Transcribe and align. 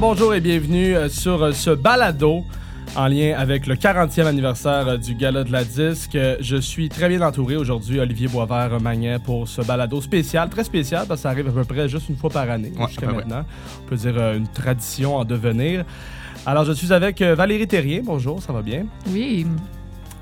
Alors 0.00 0.14
bonjour 0.14 0.34
et 0.34 0.40
bienvenue 0.40 0.96
euh, 0.96 1.10
sur 1.10 1.42
euh, 1.42 1.52
ce 1.52 1.68
balado 1.68 2.42
en 2.96 3.06
lien 3.06 3.34
avec 3.36 3.66
le 3.66 3.74
40e 3.74 4.24
anniversaire 4.24 4.88
euh, 4.88 4.96
du 4.96 5.14
Gala 5.14 5.44
de 5.44 5.52
la 5.52 5.62
Disque. 5.62 6.16
Je 6.40 6.56
suis 6.56 6.88
très 6.88 7.10
bien 7.10 7.20
entouré 7.20 7.56
aujourd'hui, 7.56 8.00
Olivier 8.00 8.26
Boisvert-Magnet, 8.26 9.18
pour 9.18 9.46
ce 9.46 9.60
balado 9.60 10.00
spécial, 10.00 10.48
très 10.48 10.64
spécial, 10.64 11.04
parce 11.06 11.20
que 11.20 11.22
ça 11.24 11.28
arrive 11.28 11.48
à 11.48 11.52
peu 11.52 11.64
près 11.64 11.86
juste 11.86 12.08
une 12.08 12.16
fois 12.16 12.30
par 12.30 12.48
année 12.48 12.72
Ouais, 12.78 12.86
jusqu'à 12.88 13.12
maintenant. 13.12 13.44
On 13.84 13.88
peut 13.90 13.96
dire 13.96 14.16
une 14.32 14.48
tradition 14.48 15.16
en 15.16 15.26
devenir. 15.26 15.84
Alors 16.46 16.64
je 16.64 16.72
suis 16.72 16.90
avec 16.94 17.20
Valérie 17.20 17.68
Terrier, 17.68 18.00
bonjour, 18.02 18.42
ça 18.42 18.54
va 18.54 18.62
bien? 18.62 18.86
Oui, 19.08 19.46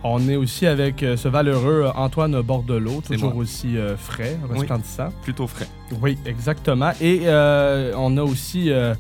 On 0.03 0.29
est 0.29 0.35
aussi 0.37 0.67
avec 0.67 1.05
ce 1.17 1.29
valeureux 1.29 1.87
Antoine 1.95 2.41
Bordelot, 2.43 3.01
toujours 3.09 3.33
moi. 3.35 3.43
aussi 3.45 3.77
euh, 3.77 3.97
frais, 3.97 4.37
Oui. 4.51 4.59
resplendissant. 4.59 5.11
Plutôt 5.23 5.47
frais. 5.47 5.69
Oui, 6.03 6.19
exactement. 6.27 6.91
Et 7.01 7.21
euh, 7.27 7.93
on 7.97 8.17
a 8.17 8.23
aussi, 8.23 8.71
euh, 8.73 8.95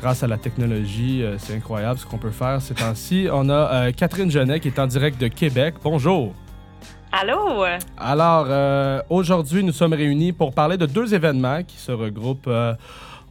grâce 0.00 0.22
à 0.22 0.26
la 0.26 0.38
technologie, 0.38 1.22
euh, 1.22 1.36
c'est 1.38 1.54
incroyable 1.54 1.98
ce 1.98 2.06
qu'on 2.06 2.18
peut 2.18 2.30
faire 2.30 2.60
ces 2.60 2.74
temps-ci. 2.74 3.28
On 3.32 3.48
a 3.48 3.52
euh, 3.52 3.92
Catherine 3.92 4.30
Genet 4.30 4.60
qui 4.60 4.68
est 4.68 4.78
en 4.78 4.86
direct 4.86 5.20
de 5.20 5.28
Québec. 5.28 5.74
Bonjour. 5.82 6.32
Allô? 7.12 7.64
Alors, 7.96 8.46
euh, 8.48 9.00
aujourd'hui, 9.08 9.62
nous 9.62 9.72
sommes 9.72 9.92
réunis 9.92 10.32
pour 10.32 10.52
parler 10.52 10.76
de 10.76 10.86
deux 10.86 11.14
événements 11.14 11.62
qui 11.62 11.76
se 11.76 11.92
regroupent 11.92 12.50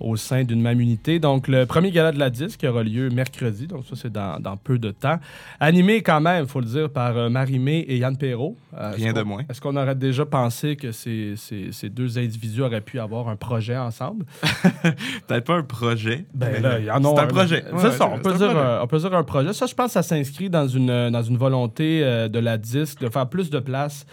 au 0.04 0.16
sein 0.18 0.44
d'une 0.44 0.62
même 0.62 0.80
unité. 0.80 1.20
Donc, 1.20 1.48
le 1.48 1.66
premier 1.66 1.92
gala 1.92 2.12
de 2.12 2.20
la 2.20 2.30
disque 2.30 2.64
aura 2.70 2.84
lieu 2.84 3.10
mercredi, 3.10 3.66
donc 3.68 3.86
ça, 3.90 3.96
c'est 3.96 4.12
dans, 4.12 4.40
dans 4.40 4.58
peu 4.58 4.78
de 4.78 4.92
temps. 4.92 5.18
Animé 5.60 6.02
quand 6.04 6.22
même, 6.22 6.44
il 6.44 6.50
faut 6.50 6.60
le 6.60 6.66
dire, 6.66 6.90
par 6.90 7.18
euh, 7.18 7.30
Marie-Mé 7.30 7.80
et 7.88 7.98
Yann 7.98 8.18
Perrault. 8.18 8.58
Euh, 8.78 8.92
Rien 8.96 9.14
de 9.14 9.22
moins. 9.22 9.42
Est-ce 9.50 9.62
qu'on 9.62 9.76
aurait 9.76 9.96
déjà 9.96 10.26
pensé 10.26 10.76
que 10.76 10.92
ces, 10.92 11.36
ces- 11.38 11.72
ces 11.72 11.90
deux 11.90 12.18
individus 12.18 12.62
auraient 12.62 12.82
pu 12.82 13.00
avoir 13.00 13.30
un 13.30 13.36
projet 13.36 13.78
ensemble? 13.78 14.26
Peut-être 15.28 15.46
pas 15.46 15.56
un 15.56 15.64
projet. 15.64 16.26
Ben 16.34 16.62
là, 16.62 16.80
il 16.80 16.86
y 16.86 16.92
en 16.92 17.04
a 17.04 17.16
C'est 17.16 17.22
un 17.22 17.28
projet. 17.28 17.64
C'est 17.68 17.74
Ouais, 17.74 17.92
ça, 17.92 18.08
on 18.10 18.16
c'est 18.18 18.22
peut, 18.22 18.30
un 18.32 18.38
dire, 18.38 18.48
projet. 18.50 18.60
euh, 18.60 18.82
on 18.84 18.88
peut 18.88 18.98
dire 19.00 19.14
un 19.14 19.24
projet. 19.24 19.54
Ça, 19.54 19.66
je 19.66 19.74
pense 19.74 19.88
que 19.88 19.94
ça 19.94 20.04
s'inscrit 20.04 20.50
dans 20.50 20.68
une, 20.68 21.10
dans 21.10 21.24
une 21.24 21.38
volonté 21.38 22.02
de 22.02 22.40
la 22.40 22.58
disque 22.58 23.00
de 23.02 23.10
faire 23.10 23.28
plus 23.28 23.50
de 23.50 23.60
place 23.60 24.06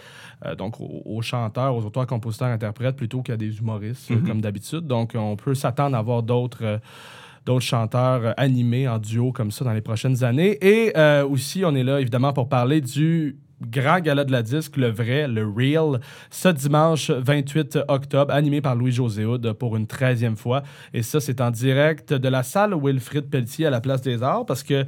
euh, 0.45 0.55
donc 0.55 0.79
aux, 0.81 1.01
aux 1.05 1.21
chanteurs, 1.21 1.75
aux 1.75 1.85
auteurs, 1.85 2.07
compositeurs, 2.07 2.47
interprètes 2.49 2.95
plutôt 2.95 3.21
qu'à 3.21 3.37
des 3.37 3.57
humoristes, 3.59 4.11
euh, 4.11 4.15
Mhm. 4.15 4.27
comme 4.27 4.41
d'habitude. 4.41 4.87
Donc, 4.87 5.11
on 5.15 5.35
peut 5.35 5.55
s'attendre 5.55 5.95
à 5.95 5.99
avoir 5.99 6.23
d'autres. 6.23 6.59
euh, 6.63 6.77
d'autres 7.43 7.65
chanteurs 7.65 8.35
animés 8.37 8.87
en 8.87 8.99
duo 8.99 9.31
comme 9.31 9.49
ça 9.49 9.65
dans 9.65 9.73
les 9.73 9.81
prochaines 9.81 10.23
années. 10.23 10.59
Et 10.61 10.95
euh, 10.95 11.25
aussi, 11.27 11.65
on 11.65 11.73
est 11.73 11.83
là 11.83 11.99
évidemment 11.99 12.33
pour 12.33 12.47
parler 12.47 12.81
du 12.81 13.35
grand 13.67 13.99
gala 13.99 14.23
de 14.25 14.31
la 14.31 14.43
disque, 14.43 14.77
le 14.77 14.89
vrai, 14.91 15.27
le 15.27 15.47
real, 15.47 15.99
ce 16.29 16.49
dimanche 16.49 17.09
28 17.09 17.79
octobre, 17.87 18.31
animé 18.31 18.61
par 18.61 18.75
Louis-José 18.75 19.25
Hood 19.25 19.53
pour 19.53 19.75
une 19.75 19.87
13e 19.87 20.35
fois. 20.35 20.61
Et 20.93 21.01
ça, 21.01 21.19
c'est 21.19 21.41
en 21.41 21.49
direct 21.49 22.13
de 22.13 22.27
la 22.29 22.43
salle 22.43 22.75
Wilfrid 22.79 23.27
Pelletier 23.27 23.65
à 23.65 23.69
la 23.71 23.81
Place 23.81 24.03
des 24.03 24.21
Arts 24.21 24.45
parce 24.45 24.61
que 24.61 24.85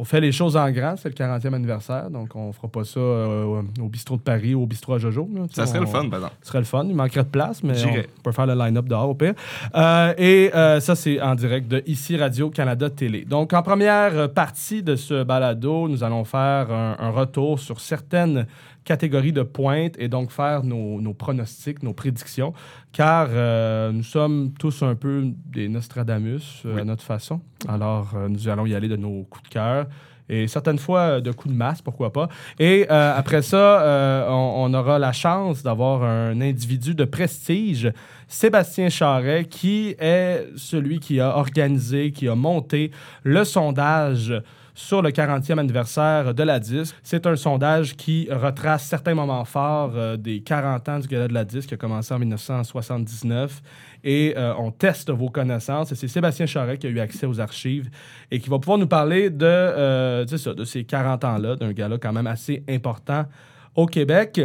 on 0.00 0.04
fait 0.04 0.20
les 0.22 0.32
choses 0.32 0.56
en 0.56 0.70
grand, 0.70 0.94
c'est 0.96 1.10
le 1.10 1.14
40e 1.14 1.52
anniversaire, 1.52 2.08
donc 2.08 2.34
on 2.34 2.52
fera 2.54 2.68
pas 2.68 2.84
ça 2.84 2.98
euh, 2.98 3.60
au 3.78 3.88
bistrot 3.88 4.16
de 4.16 4.22
Paris 4.22 4.54
ou 4.54 4.62
au 4.62 4.66
bistrot 4.66 4.94
à 4.94 4.98
Jojo. 4.98 5.28
là. 5.34 5.42
Ça 5.52 5.66
serait 5.66 5.76
on- 5.78 5.82
le 5.82 5.86
fun, 5.86 6.08
par 6.08 6.20
exemple. 6.20 6.34
ce 6.40 6.48
serait 6.48 6.58
le 6.60 6.64
fun. 6.64 6.84
Il 6.88 6.94
manquerait 6.96 7.22
de 7.24 7.28
place, 7.28 7.62
mais 7.62 7.74
on 7.84 8.22
peut 8.22 8.32
faire 8.32 8.46
le 8.46 8.54
line-up 8.54 8.86
dehors 8.86 9.10
au 9.10 9.14
pire. 9.14 9.34
Euh, 9.74 10.14
et 10.16 10.50
euh, 10.54 10.80
ça, 10.80 10.94
c'est 10.96 11.20
en 11.20 11.34
direct 11.34 11.68
de 11.68 11.82
ici 11.86 12.16
Radio-Canada 12.16 12.88
Télé. 12.88 13.26
Donc, 13.26 13.52
en 13.52 13.62
première 13.62 14.32
partie 14.32 14.82
de 14.82 14.96
ce 14.96 15.22
balado, 15.22 15.86
nous 15.88 16.02
allons 16.02 16.24
faire 16.24 16.72
un, 16.72 16.96
un 16.98 17.10
retour 17.10 17.60
sur 17.60 17.78
certaines 17.80 18.46
catégories 18.84 19.32
de 19.32 19.42
pointe 19.42 19.94
et 19.98 20.08
donc 20.08 20.30
faire 20.30 20.62
nos, 20.64 21.00
nos 21.00 21.14
pronostics, 21.14 21.82
nos 21.82 21.92
prédictions, 21.92 22.52
car 22.92 23.28
euh, 23.30 23.92
nous 23.92 24.02
sommes 24.02 24.52
tous 24.58 24.82
un 24.82 24.94
peu 24.94 25.24
des 25.46 25.68
Nostradamus 25.68 26.62
euh, 26.64 26.74
Oui. 26.74 26.80
à 26.80 26.84
notre 26.84 27.04
façon. 27.04 27.40
Alors, 27.68 28.12
euh, 28.16 28.28
nous 28.28 28.48
allons 28.48 28.66
y 28.66 28.74
aller 28.74 28.88
de 28.88 28.96
nos 28.96 29.24
coups 29.24 29.44
de 29.44 29.54
cœur 29.54 29.86
et 30.32 30.46
certaines 30.46 30.78
fois 30.78 31.20
de 31.20 31.32
coups 31.32 31.52
de 31.52 31.58
masse, 31.58 31.82
pourquoi 31.82 32.12
pas. 32.12 32.28
Et 32.60 32.86
euh, 32.88 33.12
après 33.16 33.42
ça, 33.42 33.82
euh, 33.82 34.28
on, 34.28 34.70
on 34.70 34.74
aura 34.74 34.98
la 35.00 35.12
chance 35.12 35.62
d'avoir 35.64 36.04
un 36.04 36.40
individu 36.40 36.94
de 36.94 37.04
prestige, 37.04 37.92
Sébastien 38.28 38.90
Charret, 38.90 39.44
qui 39.46 39.96
est 39.98 40.46
celui 40.54 41.00
qui 41.00 41.18
a 41.18 41.36
organisé, 41.36 42.12
qui 42.12 42.28
a 42.28 42.36
monté 42.36 42.92
le 43.24 43.42
sondage 43.42 44.32
sur 44.80 45.02
le 45.02 45.10
40e 45.10 45.58
anniversaire 45.58 46.34
de 46.34 46.42
la 46.42 46.58
disque. 46.58 46.96
C'est 47.02 47.26
un 47.26 47.36
sondage 47.36 47.96
qui 47.96 48.28
retrace 48.30 48.84
certains 48.84 49.14
moments 49.14 49.44
forts 49.44 49.92
euh, 49.94 50.16
des 50.16 50.40
40 50.40 50.88
ans 50.88 50.98
du 50.98 51.06
Gala 51.06 51.28
de 51.28 51.34
la 51.34 51.44
disque 51.44 51.68
qui 51.68 51.74
a 51.74 51.76
commencé 51.76 52.14
en 52.14 52.18
1979 52.18 53.60
et 54.02 54.34
euh, 54.36 54.54
on 54.58 54.70
teste 54.70 55.10
vos 55.10 55.28
connaissances. 55.28 55.92
C'est 55.94 56.08
Sébastien 56.08 56.46
Charret 56.46 56.78
qui 56.78 56.86
a 56.86 56.90
eu 56.90 56.98
accès 56.98 57.26
aux 57.26 57.40
archives 57.40 57.90
et 58.30 58.40
qui 58.40 58.48
va 58.48 58.58
pouvoir 58.58 58.78
nous 58.78 58.86
parler 58.86 59.28
de, 59.28 59.44
euh, 59.44 60.24
de 60.24 60.64
ces 60.64 60.84
40 60.84 61.24
ans-là, 61.24 61.56
d'un 61.56 61.72
gala 61.72 61.98
quand 61.98 62.12
même 62.12 62.26
assez 62.26 62.64
important 62.68 63.26
au 63.74 63.86
Québec. 63.86 64.40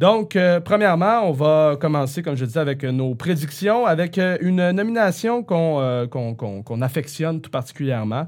Donc, 0.00 0.34
euh, 0.34 0.60
premièrement, 0.60 1.28
on 1.28 1.32
va 1.32 1.76
commencer, 1.78 2.22
comme 2.22 2.34
je 2.34 2.46
disais, 2.46 2.58
avec 2.58 2.84
euh, 2.84 2.90
nos 2.90 3.14
prédictions, 3.14 3.84
avec 3.84 4.16
euh, 4.16 4.38
une 4.40 4.70
nomination 4.70 5.42
qu'on 5.42 6.80
affectionne 6.80 7.42
tout 7.42 7.50
particulièrement. 7.50 8.26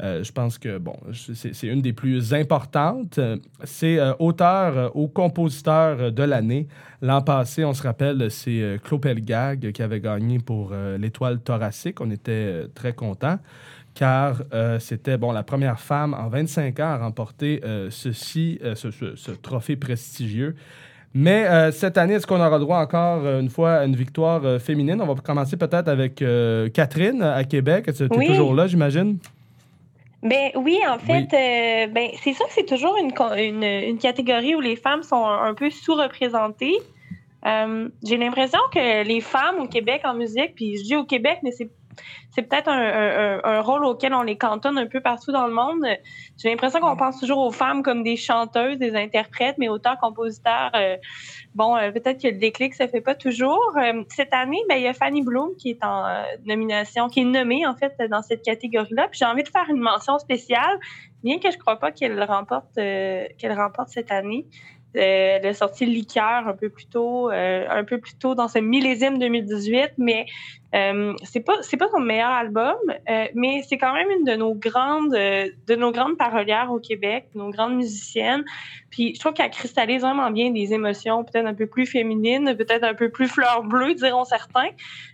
Je 0.00 0.30
pense 0.32 0.58
que, 0.58 0.76
bon, 0.76 0.96
c'est 1.12 1.68
une 1.68 1.80
des 1.80 1.92
plus 1.92 2.34
importantes. 2.34 3.20
C'est 3.62 3.98
auteur 4.18 4.90
ou 4.96 5.06
compositeur 5.06 6.10
de 6.10 6.22
l'année. 6.24 6.66
L'an 7.00 7.22
passé, 7.22 7.64
on 7.64 7.72
se 7.74 7.84
rappelle, 7.84 8.28
c'est 8.28 8.80
Claude 8.82 9.02
Pelgag 9.02 9.70
qui 9.70 9.82
avait 9.82 10.00
gagné 10.00 10.40
pour 10.40 10.72
l'Étoile 10.98 11.38
thoracique. 11.38 12.00
On 12.00 12.10
était 12.10 12.64
très 12.74 12.92
contents 12.92 13.38
car 13.94 14.42
euh, 14.52 14.78
c'était 14.80 15.16
bon, 15.16 15.30
la 15.32 15.42
première 15.42 15.78
femme 15.80 16.14
en 16.14 16.28
25 16.28 16.80
ans 16.80 16.84
à 16.88 16.98
remporter 16.98 17.60
euh, 17.64 17.88
ceci, 17.90 18.58
euh, 18.64 18.74
ce, 18.74 18.90
ce- 18.90 19.14
ce 19.16 19.30
trophée 19.30 19.76
prestigieux. 19.76 20.56
Mais 21.16 21.70
cette 21.70 21.96
année, 21.96 22.14
est-ce 22.14 22.26
qu'on 22.26 22.44
aura 22.44 22.58
droit 22.58 22.78
encore 22.78 23.24
une 23.38 23.48
fois 23.48 23.74
à 23.74 23.84
une 23.84 23.94
victoire 23.94 24.60
féminine? 24.60 25.00
On 25.00 25.06
va 25.06 25.14
commencer 25.22 25.56
peut-être 25.56 25.86
avec 25.86 26.16
Catherine 26.72 27.22
à 27.22 27.44
Québec. 27.44 27.88
Tu 27.96 28.02
es 28.02 28.08
Oui. 28.16 28.26
toujours 28.26 28.52
là, 28.52 28.66
j'imagine? 28.66 29.18
Ben 30.24 30.50
oui, 30.56 30.76
en 30.88 30.98
fait, 30.98 31.28
ben 31.92 32.08
c'est 32.20 32.32
sûr 32.32 32.44
que 32.48 32.52
c'est 32.52 32.66
toujours 32.66 32.96
une, 33.00 33.12
une, 33.38 33.62
une 33.62 33.98
catégorie 33.98 34.56
où 34.56 34.60
les 34.60 34.74
femmes 34.74 35.04
sont 35.04 35.24
un, 35.24 35.44
un 35.50 35.54
peu 35.54 35.70
sous-représentées. 35.70 36.74
J'ai 37.44 38.16
l'impression 38.16 38.58
que 38.72 39.04
les 39.06 39.20
femmes 39.20 39.60
au 39.60 39.68
Québec 39.68 40.00
en 40.04 40.14
musique, 40.14 40.54
puis 40.56 40.78
je 40.78 40.82
dis 40.82 40.96
au 40.96 41.04
Québec, 41.04 41.38
mais 41.44 41.52
c'est 41.52 41.70
c'est 42.30 42.42
peut-être 42.42 42.68
un, 42.68 43.60
rôle 43.60 43.84
auquel 43.84 44.14
on 44.14 44.22
les 44.22 44.36
cantonne 44.36 44.78
un 44.78 44.86
peu 44.86 45.00
partout 45.00 45.32
dans 45.32 45.46
le 45.46 45.54
monde. 45.54 45.84
J'ai 46.36 46.50
l'impression 46.50 46.80
qu'on 46.80 46.96
pense 46.96 47.20
toujours 47.20 47.38
aux 47.38 47.52
femmes 47.52 47.82
comme 47.82 48.02
des 48.02 48.16
chanteuses, 48.16 48.78
des 48.78 48.96
interprètes, 48.96 49.56
mais 49.58 49.68
auteurs, 49.68 49.98
compositeurs, 49.98 50.72
euh, 50.74 50.96
bon, 51.54 51.76
euh, 51.76 51.92
peut-être 51.92 52.20
que 52.20 52.28
le 52.28 52.38
déclic 52.38 52.74
se 52.74 52.86
fait 52.86 53.00
pas 53.00 53.14
toujours. 53.14 53.76
Euh, 53.76 54.02
cette 54.08 54.34
année, 54.34 54.60
ben, 54.68 54.76
il 54.76 54.82
y 54.82 54.88
a 54.88 54.94
Fanny 54.94 55.22
Bloom 55.22 55.54
qui 55.56 55.70
est 55.70 55.84
en 55.84 56.04
nomination, 56.44 57.08
qui 57.08 57.20
est 57.20 57.24
nommée 57.24 57.66
en 57.66 57.74
fait 57.76 57.94
dans 58.10 58.22
cette 58.22 58.42
catégorie-là. 58.42 59.08
Puis 59.08 59.18
j'ai 59.20 59.26
envie 59.26 59.44
de 59.44 59.48
faire 59.48 59.66
une 59.68 59.80
mention 59.80 60.18
spéciale, 60.18 60.78
bien 61.22 61.38
que 61.38 61.50
je 61.50 61.58
crois 61.58 61.78
pas 61.78 61.92
qu'elle 61.92 62.22
remporte 62.24 62.74
qu'elle 62.74 63.52
remporte 63.52 63.88
cette 63.88 64.10
année. 64.10 64.46
Euh, 64.96 65.38
elle 65.40 65.46
a 65.46 65.54
sorti 65.54 65.86
Liqueur 65.86 66.46
un 66.46 66.54
peu 66.54 66.68
plus 66.68 66.86
tôt, 66.86 67.30
euh, 67.30 67.66
un 67.68 67.84
peu 67.84 67.98
plus 67.98 68.14
tôt 68.16 68.34
dans 68.34 68.48
ce 68.48 68.58
millésime 68.58 69.18
2018, 69.18 69.92
mais 69.98 70.26
euh, 70.74 71.14
c'est 71.22 71.40
pas 71.40 71.58
pas 71.78 71.88
son 71.88 72.00
meilleur 72.00 72.30
album, 72.30 72.76
euh, 73.08 73.26
mais 73.34 73.62
c'est 73.68 73.78
quand 73.78 73.92
même 73.94 74.10
une 74.10 74.24
de 74.24 74.34
nos 74.34 74.54
grandes 74.54 75.14
euh, 75.14 75.48
de 75.68 75.74
nos 75.76 75.92
grandes 75.92 76.16
parolières 76.16 76.72
au 76.72 76.80
Québec, 76.80 77.26
nos 77.34 77.50
grandes 77.50 77.76
musiciennes. 77.76 78.44
Puis 78.90 79.14
je 79.14 79.20
trouve 79.20 79.32
qu'elle 79.32 79.50
cristallise 79.50 80.02
vraiment 80.02 80.30
bien 80.30 80.50
des 80.50 80.72
émotions 80.72 81.24
peut-être 81.24 81.46
un 81.46 81.54
peu 81.54 81.66
plus 81.66 81.86
féminines, 81.86 82.56
peut-être 82.56 82.84
un 82.84 82.94
peu 82.94 83.08
plus 83.08 83.28
fleur 83.28 83.62
bleue, 83.62 83.94
diront 83.94 84.24
certains. 84.24 84.70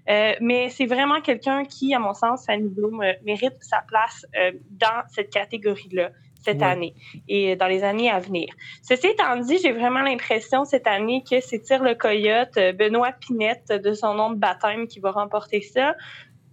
Euh, 0.08 0.32
mais 0.40 0.70
c'est 0.70 0.86
vraiment 0.86 1.20
quelqu'un 1.20 1.64
qui, 1.64 1.94
à 1.94 1.98
mon 1.98 2.14
sens, 2.14 2.46
Fanny 2.46 2.68
Bloom, 2.68 3.02
euh, 3.02 3.12
mérite 3.24 3.56
sa 3.60 3.82
place 3.86 4.26
euh, 4.36 4.52
dans 4.70 5.02
cette 5.08 5.30
catégorie-là 5.30 6.10
cette 6.42 6.58
Ouais. 6.60 6.64
année 6.64 6.94
et 7.28 7.56
dans 7.56 7.66
les 7.66 7.84
années 7.84 8.10
à 8.10 8.18
venir. 8.18 8.48
Ceci 8.82 9.08
étant 9.08 9.36
dit, 9.36 9.58
j'ai 9.62 9.72
vraiment 9.72 10.00
l'impression 10.00 10.64
cette 10.64 10.86
année 10.86 11.22
que 11.28 11.40
c'est 11.40 11.60
Tire 11.60 11.82
le 11.82 11.94
Coyote, 11.94 12.56
euh, 12.56 12.72
Benoît 12.72 13.12
Pinette, 13.12 13.68
de 13.68 13.92
son 13.92 14.14
nom 14.14 14.30
de 14.30 14.36
baptême, 14.36 14.86
qui 14.86 15.00
va 15.00 15.10
remporter 15.10 15.60
ça. 15.60 15.94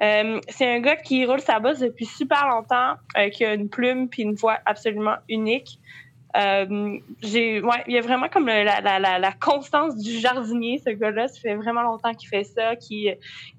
Euh, 0.04 0.40
c'est 0.50 0.72
un 0.72 0.80
gars 0.80 0.96
qui 0.96 1.26
roule 1.26 1.40
sa 1.40 1.60
bosse 1.60 1.80
depuis 1.80 2.06
super 2.06 2.48
longtemps, 2.48 2.94
euh, 3.18 3.30
qui 3.30 3.44
a 3.46 3.54
une 3.54 3.70
plume 3.70 4.10
puis 4.10 4.22
une 4.24 4.36
voix 4.36 4.60
absolument 4.66 5.16
unique. 5.28 5.80
Euh, 6.38 6.98
j'ai, 7.22 7.62
ouais, 7.62 7.84
il 7.88 7.94
y 7.94 7.98
a 7.98 8.02
vraiment 8.02 8.28
comme 8.30 8.46
le- 8.46 8.64
la, 8.64 8.80
la, 8.82 9.00
la, 9.00 9.18
la 9.20 9.32
constance 9.32 9.98
du 9.98 10.20
jardinier, 10.20 10.82
ce 10.86 10.92
gars-là. 10.92 11.28
Ça 11.28 11.40
fait 11.40 11.56
vraiment 11.56 11.82
longtemps 11.82 12.14
qu'il 12.14 12.30
fait 12.30 12.44
ça, 12.44 12.76
qui 12.76 13.10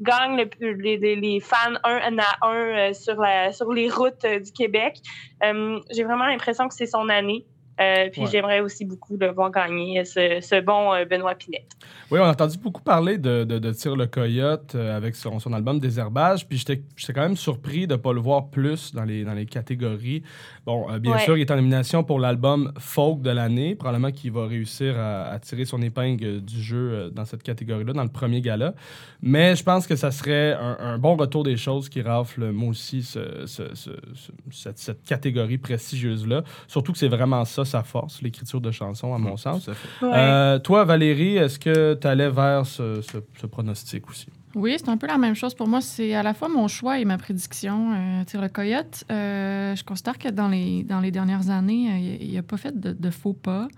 gagne 0.00 0.46
le- 0.60 0.72
les, 0.74 1.40
fans 1.40 1.74
un 1.84 2.18
à 2.18 2.46
un 2.46 2.54
euh, 2.54 2.92
sur, 2.92 3.16
la, 3.20 3.52
sur 3.52 3.72
les 3.72 3.90
routes 3.90 4.24
euh, 4.24 4.38
du 4.40 4.52
Québec. 4.52 4.98
Euh, 5.42 5.78
j'ai 5.90 6.04
vraiment 6.04 6.26
l'impression 6.26 6.68
que 6.68 6.74
c'est 6.74 6.86
son 6.86 7.08
année. 7.08 7.44
Euh, 7.80 8.08
puis 8.10 8.22
j'aimerais 8.32 8.58
aussi 8.58 8.84
beaucoup 8.84 9.16
le 9.16 9.30
voir 9.30 9.52
gagner 9.52 10.04
ce, 10.04 10.60
bon 10.60 10.92
euh, 10.94 11.04
Benoît 11.04 11.36
Pinette. 11.36 11.70
Oui, 12.10 12.18
on 12.18 12.24
a 12.24 12.30
entendu 12.30 12.58
beaucoup 12.58 12.82
parler 12.82 13.18
de, 13.18 13.44
de, 13.44 13.70
Tire 13.72 13.94
le 13.94 14.06
Coyote 14.08 14.74
euh, 14.74 14.96
avec 14.96 15.14
son, 15.14 15.38
son 15.38 15.52
album 15.52 15.78
Désherbage, 15.78 16.48
puis 16.48 16.58
j'étais 16.58 16.82
quand 17.12 17.20
même 17.20 17.36
surpris 17.36 17.86
de 17.86 17.92
ne 17.92 17.96
pas 17.96 18.12
le 18.12 18.18
voir 18.20 18.48
plus 18.50 18.92
dans 18.92 19.04
les, 19.04 19.22
dans 19.22 19.34
les 19.34 19.46
catégories. 19.46 20.24
Bon, 20.68 20.86
bien 20.98 21.16
sûr, 21.16 21.38
il 21.38 21.40
est 21.40 21.50
en 21.50 21.56
nomination 21.56 22.04
pour 22.04 22.20
l'album 22.20 22.72
folk 22.78 23.22
de 23.22 23.30
l'année, 23.30 23.74
probablement 23.74 24.10
qu'il 24.10 24.32
va 24.32 24.46
réussir 24.46 24.98
à, 24.98 25.38
tirer 25.38 25.64
son 25.64 25.80
épingle 25.80 26.42
du 26.42 26.62
jeu 26.62 27.10
dans 27.10 27.24
cette 27.24 27.42
catégorie-là, 27.42 27.94
dans 27.94 28.02
le 28.02 28.10
premier 28.10 28.42
gala. 28.42 28.74
Mais 29.22 29.56
je 29.56 29.64
pense 29.64 29.86
que 29.86 29.96
ça 29.96 30.10
serait 30.10 30.52
un, 30.52 30.98
bon 30.98 31.16
retour 31.16 31.42
des 31.42 31.56
choses 31.56 31.88
qui 31.88 32.02
rafle, 32.02 32.50
moi 32.50 32.68
aussi, 32.68 33.02
ce, 33.02 33.46
cette, 33.46 34.78
cette 34.78 35.02
catégorie 35.04 35.56
prestigieuse-là. 35.56 36.44
Surtout 36.66 36.92
que 36.92 36.98
c'est 36.98 37.08
vraiment 37.08 37.46
ça 37.46 37.64
sa 37.64 37.82
force, 37.82 38.20
l'écriture 38.20 38.60
de 38.60 38.70
chansons, 38.70 39.14
à 39.14 39.18
mon 39.18 39.34
mmh, 39.34 39.38
sens. 39.38 39.70
Euh, 40.02 40.58
toi, 40.58 40.84
Valérie, 40.84 41.36
est-ce 41.36 41.58
que 41.58 41.94
tu 41.94 42.06
allais 42.06 42.28
vers 42.30 42.66
ce, 42.66 43.00
pronostic 43.46 44.08
aussi? 44.10 44.28
Oui, 44.54 44.74
c'est 44.78 44.88
un 44.88 44.96
peu 44.96 45.06
la 45.06 45.18
même 45.18 45.34
chose 45.34 45.54
pour 45.54 45.68
moi. 45.68 45.80
C'est 45.80 46.14
à 46.14 46.22
la 46.22 46.34
fois 46.34 46.48
mon 46.48 46.68
choix 46.68 46.98
et 46.98 47.04
ma 47.04 47.18
prédiction. 47.18 47.92
Euh, 47.94 48.24
Tire 48.24 48.40
le 48.40 48.48
coyote, 48.48 49.04
euh, 49.10 49.76
je 49.76 49.84
considère 49.84 50.18
que 50.18 50.28
dans 50.28 50.48
les, 50.48 50.84
dans 50.84 51.00
les 51.00 51.10
dernières 51.10 51.50
années, 51.50 52.18
il 52.20 52.32
n'a 52.32 52.42
pas 52.42 52.56
fait 52.56 52.78
de, 52.78 53.10
faux 53.10 53.34
pas. 53.34 53.68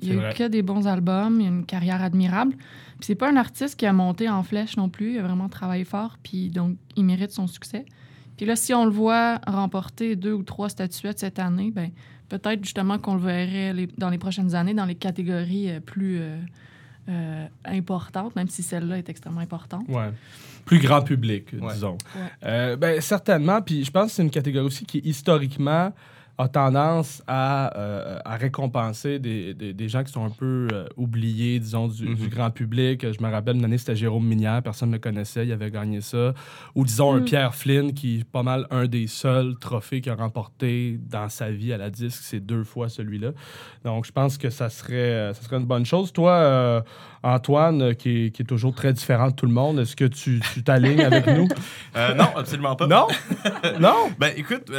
Il 0.00 0.12
n'y 0.12 0.18
a 0.18 0.30
eu 0.30 0.34
que 0.34 0.48
des 0.48 0.62
bons 0.62 0.88
albums, 0.88 1.40
il 1.40 1.46
a 1.46 1.48
une 1.48 1.66
carrière 1.66 2.02
admirable. 2.02 2.54
Puis 2.54 3.06
c'est 3.06 3.14
pas 3.14 3.30
un 3.30 3.36
artiste 3.36 3.76
qui 3.78 3.86
a 3.86 3.92
monté 3.92 4.28
en 4.28 4.42
flèche 4.42 4.76
non 4.76 4.88
plus. 4.88 5.14
Il 5.14 5.18
a 5.18 5.22
vraiment 5.22 5.48
travaillé 5.48 5.84
fort, 5.84 6.16
puis 6.22 6.50
donc 6.50 6.76
il 6.96 7.04
mérite 7.04 7.30
son 7.30 7.46
succès. 7.46 7.84
Puis 8.36 8.46
là, 8.46 8.56
si 8.56 8.74
on 8.74 8.84
le 8.84 8.90
voit 8.90 9.40
remporter 9.46 10.16
deux 10.16 10.32
ou 10.32 10.42
trois 10.42 10.68
statuettes 10.68 11.20
cette 11.20 11.38
année, 11.38 11.70
ben 11.70 11.90
peut-être 12.28 12.64
justement 12.64 12.98
qu'on 12.98 13.14
le 13.14 13.20
verrait 13.20 13.74
dans 13.98 14.08
les 14.08 14.18
prochaines 14.18 14.54
années 14.54 14.74
dans 14.74 14.86
les 14.86 14.94
catégories 14.94 15.70
euh, 15.70 15.80
plus 15.80 16.20
euh, 17.08 17.12
euh, 17.12 17.46
importantes, 17.64 18.36
même 18.36 18.48
si 18.48 18.62
celle-là 18.62 18.98
est 18.98 19.08
extrêmement 19.08 19.40
importante. 19.40 19.84
Ouais. 19.88 20.10
Plus 20.64 20.78
grand 20.78 21.02
public, 21.02 21.46
disons. 21.54 21.98
ben, 22.42 23.00
certainement. 23.00 23.60
Puis 23.60 23.84
je 23.84 23.90
pense 23.90 24.06
que 24.06 24.12
c'est 24.12 24.22
une 24.22 24.30
catégorie 24.30 24.66
aussi 24.66 24.84
qui, 24.84 24.98
historiquement, 24.98 25.92
a 26.38 26.48
tendance 26.48 27.22
à, 27.26 27.76
euh, 27.78 28.18
à 28.24 28.36
récompenser 28.36 29.18
des, 29.18 29.54
des, 29.54 29.88
gens 29.88 30.02
qui 30.02 30.12
sont 30.12 30.24
un 30.24 30.30
peu 30.30 30.66
euh, 30.72 30.86
oubliés, 30.96 31.58
disons, 31.58 31.88
du, 31.88 32.14
du, 32.14 32.24
mhm. 32.24 32.28
grand 32.28 32.50
public. 32.50 33.12
Je 33.12 33.22
me 33.22 33.30
rappelle 33.30 33.56
une 33.56 33.64
année, 33.64 33.78
c'était 33.78 33.96
Jérôme 33.96 34.26
Minière, 34.26 34.62
personne 34.62 34.88
ne 34.90 34.94
le 34.94 35.00
connaissait, 35.00 35.46
il 35.46 35.52
avait 35.52 35.70
gagné 35.70 36.00
ça. 36.00 36.32
Ou 36.74 36.84
disons 36.84 37.14
un 37.14 37.20
mm. 37.20 37.24
Pierre 37.24 37.54
Flynn, 37.54 37.92
qui 37.92 38.20
est 38.20 38.24
pas 38.24 38.42
mal 38.42 38.66
un 38.70 38.86
des 38.86 39.06
seuls 39.06 39.56
trophées 39.58 40.00
qu'il 40.00 40.10
a 40.10 40.14
remporté 40.14 40.98
dans 41.10 41.28
sa 41.28 41.50
vie 41.50 41.72
à 41.72 41.76
la 41.76 41.90
disque, 41.90 42.22
c'est 42.22 42.40
deux 42.40 42.64
fois 42.64 42.88
celui-là. 42.88 43.32
Donc 43.84 44.06
je 44.06 44.12
pense 44.12 44.38
que 44.38 44.48
ça 44.48 44.70
serait, 44.70 45.34
ça 45.34 45.42
serait 45.42 45.56
une 45.56 45.66
bonne 45.66 45.86
chose. 45.86 46.12
Toi, 46.12 46.32
euh, 46.32 46.80
Antoine, 47.22 47.94
qui 47.94 48.26
est, 48.26 48.30
qui 48.30 48.42
est, 48.42 48.46
toujours 48.46 48.74
très 48.74 48.92
différent 48.92 49.28
de 49.28 49.34
tout 49.34 49.46
le 49.46 49.52
monde, 49.52 49.78
est-ce 49.78 49.96
que 49.96 50.04
tu 50.04 50.40
t'alignes 50.64 51.02
avec 51.02 51.26
nous? 51.26 51.48
non, 52.16 52.36
absolument 52.36 52.76
pas. 52.76 52.86
Non? 52.86 53.06
non? 53.80 54.10
Ben 54.18 54.32
écoute, 54.36 54.70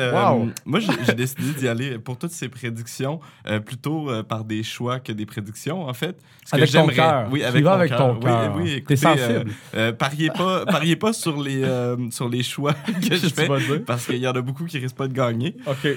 moi 0.66 0.80
j'ai 0.80 1.14
décidé 1.14 1.60
d'y 1.60 1.68
aller 1.68 2.00
pour 2.00 2.18
toutes 2.18 2.32
ces 2.32 2.50
prédictions, 2.50 3.20
euh, 3.48 3.60
plutôt 3.60 4.10
euh, 4.10 4.24
par 4.24 4.44
des 4.44 4.64
choix 4.64 5.00
que 5.00 5.12
des 5.12 5.26
prédictions, 5.26 5.88
en 5.88 5.94
fait. 5.94 6.18
Ce 6.46 6.56
avec 6.56 6.70
que 6.70 6.78
ton 6.78 6.88
cœur. 6.88 7.28
Oui, 7.32 7.44
avec, 7.44 7.66
avec 7.66 7.96
ton 7.96 8.16
cœur. 8.20 8.56
Oui, 8.56 8.64
oui 8.64 8.84
T'es 8.84 8.96
sensible. 8.96 9.52
Euh, 9.76 9.92
pariez, 9.92 10.30
pas, 10.30 10.66
pariez 10.72 10.96
pas 10.96 11.14
sur 11.14 11.42
les, 11.42 11.64
sur 12.12 12.30
les 12.30 12.44
choix 12.44 12.74
que 12.74 13.16
je 13.16 13.28
fais, 13.28 13.48
parce 13.86 14.06
qu'il 14.06 14.18
y 14.18 14.28
en 14.28 14.32
a 14.32 14.42
beaucoup 14.42 14.66
qui 14.66 14.78
risquent 14.78 14.96
pas 14.96 15.08
de 15.08 15.14
gagner. 15.14 15.56
OK. 15.66 15.88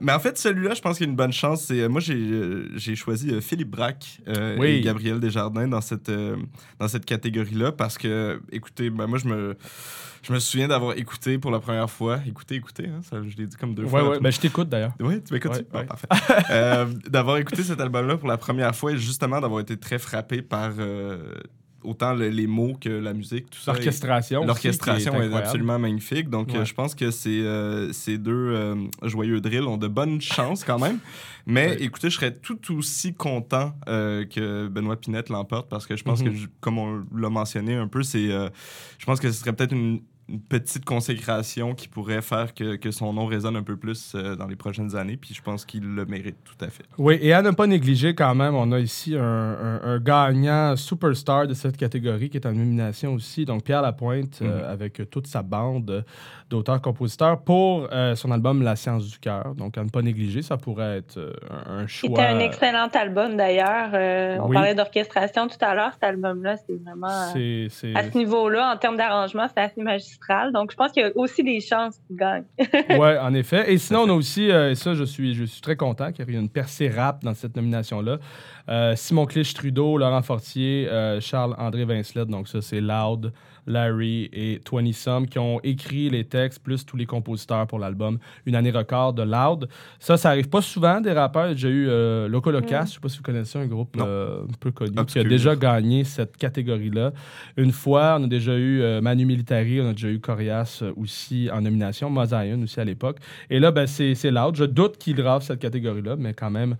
Mais 0.00 0.12
en 0.12 0.20
fait, 0.20 0.38
celui-là, 0.38 0.74
je 0.74 0.80
pense 0.80 0.98
qu'il 0.98 1.06
y 1.06 1.08
a 1.08 1.10
une 1.10 1.16
bonne 1.16 1.32
chance. 1.32 1.70
Moi, 1.70 2.00
j'ai, 2.00 2.94
choisi 2.94 3.40
Philippe 3.40 3.70
Braque 3.70 4.20
et 4.62 4.80
Gabriel 4.80 5.18
Desjardins 5.20 5.71
dans 5.72 5.80
cette, 5.80 6.10
dans 6.78 6.88
cette 6.88 7.04
catégorie-là, 7.04 7.72
parce 7.72 7.98
que, 7.98 8.40
écoutez, 8.52 8.90
ben, 8.90 9.06
moi, 9.06 9.18
je 9.18 9.26
me 9.26 9.56
je 10.22 10.32
me 10.32 10.38
souviens 10.38 10.68
d'avoir 10.68 10.96
écouté 10.96 11.38
pour 11.38 11.50
la 11.50 11.58
première 11.58 11.90
fois. 11.90 12.20
Écouté, 12.26 12.54
écouté, 12.54 12.86
hein, 12.86 13.00
ça, 13.02 13.16
je 13.26 13.36
l'ai 13.36 13.46
dit 13.46 13.56
comme 13.56 13.74
deux 13.74 13.86
fois. 13.86 14.04
Ouais, 14.04 14.08
ouais, 14.10 14.20
ben, 14.20 14.30
je 14.30 14.38
t'écoute 14.38 14.68
d'ailleurs. 14.68 14.92
Oui, 15.00 15.20
tu 15.22 15.34
m'écoutes? 15.34 15.64
parfait. 15.68 16.06
euh, 16.50 16.86
d'avoir 17.08 17.38
écouté 17.38 17.64
cet 17.64 17.80
album-là 17.80 18.16
pour 18.16 18.28
la 18.28 18.38
première 18.38 18.74
fois 18.74 18.92
et 18.92 18.98
justement 18.98 19.40
d'avoir 19.40 19.60
été 19.60 19.76
très 19.76 19.98
frappé 19.98 20.40
par 20.40 20.70
euh, 20.78 21.34
autant 21.84 22.12
les 22.12 22.46
mots 22.46 22.74
que 22.80 22.88
la 22.88 23.12
musique, 23.12 23.50
tout 23.50 23.58
ça. 23.58 23.72
L'orchestration. 23.72 24.44
L'orchestration 24.44 25.20
est, 25.22 25.32
absolument 25.34 25.78
magnifique. 25.78 26.28
Donc, 26.28 26.54
euh, 26.54 26.64
je 26.64 26.74
pense 26.74 26.94
que 26.94 27.10
ces, 27.10 27.42
euh, 27.42 27.92
ces 27.92 28.18
deux 28.18 28.76
joyeux 29.02 29.40
drills 29.40 29.66
ont 29.66 29.76
de 29.76 29.88
bonnes 29.88 30.20
chances 30.20 30.64
quand 30.64 30.78
même. 30.78 30.98
Mais 31.46 31.76
écoutez, 31.80 32.08
je 32.08 32.16
serais 32.16 32.34
tout 32.34 32.76
aussi 32.76 33.14
content 33.14 33.74
que 33.86 34.68
Benoît 34.68 34.96
Pinette 34.96 35.28
l'emporte 35.28 35.68
parce 35.68 35.86
que 35.86 35.96
je 35.96 36.04
pense 36.04 36.22
que, 36.22 36.30
comme 36.60 36.78
on 36.78 37.04
l'a 37.14 37.30
mentionné 37.30 37.74
un 37.74 37.88
peu, 37.88 38.02
c'est, 38.02 38.28
je 38.28 39.06
pense 39.06 39.20
que 39.20 39.30
ce 39.30 39.40
serait 39.40 39.52
peut-être 39.52 39.72
une 39.72 40.00
une 40.28 40.40
petite 40.40 40.84
consécration 40.84 41.74
qui 41.74 41.88
pourrait 41.88 42.22
faire 42.22 42.54
que, 42.54 42.76
que, 42.76 42.90
son 42.90 43.12
nom 43.12 43.26
résonne 43.26 43.56
un 43.56 43.62
peu 43.62 43.76
plus 43.76 44.12
euh, 44.14 44.36
dans 44.36 44.46
les 44.46 44.56
prochaines 44.56 44.96
années. 44.96 45.16
Puis 45.16 45.34
je 45.34 45.42
pense 45.42 45.64
qu'il 45.64 45.82
le 45.82 46.06
mérite 46.06 46.36
tout 46.44 46.64
à 46.64 46.68
fait. 46.68 46.84
Oui, 46.96 47.18
et 47.20 47.32
à 47.32 47.42
ne 47.42 47.50
pas 47.50 47.66
négliger 47.66 48.14
quand 48.14 48.34
même, 48.34 48.54
on 48.54 48.70
a 48.72 48.78
ici 48.78 49.16
un, 49.16 49.80
un, 49.82 49.98
gagnant 49.98 50.76
superstar 50.76 51.46
de 51.46 51.54
cette 51.54 51.76
catégorie 51.76 52.30
qui 52.30 52.36
est 52.36 52.46
en 52.46 52.52
nomination 52.52 53.14
aussi. 53.14 53.44
Donc 53.44 53.64
Pierre 53.64 53.82
Lapointe, 53.82 54.38
euh, 54.42 54.60
mm-hmm. 54.60 54.70
avec 54.70 55.10
toute 55.10 55.26
sa 55.26 55.42
bande 55.42 56.04
d'auteurs-compositeurs 56.48 57.40
pour 57.40 57.88
euh, 57.92 58.14
son 58.14 58.30
album 58.30 58.62
La 58.62 58.76
science 58.76 59.08
du 59.08 59.18
cœur. 59.18 59.54
Donc 59.54 59.76
à 59.76 59.84
ne 59.84 59.88
pas 59.88 60.02
négliger, 60.02 60.42
ça 60.42 60.56
pourrait 60.56 60.98
être 60.98 61.18
un, 61.66 61.86
choix. 61.86 62.10
C'était 62.10 62.22
un 62.22 62.38
excellent 62.38 62.88
album 62.88 63.36
d'ailleurs. 63.36 64.40
on 64.40 64.52
parlait 64.52 64.74
d'orchestration 64.74 65.48
tout 65.48 65.62
à 65.62 65.74
l'heure. 65.74 65.92
Cet 65.94 66.04
album-là, 66.04 66.56
c'est 66.58 66.76
vraiment. 66.82 67.06
à 67.08 67.32
ce 67.34 68.16
niveau-là, 68.16 68.72
en 68.72 68.76
termes 68.76 68.96
d'arrangement, 68.96 69.46
c'est 69.54 69.60
assez 69.60 69.82
Donc, 70.52 70.70
je 70.70 70.76
pense 70.76 70.92
qu'il 70.92 71.02
y 71.02 71.06
a 71.06 71.10
aussi 71.14 71.42
des 71.42 71.60
chances 71.60 71.98
qu'il 72.06 72.16
gagne. 72.16 72.44
oui, 72.58 73.18
en 73.20 73.34
effet. 73.34 73.72
Et 73.72 73.78
sinon, 73.78 74.00
on 74.00 74.10
a 74.10 74.12
aussi, 74.12 74.50
euh, 74.50 74.70
et 74.70 74.74
ça, 74.74 74.94
je 74.94 75.04
suis, 75.04 75.34
je 75.34 75.44
suis 75.44 75.60
très 75.60 75.76
content 75.76 76.12
qu'il 76.12 76.28
y 76.28 76.36
ait 76.36 76.38
une 76.38 76.48
percée 76.48 76.88
rap 76.88 77.22
dans 77.22 77.34
cette 77.34 77.56
nomination-là. 77.56 78.18
Euh, 78.68 78.94
Simon 78.96 79.26
Clich-Trudeau, 79.26 79.98
Laurent 79.98 80.22
Fortier, 80.22 80.88
euh, 80.88 81.20
Charles-André 81.20 81.84
Vincelette. 81.84 82.28
Donc, 82.28 82.48
ça, 82.48 82.60
c'est 82.62 82.80
Loud. 82.80 83.32
Larry 83.66 84.28
et 84.32 84.60
20 84.70 84.92
Some 84.92 85.26
qui 85.26 85.38
ont 85.38 85.60
écrit 85.62 86.10
les 86.10 86.24
textes, 86.24 86.62
plus 86.62 86.84
tous 86.84 86.96
les 86.96 87.06
compositeurs 87.06 87.66
pour 87.66 87.78
l'album 87.78 88.18
Une 88.46 88.54
année 88.54 88.70
record 88.70 89.12
de 89.12 89.22
Loud. 89.22 89.68
Ça, 89.98 90.16
ça 90.16 90.30
arrive 90.30 90.48
pas 90.48 90.62
souvent 90.62 91.00
des 91.00 91.12
rappeurs. 91.12 91.56
J'ai 91.56 91.68
eu 91.68 91.88
euh, 91.88 92.28
Loco 92.28 92.50
Locas, 92.50 92.86
je 92.86 92.92
sais 92.94 93.00
pas 93.00 93.08
si 93.08 93.18
vous 93.18 93.22
connaissez 93.22 93.58
un 93.58 93.66
groupe 93.66 93.96
euh, 94.00 94.42
un 94.42 94.54
peu 94.58 94.70
connu, 94.70 94.92
qui 95.06 95.18
a 95.18 95.24
déjà 95.24 95.54
gagné 95.56 96.04
cette 96.04 96.36
catégorie-là. 96.36 97.12
Une 97.56 97.72
fois, 97.72 98.16
on 98.18 98.24
a 98.24 98.26
déjà 98.26 98.54
eu 98.56 98.80
euh, 98.80 99.00
Manu 99.00 99.24
Militari, 99.24 99.80
on 99.80 99.90
a 99.90 99.92
déjà 99.92 100.08
eu 100.08 100.18
Corias 100.18 100.82
aussi 100.96 101.48
en 101.52 101.60
nomination, 101.60 102.10
Mozaïen 102.10 102.62
aussi 102.62 102.80
à 102.80 102.84
l'époque. 102.84 103.18
Et 103.50 103.60
là, 103.60 103.70
ben, 103.70 103.86
c'est 103.86 104.30
Loud. 104.30 104.56
Je 104.56 104.64
doute 104.64 104.98
qu'il 104.98 105.16
grave 105.16 105.42
cette 105.42 105.60
catégorie-là, 105.60 106.16
mais 106.18 106.34
quand 106.34 106.50
même, 106.50 106.76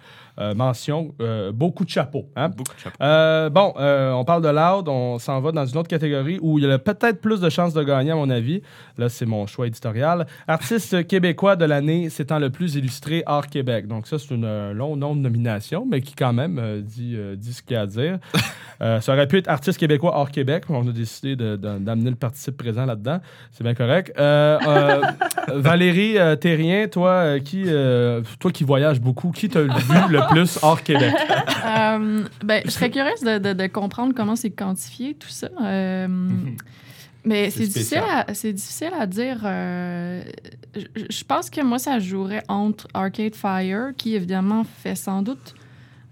mention, 0.56 1.14
beaucoup 1.52 1.84
de 1.84 1.90
chapeaux. 1.90 2.28
Hein? 2.36 2.48
Beaucoup 2.48 2.74
de 2.74 2.80
chapeaux. 2.80 3.50
bon, 3.50 3.74
on 3.76 4.24
parle 4.24 4.42
de 4.42 4.48
Loud, 4.48 4.88
on 4.88 5.18
s'en 5.18 5.40
va 5.40 5.52
dans 5.52 5.66
une 5.66 5.78
autre 5.78 5.88
catégorie 5.88 6.38
où 6.40 6.58
il 6.58 6.62
y 6.62 6.66
a 6.66 6.71
peut-être 6.78 7.20
plus 7.20 7.40
de 7.40 7.48
chances 7.48 7.74
de 7.74 7.82
gagner, 7.82 8.12
à 8.12 8.16
mon 8.16 8.30
avis. 8.30 8.62
Là, 8.98 9.08
c'est 9.08 9.26
mon 9.26 9.46
choix 9.46 9.66
éditorial. 9.66 10.26
Artiste 10.46 11.06
québécois 11.06 11.56
de 11.56 11.64
l'année 11.64 12.10
s'étant 12.10 12.38
le 12.38 12.50
plus 12.50 12.74
illustré 12.74 13.22
hors 13.26 13.46
Québec. 13.46 13.86
Donc, 13.86 14.06
ça, 14.06 14.18
c'est 14.18 14.34
un 14.34 14.42
euh, 14.44 14.72
long 14.72 14.96
nom 14.96 15.14
de 15.14 15.20
nomination, 15.20 15.86
mais 15.88 16.00
qui, 16.00 16.14
quand 16.14 16.32
même, 16.32 16.58
euh, 16.58 16.80
dit, 16.80 17.14
euh, 17.16 17.36
dit, 17.36 17.52
ce 17.52 17.62
qu'il 17.62 17.74
y 17.74 17.76
a 17.76 17.82
à 17.82 17.86
dire. 17.86 18.18
ça 19.00 19.12
aurait 19.12 19.28
pu 19.28 19.38
être 19.38 19.48
artiste 19.48 19.78
québécois 19.78 20.16
hors 20.16 20.30
Québec, 20.30 20.64
mais 20.68 20.76
on 20.76 20.88
a 20.88 20.92
décidé 20.92 21.36
d'amener 21.36 22.10
le 22.10 22.16
participe 22.16 22.56
présent 22.56 22.84
là-dedans. 22.84 23.20
C'est 23.52 23.62
bien 23.62 23.74
correct. 23.74 24.12
Valérie 25.54 26.16
Terrien, 26.40 26.88
toi, 26.88 27.38
qui, 27.38 27.66
toi 28.40 28.50
qui 28.50 28.64
voyages 28.64 29.00
beaucoup, 29.00 29.30
qui 29.30 29.48
t'a 29.48 29.62
vu 29.62 29.68
le 30.10 30.28
plus 30.32 30.58
hors 30.62 30.82
Québec? 30.82 31.14
ben, 32.42 32.62
je 32.64 32.70
serais 32.70 32.90
curieuse 32.90 33.20
de, 33.20 33.52
de, 33.52 33.66
comprendre 33.68 34.14
comment 34.16 34.34
c'est 34.34 34.50
quantifié, 34.50 35.14
tout 35.14 35.28
ça. 35.28 35.48
Mhm. 35.60 36.56
Mais 37.24 37.50
c'est 37.50 37.66
difficile, 37.66 38.02
à, 38.08 38.24
difficile 38.32 38.90
à 38.98 39.06
dire. 39.06 39.40
Euh, 39.44 40.24
je, 40.74 41.24
pense 41.24 41.50
que 41.50 41.60
moi, 41.60 41.78
ça 41.78 41.98
jouerait 42.00 42.42
entre 42.48 42.88
Arcade 42.94 43.36
Fire, 43.36 43.92
qui 43.96 44.14
évidemment 44.14 44.64
fait 44.64 44.96
sans 44.96 45.22
doute 45.22 45.54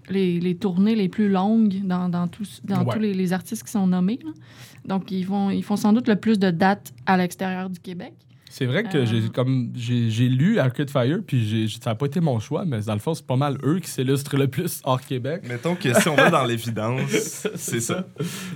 les, 0.09 0.39
les 0.39 0.55
tournées 0.55 0.95
les 0.95 1.09
plus 1.09 1.29
longues 1.29 1.81
dans, 1.83 2.07
dans, 2.07 2.27
tous, 2.27 2.61
dans 2.63 2.85
tous 2.85 2.99
les, 2.99 3.13
les, 3.13 3.33
artistes 3.33 3.63
qui 3.63 3.71
sont 3.71 3.87
nommés. 3.87 4.19
Donc, 4.85 5.11
ils, 5.11 5.25
vont, 5.25 5.49
ils 5.49 5.63
font 5.63 5.75
sans 5.75 5.91
doute 5.91 6.07
le 6.07 6.15
plus 6.15 6.39
de 6.39 6.49
dates 6.49 6.93
à 7.05 7.17
l'extérieur 7.17 7.69
du 7.69 7.79
Québec. 7.79 8.13
C'est 8.51 8.65
vrai 8.65 8.83
que 8.83 9.05
j'ai 9.05 9.29
comme 9.29 9.71
j'ai 9.75 10.27
lu 10.27 10.59
Arcade 10.59 10.89
Fire, 10.89 11.19
puis 11.25 11.73
ça 11.81 11.91
n'a 11.91 11.95
pas 11.95 12.05
été 12.05 12.19
mon 12.19 12.37
choix, 12.41 12.65
mais 12.65 12.81
dans 12.81 12.93
le 12.93 12.99
fond, 12.99 13.13
c'est 13.13 13.25
pas 13.25 13.37
mal 13.37 13.57
eux 13.63 13.79
qui 13.79 13.89
s'illustrent 13.89 14.35
le 14.35 14.49
plus 14.49 14.81
hors 14.83 14.99
Québec. 14.99 15.43
Mettons 15.47 15.75
que 15.75 15.97
si 15.97 16.09
on 16.09 16.15
va 16.15 16.29
dans 16.29 16.43
l'évidence, 16.43 17.47
c'est 17.55 17.79
ça. 17.79 18.05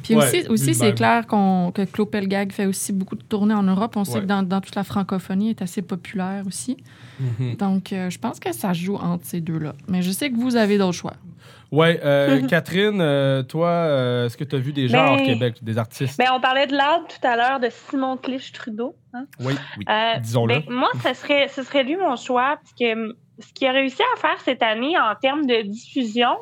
Puis 0.03 0.15
aussi, 0.15 0.47
aussi 0.49 0.75
c'est 0.75 0.93
clair 0.93 1.25
qu'on 1.27 1.71
que 1.73 1.83
Claude 1.85 2.09
Pelgag 2.09 2.51
fait 2.51 2.65
aussi 2.65 2.91
beaucoup 2.91 3.15
de 3.15 3.23
tournées 3.23 3.53
en 3.53 3.63
Europe. 3.63 3.95
On 3.95 4.03
sait 4.03 4.19
que 4.19 4.25
dans, 4.25 4.43
dans, 4.43 4.59
toute 4.59 4.75
la 4.75 4.83
francophonie, 4.83 5.47
il 5.47 5.49
est 5.51 5.61
assez 5.61 5.81
populaire 5.81 6.43
aussi. 6.45 6.75
Mhm. 7.19 7.55
Donc, 7.55 7.93
euh, 7.93 8.09
je 8.09 8.19
pense 8.19 8.41
que 8.41 8.53
ça 8.53 8.73
joue 8.73 8.97
entre 8.97 9.25
ces 9.25 9.39
deux-là. 9.39 9.75
Mais 9.87 10.01
je 10.01 10.11
sais 10.11 10.29
que 10.29 10.35
vous 10.35 10.57
avez 10.57 10.77
d'autres 10.77 10.97
choix. 10.97 11.13
Oui. 11.75 11.97
Euh, 12.03 12.41
Catherine, 12.49 13.01
euh, 13.01 13.43
toi, 13.43 14.25
est-ce 14.25 14.37
que 14.37 14.43
tu 14.43 14.55
as 14.55 14.59
vu 14.59 14.73
des 14.73 14.87
gens 14.87 15.05
hors 15.05 15.17
ben, 15.17 15.25
Québec, 15.25 15.57
des 15.61 15.77
artistes? 15.77 16.17
Ben, 16.17 16.29
on 16.33 16.39
parlait 16.39 16.67
de 16.67 16.75
l'art 16.75 17.01
tout 17.07 17.27
à 17.27 17.35
l'heure 17.35 17.59
de 17.59 17.69
Simon 17.69 18.17
Clich-Trudeau. 18.17 18.95
Hein? 19.13 19.25
Oui, 19.39 19.53
oui. 19.77 19.85
disons-le. 20.21 20.59
Ben, 20.59 20.63
moi, 20.69 20.89
ce 21.03 21.13
serait, 21.13 21.47
ce 21.49 21.63
serait 21.63 21.83
lui 21.83 21.97
mon 21.97 22.15
choix, 22.15 22.57
parce 22.61 22.73
que 22.79 22.93
hum, 22.93 23.13
ce 23.39 23.53
qu'il 23.53 23.67
a 23.67 23.71
réussi 23.71 24.01
à 24.15 24.19
faire 24.19 24.39
cette 24.39 24.63
année 24.63 24.97
en 24.97 25.13
termes 25.15 25.45
de 25.45 25.61
diffusion, 25.63 26.35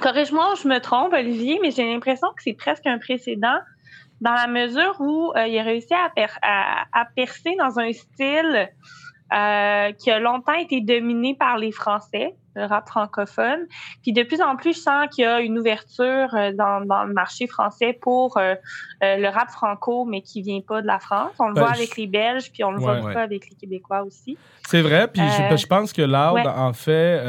corrige-moi 0.00 0.54
je 0.62 0.68
me 0.68 0.78
trompe, 0.78 1.12
Olivier, 1.12 1.58
mais 1.60 1.72
j'ai 1.72 1.84
l'impression 1.84 2.28
que 2.36 2.42
c'est 2.42 2.54
presque 2.54 2.86
un 2.86 2.98
précédent 2.98 3.58
dans 4.20 4.32
la 4.32 4.46
mesure 4.46 4.96
où 5.00 5.32
il 5.36 5.58
a 5.58 5.62
réussi 5.62 5.92
à, 5.92 6.10
à, 6.92 7.04
percer 7.16 7.54
dans 7.58 7.78
un 7.78 7.92
style 7.92 8.70
euh, 9.32 9.92
qui 9.92 10.10
a 10.12 10.20
longtemps 10.20 10.54
été 10.54 10.80
dominé 10.80 11.34
par 11.34 11.58
les 11.58 11.72
Français, 11.72 12.36
le 12.56 12.64
rap 12.64 12.88
francophone. 12.88 13.66
Puis 14.02 14.12
de 14.12 14.22
plus 14.22 14.40
en 14.40 14.56
plus, 14.56 14.74
je 14.74 14.80
sens 14.80 15.06
qu'il 15.14 15.24
y 15.24 15.26
a 15.26 15.40
une 15.40 15.58
ouverture 15.58 16.34
euh, 16.34 16.52
dans, 16.52 16.84
dans 16.84 17.04
le 17.04 17.12
marché 17.12 17.46
français 17.46 17.92
pour 17.92 18.38
euh, 18.38 18.54
euh, 19.04 19.16
le 19.16 19.28
rap 19.28 19.50
franco, 19.50 20.04
mais 20.04 20.22
qui 20.22 20.42
vient 20.42 20.62
pas 20.66 20.80
de 20.82 20.86
la 20.86 20.98
France. 20.98 21.32
On 21.38 21.48
le 21.48 21.54
ben, 21.54 21.62
voit 21.62 21.70
avec 21.70 21.96
les 21.96 22.06
Belges, 22.06 22.50
puis 22.50 22.64
on 22.64 22.72
le 22.72 22.80
voit 22.80 22.96
pas 23.12 23.22
avec 23.22 23.48
les 23.50 23.56
Québécois 23.56 24.02
aussi. 24.02 24.38
C'est 24.68 24.82
vrai, 24.82 25.08
puis 25.08 25.22
je, 25.22 25.56
je, 25.56 25.66
pense 25.66 25.92
que 25.92 26.02
Loud, 26.02 26.46
en 26.46 26.72
fait, 26.72 27.20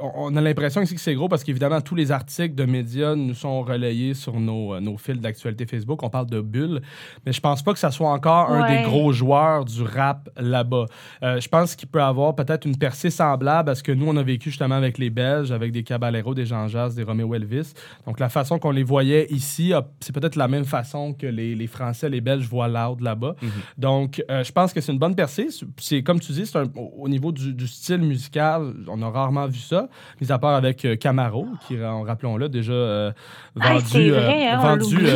on 0.00 0.34
a 0.36 0.40
l'impression 0.40 0.80
ici 0.80 0.94
que 0.94 1.00
c'est 1.00 1.14
gros 1.14 1.28
parce 1.28 1.44
qu'évidemment, 1.44 1.80
tous 1.80 1.94
les 1.94 2.10
articles 2.10 2.54
de 2.54 2.64
médias 2.64 3.14
nous 3.14 3.34
sont 3.34 3.62
relayés 3.62 4.14
sur 4.14 4.40
nos, 4.40 4.80
nos 4.80 4.96
fils 4.96 5.20
d'actualité 5.20 5.66
Facebook. 5.66 6.02
On 6.02 6.10
parle 6.10 6.26
de 6.26 6.40
bulles, 6.40 6.80
mais 7.26 7.32
je 7.32 7.40
pense 7.40 7.62
pas 7.62 7.72
que 7.72 7.78
ça 7.78 7.90
soit 7.90 8.10
encore 8.10 8.50
un 8.50 8.68
des 8.68 8.82
gros 8.82 9.12
joueurs 9.12 9.64
du 9.64 9.82
rap 9.82 10.28
là-bas. 10.36 10.86
je 11.22 11.48
pense 11.48 11.76
qu'il 11.76 11.88
peut 11.88 12.02
avoir 12.02 12.34
peut-être 12.34 12.66
une 12.66 12.76
percée 12.76 13.10
semblable 13.10 13.70
à 13.70 13.74
ce 13.74 13.82
que 13.82 13.92
nous, 13.92 14.08
on 14.08 14.16
a 14.16 14.22
vécu 14.22 14.50
justement 14.50 14.74
avec 14.74 14.98
les 14.98 15.10
Belges, 15.10 15.52
avec 15.52 15.72
des 15.72 15.82
Caballero, 15.82 16.34
des 16.34 16.46
Jean 16.46 16.68
Jazz, 16.68 16.94
des 16.94 17.02
Romeo 17.02 17.34
Elvis. 17.34 17.72
Donc, 18.06 18.20
la 18.20 18.28
façon 18.28 18.58
qu'on 18.58 18.70
les 18.70 18.82
voyait 18.82 19.26
ici, 19.30 19.72
c'est 20.00 20.12
peut-être 20.12 20.36
la 20.36 20.48
même 20.48 20.64
façon 20.64 21.12
que 21.12 21.26
les, 21.26 21.54
les, 21.54 21.66
Français, 21.66 22.08
les 22.08 22.20
Belges 22.20 22.46
voient 22.46 22.68
Loud 22.68 23.00
là-bas. 23.00 23.34
Mhm. 23.40 23.50
Donc, 23.78 24.22
euh, 24.30 24.42
je 24.44 24.52
pense 24.52 24.72
que 24.72 24.80
c'est 24.80 24.92
une 24.92 24.98
bonne 24.98 25.14
percée. 25.14 25.48
C'est 25.78 26.02
comme 26.02 26.20
tu 26.22 26.32
dis, 26.32 26.46
c'est 26.46 26.58
au 26.76 27.08
niveau 27.08 27.32
du, 27.32 27.52
du, 27.54 27.66
style 27.66 28.02
musical, 28.02 28.74
on 28.88 29.02
a 29.02 29.10
rarement 29.10 29.46
vu 29.46 29.58
ça, 29.58 29.88
mis 30.20 30.30
à 30.30 30.38
part 30.38 30.54
avec 30.54 30.84
euh, 30.84 30.96
Camaro, 30.96 31.46
qui, 31.66 31.78
rappelons-le, 31.82 32.48
déjà 32.48 32.72
euh, 32.72 33.12
vendu, 33.54 34.10
vrai, 34.10 34.48
hein, 34.48 34.58
vendu, 34.58 35.08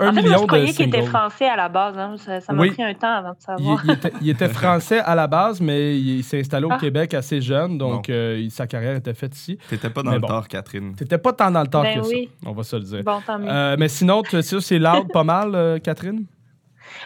un 0.00 0.08
en 0.08 0.12
fait, 0.12 0.22
million 0.22 0.30
moi, 0.30 0.40
je 0.40 0.46
croyais 0.46 0.72
qu'il 0.72 0.88
était 0.88 1.02
français 1.02 1.48
à 1.48 1.56
la 1.56 1.68
base. 1.68 1.98
Hein. 1.98 2.16
Ça 2.40 2.52
m'a 2.52 2.66
pris 2.66 2.82
un 2.82 2.94
temps 2.94 3.14
avant 3.14 3.30
de 3.30 3.40
savoir. 3.40 3.82
Il, 3.84 3.90
était, 3.90 4.12
il, 4.20 4.28
était, 4.30 4.48
français 4.48 5.00
à 5.00 5.14
la 5.14 5.26
base, 5.26 5.60
mais 5.60 5.98
il, 5.98 6.22
s'est 6.24 6.40
installé 6.40 6.66
au 6.66 6.72
ah. 6.72 6.78
Québec 6.78 7.14
assez 7.14 7.40
jeune, 7.40 7.78
donc 7.78 8.10
sa 8.50 8.66
carrière 8.66 8.96
était 8.96 9.14
faite 9.14 9.36
ici. 9.36 9.58
T'étais 9.68 9.90
pas 9.90 10.02
dans 10.02 10.14
le 10.14 10.20
tort, 10.20 10.48
Catherine. 10.48 10.94
T'étais 10.94 11.18
pas 11.18 11.32
tant 11.32 11.50
dans 11.50 11.62
le 11.62 11.68
tort 11.68 11.82
ben 11.82 12.00
que 12.00 12.06
oui. 12.06 12.30
ça, 12.42 12.48
on 12.48 12.52
va 12.52 12.62
se 12.62 12.76
le 12.76 12.82
dire. 12.82 13.02
Bon, 13.04 13.20
tant 13.26 13.38
mieux. 13.38 13.76
mais 13.78 13.88
sinon, 13.88 14.22
c'est 14.60 14.78
loud 14.78 15.10
pas 15.12 15.24
mal, 15.24 15.54
euh, 15.54 15.78
Catherine? 15.78 16.24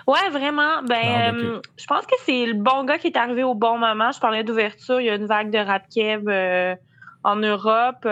Ouais, 0.06 0.28
vraiment. 0.30 0.82
Ben, 0.82 1.34
euh, 1.34 1.60
je 1.78 1.86
pense 1.86 2.06
que 2.06 2.14
c'est 2.24 2.46
le 2.46 2.54
bon 2.54 2.84
gars 2.84 2.98
qui 2.98 3.08
est 3.08 3.16
arrivé 3.16 3.42
au 3.42 3.54
bon 3.54 3.78
moment. 3.78 4.12
Je 4.12 4.20
parlais 4.20 4.44
d'ouverture. 4.44 5.00
Il 5.00 5.06
y 5.06 5.10
a 5.10 5.14
une 5.14 5.26
vague 5.26 5.50
de 5.50 5.58
rap 5.58 5.88
kev 5.88 6.24
euh, 6.28 6.74
en 7.22 7.36
Europe. 7.36 8.06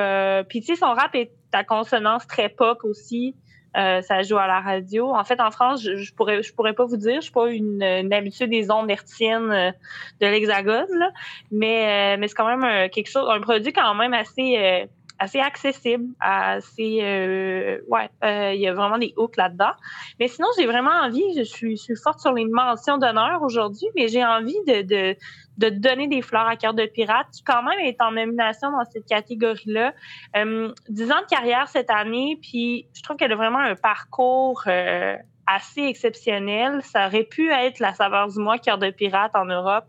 Puis, 0.49 0.61
tu 0.61 0.67
sais, 0.67 0.77
son 0.77 0.93
rap 0.93 1.15
est 1.15 1.33
à 1.53 1.65
consonance 1.65 2.27
très 2.27 2.49
pop 2.49 2.79
aussi. 2.85 3.35
ça 3.75 4.23
joue 4.23 4.39
à 4.39 4.47
la 4.47 4.61
radio. 4.61 5.15
En 5.15 5.25
fait, 5.25 5.41
en 5.41 5.51
France, 5.51 5.83
je, 5.83 5.97
je 5.97 6.15
pourrais, 6.15 6.43
je 6.43 6.55
pourrais 6.55 6.73
pas 6.73 6.87
vous 6.87 6.97
dire. 6.97 7.17
Je 7.17 7.23
suis 7.23 7.33
pas 7.33 7.49
une, 7.49 7.83
habituée 8.13 8.47
des 8.47 8.71
ondes 8.71 8.91
hertziennes 8.91 9.75
de 10.21 10.27
l'Hexagone, 10.27 11.13
mais, 11.51 12.17
mais 12.17 12.29
c'est 12.29 12.35
quand 12.35 12.57
même 12.57 12.89
quelque 12.91 13.11
chose, 13.11 13.29
un 13.29 13.41
produit 13.41 13.73
quand 13.73 13.95
même 13.95 14.15
assez 14.15 14.89
assez 15.19 15.39
accessible, 15.39 16.07
assez 16.21 17.01
euh, 17.03 17.79
ouais, 17.89 18.09
euh, 18.25 18.53
il 18.55 18.61
y 18.61 18.69
a 18.69 18.75
vraiment 18.75 18.99
des 18.99 19.15
hooks 19.17 19.37
là-dedans. 19.37 19.73
Mais 20.19 20.29
sinon, 20.29 20.49
j'ai 20.59 20.67
vraiment 20.67 20.91
envie, 20.91 21.23
je 21.37 21.43
suis, 21.43 21.77
je 21.77 21.83
suis 21.83 21.97
forte 21.97 22.21
sur 22.21 22.33
les 22.33 22.45
mentions 22.45 22.99
d'honneur 22.99 23.43
aujourd'hui, 23.43 23.87
mais 23.95 24.09
j'ai 24.09 24.25
envie 24.25 24.59
de, 24.67 24.83
de, 24.83 25.17
de 25.59 25.69
donner 25.69 26.09
des 26.09 26.23
fleurs 26.23 26.47
à 26.47 26.57
cœur 26.57 26.75
de 26.75 26.87
pirate, 26.87 27.27
qui 27.33 27.43
quand 27.45 27.63
même 27.63 27.79
est 27.81 28.01
en 28.01 28.13
nomination 28.13 28.71
dans 28.71 28.85
cette 28.91 29.07
catégorie-là. 29.07 29.93
Euh, 30.37 30.73
10 30.89 31.13
ans 31.13 31.21
de 31.21 31.27
carrière 31.27 31.69
cette 31.69 31.91
année, 31.91 32.39
puis 32.41 32.87
je 32.95 33.03
trouve 33.03 33.17
qu'elle 33.17 33.33
a 33.33 33.37
vraiment 33.37 33.59
un 33.59 33.77
parcours 33.77 34.63
euh, 34.67 35.17
assez 35.47 35.83
exceptionnel. 35.83 36.81
Ça 36.83 37.07
aurait 37.07 37.25
pu 37.25 37.51
être 37.51 37.79
la 37.81 37.93
saveur 37.95 38.29
du 38.29 38.39
mois 38.39 38.59
cœur 38.59 38.79
de 38.79 38.91
pirate 38.91 39.33
en 39.35 39.45
Europe. 39.45 39.85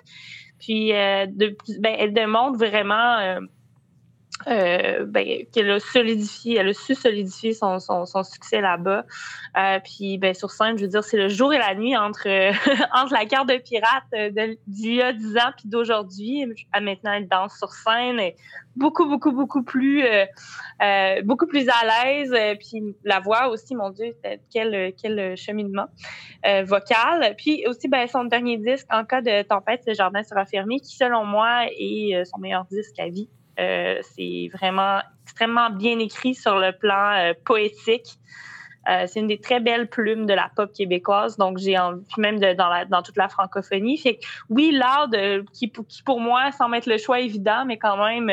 Puis 0.60 0.94
euh, 0.94 1.25
de, 1.27 1.56
ben, 1.80 1.96
elle 1.98 2.13
démontre 2.13 2.58
vraiment 2.58 3.38
euh, 4.47 5.05
ben, 5.05 5.45
qu'elle 5.53 5.71
a 5.71 5.79
solidifié, 5.79 6.57
elle 6.57 6.69
a 6.69 6.73
su 6.73 6.95
solidifier 6.95 7.53
son, 7.53 7.79
son, 7.79 8.23
succès 8.23 8.61
là-bas. 8.61 9.05
Euh, 9.57 9.79
puis 9.83 10.17
ben, 10.17 10.33
sur 10.33 10.51
scène, 10.51 10.77
je 10.77 10.83
veux 10.83 10.89
dire, 10.89 11.03
c'est 11.03 11.17
le 11.17 11.29
jour 11.29 11.53
et 11.53 11.57
la 11.57 11.75
nuit 11.75 11.95
entre, 11.95 12.27
entre 12.93 13.13
la 13.13 13.25
carte 13.25 13.49
de 13.49 13.57
pirate 13.57 14.03
d'il 14.67 14.95
y 14.95 15.01
a 15.01 15.13
10 15.13 15.37
ans 15.37 15.51
puis 15.57 15.69
d'aujourd'hui. 15.69 16.45
À 16.71 16.81
maintenant, 16.81 17.13
elle 17.13 17.27
danse 17.27 17.57
sur 17.57 17.71
scène, 17.71 18.19
et 18.19 18.35
beaucoup, 18.75 19.05
beaucoup, 19.05 19.31
beaucoup 19.31 19.63
plus, 19.63 20.03
euh, 20.03 20.25
euh 20.81 21.21
beaucoup 21.23 21.47
plus 21.47 21.67
à 21.69 21.85
l'aise. 21.85 22.33
Euh, 22.33 22.55
puis 22.55 22.95
la 23.03 23.19
voix 23.19 23.49
aussi, 23.49 23.75
mon 23.75 23.89
Dieu, 23.89 24.15
quel, 24.51 24.93
quel 25.01 25.37
cheminement 25.37 25.87
euh, 26.45 26.63
vocal. 26.63 27.35
Puis 27.37 27.65
aussi, 27.67 27.87
ben, 27.87 28.07
son 28.07 28.25
dernier 28.25 28.57
disque, 28.57 28.87
En 28.91 29.05
cas 29.05 29.21
de 29.21 29.43
tempête, 29.43 29.83
le 29.87 29.93
jardin 29.93 30.23
sera 30.23 30.45
fermé, 30.45 30.79
qui 30.79 30.95
selon 30.95 31.25
moi 31.25 31.65
est 31.77 32.25
son 32.25 32.39
meilleur 32.39 32.65
disque 32.65 32.99
à 32.99 33.07
vie. 33.07 33.29
Euh, 33.60 34.00
c'est 34.01 34.50
vraiment 34.53 35.00
extrêmement 35.24 35.69
bien 35.69 36.00
écrit 36.00 36.33
sur 36.36 36.57
le 36.57 36.72
plan 36.72 37.12
euh, 37.13 37.33
poétique. 37.45 38.17
Euh, 38.89 39.05
c'est 39.07 39.22
une 39.22 39.27
des 39.27 39.39
très 39.39 39.62
belles 39.62 39.88
plumes 39.88 40.25
de 40.25 40.33
la 40.33 40.51
pop 40.53 40.74
québécoise, 40.74 41.38
donc 41.38 41.57
j'ai 41.57 41.77
envie, 41.77 42.03
même 42.17 42.38
dans, 42.39 43.01
toute 43.01 43.15
la 43.15 43.29
francophonie. 43.29 43.98
Fait 43.98 44.19
oui, 44.50 44.72
l'art 44.72 45.07
qui, 45.53 45.72
pour 46.05 46.19
moi, 46.19 46.51
sans 46.51 46.67
mettre 46.67 46.89
le 46.89 46.98
choix 46.98 47.22
évident, 47.22 47.63
mais 47.65 47.77
quand 47.77 47.95
même, 47.95 48.29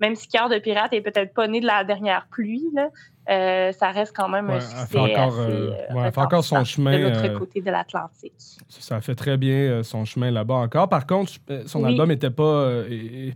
même 0.00 0.14
si 0.14 0.28
Cœur 0.28 0.48
de 0.48 0.58
pirate 0.58 0.92
est 0.92 1.00
peut-être 1.00 1.34
pas 1.34 1.48
né 1.48 1.60
de 1.60 1.66
la 1.66 1.82
dernière 1.82 2.28
pluie, 2.30 2.64
là, 2.74 2.90
euh, 3.28 3.72
ça 3.72 3.90
reste 3.90 4.14
quand 4.16 4.28
même 4.28 4.48
un 4.50 4.60
succès 4.60 4.86
fait 4.86 4.98
encore, 4.98 5.40
assez, 5.40 5.50
euh, 5.50 5.70
ouais, 5.94 6.10
fait 6.10 6.20
encore 6.20 6.44
son 6.44 6.64
chemin 6.64 6.98
de 6.98 7.04
l'autre 7.04 7.38
côté 7.38 7.60
de 7.60 7.70
l'Atlantique. 7.70 8.32
Ça 8.68 9.00
fait 9.00 9.14
très 9.14 9.36
bien 9.36 9.82
son 9.82 10.04
chemin 10.04 10.30
là-bas 10.30 10.54
encore. 10.54 10.88
Par 10.88 11.06
contre, 11.06 11.32
son 11.66 11.84
album 11.84 12.08
n'était 12.08 12.30
pas, 12.30 12.82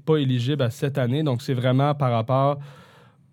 pas 0.05 0.17
éligible 0.17 0.63
à 0.63 0.71
cette 0.71 0.99
année, 0.99 1.23
donc 1.23 1.43
c'est 1.43 1.55
vraiment 1.55 1.95
par 1.95 2.13
rapport 2.13 2.59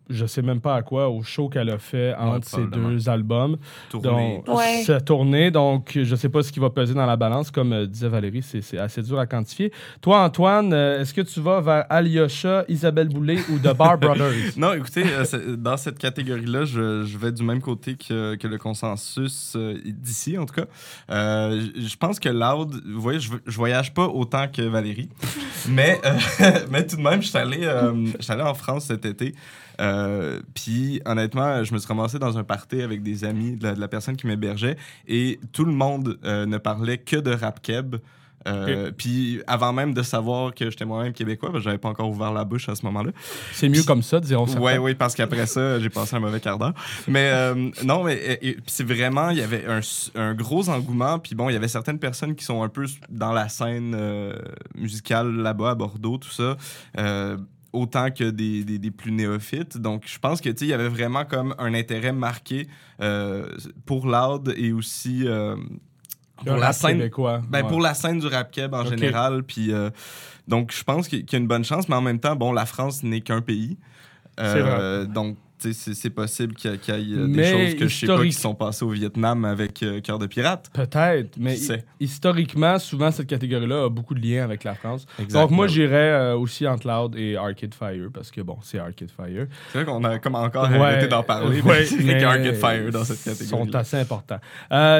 je 0.10 0.26
sais 0.26 0.42
même 0.42 0.60
pas 0.60 0.76
à 0.76 0.82
quoi, 0.82 1.10
au 1.10 1.22
show 1.22 1.50
qu'elle 1.50 1.70
a 1.70 1.78
fait 1.78 2.16
entre 2.16 2.48
ces 2.48 2.66
deux 2.66 3.08
albums. 3.10 3.58
Tournée. 3.90 4.44
Donc, 4.46 4.58
ouais. 4.58 5.02
tournée, 5.02 5.52
donc 5.52 5.98
je 6.02 6.16
sais 6.16 6.30
pas 6.30 6.42
ce 6.42 6.52
qui 6.52 6.60
va 6.60 6.70
peser 6.70 6.94
dans 6.94 7.06
la 7.06 7.16
balance. 7.16 7.52
Comme 7.52 7.74
euh, 7.74 7.86
disait 7.86 8.10
Valérie, 8.10 8.44
c'est 8.44 8.78
assez 8.78 9.02
dur 9.02 9.20
à 9.20 9.28
quantifier. 9.28 9.72
Toi, 10.02 10.24
Antoine, 10.24 10.74
euh, 10.74 11.02
est-ce 11.02 11.14
que 11.14 11.22
tu 11.22 11.40
vas 11.40 11.62
vers 11.62 11.86
Alyosha, 11.90 12.66
Isabelle 12.68 13.10
Boulay 13.10 13.38
ou 13.50 13.60
The 13.60 13.76
Bar 13.76 13.98
Brothers? 14.00 14.58
non, 14.58 14.74
écoutez, 14.74 15.04
euh, 15.06 15.56
dans 15.56 15.78
cette 15.78 16.00
catégorie-là, 16.00 16.66
je, 16.66 17.04
je, 17.04 17.18
vais 17.18 17.32
du 17.32 17.44
même 17.44 17.62
côté 17.62 17.96
que, 17.96 18.36
que 18.36 18.48
le 18.48 18.58
consensus 18.58 19.56
d'ici, 19.86 20.38
en 20.38 20.46
tout 20.46 20.56
cas. 20.56 20.66
je 21.10 21.96
pense 21.98 22.20
que 22.20 22.30
Loud, 22.30 22.82
vous 22.86 23.02
voyez, 23.02 23.20
je, 23.20 23.32
je 23.46 23.58
voyage 23.58 23.94
pas 23.94 24.08
autant 24.08 24.48
que 24.48 24.62
Valérie, 24.62 25.10
mais, 25.70 26.00
mais 26.72 26.86
tout 26.86 26.96
de 26.96 27.02
même, 27.02 27.22
je 27.22 27.28
suis 27.28 27.38
allé, 27.38 27.66
allé 27.66 28.42
en 28.42 28.54
France 28.54 28.86
cet 28.86 29.06
été. 29.06 29.36
Euh, 29.80 30.42
puis 30.54 31.02
honnêtement, 31.06 31.64
je 31.64 31.74
me 31.74 31.80
suis 31.80 31.88
ramassé 31.88 32.20
dans 32.20 32.38
un 32.38 32.44
party 32.44 32.82
avec 32.82 33.02
des 33.02 33.24
amis 33.24 33.56
de 33.56 33.68
la, 33.68 33.88
personne 33.88 34.16
qui 34.16 34.28
m'hébergeait 34.28 34.78
et 35.08 35.40
tout 35.52 35.66
le 35.66 35.72
monde 35.72 36.20
euh, 36.26 36.46
ne 36.46 36.58
parlait 36.58 36.98
que 36.98 37.16
de 37.16 37.32
rap 37.32 37.62
keb. 37.62 37.96
Euh, 38.48 38.92
puis 38.96 39.42
avant 39.48 39.74
même 39.74 39.94
de 39.94 40.02
savoir 40.02 40.56
que 40.56 40.70
j'étais 40.70 40.86
moi-même 40.86 41.12
québécois, 41.12 41.50
ben, 41.52 41.60
j'avais 41.60 41.78
pas 41.78 41.90
encore 41.90 42.10
ouvert 42.10 42.32
la 42.32 42.46
bouche 42.46 42.70
à 42.70 42.76
ce 42.76 42.86
moment-là. 42.86 43.12
C'est 43.52 43.68
mieux 43.68 43.84
comme 43.84 44.02
ça, 44.02 44.22
disons 44.22 44.48
ça. 44.48 44.60
Oui, 44.62 44.78
oui, 44.78 44.96
parce 44.96 45.14
qu'après 45.14 45.46
ça, 45.46 45.78
j'ai 45.82 45.90
passé 45.90 46.16
un 46.16 46.22
mauvais 46.22 46.40
quart 46.40 46.58
d'heure. 46.58 46.74
Mais 47.10 47.54
non, 47.84 48.04
mais 48.06 48.40
c'est 48.66 48.86
vraiment, 48.86 49.32
il 49.32 49.40
y 49.40 49.42
avait 49.42 49.66
un, 49.68 49.82
un, 50.16 50.34
gros 50.36 50.70
engouement. 50.70 51.20
Puis 51.20 51.36
bon, 51.36 51.50
il 51.50 51.54
y 51.54 51.58
avait 51.58 51.68
certaines 51.68 52.00
personnes 52.00 52.34
qui 52.34 52.46
sont 52.46 52.64
un 52.64 52.70
peu 52.70 52.86
dans 53.10 53.34
la 53.34 53.50
scène 53.50 53.96
musicale 54.74 55.36
là-bas 55.36 55.72
à 55.72 55.76
Bordeaux, 55.76 56.18
tout 56.18 56.32
ça 56.32 56.56
autant 57.74 58.10
que 58.12 58.30
des, 58.30 58.64
des, 58.64 58.92
plus 58.92 59.12
néophytes. 59.12 59.78
Donc, 59.78 60.04
je 60.06 60.18
pense 60.20 60.42
que 60.42 60.50
il 60.50 60.68
y 60.68 60.74
avait 60.74 60.90
vraiment 60.90 61.26
comme 61.26 61.56
un 61.58 61.74
intérêt 61.74 62.12
marqué 62.12 62.68
euh, 63.02 63.48
pour 63.86 64.08
Loud 64.08 64.54
et 64.58 64.72
aussi. 64.72 65.28
Euh, 65.28 65.56
pour 66.46 66.56
la 66.56 66.72
scène 66.72 67.10
quoi 67.10 67.42
ben, 67.50 67.68
pour 67.68 67.82
la 67.82 67.94
scène 67.94 68.20
du 68.20 68.28
rap 68.28 68.50
keb 68.50 68.74
en 68.74 68.86
général 68.86 69.44
puis 69.44 69.74
donc 70.48 70.72
je 70.72 70.86
pense 70.86 71.10
qu'il 71.10 71.30
y 71.30 71.36
a 71.36 71.38
une 71.38 71.48
bonne 71.48 71.66
chance 71.66 71.90
mais 71.90 71.96
en 71.96 72.02
même 72.02 72.22
temps 72.22 72.38
bon 72.38 72.54
la 72.54 72.66
France 72.66 73.04
n'est 73.04 73.20
qu'un 73.20 73.42
pays 73.42 73.78
donc 75.10 75.36
c'est 75.60 76.10
possible 76.10 76.56
qu'il 76.56 76.72
y, 76.72 77.14
ait 77.14 77.18
euh, 77.18 77.28
des 77.28 77.44
choses 77.44 77.76
que 77.76 77.88
je 77.88 77.96
sais 77.96 78.08
pas 78.08 78.24
qui 78.24 78.32
sont 78.32 78.56
passées 78.56 78.86
au 78.86 78.90
Vietnam 78.90 79.46
avec 79.46 79.84
euh, 79.84 80.02
Cœur 80.02 80.20
de 80.20 80.28
pirate. 80.28 80.70
Peut-être, 80.74 81.38
mais 81.38 81.58
historiquement, 82.00 82.80
souvent, 82.80 83.12
cette 83.12 83.28
catégorie-là 83.28 83.86
a 83.86 83.90
beaucoup 83.90 84.14
de 84.14 84.22
liens 84.22 84.44
avec 84.44 84.64
la 84.64 84.76
France. 84.76 85.06
Donc, 85.32 85.52
moi, 85.52 85.68
j'irais 85.68 86.12
euh, 86.12 86.38
aussi 86.38 86.68
entre 86.68 86.88
Loud 86.88 87.16
et 87.16 87.36
Arcade 87.36 87.74
Fire, 87.74 88.10
parce 88.14 88.32
que, 88.32 88.42
bon, 88.42 88.58
c'est 88.62 88.80
Arcade 88.80 89.12
Fire. 89.12 89.48
C'est 89.72 89.84
vrai 89.84 89.86
qu'on 89.86 90.04
a 90.04 90.20
comme 90.20 90.36
encore 90.36 90.66
arrêté 90.66 91.08
d'en 91.08 91.24
parler, 91.24 91.62
mais 91.64 91.86
c'est 91.86 92.24
Arcade 92.24 92.56
Fire 92.56 92.92
dans 92.92 93.04
cette 93.04 93.24
catégorie. 93.24 93.48
sont 93.48 93.76
assez 93.76 93.98
importants. 93.98 94.40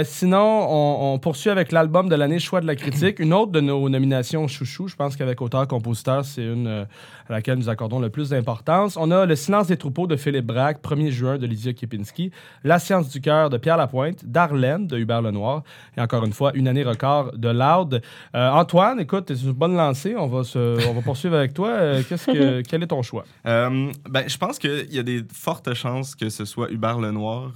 sinon, 0.04 1.14
on, 1.14 1.20
poursuit 1.20 1.50
avec 1.50 1.72
l'album 1.72 2.08
de 2.10 2.16
l'année 2.16 2.40
Choix 2.40 2.62
de 2.62 2.68
la 2.68 2.76
critique. 2.76 3.20
Une 3.20 3.34
autre 3.34 3.52
de 3.52 3.60
nos 3.60 3.90
nominations 3.90 4.48
chouchou, 4.48 4.88
je 4.88 4.96
pense 4.96 5.16
qu'avec 5.16 5.42
auteur-compositeur, 5.42 6.24
c'est 6.24 6.44
une 6.44 6.86
à 7.30 7.34
laquelle 7.34 7.58
nous 7.58 7.70
accordons 7.70 8.00
le 8.00 8.10
plus 8.10 8.30
d'importance. 8.30 8.98
On 8.98 9.12
a 9.12 9.26
Le 9.26 9.36
silence 9.36 9.68
des 9.68 9.78
troupeaux 9.78 10.08
de 10.08 10.16
Philippe 10.16 10.46
Braque, 10.50 10.82
1er 10.82 11.12
juin 11.12 11.38
de 11.38 11.46
Lydia 11.46 11.74
Kipinski, 11.74 12.32
La 12.64 12.80
science 12.80 13.10
du 13.10 13.22
cœur 13.22 13.52
de 13.52 13.58
Pierre 13.58 13.78
Lapointe, 13.78 14.26
Darlene 14.26 14.88
de 14.88 14.98
Hubert 14.98 15.22
Lenoir 15.22 15.64
et 15.96 16.02
encore 16.02 16.26
une 16.26 16.34
fois, 16.34 16.52
Une 16.56 16.68
année 16.68 16.84
record 16.84 17.38
de 17.38 17.50
Loud. 17.50 18.02
Euh, 18.36 18.50
Antoine, 18.50 19.00
écoute, 19.00 19.26
c'est 19.28 19.44
une 19.44 19.52
bonne 19.52 19.76
lancée. 19.76 20.16
On 20.18 20.28
va, 20.28 20.44
se, 20.44 20.88
on 20.88 20.94
va 20.94 21.02
poursuivre 21.02 21.36
avec 21.36 21.54
toi. 21.54 21.70
Euh, 21.70 22.02
qu'est-ce 22.08 22.26
que, 22.26 22.62
quel 22.68 22.82
est 22.82 22.88
ton 22.88 23.04
choix? 23.04 23.26
Euh, 23.46 23.92
ben, 24.10 24.24
je 24.28 24.38
pense 24.38 24.58
qu'il 24.58 24.92
y 24.92 25.00
a 25.00 25.04
des 25.04 25.24
fortes 25.32 25.74
chances 25.76 26.16
que 26.16 26.30
ce 26.30 26.46
soit 26.46 26.72
Hubert 26.72 27.00
Lenoir 27.00 27.52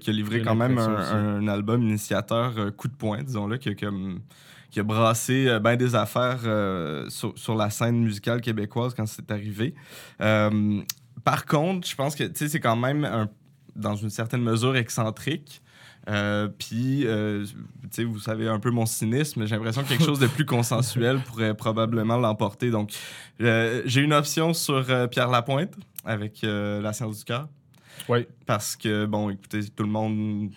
qui, 0.00 0.10
a 0.10 0.12
livré 0.12 0.42
quand 0.42 0.54
même 0.54 0.78
un, 0.78 1.48
album 1.48 1.82
initiateur 1.82 2.52
coup 2.76 2.86
de 2.86 2.94
poing, 2.94 3.22
disons-le, 3.22 3.58
comme 3.74 4.20
qui 4.70 4.80
a 4.80 4.82
brassé 4.82 5.46
euh, 5.48 5.58
bien 5.58 5.76
des 5.76 5.94
affaires 5.94 6.40
euh, 6.44 7.08
sur, 7.08 7.54
la 7.54 7.70
scène 7.70 8.02
musicale 8.02 8.40
québécoise 8.40 8.94
quand 8.94 9.06
c'est 9.06 9.30
arrivé. 9.30 9.74
Euh, 10.20 10.80
par 11.24 11.46
contre, 11.46 11.88
je 11.88 11.94
pense 11.94 12.14
que 12.14 12.24
c'est 12.34 12.60
quand 12.60 12.76
même, 12.76 13.28
dans 13.76 13.96
une 13.96 14.10
certaine 14.10 14.42
mesure, 14.42 14.76
excentrique. 14.76 15.62
Puis, 16.58 17.06
vous 17.06 18.18
savez 18.20 18.48
un 18.48 18.58
peu 18.58 18.70
mon 18.70 18.86
cynisme, 18.86 19.46
j'ai 19.46 19.56
l'impression 19.56 19.82
que 19.82 19.88
quelque 19.88 20.04
chose 20.04 20.18
de 20.18 20.26
plus 20.26 20.46
consensuel 20.46 21.20
pourrait 21.20 21.54
probablement 21.54 22.16
l'emporter. 22.16 22.70
Donc, 22.70 22.92
j'ai 23.38 24.00
une 24.00 24.12
option 24.12 24.54
sur 24.54 24.84
Pierre 25.10 25.28
Lapointe 25.28 25.74
avec 26.04 26.40
La 26.42 26.92
science 26.92 27.18
du 27.18 27.24
cœur. 27.24 27.48
Oui. 28.08 28.26
Parce 28.46 28.76
que, 28.76 29.06
bon, 29.06 29.30
écoutez, 29.30 29.64
tout 29.68 29.82
le 29.82 29.90
monde 29.90 30.50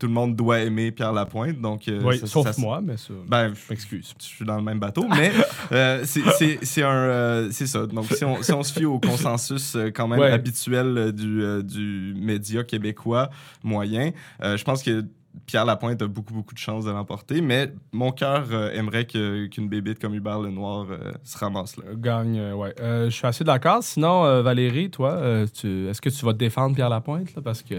tout 0.00 0.06
le 0.06 0.12
monde 0.14 0.34
doit 0.34 0.60
aimer 0.60 0.90
Pierre 0.90 1.12
Lapointe. 1.12 1.60
Donc, 1.60 1.86
euh, 1.86 2.00
oui, 2.02 2.20
sauf 2.24 2.56
moi, 2.58 2.80
mais 2.82 2.96
ça. 2.96 3.12
Ben, 3.28 3.52
je 3.54 3.60
m'excuse. 3.68 4.14
Je 4.18 4.24
suis 4.24 4.44
dans 4.46 4.56
le 4.56 4.62
même 4.62 4.80
bateau, 4.80 5.06
mais 5.08 5.30
euh, 5.72 6.04
c'est 6.04 6.82
un. 6.82 6.88
Euh, 6.88 7.48
c'est 7.52 7.66
ça. 7.66 7.86
Donc, 7.86 8.06
si 8.06 8.24
on, 8.24 8.42
si 8.42 8.52
on, 8.52 8.62
se 8.62 8.72
fie 8.72 8.86
au 8.86 8.98
consensus 8.98 9.76
quand 9.94 10.08
même 10.08 10.22
habituel 10.22 11.12
du, 11.12 11.62
du 11.62 12.14
média 12.16 12.64
québécois 12.64 13.28
moyen, 13.62 14.10
je 14.42 14.64
pense 14.64 14.82
que 14.82 15.04
Pierre 15.46 15.64
Lapointe 15.64 16.00
a 16.02 16.06
beaucoup, 16.06 16.34
beaucoup 16.34 16.54
de 16.54 16.58
chances 16.58 16.84
de 16.84 16.90
l'emporter, 16.90 17.40
mais 17.40 17.72
mon 17.92 18.12
cœur 18.12 18.46
euh, 18.52 18.70
aimerait 18.72 19.06
qu'une 19.06 19.68
bébite 19.68 19.98
comme 19.98 20.14
Hubert 20.14 20.40
Lenoir 20.40 20.86
euh, 20.90 21.12
se 21.24 21.38
ramasse 21.38 21.76
là. 21.76 21.84
Gagne, 21.96 22.38
euh, 22.38 22.54
ouais. 22.54 22.74
je 22.78 23.10
suis 23.10 23.26
assez 23.26 23.44
d'accord. 23.44 23.82
Sinon, 23.82 24.42
Valérie, 24.42 24.90
toi, 24.90 25.20
est-ce 25.44 26.00
que 26.00 26.08
tu 26.08 26.24
vas 26.24 26.32
défendre 26.32 26.74
Pierre 26.74 26.88
Lapointe? 26.88 27.34
Là, 27.34 27.42
parce 27.42 27.62
que... 27.62 27.74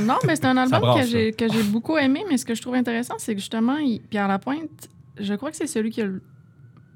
non, 0.00 0.16
mais 0.26 0.36
c'est 0.36 0.46
un 0.46 0.56
album 0.56 1.00
que 1.00 1.48
j'ai 1.48 1.62
beaucoup 1.70 1.96
aimé, 1.96 2.24
mais 2.28 2.36
ce 2.36 2.44
que 2.44 2.54
je 2.54 2.62
trouve 2.62 2.74
intéressant, 2.74 3.14
c'est 3.18 3.34
que 3.34 3.40
justement, 3.40 3.76
Pierre 4.10 4.28
Lapointe, 4.28 4.88
je 5.18 5.34
crois 5.34 5.50
que 5.50 5.56
c'est 5.56 5.66
celui 5.66 5.90
qui 5.90 6.02
a 6.02 6.06
le 6.06 6.22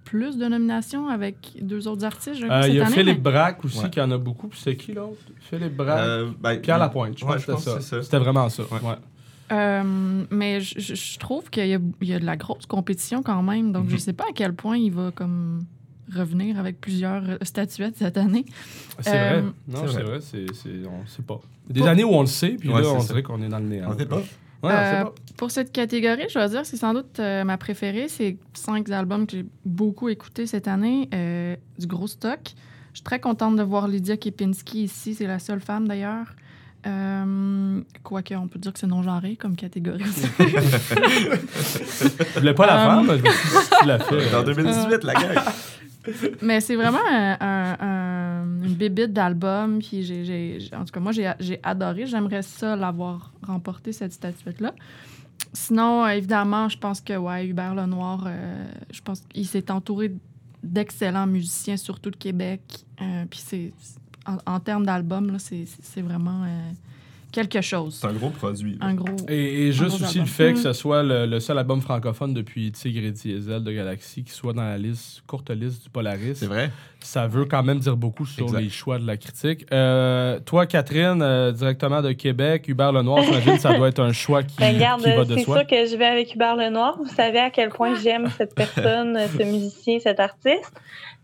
plus 0.05 0.39
de 0.39 0.47
nominations 0.47 1.09
avec 1.09 1.57
deux 1.61 1.87
autres 1.87 2.05
artistes. 2.05 2.41
Il 2.67 2.75
y 2.75 2.81
a 2.81 2.87
Philippe 2.87 3.23
Braque 3.23 3.65
aussi 3.65 3.89
qui 3.91 4.01
en 4.01 4.11
a 4.11 4.19
beaucoup. 4.19 4.49
Puis 4.49 4.61
c'est 4.63 4.77
qui 4.77 4.93
l'autre? 4.93 5.21
Philippe 5.41 5.77
Braque. 5.77 6.29
Ben, 6.41 6.61
Pierre 6.61 6.79
Lapointe, 6.79 7.19
je 7.19 7.25
pense 7.25 7.45
que 7.45 7.57
c'était 7.57 7.81
ça. 7.81 8.03
C'était 8.03 8.19
vraiment 8.19 8.49
ça. 8.49 8.65
Euh, 9.53 10.25
mais 10.31 10.61
je, 10.61 11.19
trouve 11.19 11.51
qu'il 11.51 11.67
y, 11.67 12.07
y, 12.07 12.15
a 12.15 12.19
de 12.19 12.25
la 12.25 12.37
grosse 12.37 12.67
compétition 12.67 13.23
quand 13.23 13.43
même. 13.43 13.73
Donc, 13.73 13.87
je 13.87 13.91
ne 13.91 13.95
mhm. 13.95 14.01
sais 14.01 14.13
pas 14.13 14.25
à 14.25 14.33
quel 14.35 14.55
point 14.55 14.77
il 14.77 14.93
va 14.93 15.11
comme 15.11 15.65
revenir 16.15 16.59
avec 16.59 16.81
plusieurs 16.81 17.23
statuettes 17.43 17.97
cette 17.97 18.17
année. 18.17 18.45
C'est 19.01 19.11
vrai. 19.11 19.37
Euh, 19.37 19.43
non, 19.69 19.87
c'est 19.89 20.03
vrai. 20.03 20.21
C'est, 20.21 20.47
on 20.87 21.03
ne 21.03 21.07
sait 21.07 21.23
pas. 21.23 21.41
Il 21.69 21.77
y 21.77 21.81
a 21.81 21.83
des 21.85 21.89
années 21.89 22.05
où 22.05 22.11
on 22.11 22.21
le 22.21 22.27
sait, 22.27 22.57
puis 22.59 22.69
là, 22.69 22.83
on 22.95 23.03
dirait 23.03 23.23
qu'on 23.23 23.43
est 23.43 23.49
dans 23.49 23.59
le 23.59 23.67
néant. 23.67 23.91
On 23.91 23.95
ne 23.95 23.99
sait 23.99 24.07
pas. 24.07 24.23
Euh, 24.63 25.05
pour 25.39 25.51
cette 25.51 25.73
catégorie, 25.73 26.27
je 26.29 26.35
dois 26.35 26.49
dire 26.49 26.67
c'est 26.67 26.77
sans 26.77 26.93
doute 26.93 27.19
ma 27.19 27.57
préférée. 27.57 28.09
C'est 28.09 28.37
cinq 28.55 28.91
albums 28.91 29.27
que 29.27 29.39
j'ai 29.39 29.47
beaucoup 29.65 30.09
écoutés 30.09 30.47
cette 30.47 30.69
année, 30.69 31.09
du 31.79 31.87
gros 31.87 32.07
stock. 32.07 32.41
Je 32.93 32.99
suis 32.99 33.05
très 33.05 33.21
contente 33.21 33.57
de 33.57 33.63
voir 33.63 33.89
Lydia 33.89 34.17
Kepinski 34.17 34.85
ici. 34.85 35.15
C'est 35.15 35.27
la 35.27 35.39
seule 35.39 35.61
femme 35.61 35.87
d'ailleurs. 35.87 36.35
Euh, 36.87 37.81
Quoique, 38.03 38.35
on 38.35 38.49
peut 38.49 38.59
dire 38.59 38.73
que 38.73 38.79
c'est 38.79 38.87
non-genré 38.87 39.37
comme 39.37 39.57
catégorie. 39.57 40.03
Je 40.39 42.39
voulais 42.39 42.55
pas 42.55 42.67
la 42.67 42.77
femme, 42.77 43.07
mais 43.07 43.19
tu 43.19 43.87
l'as 43.87 43.99
fait. 43.99 44.35
En 44.35 44.43
2018, 44.43 45.05
la 45.05 45.15
gueule. 45.15 45.39
Mais 46.41 46.61
c'est 46.61 46.77
vraiment 46.77 46.99
une 48.63 48.75
bébite 48.75 49.13
d'album. 49.13 49.81
Puis 49.81 50.03
j'ai, 50.03 50.59
en 50.75 50.85
tout 50.85 50.93
cas, 50.93 51.01
moi, 51.01 51.13
j'ai 51.13 51.61
adoré. 51.63 52.07
J'aimerais 52.07 52.43
ça 52.43 52.77
l'avoir 52.77 53.33
remporté, 53.43 53.93
cette 53.93 54.13
statuette-là. 54.13 54.75
Sinon, 55.53 56.07
évidemment, 56.07 56.69
je 56.69 56.79
pense 56.79 57.01
que 57.01 57.17
ouais, 57.17 57.47
Hubert 57.47 57.75
Lenoir, 57.75 58.25
euh, 58.27 58.65
je 58.93 59.01
pense 59.01 59.21
qu'il 59.23 59.47
s'est 59.47 59.71
entouré 59.71 60.13
d'excellents 60.63 61.27
musiciens, 61.27 61.77
surtout 61.77 62.11
de 62.11 62.17
Québec. 62.17 62.61
Euh, 63.01 63.25
puis 63.29 63.41
c'est 63.45 63.73
en, 64.27 64.61
termes 64.61 64.87
d'album, 64.87 65.37
c'est 65.39 66.03
vraiment 66.03 66.45
euh, 66.45 66.73
quelque 67.33 67.61
chose. 67.61 67.99
C'est 68.01 68.07
un 68.07 68.13
gros 68.13 68.31
produit. 68.31 68.77
Un 68.81 68.95
gros. 68.95 69.17
Et, 69.29 69.73
juste 69.73 70.01
aussi 70.01 70.19
le 70.19 70.27
fait 70.27 70.53
que 70.53 70.59
ce 70.59 70.73
soit 70.73 71.03
le, 71.03 71.41
seul 71.41 71.59
album 71.59 71.81
francophone 71.81 72.35
depuis 72.35 72.71
Tigre 72.73 73.05
et 73.07 73.13
Diesel 73.13 73.63
de 73.63 73.73
Galaxy 73.73 74.25
qui 74.25 74.33
soit 74.33 74.53
dans 74.53 74.63
la 74.63 74.79
liste, 74.79 75.23
courte 75.27 75.51
liste 75.51 75.83
du 75.85 75.91
Polaris. 75.91 76.37
C'est 76.37 76.47
vrai. 76.47 76.71
Ça 77.01 77.27
veut 77.27 77.47
quand 77.47 77.63
même 77.63 77.79
dire 77.79 77.97
beaucoup 77.97 78.27
sur 78.27 78.55
les 78.57 78.69
choix 78.69 78.99
de 78.99 79.07
la 79.07 79.17
critique. 79.17 79.65
Euh, 79.73 80.39
toi, 80.41 80.67
Catherine, 80.67 81.23
euh, 81.23 81.51
directement 81.51 82.03
de 82.03 82.13
Québec, 82.13 82.69
Hubert 82.69 82.93
Lenoir, 82.93 83.23
j'imagine 83.23 83.59
ça 83.59 83.75
doit 83.75 83.89
être 83.89 84.03
un 84.03 84.13
choix 84.13 84.43
qui, 84.43 84.57
ben, 84.59 84.77
va 84.79 84.97
de 84.97 85.03
soi. 85.03 85.25
C'est 85.27 85.45
sûr 85.45 85.67
que 85.67 85.87
je 85.87 85.97
vais 85.97 86.07
avec 86.07 86.35
Hubert 86.35 86.57
Lenoir. 86.57 86.99
Vous 86.99 87.09
savez 87.15 87.39
à 87.39 87.51
quel 87.51 87.71
point 87.71 87.95
j'aime 87.95 88.29
cette 88.37 88.55
personne, 88.55 89.19
ce 89.39 89.43
musicien, 89.45 89.99
cet 89.99 90.21
artiste. 90.21 90.73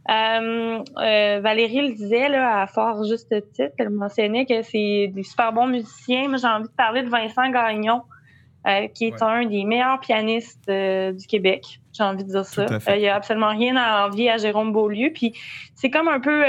Euh, 0.09 0.85
euh, 0.99 1.41
Valérie 1.43 1.89
le 1.89 1.95
disait 1.95 2.29
là, 2.29 2.63
à 2.63 2.67
fort 2.67 3.05
juste 3.05 3.35
titre, 3.53 3.75
elle 3.79 3.91
mentionnait 3.91 4.47
que 4.47 4.63
c'est 4.63 5.11
des 5.13 5.23
super 5.23 5.53
bons 5.53 5.67
musiciens. 5.67 6.29
Moi, 6.29 6.39
j'ai 6.39 6.47
envie 6.47 6.69
de 6.69 6.75
parler 6.75 7.03
de 7.03 7.09
Vincent 7.09 7.51
Gagnon, 7.51 8.03
euh, 8.69 8.87
qui 8.89 9.07
est 9.07 9.21
un 9.21 9.45
des 9.47 9.65
meilleurs 9.65 9.99
pianistes 9.99 10.71
du 10.71 11.27
Québec. 11.27 11.81
J'ai 11.93 12.05
envie 12.05 12.23
de 12.23 12.29
dire 12.29 12.45
ça. 12.45 12.67
Il 12.95 13.01
n'y 13.01 13.09
a 13.09 13.17
absolument 13.17 13.49
rien 13.49 13.77
à 13.77 14.07
envier 14.07 14.31
à 14.31 14.37
Jérôme 14.37 14.73
Beaulieu. 14.73 15.11
Puis 15.13 15.33
c'est 15.75 15.91
comme 15.91 16.09
un 16.09 16.21
peu 16.21 16.45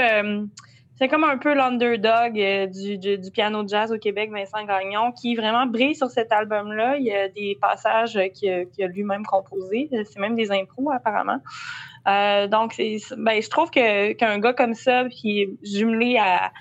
c'est 0.96 1.06
comme 1.06 1.22
un 1.22 1.38
peu 1.38 1.54
l'underdog 1.54 2.34
du, 2.34 2.98
du, 2.98 3.30
piano 3.30 3.66
jazz 3.66 3.92
au 3.92 3.98
Québec, 3.98 4.32
Vincent 4.32 4.64
Gagnon, 4.64 5.12
qui 5.12 5.36
vraiment 5.36 5.64
brille 5.64 5.94
sur 5.94 6.10
cet 6.10 6.32
album-là. 6.32 6.96
Il 6.98 7.04
y 7.04 7.12
a 7.12 7.28
des 7.28 7.56
passages 7.60 8.18
qu'il 8.34 8.50
a, 8.52 8.84
a 8.84 8.86
lui-même 8.88 9.24
composés. 9.24 9.88
C'est 9.92 10.18
même 10.18 10.34
des 10.34 10.50
impros, 10.50 10.90
apparemment. 10.90 11.38
Euh, 12.08 12.46
donc, 12.46 12.76
ben, 12.76 13.42
je 13.42 13.50
trouve 13.50 13.70
qu'un 13.70 14.38
gars 14.38 14.52
comme 14.52 14.74
ça, 14.74 15.08
qui 15.08 15.42
est 15.42 15.50
jumelé 15.62 16.16
à 16.18 16.52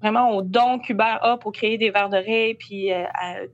vraiment 0.00 0.30
au 0.30 0.42
don 0.42 0.78
qu'Hubert 0.78 1.24
a 1.24 1.38
pour 1.38 1.52
créer 1.52 1.78
des 1.78 1.90
vers 1.90 2.08
d'oreille, 2.08 2.54
puis 2.54 2.92
euh, 2.92 3.04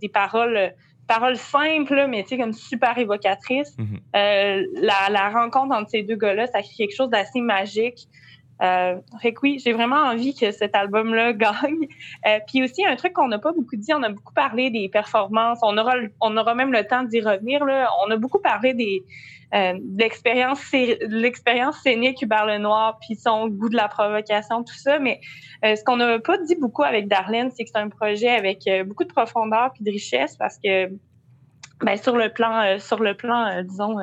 des 0.00 0.08
paroles 0.08 0.72
paroles 1.08 1.36
simples, 1.36 2.06
mais 2.08 2.22
tu 2.22 2.30
sais, 2.30 2.38
comme 2.38 2.52
super 2.52 2.96
évocatrices. 2.96 3.76
Mm-hmm. 3.76 3.98
Euh, 4.16 4.66
la, 4.74 5.10
la, 5.10 5.28
rencontre 5.28 5.74
entre 5.74 5.90
ces 5.90 6.02
deux 6.02 6.16
gars-là, 6.16 6.46
ça 6.46 6.62
crée 6.62 6.74
quelque 6.78 6.96
chose 6.96 7.10
d'assez 7.10 7.40
magique. 7.40 8.08
Fait 8.60 9.32
que 9.32 9.40
oui, 9.42 9.60
j'ai 9.62 9.72
vraiment 9.72 9.96
envie 9.96 10.36
que 10.36 10.52
cet 10.52 10.76
album-là 10.76 11.32
gagne. 11.32 11.88
Puis 12.46 12.62
aussi, 12.62 12.86
un 12.86 12.94
truc 12.94 13.12
qu'on 13.12 13.26
n'a 13.26 13.40
pas 13.40 13.52
beaucoup 13.52 13.74
dit, 13.74 13.92
on 13.92 14.02
a 14.04 14.08
beaucoup 14.08 14.32
parlé 14.32 14.70
des 14.70 14.88
performances. 14.88 15.58
On 15.62 15.76
aura, 15.76 15.94
on 16.20 16.36
aura 16.36 16.54
même 16.54 16.72
le 16.72 16.86
temps 16.86 17.02
d'y 17.02 17.20
revenir. 17.20 17.64
Là. 17.64 17.90
On 18.06 18.10
a 18.12 18.16
beaucoup 18.16 18.38
parlé 18.38 18.72
des, 18.72 19.02
euh, 19.54 19.74
l'expérience 19.98 20.60
scénique 21.82 22.22
Hubert 22.22 22.46
Lenoir, 22.46 22.98
puis 23.00 23.16
son 23.16 23.48
goût 23.48 23.68
de 23.68 23.76
la 23.76 23.86
provocation, 23.88 24.64
tout 24.64 24.74
ça. 24.74 24.98
Mais 24.98 25.20
euh, 25.64 25.76
ce 25.76 25.84
qu'on 25.84 25.96
n'a 25.96 26.18
pas 26.20 26.38
dit 26.38 26.54
beaucoup 26.54 26.82
avec 26.82 27.06
Darlene, 27.06 27.50
c'est 27.50 27.64
que 27.64 27.70
c'est 27.70 27.80
un 27.80 27.90
projet 27.90 28.30
avec 28.30 28.66
euh, 28.66 28.84
beaucoup 28.84 29.04
de 29.04 29.12
profondeur 29.12 29.72
puis 29.74 29.84
de 29.84 29.90
richesse 29.90 30.36
parce 30.36 30.56
que 30.58 30.88
ben, 31.82 31.96
sur 31.96 32.16
le 32.16 32.30
plan, 32.30 32.78
sur 32.78 33.02
le 33.02 33.14
plan 33.14 33.62
disons, 33.64 33.96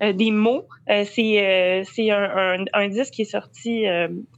des 0.00 0.30
mots, 0.30 0.66
c'est 0.88 1.84
c'est 1.84 2.10
un, 2.10 2.64
un, 2.72 2.88
disque 2.88 3.12
qui 3.12 3.22
est 3.22 3.26
sorti 3.26 3.84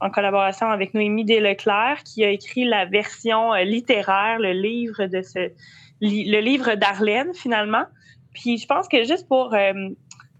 en 0.01 0.09
collaboration 0.09 0.67
avec 0.67 0.93
Noémie 0.93 1.23
Desleclerc, 1.23 2.03
qui 2.03 2.25
a 2.25 2.29
écrit 2.29 2.65
la 2.65 2.83
version 2.83 3.53
littéraire, 3.53 4.37
le 4.39 4.51
livre 4.51 5.05
de 5.05 5.21
ce 5.21 5.49
le 6.01 6.41
livre 6.41 6.75
d'Arlène 6.75 7.33
finalement. 7.33 7.85
Puis 8.33 8.57
je 8.57 8.67
pense 8.67 8.89
que 8.89 9.05
juste 9.05 9.29
pour 9.29 9.55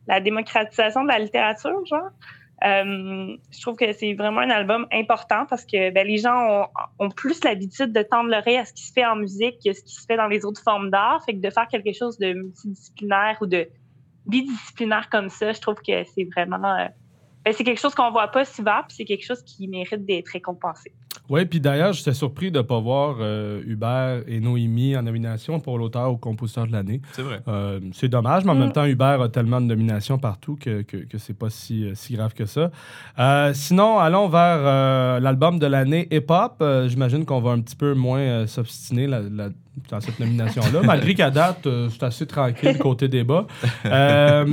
la 0.07 0.19
démocratisation 0.19 1.03
de 1.03 1.07
la 1.09 1.19
littérature, 1.19 1.85
genre, 1.85 2.09
je 2.63 3.61
trouve 3.61 3.75
que 3.75 3.91
c'est 3.93 4.13
vraiment 4.13 4.41
un 4.41 4.49
album 4.49 4.87
important 4.91 5.45
parce 5.45 5.65
que 5.65 5.91
ben, 5.91 6.07
les 6.07 6.17
gens 6.17 6.69
ont, 6.99 7.09
plus 7.09 7.43
l'habitude 7.43 7.93
de 7.93 8.01
tendre 8.01 8.29
l'oreille 8.29 8.57
à 8.57 8.65
ce 8.65 8.73
qui 8.73 8.83
se 8.83 8.93
fait 8.93 9.05
en 9.05 9.15
musique 9.15 9.59
que 9.63 9.73
ce 9.73 9.83
qui 9.83 9.93
se 9.93 10.05
fait 10.05 10.17
dans 10.17 10.27
les 10.27 10.45
autres 10.45 10.61
formes 10.61 10.89
d'art. 10.89 11.23
Fait 11.25 11.33
que 11.33 11.39
de 11.39 11.49
faire 11.49 11.67
quelque 11.67 11.93
chose 11.93 12.17
de 12.17 12.33
multidisciplinaire 12.33 13.37
ou 13.41 13.45
de 13.45 13.67
bidisciplinaire 14.25 15.09
comme 15.09 15.29
ça, 15.29 15.51
je 15.51 15.61
trouve 15.61 15.75
que 15.75 16.03
c'est 16.15 16.27
vraiment. 16.35 16.75
Euh, 16.75 16.87
c'est 17.53 17.63
quelque 17.63 17.79
chose 17.79 17.95
qu'on 17.95 18.11
voit 18.11 18.27
pas 18.27 18.45
souvent, 18.45 18.81
puis 18.87 18.95
c'est 18.97 19.05
quelque 19.05 19.25
chose 19.25 19.41
qui 19.43 19.67
mérite 19.67 20.05
d'être 20.05 20.29
récompensé. 20.29 20.91
Oui, 21.29 21.45
puis 21.45 21.59
d'ailleurs, 21.59 21.91
j'étais 21.91 22.13
surpris 22.13 22.51
de 22.51 22.59
ne 22.59 22.63
pas 22.63 22.79
voir 22.79 23.17
euh, 23.19 23.61
Hubert 23.65 24.23
et 24.27 24.39
Noémie 24.39 24.95
en 24.95 25.01
nomination 25.01 25.59
pour 25.59 25.77
l'auteur 25.77 26.11
ou 26.11 26.17
compositeur 26.17 26.67
de 26.67 26.71
l'année. 26.71 27.01
C'est 27.11 27.21
vrai. 27.21 27.41
Euh, 27.47 27.81
c'est 27.91 28.07
dommage, 28.07 28.45
mais 28.45 28.51
en 28.51 28.55
même 28.55 28.69
mm. 28.69 28.73
temps, 28.73 28.85
Hubert 28.85 29.21
a 29.21 29.29
tellement 29.29 29.59
de 29.59 29.65
nominations 29.65 30.17
partout 30.17 30.55
que, 30.55 30.83
que, 30.83 30.97
que 30.97 31.17
c'est 31.17 31.33
pas 31.33 31.49
si, 31.49 31.89
si 31.95 32.13
grave 32.13 32.33
que 32.33 32.45
ça. 32.45 32.71
sinon, 33.53 33.99
allons 33.99 34.29
vers 34.29 35.19
l'album 35.19 35.59
de 35.59 35.67
l'année 35.67 36.07
hip-hop. 36.11 36.63
J'imagine 36.87 37.25
qu'on 37.25 37.41
va 37.41 37.51
un 37.51 37.61
petit 37.61 37.75
peu 37.75 37.93
moins 37.93 38.47
s'obstiner 38.47 39.07
la, 39.07 39.49
dans 39.89 40.01
cette 40.01 40.19
nomination-là, 40.19 40.81
malgré 40.83 41.13
qu'à 41.13 41.29
date, 41.29 41.67
euh, 41.67 41.89
c'est 41.89 42.03
assez 42.03 42.25
tranquille 42.25 42.77
côté 42.77 43.07
débat. 43.07 43.47
Euh, 43.85 44.45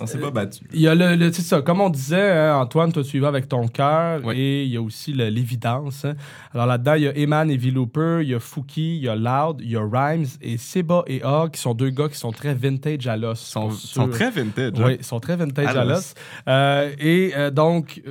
on 0.00 0.06
s'est 0.06 0.18
pas 0.18 0.30
battu. 0.30 0.64
Il 0.72 0.80
y 0.80 0.88
a 0.88 0.94
le, 0.94 1.32
c'est 1.32 1.42
ça, 1.42 1.60
comme 1.60 1.80
on 1.80 1.90
disait, 1.90 2.30
hein, 2.30 2.56
Antoine, 2.56 2.90
toi 2.90 3.02
tu 3.02 3.18
y 3.18 3.20
vas 3.20 3.28
avec 3.28 3.48
ton 3.48 3.68
cœur, 3.68 4.20
et 4.32 4.64
il 4.64 4.70
y 4.70 4.76
a 4.76 4.82
aussi 4.82 5.12
l'évidence. 5.12 6.04
Hein. 6.04 6.14
Alors 6.54 6.66
là-dedans, 6.66 6.94
il 6.94 7.02
y 7.02 7.08
a 7.08 7.16
Eman 7.16 7.50
et 7.50 7.56
V-Looper, 7.56 8.20
il 8.22 8.30
y 8.30 8.34
a 8.34 8.40
Fouki, 8.40 8.96
il 8.96 9.02
y 9.02 9.08
a 9.08 9.16
Loud, 9.16 9.60
il 9.60 9.70
y 9.70 9.76
a 9.76 9.82
Rhymes 9.82 10.26
et 10.40 10.56
Seba 10.56 11.02
et 11.06 11.22
Hog, 11.22 11.50
qui 11.50 11.60
sont 11.60 11.74
deux 11.74 11.90
gars 11.90 12.08
qui 12.08 12.16
sont 12.16 12.32
très 12.32 12.54
vintage 12.54 13.06
à 13.06 13.16
l'os. 13.16 13.38
Sont, 13.38 13.70
sont 13.70 14.08
très 14.08 14.30
vintage. 14.30 14.72
Hein. 14.76 14.84
Oui, 14.86 14.96
ils 14.98 15.04
sont 15.04 15.20
très 15.20 15.36
vintage 15.36 15.76
à, 15.76 15.84
l'os. 15.84 16.14
Euh, 16.46 16.90
et 16.98 17.32
donc, 17.52 18.02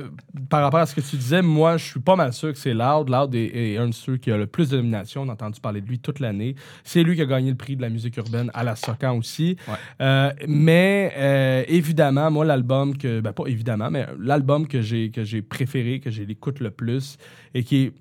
par 0.48 0.62
rapport 0.62 0.80
à 0.80 0.86
ce 0.86 0.94
que 0.94 1.00
tu 1.00 1.16
disais, 1.16 1.42
moi, 1.42 1.76
je 1.76 1.84
suis 1.84 2.00
pas 2.00 2.16
mal 2.16 2.32
sûr 2.32 2.52
que 2.52 2.58
c'est 2.58 2.74
Loud. 2.74 3.08
Loud 3.08 3.34
est, 3.34 3.72
est, 3.72 3.78
un 3.78 3.88
de 3.88 3.94
ceux 3.94 4.16
qui 4.16 4.30
a 4.30 4.36
le 4.36 4.46
plus 4.46 4.68
de 4.68 4.76
nominations. 4.76 5.22
On 5.22 5.28
a 5.28 5.32
entendu 5.32 5.60
parler 5.60 5.80
de 5.80 5.88
lui 5.88 5.98
toute 5.98 6.20
l'année. 6.20 6.54
C'est 6.84 7.02
lui 7.02 7.16
qui 7.16 7.22
a 7.22 7.26
gagné 7.26 7.50
le 7.50 7.56
prix 7.56 7.76
de 7.76 7.82
la 7.82 7.88
musique 7.88 8.16
urbaine 8.16 8.50
à 8.54 8.64
la 8.64 8.76
Socan 8.76 9.16
aussi. 9.16 9.56
Euh, 10.00 10.32
mais 10.46 11.12
euh, 11.16 11.64
évidemment, 11.68 12.30
moi, 12.30 12.44
l'album 12.44 12.96
que. 12.96 13.20
Ben, 13.20 13.32
pas 13.32 13.46
évidemment, 13.46 13.90
mais 13.90 14.06
l'album 14.18 14.66
que 14.66 14.80
j'ai, 14.80 15.10
que 15.10 15.24
j'ai 15.24 15.42
préféré, 15.42 16.00
que 16.00 16.10
j'ai 16.10 16.24
l'écoute 16.24 16.60
le 16.60 16.70
plus 16.70 17.18
et 17.54 17.62
qui 17.62 17.84
est 17.84 17.92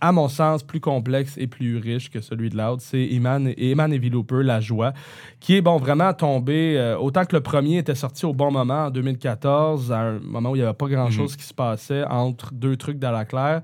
à 0.00 0.12
mon 0.12 0.28
sens, 0.28 0.62
plus 0.62 0.80
complexe 0.80 1.36
et 1.36 1.46
plus 1.46 1.76
riche 1.76 2.10
que 2.10 2.20
celui 2.20 2.48
de 2.48 2.56
Loud, 2.56 2.80
c'est 2.80 3.06
Eman, 3.12 3.52
Eman 3.58 3.92
et 3.92 3.98
Villoper, 3.98 4.42
La 4.42 4.60
Joie, 4.60 4.94
qui 5.40 5.56
est 5.56 5.60
bon 5.60 5.76
vraiment 5.76 6.12
tombé, 6.14 6.78
euh, 6.78 6.96
autant 6.96 7.24
que 7.24 7.36
le 7.36 7.42
premier 7.42 7.78
était 7.78 7.94
sorti 7.94 8.24
au 8.24 8.32
bon 8.32 8.50
moment 8.50 8.86
en 8.86 8.90
2014, 8.90 9.92
à 9.92 10.00
un 10.00 10.18
moment 10.20 10.52
où 10.52 10.56
il 10.56 10.60
n'y 10.60 10.64
avait 10.64 10.74
pas 10.74 10.88
grand-chose 10.88 11.32
mhm. 11.32 11.36
qui 11.36 11.44
se 11.44 11.54
passait 11.54 12.04
entre 12.04 12.54
deux 12.54 12.76
trucs 12.76 12.98
dans 12.98 13.12
la 13.12 13.24
claire 13.24 13.62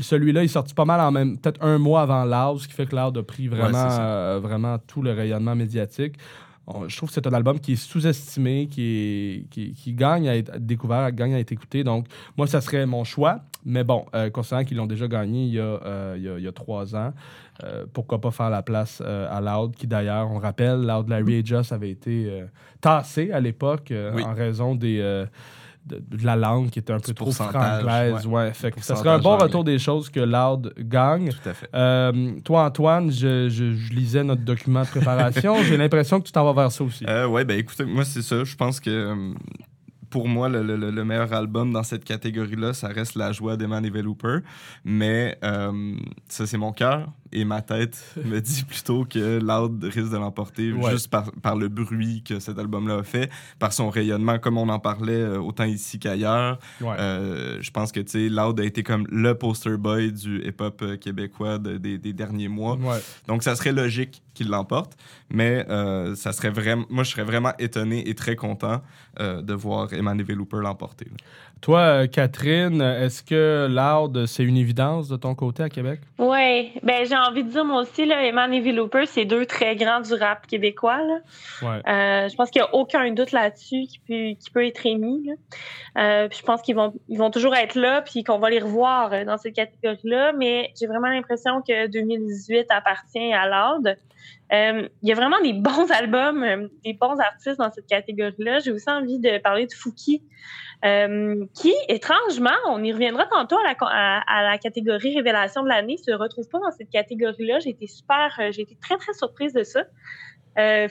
celui-là 0.00 0.44
est 0.44 0.48
sorti 0.48 0.74
pas 0.74 0.84
mal 0.84 1.00
en 1.00 1.10
même 1.10 1.38
peut-être 1.38 1.62
un 1.62 1.78
mois 1.78 2.02
avant 2.02 2.24
Loud, 2.24 2.60
ce 2.60 2.68
qui 2.68 2.74
fait 2.74 2.86
que 2.86 2.96
Loud 2.96 3.16
a 3.16 3.22
pris 3.22 3.48
vraiment, 3.48 3.88
euh, 4.00 4.38
vraiment 4.42 4.78
tout 4.78 5.02
le 5.02 5.12
rayonnement 5.12 5.54
médiatique. 5.54 6.16
je 6.86 6.96
trouve 6.96 7.08
que 7.08 7.14
c'est 7.14 7.26
un 7.26 7.32
album 7.32 7.60
qui 7.60 7.72
est 7.72 7.76
sous-estimé, 7.76 8.68
qui, 8.68 9.46
qui, 9.50 9.92
gagne 9.94 10.28
à 10.28 10.36
être 10.36 10.58
découvert, 10.58 11.10
gagne 11.12 11.34
à 11.34 11.40
être 11.40 11.52
écouté. 11.52 11.84
Donc, 11.84 12.06
moi, 12.36 12.46
ça 12.46 12.60
serait 12.60 12.86
mon 12.86 13.04
choix. 13.04 13.40
Mais 13.64 13.84
bon, 13.84 14.06
euh, 14.14 14.30
considérant 14.30 14.64
qu'ils 14.64 14.76
l'ont 14.76 14.86
déjà 14.86 15.08
gagné 15.08 15.44
il 15.44 15.54
y 15.54 15.60
a, 15.60 15.62
euh, 15.62 16.36
il, 16.38 16.42
y 16.42 16.48
a, 16.48 16.52
trois 16.52 16.94
ans, 16.94 17.12
pourquoi 17.92 18.20
pas 18.20 18.30
faire 18.30 18.50
la 18.50 18.62
place 18.62 19.00
à 19.00 19.40
Loud, 19.40 19.74
qui 19.74 19.86
d'ailleurs, 19.86 20.30
on 20.30 20.38
rappelle, 20.38 20.80
Loud 20.80 21.08
Larry 21.08 21.34
et 21.34 21.44
Just 21.44 21.72
avait 21.72 21.90
été 21.90 22.44
tassé 22.80 23.32
à 23.32 23.40
l'époque 23.40 23.92
en 23.92 24.34
raison 24.34 24.74
des 24.74 25.26
de, 25.84 26.02
la 26.24 26.36
langue 26.36 26.70
qui 26.70 26.78
était 26.78 26.92
un 26.92 27.00
peu 27.00 27.14
trop 27.14 27.32
franglaise. 27.32 28.26
Ouais. 28.26 28.52
Fait 28.52 28.72
ça 28.80 28.96
serait 28.96 29.10
un 29.10 29.18
bon 29.18 29.36
retour 29.36 29.64
des 29.64 29.78
choses 29.78 30.10
que 30.10 30.20
Loud 30.20 30.74
gagne. 30.78 31.30
Tout 31.30 31.48
à 31.48 31.54
fait. 31.54 31.68
Euh, 31.74 32.32
toi, 32.44 32.64
Antoine, 32.64 33.10
je, 33.10 33.48
je, 33.48 33.92
lisais 33.92 34.24
notre 34.24 34.42
document 34.42 34.82
de 34.82 34.88
préparation. 34.88 35.56
J'ai 35.62 35.76
l'impression 35.76 36.20
que 36.20 36.26
tu 36.26 36.32
t'en 36.32 36.44
vas 36.44 36.62
vers 36.62 36.72
ça 36.72 36.84
aussi. 36.84 37.04
Euh, 37.08 37.26
oui, 37.26 37.44
ben 37.44 37.58
écoutez, 37.58 37.84
moi, 37.84 38.04
c'est 38.04 38.22
ça. 38.22 38.44
Je 38.44 38.56
pense 38.56 38.80
que 38.80 38.90
euh, 38.90 39.34
pour 40.10 40.28
moi, 40.28 40.48
le, 40.48 40.62
le, 40.62 41.04
meilleur 41.04 41.32
album 41.32 41.72
dans 41.72 41.82
cette 41.82 42.04
catégorie-là, 42.04 42.72
ça 42.72 42.88
reste 42.88 43.14
La 43.14 43.32
Joie 43.32 43.56
d'Eman 43.56 43.84
Evelooper. 43.84 44.38
Mais 44.84 45.38
euh, 45.44 45.94
ça, 46.28 46.46
c'est 46.46 46.58
mon 46.58 46.72
cœur. 46.72 47.08
Et 47.32 47.44
ma 47.44 47.62
tête 47.62 48.14
me 48.24 48.40
dit 48.40 48.64
plutôt 48.64 49.04
que 49.04 49.38
Loud 49.38 49.82
risque 49.84 50.10
de 50.10 50.16
l'emporter 50.16 50.72
juste 50.90 51.08
par, 51.08 51.30
par, 51.42 51.56
le 51.56 51.68
bruit 51.68 52.22
que 52.22 52.40
cet 52.40 52.58
album-là 52.58 52.98
a 52.98 53.02
fait, 53.02 53.30
par 53.58 53.72
son 53.72 53.90
rayonnement, 53.90 54.38
comme 54.38 54.58
on 54.58 54.68
en 54.68 54.78
parlait 54.78 55.12
euh, 55.12 55.38
autant 55.38 55.64
ici 55.64 55.98
qu'ailleurs. 55.98 56.58
Euh, 56.82 57.58
je 57.60 57.70
pense 57.70 57.92
que 57.92 58.00
Loud 58.28 58.60
a 58.60 58.64
été 58.64 58.82
comme 58.82 59.06
le 59.10 59.34
poster 59.34 59.76
boy 59.76 60.12
du 60.12 60.46
hip-hop 60.46 60.82
euh, 60.82 60.96
québécois 60.96 61.58
des 61.58 62.12
derniers 62.12 62.48
mois. 62.48 62.78
Donc, 63.26 63.42
ça 63.42 63.56
serait 63.56 63.72
logique 63.72 64.22
qu'il 64.34 64.48
l'emporte. 64.48 64.96
Mais 65.30 65.66
ça 66.16 66.32
serait 66.32 66.50
vraiment, 66.50 66.86
moi, 66.88 67.04
je 67.04 67.10
serais 67.10 67.24
vraiment 67.24 67.52
étonné 67.58 68.08
et 68.08 68.14
très 68.14 68.36
content 68.36 68.82
de 69.18 69.54
voir 69.54 69.92
Emmanuel 69.92 70.36
Looper 70.36 70.58
l'emporter. 70.62 71.06
Toi, 71.60 71.78
euh, 71.80 72.06
Catherine, 72.06 72.80
est-ce 72.80 73.22
que 73.22 73.66
Loud, 73.68 74.26
c'est 74.26 74.44
une 74.44 74.56
évidence 74.56 75.08
de 75.08 75.16
ton 75.16 75.34
côté 75.34 75.62
à 75.62 75.68
Québec? 75.68 76.00
Oui. 76.18 76.72
Ben, 76.82 77.04
j'ai 77.06 77.16
envie 77.16 77.44
de 77.44 77.50
dire, 77.50 77.64
moi 77.64 77.82
aussi, 77.82 78.06
là, 78.06 78.24
Eman 78.26 78.52
et 78.52 78.72
Looper, 78.72 79.06
c'est 79.06 79.24
deux 79.24 79.46
très 79.46 79.76
grands 79.76 80.00
du 80.00 80.14
rap 80.14 80.46
québécois. 80.46 81.00
Ouais. 81.62 81.80
Euh, 81.88 82.28
je 82.28 82.34
pense 82.36 82.50
qu'il 82.50 82.62
n'y 82.62 82.68
a 82.68 82.74
aucun 82.74 83.10
doute 83.12 83.32
là-dessus 83.32 83.86
qui 83.88 83.98
peut, 84.06 84.38
qui 84.38 84.50
peut 84.50 84.66
être 84.66 84.86
émis. 84.86 85.30
Euh, 85.96 86.28
je 86.30 86.42
pense 86.42 86.62
qu'ils 86.62 86.76
vont, 86.76 86.94
ils 87.08 87.18
vont 87.18 87.30
toujours 87.30 87.54
être 87.54 87.74
là 87.74 88.02
puis 88.02 88.24
qu'on 88.24 88.38
va 88.38 88.50
les 88.50 88.60
revoir 88.60 89.24
dans 89.24 89.36
cette 89.36 89.54
catégorie-là. 89.54 90.32
Mais 90.32 90.72
j'ai 90.78 90.86
vraiment 90.86 91.08
l'impression 91.08 91.62
que 91.62 91.86
2018 91.88 92.66
appartient 92.70 93.32
à 93.32 93.46
Loud. 94.50 94.90
Il 95.02 95.08
y 95.08 95.12
a 95.12 95.14
vraiment 95.14 95.40
des 95.42 95.52
bons 95.52 95.90
albums, 95.90 96.68
des 96.84 96.94
bons 96.94 97.18
artistes 97.18 97.58
dans 97.58 97.70
cette 97.70 97.86
catégorie-là. 97.86 98.58
J'ai 98.60 98.72
aussi 98.72 98.90
envie 98.90 99.18
de 99.18 99.38
parler 99.38 99.66
de 99.66 99.72
Fouki. 99.72 100.22
Euh, 100.84 101.44
qui, 101.54 101.74
étrangement, 101.88 102.54
on 102.68 102.84
y 102.84 102.92
reviendra 102.92 103.26
tantôt 103.26 103.56
à 103.58 104.42
la, 104.42 104.58
catégorie 104.58 105.16
révélation 105.16 105.64
de 105.64 105.68
l'année, 105.68 105.96
se 105.96 106.12
retrouve 106.12 106.48
pas 106.48 106.60
dans 106.60 106.70
cette 106.70 106.90
catégorie-là. 106.90 107.58
J'ai 107.58 107.70
été 107.70 107.88
super, 107.88 108.36
euh, 108.38 108.52
j'ai 108.52 108.62
été 108.62 108.76
très, 108.80 108.96
très 108.96 109.12
surprise 109.12 109.52
de 109.52 109.64
ça. 109.64 109.82
Euh, 110.58 110.88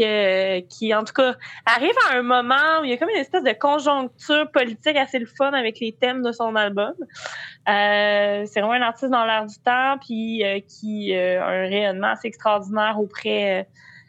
euh, 0.00 0.60
qui, 0.68 0.94
en 0.94 1.04
tout 1.04 1.14
cas, 1.14 1.34
arrive 1.64 1.94
à 2.10 2.16
un 2.16 2.22
moment 2.22 2.80
où 2.80 2.84
il 2.84 2.90
y 2.90 2.92
a 2.92 2.96
comme 2.96 3.08
une 3.08 3.20
espèce 3.20 3.44
de 3.44 3.52
conjoncture 3.52 4.50
politique 4.50 4.96
assez 4.96 5.18
le 5.18 5.26
fun 5.26 5.52
avec 5.52 5.80
les 5.80 5.92
thèmes 5.92 6.22
de 6.22 6.32
son 6.32 6.54
album. 6.54 6.92
Euh, 7.68 8.44
c'est 8.46 8.60
vraiment 8.60 8.72
un 8.72 8.82
artiste 8.82 9.10
dans 9.10 9.24
l'air 9.24 9.46
du 9.46 9.56
temps, 9.58 9.96
puis 10.00 10.42
qui 10.68 11.14
a 11.14 11.46
un 11.46 11.68
rayonnement 11.68 12.08
assez 12.08 12.28
extraordinaire 12.28 12.96
auprès 12.98 13.66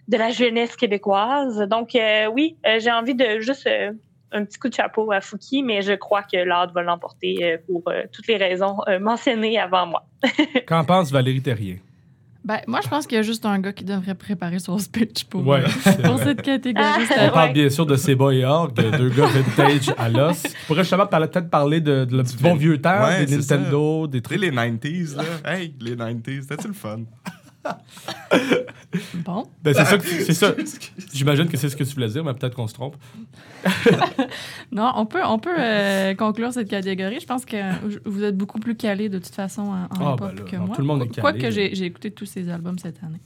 de 0.07 0.17
la 0.17 0.29
jeunesse 0.29 0.75
québécoise. 0.75 1.59
Donc, 1.69 1.97
oui, 2.33 2.57
j'ai 2.79 2.91
envie 2.91 3.15
de 3.15 3.39
juste 3.39 3.67
un 4.31 4.45
petit 4.45 4.59
coup 4.59 4.69
de 4.69 4.73
chapeau 4.73 5.11
à 5.11 5.21
Fouki, 5.21 5.63
mais 5.63 5.81
je 5.81 5.93
crois 5.93 6.23
que 6.23 6.37
l'art 6.37 6.71
va 6.73 6.83
l'emporter 6.83 7.43
euh, 7.43 7.57
pour 7.65 7.83
euh, 7.87 8.03
toutes 8.11 8.27
les 8.27 8.37
raisons 8.37 8.77
euh, 8.87 8.99
mentionnées 8.99 9.59
avant 9.59 9.87
moi. 9.87 10.05
Qu'en 10.67 10.83
pense 10.83 11.11
Valérie 11.11 11.41
Terrier? 11.41 11.81
Ben, 12.47 12.61
moi, 12.65 12.79
je 12.81 12.87
pense 12.87 13.05
qu'il 13.05 13.17
y 13.17 13.19
a 13.19 13.23
juste 13.23 13.45
un 13.45 13.59
gars 13.59 13.73
qui 13.73 13.83
devrait 13.83 14.15
préparer 14.15 14.59
son 14.59 14.77
speech 14.77 15.25
pour, 15.25 15.45
ouais, 15.45 15.63
pour 16.05 16.17
cette 16.17 16.41
catégorie. 16.41 17.03
On 17.19 17.29
parle 17.31 17.51
bien 17.51 17.69
sûr 17.69 17.85
de 17.85 17.97
Seba 17.97 18.31
et 18.31 18.45
Org, 18.45 18.73
deux 18.73 19.09
gars 19.09 19.25
vintage 19.27 19.93
à 19.97 20.07
l'os. 20.07 20.43
On 20.45 20.67
pourrait 20.67 20.83
justement 20.83 21.07
peut-être 21.07 21.49
parler 21.49 21.81
de, 21.81 22.05
de, 22.05 22.15
le 22.15 22.23
bon 22.41 22.55
vieux 22.55 22.79
temps, 22.79 23.09
des 23.19 23.35
Nintendo, 23.35 24.07
des 24.07 24.21
trucs. 24.21 24.39
les 24.39 24.51
90s, 24.51 25.17
là. 25.17 25.23
Hey, 25.43 25.75
les 25.81 25.97
90s, 25.97 26.43
c'était 26.43 26.67
le 26.69 26.73
fun? 26.73 27.01
Bon. 29.15 29.47
Ben, 29.63 29.73
c'est 29.73 29.85
ça. 29.85 29.97
C'est 30.25 30.33
ça. 30.33 30.55
J'imagine 31.13 31.47
que 31.47 31.57
c'est 31.57 31.69
ce 31.69 31.75
que 31.75 31.83
tu 31.83 31.93
voulais 31.93 32.07
dire, 32.07 32.23
mais 32.23 32.33
peut-être 32.33 32.55
qu'on 32.55 32.67
se 32.67 32.73
trompe. 32.73 32.95
non, 34.71 34.91
on 34.95 35.05
peut, 35.05 35.23
on 35.25 35.39
peut 35.39 35.55
euh, 35.57 36.15
conclure 36.15 36.53
cette 36.53 36.69
catégorie. 36.69 37.19
Je 37.19 37.25
pense 37.25 37.45
que 37.45 37.57
vous 38.07 38.23
êtes 38.23 38.37
beaucoup 38.37 38.59
plus 38.59 38.75
calé 38.75 39.09
de 39.09 39.19
toute 39.19 39.33
façon 39.33 39.63
en, 39.63 39.87
ah, 39.99 40.15
ben 40.19 40.35
que 40.35 40.55
moi. 40.57 40.75
Tout 40.75 40.81
le 40.81 40.87
monde 40.87 41.03
est 41.03 41.07
calé. 41.07 41.21
Quoique 41.21 41.51
j'ai 41.51 41.83
écouté 41.83 42.11
tous 42.11 42.25
ces 42.25 42.49
albums 42.49 42.79
cette 42.79 43.03
année 43.03 43.21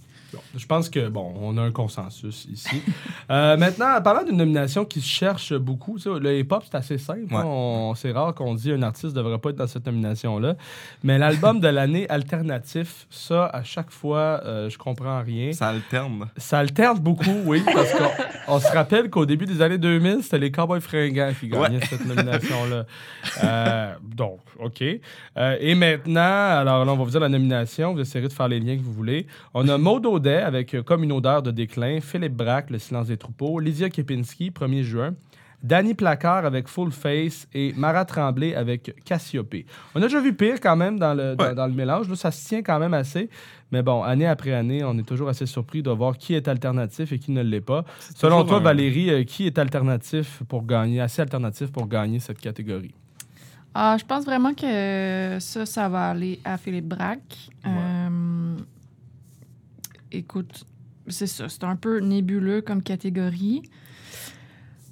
je 0.56 0.65
pense 0.65 0.89
que, 0.89 1.10
bon, 1.10 1.34
on 1.41 1.58
a 1.58 1.62
un 1.62 1.72
consensus 1.72 2.48
ici. 2.52 2.82
euh, 3.32 3.58
maintenant, 3.58 4.02
parlant 4.02 4.24
d'une 4.24 4.38
nomination 4.38 4.86
qui 4.86 5.02
se 5.02 5.08
cherche 5.08 5.54
beaucoup, 5.54 5.98
le 6.06 6.39
hip-hop, 6.39 6.63
c'est 6.70 6.78
assez 6.78 6.98
simple. 6.98 7.34
Hein. 7.34 7.94
c'est 7.96 8.12
rare 8.12 8.34
qu'on 8.34 8.56
dit 8.56 8.72
un 8.72 8.82
artiste 8.82 9.15
ne 9.15 9.22
devrait 9.22 9.38
pas 9.38 9.50
être 9.50 9.58
dans 9.58 9.67
cette 9.67 9.86
nomination-là. 9.86 10.56
Mais 11.04 11.17
l'album 11.17 11.60
de 11.60 11.67
l'année 11.67 12.10
alternatif, 12.10 13.08
ça, 13.10 13.46
à 13.48 13.63
chaque 13.63 13.91
fois, 13.91 14.41
euh, 14.46 14.70
je 14.70 14.78
comprends 14.78 15.22
rien. 15.22 15.54
Ça 15.54 15.70
alterne. 15.70 16.28
Ça 16.38 16.60
alterne 16.60 17.00
beaucoup, 17.00 17.36
oui, 17.46 17.62
parce 17.65 17.91
qu'on 17.94 18.60
se 18.60 18.72
rappelle 18.72 19.10
qu'au 19.10 19.26
début 19.26 19.46
des 19.46 19.62
années 19.62 19.78
2000, 19.78 20.24
c'était 20.24 20.39
les 20.39 20.52
Cowboys 20.52 20.82
fringants 20.82 21.32
qui 21.39 21.48
gagnaient 21.48 21.86
cette 21.86 22.06
nomination-là. 22.06 22.86
Euh, 23.44 23.94
donc, 24.04 24.39
OK. 24.60 24.82
Euh, 24.82 25.58
et 25.60 25.76
maintenant, 25.76 26.22
alors 26.22 26.86
là, 26.86 26.94
on 26.94 26.98
va 26.98 27.04
vous 27.04 27.10
dire 27.10 27.20
la 27.20 27.30
nomination. 27.30 27.94
Vous 27.94 28.00
essayerez 28.00 28.28
de 28.28 28.34
faire 28.34 28.48
les 28.48 28.60
liens 28.60 28.78
que 28.78 28.82
vous 28.82 28.94
voulez. 28.94 29.28
On 29.54 29.67
a 29.67 29.78
Modo 29.78 30.20
Audet 30.22 30.38
avec 30.38 30.76
Comme 30.86 31.04
une 31.04 31.12
odeur 31.12 31.42
de 31.42 31.50
déclin, 31.50 32.00
Philippe 32.00 32.36
Braque, 32.36 32.70
Le 32.70 32.78
silence 32.78 33.08
des 33.08 33.18
troupeaux, 33.18 33.60
Lydia 33.60 33.90
Kepinski, 33.90 34.52
1er 34.52 34.84
juin, 34.84 35.16
Danny 35.64 35.96
Placard 35.96 36.46
avec 36.46 36.68
Full 36.68 36.92
Face 36.92 37.48
et 37.56 37.74
Mara 37.76 38.06
Tremblay 38.06 38.54
avec 38.54 38.96
Cassiope. 39.04 39.56
On 39.96 40.00
a 40.00 40.04
déjà 40.04 40.20
vu 40.20 40.34
pire 40.34 40.60
quand 40.62 40.76
même 40.76 41.00
dans 41.00 41.16
le, 41.16 41.36
dans, 41.36 41.66
le 41.66 41.74
mélange. 41.74 42.08
Là, 42.08 42.16
ça 42.16 42.30
se 42.30 42.48
tient 42.48 42.62
quand 42.62 42.78
même 42.78 42.94
assez. 42.94 43.30
Mais 43.72 43.82
bon, 43.82 44.04
année 44.04 44.28
après 44.28 44.54
année, 44.54 44.84
on 44.84 44.96
est 45.00 45.08
toujours 45.08 45.30
assez 45.30 45.48
surpris 45.48 45.82
de 45.82 45.90
voir 45.90 46.18
qui 46.18 46.36
est 46.36 46.48
alternatif 46.48 47.12
et 47.12 47.20
qui 47.20 47.32
ne 47.32 47.42
l'est 47.42 47.62
pas. 47.62 47.84
Selon 48.16 48.44
toi, 48.44 48.60
Valérie, 48.60 49.10
euh, 49.10 49.24
qui 49.24 49.48
est 49.48 49.58
alternatif 49.58 50.44
pour 50.48 50.66
gagner, 50.66 51.02
assez 51.02 51.22
alternatif 51.22 51.72
pour 51.72 51.88
gagner 51.88 52.20
cette 52.20 52.40
catégorie? 52.40 52.94
Ah, 53.74 53.96
je 53.98 54.04
pense 54.04 54.26
vraiment 54.26 54.54
que 54.54 55.38
ça, 55.40 55.66
ça 55.66 55.88
va 55.88 56.10
aller 56.10 56.40
à 56.44 56.58
Philippe 56.58 56.88
Braque. 56.88 57.50
Euh, 57.66 57.70
écoute, 60.12 60.65
c'est 61.08 61.28
ça, 61.28 61.50
c'est 61.50 61.63
un 61.63 61.76
peu 61.76 62.00
nébuleux 62.00 62.62
comme 62.62 62.82
catégorie. 62.84 63.63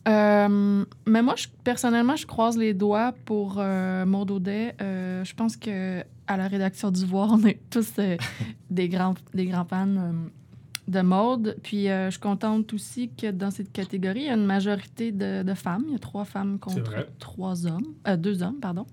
Euh, 0.08 0.86
mais 1.06 1.22
moi, 1.22 1.36
je, 1.36 1.48
personnellement, 1.64 2.16
je 2.16 2.26
croise 2.26 2.58
les 2.58 2.74
doigts 2.74 3.14
pour 3.26 3.58
euh, 3.58 4.06
Maud 4.06 4.32
Audet. 4.32 4.76
Euh, 4.82 5.24
je 5.24 5.36
pense 5.36 5.58
que 5.58 6.04
à 6.28 6.38
la 6.38 6.48
rédaction 6.48 6.92
du 6.92 7.06
Voir, 7.06 7.32
on 7.32 7.46
est 7.46 7.60
tous 7.70 7.94
des, 8.70 8.90
grands, 8.90 9.16
des 9.34 9.46
grands 9.46 9.66
fans 9.66 10.14
de 10.88 11.02
mode. 11.02 11.58
Puis 11.64 11.86
je 11.88 12.10
suis 12.10 12.20
contente 12.20 12.74
aussi 12.74 13.10
que 13.10 13.32
dans 13.32 13.52
cette 13.52 13.72
catégorie, 13.72 14.22
il 14.22 14.28
y 14.28 14.30
a 14.30 14.36
une 14.36 14.46
majorité 14.46 15.12
de, 15.12 15.54
femmes. 15.54 15.84
Il 15.88 15.94
y 15.94 15.96
a 15.96 16.00
trois 16.00 16.26
femmes 16.26 16.60
contre 16.60 17.08
trois 17.20 17.68
hommes. 17.68 17.94
deux 18.18 18.42
hommes, 18.42 18.60
pardon. 18.60 18.86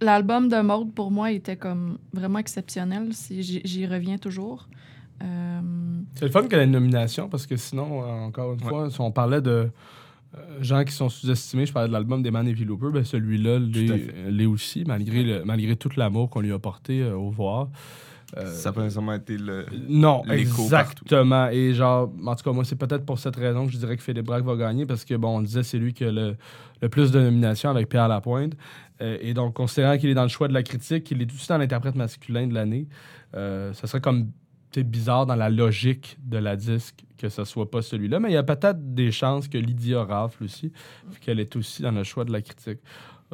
L'album 0.00 0.48
de 0.48 0.60
mode, 0.60 0.92
pour 0.92 1.10
moi, 1.10 1.32
était 1.32 1.56
comme 1.56 1.98
vraiment 2.12 2.38
exceptionnel. 2.38 3.10
J'y 3.30 3.86
reviens 3.86 4.18
toujours. 4.18 4.68
Euh, 5.22 5.60
c'est 6.14 6.26
le 6.26 6.30
fun 6.30 6.46
qu'elle 6.46 6.60
ait 6.60 6.64
une 6.64 6.70
nomination 6.70 7.28
parce 7.28 7.46
que 7.46 7.56
sinon, 7.56 8.02
euh, 8.02 8.26
encore 8.26 8.52
une 8.52 8.60
fois, 8.60 8.90
si 8.90 9.00
on 9.00 9.10
parlait 9.10 9.40
de 9.40 9.68
euh, 10.36 10.62
gens 10.62 10.84
qui 10.84 10.92
sont 10.92 11.08
sous-estimés, 11.08 11.66
je 11.66 11.72
parlais 11.72 11.88
de 11.88 11.92
l'album 11.92 12.22
des 12.22 12.30
Man 12.30 12.46
et 12.46 12.54
Looper, 12.54 12.90
ben 12.92 13.04
celui-là 13.04 13.58
l'est 13.58 14.46
aussi, 14.46 14.84
malgré, 14.86 15.42
malgré 15.44 15.74
tout 15.74 15.90
l'amour 15.96 16.30
qu'on 16.30 16.40
lui 16.40 16.52
a 16.52 16.58
porté 16.58 17.04
au 17.04 17.30
voir. 17.30 17.68
Ça 18.36 18.68
n'a 18.68 18.72
pas 18.72 18.82
nécessairement 18.82 19.14
été 19.14 19.36
le. 19.38 19.66
Non, 19.88 20.22
exactement. 20.26 21.48
Et 21.48 21.72
genre, 21.74 22.12
en 22.26 22.34
tout 22.34 22.44
cas, 22.44 22.52
moi, 22.52 22.64
c'est 22.64 22.76
peut-être 22.76 23.06
pour 23.06 23.18
cette 23.18 23.36
raison 23.36 23.66
que 23.66 23.72
je 23.72 23.78
dirais 23.78 23.96
que 23.96 24.02
Philippe 24.02 24.26
Braque 24.26 24.44
va 24.44 24.56
gagner 24.56 24.84
parce 24.86 25.04
que, 25.04 25.14
bon, 25.14 25.38
on 25.38 25.42
disait 25.42 25.62
c'est 25.62 25.78
lui 25.78 25.94
qui 25.94 26.04
a 26.04 26.12
le, 26.12 26.36
le, 26.82 26.88
plus 26.88 27.10
de 27.10 27.20
nominations 27.20 27.70
avec 27.70 27.88
Pierre 27.88 28.08
Lapointe. 28.08 28.52
et 29.00 29.32
donc, 29.32 29.54
considérant 29.54 29.96
qu'il 29.96 30.10
est 30.10 30.14
dans 30.14 30.22
le 30.22 30.28
choix 30.28 30.48
de 30.48 30.54
la 30.54 30.62
critique, 30.62 31.04
qu'il 31.04 31.22
est 31.22 31.32
aussi 31.32 31.48
dans 31.48 31.58
l'interprète 31.58 31.94
masculin 31.94 32.46
de 32.46 32.54
l'année, 32.54 32.86
ça 33.32 33.86
serait 33.86 34.00
comme 34.00 34.30
bizarre 34.82 35.26
dans 35.26 35.36
la 35.36 35.50
logique 35.50 36.18
de 36.24 36.38
la 36.38 36.56
disque 36.56 37.04
que 37.16 37.28
ce 37.28 37.44
soit 37.44 37.68
pas 37.68 37.82
celui-là, 37.82 38.20
mais 38.20 38.30
il 38.30 38.34
y 38.34 38.36
a 38.36 38.44
peut-être 38.44 38.94
des 38.94 39.10
chances 39.10 39.48
que 39.48 39.58
Lydia 39.58 40.04
rafle 40.04 40.44
aussi, 40.44 40.72
qu'elle 41.20 41.40
est 41.40 41.56
aussi 41.56 41.82
dans 41.82 41.90
le 41.90 42.04
choix 42.04 42.24
de 42.24 42.30
la 42.30 42.40
critique. 42.40 42.78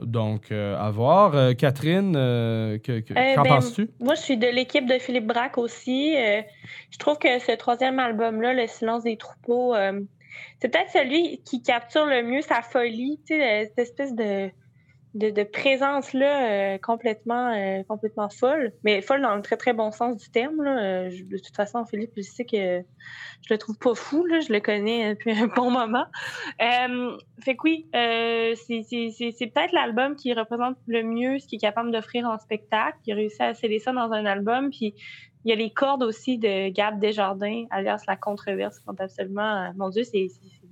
Donc, 0.02 0.50
euh, 0.50 0.76
à 0.76 0.90
voir. 0.90 1.34
Euh, 1.34 1.54
Catherine, 1.54 2.14
euh, 2.16 2.78
que, 2.78 3.00
qu'en 3.00 3.14
ben, 3.14 3.42
penses-tu? 3.44 3.88
Moi, 4.00 4.14
je 4.14 4.20
suis 4.20 4.36
de 4.36 4.48
l'équipe 4.48 4.86
de 4.86 4.98
Philippe 4.98 5.26
Braque 5.26 5.58
aussi. 5.58 6.14
je 6.90 6.98
trouve 6.98 7.18
que 7.18 7.38
ce 7.38 7.52
troisième 7.52 7.98
album-là, 7.98 8.52
Le 8.52 8.66
silence 8.66 9.04
des 9.04 9.16
troupeaux, 9.16 9.74
c'est 10.60 10.68
peut-être 10.68 10.90
celui 10.90 11.40
qui 11.44 11.62
capture 11.62 12.06
le 12.06 12.22
mieux 12.22 12.42
sa 12.42 12.62
folie, 12.62 13.20
cette 13.26 13.78
espèce 13.78 14.14
de 14.14 14.50
de, 15.14 15.44
présence-là 15.44 16.74
euh, 16.74 16.78
complètement, 16.78 17.52
euh, 17.54 17.82
complètement 17.84 18.28
folle, 18.28 18.72
mais 18.82 19.00
folle 19.00 19.22
dans 19.22 19.36
le 19.36 19.42
très, 19.42 19.56
très 19.56 19.72
bon 19.72 19.92
sens 19.92 20.16
du 20.16 20.28
terme. 20.30 20.62
Là. 20.62 20.78
Euh, 20.78 21.10
de 21.10 21.38
toute 21.38 21.54
façon, 21.54 21.84
Philippe, 21.84 22.12
je 22.16 22.22
sais 22.22 22.44
que 22.44 22.82
je 23.42 23.54
le 23.54 23.58
trouve 23.58 23.78
pas 23.78 23.94
fou, 23.94 24.24
là. 24.24 24.40
je 24.40 24.52
le 24.52 24.60
connais 24.60 25.14
depuis 25.14 25.32
un 25.32 25.46
bon 25.46 25.70
moment. 25.70 26.06
fait 26.58 27.56
que 27.56 27.62
oui, 27.62 27.86
c'est 27.92 29.46
peut-être 29.46 29.72
l'album 29.72 30.16
qui 30.16 30.32
représente 30.32 30.76
le 30.86 31.02
mieux 31.02 31.38
ce 31.38 31.46
qu'il 31.46 31.56
est 31.56 31.60
capable 31.60 31.92
d'offrir 31.92 32.26
en 32.26 32.38
spectacle. 32.38 32.98
Il 33.06 33.12
a 33.12 33.16
réussi 33.16 33.42
à 33.42 33.54
sceller 33.54 33.78
ça 33.78 33.92
dans 33.92 34.12
un 34.12 34.26
album, 34.26 34.70
puis 34.70 34.94
il 35.44 35.50
y 35.50 35.52
a 35.52 35.56
les 35.56 35.70
cordes 35.70 36.02
aussi 36.02 36.38
de 36.38 36.70
Gab 36.70 36.98
Desjardins, 36.98 37.66
alias 37.70 38.02
La 38.08 38.16
Controverse, 38.16 38.78
qui 38.78 38.84
absolument, 38.98 39.72
mon 39.76 39.90
Dieu, 39.90 40.02
c'est 40.02 40.26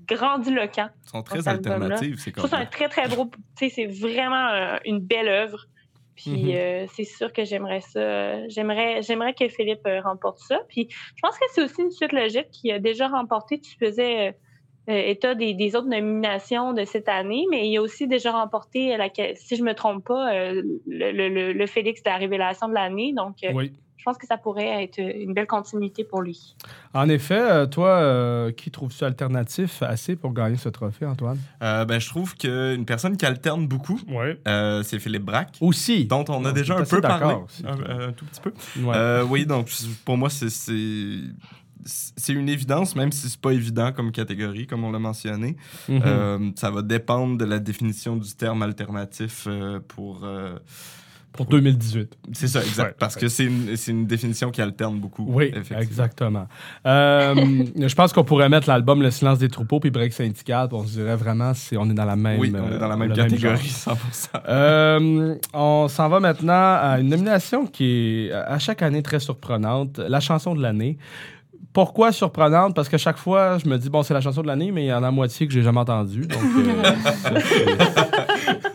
grandiloquent. 0.07 0.89
Ils 1.05 1.09
sont 1.09 1.23
très 1.23 1.49
alternatifs, 1.49 2.21
c'est 2.21 2.33
comme 2.33 2.49
C'est 2.49 2.57
un 2.57 2.67
très, 2.67 2.89
très 2.89 3.09
gros... 3.09 3.31
c'est 3.57 3.87
vraiment 3.87 4.49
euh, 4.49 4.77
une 4.85 5.01
belle 5.01 5.29
œuvre. 5.29 5.67
Puis 6.15 6.31
mm-hmm. 6.31 6.57
euh, 6.57 6.87
c'est 6.93 7.05
sûr 7.05 7.33
que 7.33 7.45
j'aimerais 7.45 7.81
ça. 7.81 8.47
J'aimerais, 8.49 9.03
j'aimerais 9.03 9.35
que 9.35 9.49
Philippe 9.49 9.87
euh, 9.87 10.01
remporte 10.01 10.39
ça. 10.39 10.61
Puis 10.69 10.89
je 10.91 11.21
pense 11.23 11.39
que 11.39 11.45
c'est 11.53 11.63
aussi 11.63 11.83
une 11.83 11.91
suite 11.91 12.13
logique 12.13 12.51
qui 12.51 12.71
a 12.71 12.79
déjà 12.79 13.09
remporté. 13.09 13.61
Tu 13.61 13.77
faisais 13.79 14.37
état 14.89 15.37
des, 15.37 15.77
autres 15.77 15.89
nominations 15.89 16.73
de 16.73 16.85
cette 16.85 17.09
année, 17.09 17.47
mais 17.51 17.69
il 17.69 17.77
a 17.79 17.81
aussi 17.81 18.09
déjà 18.09 18.33
remporté, 18.33 18.97
la, 18.97 19.09
si 19.37 19.55
je 19.55 19.63
me 19.63 19.75
trompe 19.75 20.05
pas, 20.05 20.35
le, 20.35 21.53
le, 21.53 21.67
Félix 21.67 22.03
de 22.03 22.11
la 22.11 22.17
révélation 22.17 22.69
de 22.69 22.75
l'année. 22.75 23.13
Donc, 23.17 23.37
oui 23.55 23.73
je 24.03 24.05
pense 24.05 24.19
que 24.19 24.27
ça 24.27 24.37
pourrait 24.37 24.83
être 24.83 24.99
une 24.99 25.33
belle 25.33 25.47
continuité 25.47 26.03
pour 26.03 26.23
lui. 26.23 26.57
En 26.93 27.09
effet, 27.09 27.39
euh, 27.39 27.67
toi, 27.67 27.89
euh, 27.89 28.51
qui 28.51 28.73
trouves-tu 28.73 29.05
alternatif 29.05 29.81
assez 29.81 30.17
pour 30.17 30.33
gagner 30.33 30.57
ce 30.57 30.69
trophée, 30.71 31.07
Antoine? 31.07 31.39
Euh, 31.63 31.85
ben, 31.85 32.01
je 32.01 32.09
trouve 32.09 32.35
qu'une 32.37 32.85
personne 32.85 33.17
qui 33.17 33.25
alterne 33.25 33.69
beaucoup, 33.69 34.01
c'est 34.45 34.99
Philippe 34.99 35.23
Braque. 35.23 35.57
Aussi. 35.61 36.07
Dont 36.07 36.25
on 36.31 36.45
a 36.45 36.51
déjà 36.51 36.79
un 36.79 36.85
peu 36.85 37.01
parlé. 37.01 37.37
Un, 37.65 38.11
tout 38.11 38.25
petit 38.25 38.41
peu. 38.41 38.53
oui, 39.31 39.47
donc 39.47 39.69
pour 40.05 40.17
moi, 40.17 40.31
c'est 40.31 40.49
c'est 41.85 42.33
une 42.33 42.49
évidence, 42.49 42.95
même 42.97 43.11
si 43.13 43.29
c'est 43.29 43.41
pas 43.41 43.53
évident 43.53 43.93
comme 43.93 44.11
catégorie, 44.11 44.67
comme 44.67 44.85
on 44.85 44.91
l'a 44.91 45.01
mentionné. 45.01 45.57
Mm-hmm. 45.89 46.57
ça 46.57 46.71
va 46.71 46.83
dépendre 46.83 47.39
de 47.39 47.45
la 47.45 47.61
définition 47.61 48.17
du 48.17 48.35
terme 48.35 48.63
alternatif 48.63 49.47
pour 49.87 50.25
pour 51.33 51.47
2018. 51.47 52.17
C'est 52.33 52.49
ça, 52.49 52.61
exact. 52.61 52.99
parce 52.99 53.17
que 53.17 53.29
c'est 53.29 53.45
une, 53.45 53.75
une, 53.89 54.07
définition 54.07 54.51
qui 54.51 54.61
alterne 54.61 54.99
beaucoup. 54.99 55.25
Oui, 55.27 55.53
exactement. 55.77 56.47
Euh, 56.87 57.65
je 57.77 57.95
pense 57.95 58.13
qu'on 58.13 58.25
pourrait 58.25 58.49
mettre 58.49 58.69
l'album 58.69 59.03
Le 59.03 59.11
silence 59.11 59.39
des 59.39 59.49
troupeaux 59.49 59.81
puis 59.81 59.91
Break 59.91 60.13
Syndical. 60.13 60.69
On 60.73 60.85
se 60.85 60.93
dirait 60.93 61.17
vraiment 61.17 61.55
si 61.55 61.77
on 61.77 61.89
est 61.89 61.95
dans 61.95 62.05
la 62.05 62.17
même, 62.17 62.39
oui, 62.39 62.53
on 62.55 62.73
est 62.73 62.79
dans 62.79 62.89
la 62.89 62.97
même 62.97 63.13
catégorie, 63.13 63.69
100%. 63.69 63.97
Euh, 64.49 65.35
on 65.55 65.89
s'en 65.89 66.09
va 66.09 66.21
maintenant 66.21 66.77
à 66.81 66.99
une 67.01 67.09
nomination 67.09 67.67
qui 67.67 68.27
est 68.29 68.33
à 68.33 68.59
chaque 68.59 68.83
année 68.83 69.03
très 69.03 69.21
surprenante, 69.21 69.99
la 69.99 70.21
chanson 70.21 70.55
de 70.55 70.63
l'année. 70.63 70.99
Pourquoi 71.73 72.13
surprenante? 72.13 72.75
Parce 72.75 72.89
que 72.89 72.99
chaque 72.99 73.17
fois, 73.17 73.57
je 73.57 73.67
me 73.67 73.79
dis, 73.79 73.89
bon, 73.89 74.03
c'est 74.03 74.13
la 74.13 74.21
chanson 74.21 74.43
de 74.43 74.47
l'année, 74.47 74.71
mais 74.71 74.85
il 74.85 74.89
y 74.89 74.93
en 74.93 75.03
a 75.03 75.11
moitié 75.11 75.47
que 75.47 75.53
j'ai 75.55 75.63
jamais 75.63 75.81
entendue. 75.81 76.27
Donc, 76.27 76.39
euh, 76.59 76.93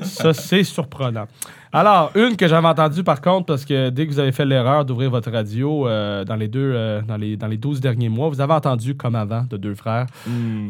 ça, 0.01 0.33
c'est 0.33 0.63
surprenant. 0.63 1.27
Alors, 1.71 2.11
une 2.15 2.35
que 2.37 2.47
j'avais 2.47 2.65
entendue 2.65 3.03
par 3.03 3.21
contre, 3.21 3.45
parce 3.45 3.65
que 3.65 3.89
dès 3.89 4.07
que 4.07 4.13
vous 4.13 4.19
avez 4.19 4.31
fait 4.31 4.45
l'erreur 4.45 4.83
d'ouvrir 4.83 5.11
votre 5.11 5.29
radio 5.29 5.87
euh, 5.87 6.23
dans, 6.23 6.37
les 6.37 6.47
deux, 6.47 6.71
euh, 6.73 7.01
dans, 7.01 7.17
les, 7.17 7.35
dans 7.37 7.45
les 7.45 7.57
12 7.57 7.81
derniers 7.81 8.09
mois, 8.09 8.29
vous 8.29 8.41
avez 8.41 8.53
entendu 8.53 8.95
Comme 8.95 9.15
avant 9.15 9.43
de 9.47 9.57
Deux 9.57 9.75
Frères. 9.75 10.07
Hmm. 10.25 10.69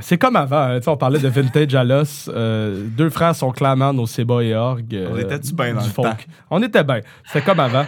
C'est 0.00 0.16
comme 0.16 0.36
avant. 0.36 0.76
Hein, 0.76 0.80
on 0.86 0.96
parlait 0.96 1.18
de 1.18 1.28
Vintage 1.28 1.74
à 1.74 1.84
l'os. 1.84 2.30
deux 2.30 3.10
frères 3.10 3.34
sont 3.34 3.50
clairement 3.50 3.92
nos 3.92 4.06
Seba 4.06 4.42
et 4.42 4.54
Org. 4.54 4.96
on 5.12 5.18
était-tu 5.18 5.52
bien 5.52 5.74
dans 5.74 5.84
le 5.84 5.92
temps? 5.92 6.16
On 6.50 6.62
était 6.62 6.84
bien. 6.84 7.00
C'est 7.26 7.44
comme 7.44 7.60
avant. 7.60 7.84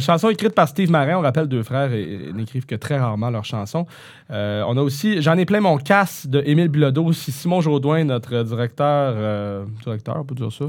Chanson 0.00 0.30
écrite 0.30 0.54
par 0.54 0.68
Steve 0.68 0.90
Marin. 0.90 1.18
On 1.18 1.22
rappelle 1.22 1.46
deux 1.46 1.62
frères 1.62 1.92
et, 1.92 2.32
n'écrivent 2.34 2.66
que 2.66 2.74
très 2.74 2.98
rarement 2.98 3.30
leurs 3.30 3.44
chansons. 3.44 3.86
On 4.30 4.76
a 4.76 4.82
aussi 4.82 5.22
J'en 5.22 5.36
ai 5.36 5.44
plein 5.44 5.60
mon 5.60 5.78
casse 5.78 6.26
de 6.26 6.42
Émile 6.44 6.68
Bilodeau. 6.68 7.12
Simon 7.12 7.60
Jaudoin, 7.60 8.04
notre 8.04 8.42
directeur, 8.42 9.66
directeur, 9.84 10.16
on 10.18 10.24
peut 10.24 10.34
dire 10.34 10.52
ça. 10.52 10.66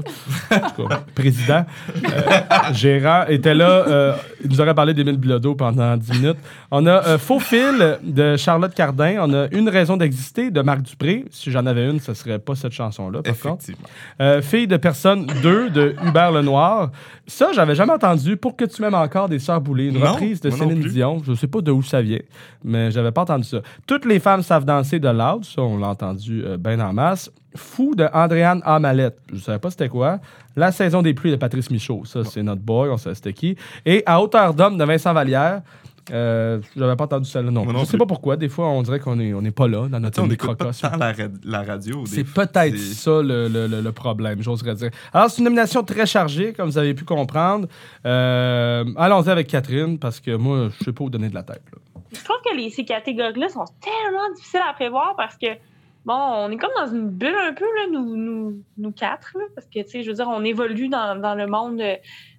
président, 1.14 1.64
euh, 1.96 2.72
gérant, 2.72 3.24
était 3.28 3.54
là. 3.54 3.84
Euh, 3.88 4.16
il 4.42 4.50
nous 4.50 4.60
aurait 4.60 4.74
parlé 4.74 4.94
d'Émile 4.94 5.16
Bilodeau 5.16 5.54
pendant 5.54 5.96
10 5.96 6.12
minutes. 6.20 6.36
On 6.70 6.86
a 6.86 7.06
euh, 7.06 7.18
Faux 7.18 7.40
fil 7.40 7.98
de 8.02 8.36
Charlotte 8.36 8.74
Cardin. 8.74 9.16
On 9.20 9.34
a 9.34 9.48
Une 9.50 9.68
raison 9.68 9.96
d'exister 9.96 10.50
de 10.50 10.60
Marc 10.60 10.82
Dupré. 10.82 11.24
Si 11.30 11.50
j'en 11.50 11.66
avais 11.66 11.88
une, 11.88 12.00
ce 12.00 12.14
serait 12.14 12.38
pas 12.38 12.54
cette 12.54 12.72
chanson-là, 12.72 13.22
par 13.22 13.38
contre. 13.38 13.64
Fille 14.42 14.66
de 14.66 14.76
personne 14.76 15.26
2 15.42 15.70
de 15.70 15.96
Hubert 16.06 16.32
Lenoir. 16.32 16.90
Ça, 17.26 17.50
j'avais 17.54 17.74
jamais 17.74 17.92
entendu. 17.92 18.36
Pour 18.36 18.56
que 18.56 18.64
tu 18.64 18.82
m'aimes 18.82 18.94
encore 18.94 19.28
des 19.28 19.38
Sœurs 19.38 19.60
Boulées, 19.60 19.88
une 19.88 20.02
reprise 20.02 20.40
de 20.40 20.50
Céline 20.50 20.80
Dion. 20.80 21.22
Je 21.26 21.34
sais 21.34 21.46
pas 21.46 21.60
d'où 21.60 21.82
ça 21.82 22.00
vient, 22.02 22.20
mais 22.64 22.90
j'avais 22.90 23.12
pas 23.12 23.22
entendu 23.22 23.44
ça. 23.48 23.58
Toutes 23.86 24.04
les 24.04 24.18
femmes 24.20 24.42
savent 24.42 24.64
danser 24.64 24.98
de 24.98 25.08
Loud. 25.08 25.44
Ça, 25.44 25.62
on 25.62 25.78
l'a 25.78 25.88
entendu 25.88 26.44
bien 26.58 26.78
en 26.80 26.92
masse. 26.92 27.30
Fou 27.56 27.94
de 27.94 28.06
Andréane 28.12 28.60
Amalette. 28.64 29.18
Je 29.30 29.34
ne 29.36 29.40
savais 29.40 29.58
pas 29.58 29.70
c'était 29.70 29.88
quoi. 29.88 30.18
La 30.54 30.70
saison 30.72 31.02
des 31.02 31.14
pluies 31.14 31.30
de 31.30 31.36
Patrice 31.36 31.70
Michaud. 31.70 32.02
Ça, 32.04 32.24
c'est 32.24 32.42
notre 32.42 32.62
boy, 32.62 32.90
on 32.90 32.96
sait 32.96 33.14
c'était 33.14 33.32
qui. 33.32 33.56
Et 33.86 34.02
À 34.06 34.20
hauteur 34.20 34.54
d'homme 34.54 34.76
de 34.78 34.84
Vincent 34.84 35.12
Vallière. 35.12 35.62
Euh, 36.10 36.58
J'avais 36.76 36.96
pas 36.96 37.04
entendu 37.04 37.28
celle-là 37.28 37.50
non. 37.50 37.66
je 37.80 37.84
sais 37.84 37.98
pas 37.98 38.06
pourquoi. 38.06 38.36
Des 38.36 38.48
fois, 38.48 38.68
on 38.68 38.82
dirait 38.82 38.98
qu'on 38.98 39.16
n'est 39.16 39.34
on 39.34 39.44
est 39.44 39.50
pas 39.50 39.68
là 39.68 39.88
dans 39.88 40.00
notre 40.00 40.22
pas 40.54 40.70
la, 40.98 41.12
la 41.44 41.62
radio. 41.62 42.04
C'est 42.06 42.24
peut-être 42.24 42.78
ça 42.78 43.22
le, 43.22 43.48
le, 43.48 43.66
le, 43.66 43.92
problème, 43.92 44.42
j'oserais 44.42 44.74
dire. 44.74 44.90
Alors, 45.12 45.30
c'est 45.30 45.38
une 45.38 45.44
nomination 45.44 45.82
très 45.82 46.06
chargée, 46.06 46.52
comme 46.52 46.70
vous 46.70 46.78
avez 46.78 46.94
pu 46.94 47.04
comprendre. 47.04 47.68
Euh, 48.06 48.84
Allons-y 48.96 49.28
avec 49.30 49.48
Catherine, 49.48 49.98
parce 49.98 50.20
que 50.20 50.34
moi, 50.34 50.70
je 50.78 50.84
sais 50.84 50.92
pas 50.92 51.04
où 51.04 51.10
donner 51.10 51.28
de 51.28 51.34
la 51.34 51.42
tête. 51.42 51.62
Je 52.12 52.24
trouve 52.24 52.38
que 52.44 52.56
les, 52.56 52.70
ces 52.70 52.84
catégories-là 52.84 53.48
sont 53.48 53.66
tellement 53.80 54.32
difficiles 54.34 54.62
à 54.66 54.72
prévoir 54.72 55.14
parce 55.16 55.36
que 55.36 55.46
bon, 56.04 56.14
on 56.14 56.50
est 56.50 56.56
comme 56.56 56.70
dans 56.76 56.86
une 56.86 57.10
bulle 57.10 57.36
un 57.36 57.52
peu, 57.52 57.64
là, 57.64 57.86
nous, 57.90 58.16
nous, 58.16 58.62
nous 58.78 58.92
quatre, 58.92 59.36
parce 59.54 59.66
que, 59.66 59.80
tu 59.80 59.90
sais, 59.90 60.02
je 60.02 60.08
veux 60.08 60.14
dire, 60.14 60.28
on 60.28 60.42
évolue 60.42 60.88
dans, 60.88 61.20
dans, 61.20 61.34
le 61.34 61.46
monde 61.46 61.82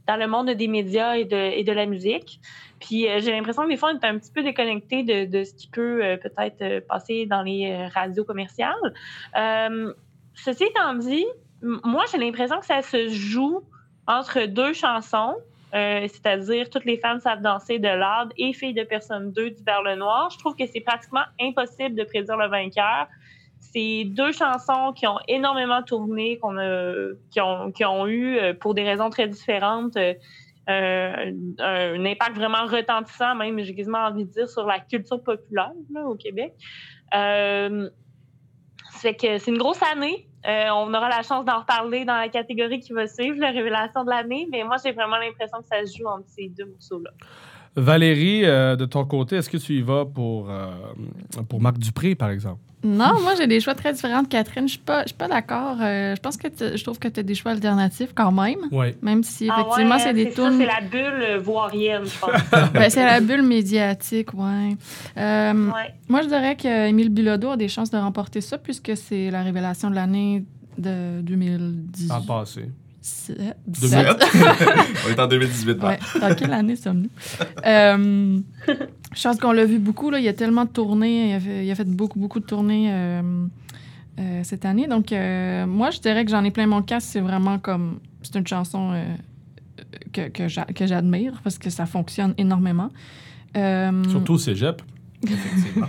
dans 0.08 0.16
le 0.16 0.28
monde 0.28 0.50
des 0.50 0.68
médias 0.68 1.16
et 1.16 1.26
de, 1.26 1.36
et 1.36 1.64
de 1.64 1.72
la 1.72 1.86
musique. 1.86 2.40
Puis 2.80 3.08
euh, 3.08 3.20
j'ai 3.20 3.32
l'impression 3.32 3.64
que 3.64 3.70
des 3.70 3.78
fois, 3.78 3.92
on 3.94 4.00
est 4.00 4.06
un 4.06 4.18
petit 4.18 4.32
peu 4.32 4.42
déconnecté 4.42 5.04
de, 5.04 5.26
de 5.26 5.44
ce 5.44 5.54
qui 5.54 5.68
peut 5.68 6.04
euh, 6.04 6.18
peut-être 6.18 6.62
euh, 6.62 6.82
passer 6.88 7.26
dans 7.26 7.44
les 7.44 7.88
radios 7.88 8.24
commerciales. 8.24 8.74
ceci 10.34 10.64
étant 10.64 10.96
dit, 10.96 11.26
moi, 11.62 12.06
j'ai 12.12 12.18
l'impression 12.18 12.60
que 12.60 12.66
ça 12.66 12.82
se 12.82 13.10
joue 13.10 13.62
entre 14.08 14.46
deux 14.46 14.74
chansons. 14.74 15.36
C'est-à-dire 15.72 16.70
Toutes 16.70 16.86
les 16.86 16.98
femmes 16.98 17.20
savent 17.20 17.42
danser 17.42 17.80
de 17.80 17.88
l'Arde 17.88 18.34
et 18.38 18.54
Filles 18.54 18.74
de 18.74 18.84
personne 18.84 19.32
2 19.32 19.52
du 19.52 19.64
Vers 19.64 19.84
le 19.84 19.96
Noir. 19.96 20.30
Je 20.32 20.38
trouve 20.40 20.56
que 20.56 20.66
c'est 20.66 20.82
pratiquement 20.82 21.24
impossible 21.40 21.96
de 21.96 22.04
prédire 22.04 22.38
le 22.38 22.48
vainqueur 22.48 23.08
c'est 23.60 24.04
deux 24.06 24.32
chansons 24.32 24.94
qui 24.94 25.06
ont 25.08 25.20
énormément 25.28 25.84
tourné, 25.84 26.38
qu'on 26.40 26.56
qui, 27.30 27.42
ont, 27.42 27.72
qui 27.72 27.86
ont 27.86 28.08
eu, 28.08 28.38
euh, 28.38 28.54
pour 28.54 28.74
des 28.74 28.84
raisons 28.84 29.10
très 29.10 29.28
différentes, 29.28 29.98
euh, 29.98 30.14
un, 30.68 32.06
impact 32.06 32.36
vraiment 32.36 32.66
retentissant, 32.66 33.36
même, 33.36 33.60
j'ai 33.60 33.76
quasiment 33.76 34.06
envie 34.06 34.26
de 34.26 34.32
dire, 34.32 34.50
sur 34.50 34.66
la 34.66 34.80
culture 34.80 35.22
populaire 35.22 35.72
au 36.06 36.16
Québec. 36.16 36.54
Euh, 37.14 37.90
que 39.04 39.38
c'est 39.38 39.48
une 39.48 39.58
grosse 39.58 39.82
année. 39.84 40.28
Euh, 40.48 40.70
on 40.74 40.94
aura 40.94 41.10
la 41.10 41.22
chance 41.22 41.46
d'en 41.46 41.60
reparler 41.60 42.06
dans 42.06 42.16
la 42.16 42.30
catégorie 42.30 42.80
qui 42.80 42.94
va 42.94 43.08
suivre, 43.08 43.38
la 43.40 43.52
révélation 43.52 44.04
de 44.04 44.10
l'année, 44.10 44.48
mais 44.52 44.64
moi, 44.64 44.78
j'ai 44.84 44.92
vraiment 44.92 45.18
l'impression 45.18 45.58
que 45.60 45.68
ça 45.68 45.86
se 45.86 45.98
joue 45.98 46.08
entre 46.08 46.28
ces 46.28 46.50
deux 46.50 46.66
morceaux-là. 46.66 47.12
Valérie, 47.76 48.42
de 48.42 48.86
ton 48.86 49.06
côté, 49.06 49.36
est-ce 49.36 49.50
que 49.50 49.58
tu 49.58 49.74
y 49.74 49.82
vas 49.82 50.06
pour, 50.06 50.50
pour 51.48 51.62
Marc 51.62 51.78
Dupré, 51.78 52.16
par 52.16 52.30
exemple? 52.30 52.62
Non, 52.84 53.20
moi 53.22 53.34
j'ai 53.38 53.48
des 53.48 53.60
choix 53.60 53.76
très 53.76 53.92
différents 53.92 54.24
de 54.24 54.28
Catherine. 54.28 54.68
Je 54.68 54.74
suis 54.74 54.80
pas, 54.80 55.04
je 55.04 55.10
suis 55.10 55.18
pas 55.18 55.28
d'accord. 55.28 55.78
Euh, 55.82 56.16
je 56.16 56.22
pense 56.22 56.38
que 56.38 56.48
je 56.50 56.82
trouve 56.82 56.98
que 56.98 57.10
tu 57.10 57.20
as 57.20 57.24
des 57.24 57.36
choix 57.36 57.52
alternatifs 57.52 58.12
quand 58.16 58.32
même. 58.32 58.60
Oui. 58.72 58.96
Même 59.02 59.24
si 59.24 59.50
ah 59.50 59.62
effectivement 59.62 60.00
c'est 60.00 60.14
des 60.14 60.32
tunes. 60.32 60.58
C'est 60.58 60.66
la 60.66 60.82
bulle 60.82 61.22
euh, 61.22 61.40
voirienne, 61.40 62.06
je 62.06 62.20
pense. 62.20 62.72
ben, 62.74 62.90
c'est 62.90 63.06
la 63.06 63.20
bulle 63.20 63.44
médiatique, 63.44 64.34
ouais. 64.34 64.78
Euh, 65.18 65.68
ouais. 65.68 65.94
Moi 66.08 66.22
je 66.22 66.28
dirais 66.28 66.56
qu'Émile 66.56 67.10
Bilodeau 67.10 67.52
a 67.52 67.58
des 67.58 67.68
chances 67.68 67.92
de 67.92 67.98
remporter 67.98 68.40
ça 68.40 68.58
puisque 68.58 68.96
c'est 68.96 69.30
la 69.30 69.44
révélation 69.44 69.90
de 69.90 69.96
l'année 69.96 70.46
de 70.78 71.20
2010. 71.22 72.12
En 72.12 72.22
passé. 72.22 72.70
17. 73.02 73.56
On 75.06 75.10
est 75.10 75.20
en 75.20 75.28
2018. 75.28 75.84
Ouais. 75.84 76.00
Dans 76.20 76.36
quelle 76.36 76.54
année 76.54 76.76
sommes-nous? 76.76 77.10
euh, 77.66 78.40
je 79.16 79.24
pense 79.24 79.38
qu'on 79.40 79.52
l'a 79.52 79.66
vu 79.66 79.80
beaucoup. 79.80 80.10
Là. 80.10 80.20
Il 80.20 80.26
y 80.26 80.28
a 80.28 80.34
tellement 80.34 80.66
de 80.66 80.70
tournées. 80.70 81.30
Il 81.64 81.72
a 81.72 81.76
fait, 81.76 81.86
beaucoup, 81.86 82.20
beaucoup 82.20 82.40
de 82.40 82.46
tournées 82.46 82.92
euh, 82.92 83.22
euh, 84.20 84.42
cette 84.44 84.66
année. 84.66 84.88
Donc, 84.88 85.12
euh, 85.12 85.66
moi, 85.66 85.92
je 85.92 86.00
dirais 86.00 86.26
que 86.26 86.32
j'en 86.32 86.44
ai 86.44 86.52
plein 86.52 86.68
mon 86.68 86.82
casque. 86.82 87.08
C'est 87.12 87.22
vraiment 87.22 87.58
comme. 87.58 88.00
C'est 88.22 88.36
une 88.36 88.48
chanson 88.48 89.02
que, 90.12 90.28
que 90.28 90.88
j'admire 90.88 91.40
parce 91.42 91.58
que 91.58 91.70
ça 91.70 91.86
fonctionne 91.86 92.34
énormément. 92.38 92.90
Surtout 94.10 94.34
au 94.34 94.38
cégep. 94.38 94.82
Effectivement. 95.24 95.88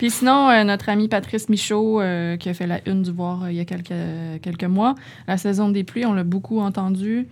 Puis 0.00 0.08
sinon, 0.08 0.48
euh, 0.48 0.64
notre 0.64 0.88
ami 0.88 1.08
Patrice 1.08 1.50
Michaud, 1.50 2.00
euh, 2.00 2.38
qui 2.38 2.48
a 2.48 2.54
fait 2.54 2.66
la 2.66 2.80
une 2.88 3.02
du 3.02 3.10
Voir 3.10 3.42
euh, 3.42 3.52
il 3.52 3.58
y 3.58 3.60
a 3.60 3.66
quelques, 3.66 3.92
quelques 4.40 4.64
mois, 4.64 4.94
la 5.28 5.36
saison 5.36 5.68
des 5.68 5.84
pluies, 5.84 6.06
on 6.06 6.14
l'a 6.14 6.24
beaucoup 6.24 6.58
entendu. 6.60 7.28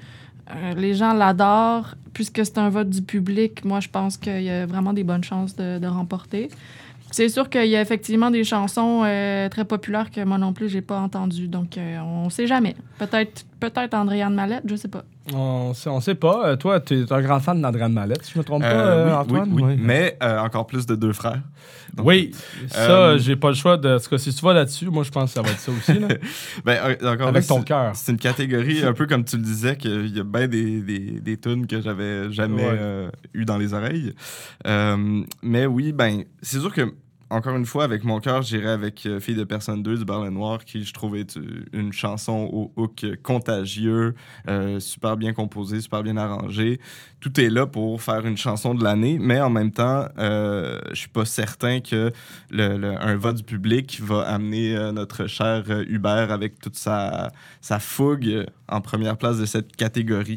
les 0.77 0.93
gens 0.93 1.15
l'adorent. 1.15 1.95
Puisque 2.13 2.45
c'est 2.45 2.59
un 2.59 2.69
vote 2.69 2.91
du 2.91 3.01
public, 3.01 3.65
moi, 3.65 3.81
je 3.81 3.89
pense 3.89 4.19
qu'il 4.19 4.43
y 4.43 4.51
a 4.51 4.67
vraiment 4.67 4.93
des 4.93 5.03
bonnes 5.03 5.25
chances 5.25 5.57
de, 5.57 5.87
remporter. 5.87 6.51
C'est 7.11 7.31
sûr 7.31 7.49
qu'il 7.49 7.69
y 7.69 7.77
a 7.77 7.81
effectivement 7.81 8.31
des 8.31 8.45
chansons 8.45 9.01
très 9.51 9.65
populaires 9.65 10.11
que 10.11 10.23
moi 10.23 10.37
non 10.37 10.53
plus, 10.53 10.69
j'ai 10.69 10.83
pas 10.83 11.01
entendues. 11.01 11.49
Donc, 11.49 11.79
on 11.79 12.27
ne 12.27 12.31
sait 12.31 12.47
jamais. 12.47 12.77
Peut-être 12.99 13.47
peut-être 13.61 13.95
Andréane 13.95 14.35
Mallette, 14.35 14.65
je 14.67 14.77
sais 14.77 14.89
pas. 14.89 15.05
On 15.35 15.75
sait, 15.75 15.91
on 15.91 16.01
sait 16.01 16.15
pas. 16.15 16.57
toi, 16.57 16.81
tu 16.81 17.03
es 17.03 17.13
un 17.13 17.21
grand 17.21 17.41
fan 17.41 17.61
d'Andréane 17.61 17.93
Mallette, 17.93 18.25
si 18.25 18.33
je 18.33 18.39
me 18.39 18.45
trompe 18.45 18.63
pas, 18.63 19.21
Antoine? 19.21 19.51
Oui, 19.53 19.63
oui, 19.63 19.77
Mais 19.79 20.17
encore 20.21 20.67
plus 20.67 20.87
de 20.87 20.95
deux 20.95 21.13
frères 21.13 21.43
oui, 22.05 22.33
ça, 22.69 22.91
euh, 22.91 23.19
j'ai 23.19 23.37
pas 23.37 23.49
le 23.49 23.55
choix 23.55 23.77
de. 23.77 23.99
Ce 23.99 24.09
que 24.09 24.19
si 24.19 24.33
tu 24.35 24.45
vas 24.45 24.53
là-dessus, 24.53 24.87
moi, 24.87 25.03
je 25.03 25.11
pense 25.11 25.31
que 25.31 25.35
ça 25.35 25.43
va 25.43 25.51
être 25.51 25.59
ça 25.59 25.73
aussi. 25.73 25.99
Là. 25.99 26.09
ben, 26.65 26.97
encore 27.03 27.29
Avec 27.29 27.47
ton 27.47 27.63
cœur. 27.63 27.93
C'est 27.95 28.13
une 28.13 28.19
catégorie, 28.19 28.85
un 28.85 28.93
peu 28.93 29.07
comme 29.07 29.25
tu 29.25 29.37
le 29.37 29.43
disais, 29.43 29.77
qu'il 29.77 30.15
y 30.15 30.21
a 30.21 30.25
bien 30.25 30.49
des, 30.49 30.81
des, 30.81 31.21
des 31.21 31.37
tunes 31.37 31.67
que 31.67 31.81
j'avais 31.81 32.31
jamais 32.31 32.65
euh, 32.65 33.11
eu 33.35 33.45
dans 33.45 33.59
les 33.59 33.75
oreilles. 33.75 34.15
Euh, 34.67 35.23
mais 35.43 35.67
oui, 35.67 35.93
ben, 35.93 36.25
c'est 36.43 36.61
sûr 36.61 36.73
que 36.73 36.95
encore 37.31 37.57
une 37.57 37.67
fois, 37.67 37.85
avec 37.85 38.05
mon 38.05 38.21
cœur, 38.21 38.43
j'irai 38.43 38.71
avec 38.71 39.05
euh, 39.05 39.21
Fille 39.21 39.35
de 39.35 39.45
personne 39.45 39.83
2 39.83 39.99
du 39.99 40.05
Berlin 40.05 40.31
Noir, 40.31 40.65
qui 40.65 40.85
je 40.85 40.95
trouvais 40.95 41.27
une 41.73 41.93
chanson 41.93 42.49
au 42.51 42.73
hook 42.77 43.05
contagieux, 43.23 44.15
euh, 44.49 44.81
super 44.81 45.17
bien 45.17 45.35
composée, 45.35 45.81
super 45.81 46.03
bien 46.03 46.17
arrangée. 46.17 46.81
Tout 47.21 47.39
est 47.41 47.51
là 47.51 47.67
pour 47.67 48.01
faire 48.01 48.25
une 48.27 48.37
chanson 48.37 48.75
de 48.75 48.83
l'année, 48.83 49.19
mais 49.21 49.41
en 49.41 49.51
même 49.51 49.73
temps, 49.73 50.07
euh, 50.19 50.79
je 50.91 50.95
suis 50.95 51.09
pas 51.09 51.25
certain 51.25 51.81
que 51.81 52.13
le, 52.51 52.97
un 52.99 53.17
vote 53.17 53.37
du 53.37 53.43
public 53.43 54.01
va 54.03 54.23
amener 54.23 54.75
euh, 54.75 54.93
notre 54.93 55.27
cher 55.27 55.65
Hubert 55.89 56.31
avec 56.31 56.59
toute 56.61 56.77
sa, 56.77 57.31
sa 57.61 57.79
fougue 57.79 58.47
en 58.69 58.81
première 58.81 59.17
place 59.17 59.39
de 59.39 59.47
cette 59.47 59.77
catégorie. 59.77 60.37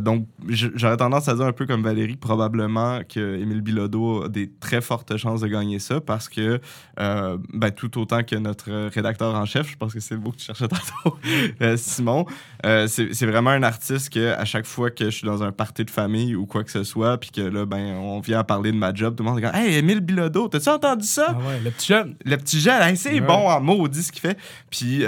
donc, 0.00 0.26
j'aurais 0.48 0.96
tendance 0.96 1.28
à 1.28 1.34
dire 1.34 1.46
un 1.46 1.52
peu 1.52 1.64
comme 1.64 1.82
Valérie, 1.82 2.16
probablement 2.16 3.00
que 3.08 3.38
Émile 3.38 3.60
Bilodeau 3.60 4.24
a 4.24 4.28
des 4.28 4.50
très 4.60 4.80
fortes 4.80 5.16
chances 5.16 5.42
de 5.42 5.46
gagner 5.46 5.78
ça 5.78 6.00
parce 6.12 6.28
que, 6.28 6.60
euh, 7.00 7.38
ben, 7.54 7.70
tout 7.70 7.98
autant 7.98 8.22
que 8.22 8.36
notre 8.36 8.88
rédacteur 8.88 9.34
en 9.34 9.46
chef, 9.46 9.70
je 9.70 9.76
pense 9.78 9.94
que 9.94 10.00
c'est 10.00 10.14
le 10.14 10.20
mot 10.20 10.30
que 10.30 10.36
tu 10.36 10.44
cherchais 10.44 10.68
tantôt, 10.68 11.16
euh, 11.62 11.78
Simon, 11.78 12.26
euh, 12.66 12.86
c'est 12.86 13.24
vraiment 13.24 13.48
un 13.48 13.62
artiste 13.62 14.12
que 14.12 14.34
à 14.34 14.44
chaque 14.44 14.66
fois 14.66 14.90
que 14.90 15.06
je 15.06 15.10
suis 15.16 15.26
dans 15.26 15.42
un 15.42 15.52
party 15.52 15.86
de 15.86 15.90
famille 15.90 16.34
ou 16.34 16.44
quoi 16.44 16.64
que 16.64 16.70
ce 16.70 16.84
soit, 16.84 17.16
puis 17.16 17.30
que 17.30 17.40
là, 17.40 17.64
ben, 17.64 17.96
on 17.96 18.20
vient 18.20 18.40
à 18.40 18.44
parler 18.44 18.72
de 18.72 18.76
ma 18.76 18.92
job, 18.92 19.16
tout 19.16 19.24
le 19.24 19.30
monde 19.30 19.40
dit 19.40 19.46
Hey, 19.54 19.76
Émile 19.76 20.00
Bilodeau, 20.00 20.48
t'as-tu 20.48 20.68
entendu 20.68 21.06
ça? 21.06 21.28
Ah 21.30 21.48
ouais, 21.48 21.60
Le 21.64 21.70
petit 21.70 21.86
jeune. 21.86 22.14
Le 22.26 22.36
petit 22.36 22.60
jeune, 22.60 22.96
c'est 22.96 23.20
bon 23.20 23.48
en 23.48 23.60
maudit 23.62 24.02
ce 24.02 24.12
qu'il 24.12 24.20
fait. 24.20 24.36
Puis, 24.68 25.04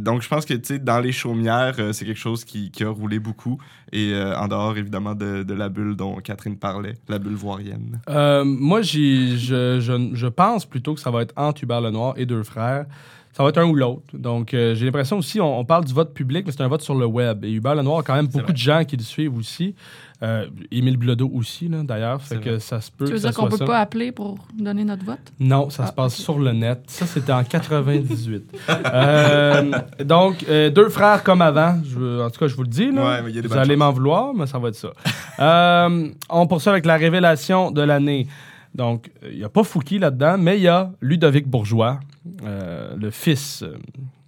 donc, 0.00 0.20
je 0.20 0.28
pense 0.28 0.44
que, 0.44 0.52
tu 0.52 0.74
sais, 0.74 0.78
dans 0.78 1.00
les 1.00 1.12
chaumières, 1.12 1.76
c'est 1.92 2.04
quelque 2.04 2.20
chose 2.20 2.44
qui, 2.44 2.70
qui, 2.70 2.84
a 2.84 2.90
roulé 2.90 3.18
beaucoup. 3.18 3.58
Et 3.90 4.14
en 4.36 4.48
dehors, 4.48 4.76
évidemment, 4.76 5.14
de, 5.14 5.44
de, 5.44 5.54
la 5.54 5.70
bulle 5.70 5.96
dont 5.96 6.16
Catherine 6.16 6.58
parlait, 6.58 6.94
la 7.08 7.18
bulle 7.18 7.36
voirienne. 7.36 8.00
moi, 8.44 8.82
je, 8.82 9.36
je, 9.38 10.10
je 10.12 10.26
pense 10.26 10.41
pense 10.42 10.66
plutôt 10.66 10.94
que 10.94 11.00
ça 11.00 11.10
va 11.10 11.22
être 11.22 11.34
entre 11.36 11.62
Hubert 11.62 11.80
Lenoir 11.80 12.14
et 12.16 12.26
deux 12.26 12.42
frères. 12.42 12.86
Ça 13.32 13.42
va 13.42 13.48
être 13.48 13.58
un 13.58 13.64
ou 13.64 13.74
l'autre. 13.74 14.02
Donc, 14.12 14.52
euh, 14.52 14.74
j'ai 14.74 14.84
l'impression 14.84 15.16
aussi, 15.16 15.40
on, 15.40 15.64
parle 15.64 15.86
du 15.86 15.94
vote 15.94 16.12
public, 16.12 16.44
mais 16.44 16.52
c'est 16.52 16.62
un 16.62 16.68
vote 16.68 16.82
sur 16.82 16.94
le 16.94 17.06
web. 17.06 17.44
Et 17.46 17.50
Hubert 17.50 17.74
Lenoir 17.74 18.00
a 18.00 18.02
quand 18.02 18.14
même 18.14 18.26
beaucoup 18.26 18.52
de 18.52 18.58
gens 18.58 18.84
qui 18.84 18.94
le 18.94 19.02
suivent 19.02 19.34
aussi. 19.38 19.74
Euh, 20.22 20.46
Émile 20.70 20.98
Blodeau 20.98 21.30
aussi, 21.34 21.70
d'ailleurs. 21.70 22.20
Fait 22.20 22.36
que 22.38 22.58
ça 22.58 22.82
se 22.82 22.90
peut. 22.90 23.06
Tu 23.06 23.12
veux 23.12 23.18
dire 23.18 23.32
qu'on 23.32 23.46
ne 23.46 23.56
peut 23.56 23.64
pas 23.64 23.78
appeler 23.78 24.12
pour 24.12 24.36
donner 24.52 24.84
notre 24.84 25.04
vote? 25.04 25.32
Non, 25.40 25.70
ça 25.70 25.86
se 25.86 25.90
ah, 25.90 25.94
passe 25.94 26.14
sur 26.14 26.38
le 26.38 26.52
net. 26.52 26.82
Ça, 26.88 27.06
c'était 27.06 27.32
en 27.32 27.44
98. 27.44 28.44
Euh, 28.92 29.72
donc, 30.04 30.44
deux 30.46 30.88
frères 30.90 31.22
comme 31.22 31.40
avant. 31.40 31.78
Je, 31.84 32.22
en 32.22 32.30
tout 32.30 32.38
cas, 32.38 32.46
je 32.46 32.54
vous 32.54 32.62
le 32.62 32.68
dis. 32.68 32.90
vous 32.90 33.56
allez 33.56 33.76
m'en 33.76 33.90
vouloir, 33.90 34.34
mais 34.34 34.46
ça 34.46 34.58
va 34.58 34.68
être 34.68 34.76
ça. 34.76 35.88
on 36.28 36.46
poursuit 36.46 36.70
avec 36.70 36.84
la 36.84 36.96
révélation 36.96 37.70
de 37.70 37.80
l'année. 37.80 38.26
Donc, 38.74 39.10
il 39.22 39.36
n'y 39.36 39.44
a 39.44 39.48
pas 39.48 39.64
Fouki 39.64 39.98
là-dedans, 39.98 40.38
mais 40.38 40.56
il 40.56 40.62
y 40.62 40.68
a 40.68 40.92
Ludovic 41.00 41.46
Bourgeois, 41.46 42.00
euh, 42.44 42.96
le 42.96 43.10
fils 43.10 43.62
euh, 43.62 43.76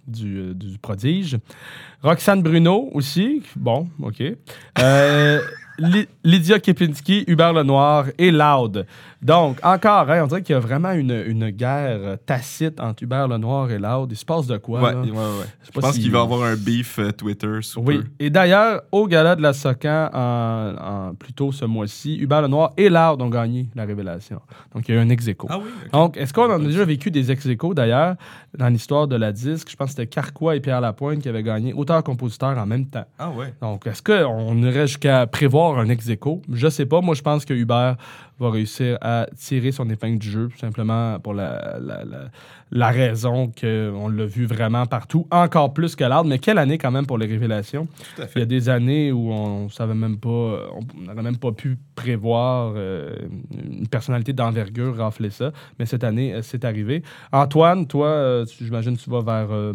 du, 0.07 0.37
euh, 0.37 0.53
du, 0.53 0.77
prodige. 0.77 1.37
Roxane 2.03 2.43
Bruno 2.43 2.89
aussi. 2.93 3.41
Bon, 3.55 3.87
OK. 4.01 4.21
Lydia 6.23 6.59
Kepinski, 6.59 7.25
Hubert 7.27 7.53
Lenoir 7.53 8.05
et 8.17 8.31
Loud. 8.31 8.85
Donc, 9.21 9.57
encore, 9.63 10.09
hein, 10.09 10.21
on 10.23 10.27
dirait 10.27 10.43
qu'il 10.43 10.53
y 10.53 10.55
a 10.55 10.59
vraiment 10.59 10.91
une, 10.91 11.23
une, 11.25 11.49
guerre 11.49 12.17
tacite 12.27 12.79
entre 12.79 13.01
Hubert 13.01 13.27
Lenoir 13.27 13.71
et 13.71 13.79
Loud. 13.79 14.11
Il 14.11 14.15
se 14.15 14.25
passe 14.25 14.45
de 14.45 14.57
quoi? 14.57 14.81
Ouais, 14.81 14.93
ouais, 14.93 15.09
ouais. 15.09 15.45
Je, 15.63 15.71
pense 15.71 15.97
qu'il 15.97 16.11
va 16.11 16.19
y 16.19 16.21
avoir 16.21 16.43
un 16.43 16.55
beef 16.55 16.99
euh, 16.99 17.11
Twitter. 17.11 17.59
oui. 17.77 18.01
Et 18.19 18.29
d'ailleurs, 18.29 18.83
au 18.91 19.07
gala 19.07 19.35
de 19.35 19.41
la 19.41 19.53
Socan, 19.53 20.09
en, 20.13 21.15
plutôt 21.15 21.51
ce 21.51 21.65
mois-ci, 21.65 22.17
Hubert 22.17 22.43
Lenoir 22.43 22.71
et 22.77 22.87
Loud 22.87 23.21
ont 23.21 23.29
gagné 23.29 23.67
la 23.73 23.85
révélation. 23.85 24.41
Donc, 24.75 24.87
il 24.87 24.93
y 24.93 24.97
a 24.97 25.01
eu 25.01 25.03
un 25.03 25.09
ex 25.09 25.27
ah 25.49 25.57
oui, 25.57 25.69
Donc, 25.91 26.17
est-ce 26.17 26.31
qu'on 26.31 26.51
a 26.51 26.59
déjà 26.59 26.85
vécu 26.85 27.09
des 27.09 27.31
ex 27.31 27.47
d'ailleurs, 27.73 28.15
dans 28.55 28.69
l'histoire 28.69 29.07
de 29.07 29.15
la 29.15 29.31
disque? 29.31 29.69
Je 29.71 29.75
pense 29.75 29.87
que 29.87 29.95
c'était 29.95 30.07
Carquois 30.07 30.55
et 30.55 30.59
Pierre 30.59 30.81
Lapointe 30.81 31.19
qui 31.19 31.29
avaient 31.29 31.41
gagné 31.41 31.73
auteur-compositeur 31.73 32.57
en 32.57 32.65
même 32.67 32.85
temps. 32.85 33.05
Ah 33.17 33.31
ouais. 33.31 33.53
Donc, 33.61 33.87
est-ce 33.87 34.03
qu'on 34.03 34.57
irait 34.57 34.85
jusqu'à 34.87 35.25
prévoir 35.25 35.64
avoir 35.69 35.83
un 35.83 35.89
ex 35.89 36.07
-aequo. 36.07 36.41
Je 36.51 36.67
sais 36.69 36.85
pas. 36.85 37.01
Moi, 37.01 37.15
je 37.15 37.21
pense 37.21 37.45
que 37.45 37.53
Hubert 37.53 37.97
va 38.39 38.49
réussir 38.49 38.97
à 39.01 39.27
tirer 39.37 39.71
son 39.71 39.89
épingle 39.89 40.19
du 40.19 40.29
jeu, 40.29 40.49
tout 40.49 40.57
simplement 40.57 41.19
pour 41.19 41.33
la, 41.33 41.77
la, 41.79 42.03
la, 42.71 42.89
raison 42.89 43.49
qu'on 43.49 44.09
l'a 44.09 44.25
vu 44.25 44.45
vraiment 44.45 44.85
partout, 44.85 45.25
encore 45.31 45.73
plus 45.73 45.95
que 45.95 46.03
l'art. 46.03 46.25
Mais 46.25 46.39
quelle 46.39 46.57
année 46.57 46.77
quand 46.77 46.91
même 46.91 47.05
pour 47.05 47.17
les 47.17 47.27
révélations. 47.27 47.87
Il 48.35 48.39
y 48.39 48.41
a 48.41 48.45
des 48.45 48.67
années 48.67 49.11
où 49.11 49.31
on 49.31 49.69
savait 49.69 49.93
même 49.93 50.17
pas, 50.17 50.29
on 50.29 51.01
n'aurait 51.01 51.23
même 51.23 51.37
pas 51.37 51.51
pu 51.51 51.77
prévoir 51.95 52.73
euh, 52.75 53.15
une 53.53 53.87
personnalité 53.87 54.33
d'envergure 54.33 54.97
rafler 54.97 55.29
ça. 55.29 55.51
Mais 55.79 55.85
cette 55.85 56.03
année, 56.03 56.33
euh, 56.33 56.41
c'est 56.41 56.65
arrivé. 56.65 57.03
Antoine, 57.31 57.87
toi, 57.87 58.07
euh, 58.07 58.45
j'imagine 58.59 58.97
que 58.97 59.01
tu 59.01 59.09
vas 59.09 59.21
vers 59.21 59.73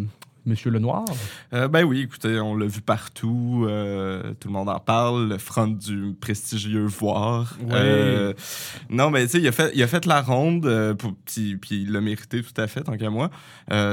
Monsieur 0.50 0.70
Lenoir? 0.70 1.04
Euh, 1.52 1.68
ben 1.68 1.84
oui, 1.84 2.00
écoutez, 2.00 2.40
on 2.40 2.56
l'a 2.56 2.66
vu 2.66 2.80
partout. 2.80 3.64
Euh, 3.68 4.34
tout 4.40 4.48
le 4.48 4.54
monde 4.54 4.68
en 4.68 4.80
parle. 4.80 5.28
Le 5.28 5.38
front 5.38 5.68
du 5.68 6.12
prestigieux 6.20 6.86
Voir. 6.86 7.56
Euh, 7.70 8.34
non, 8.88 9.10
mais 9.10 9.26
tu 9.26 9.32
sais, 9.32 9.38
il, 9.38 9.46
a 9.46 9.52
fait, 9.52 9.70
il 9.74 9.82
a 9.82 9.86
fait 9.86 10.06
la 10.06 10.20
ronde, 10.20 10.96
puis, 11.24 11.58
il 11.70 11.92
l'a 11.92 12.00
mérité 12.00 12.42
tout 12.42 12.60
à 12.60 12.66
fait, 12.66 12.82
tant 12.82 12.96
qu'à 12.96 13.10
moi. 13.10 13.30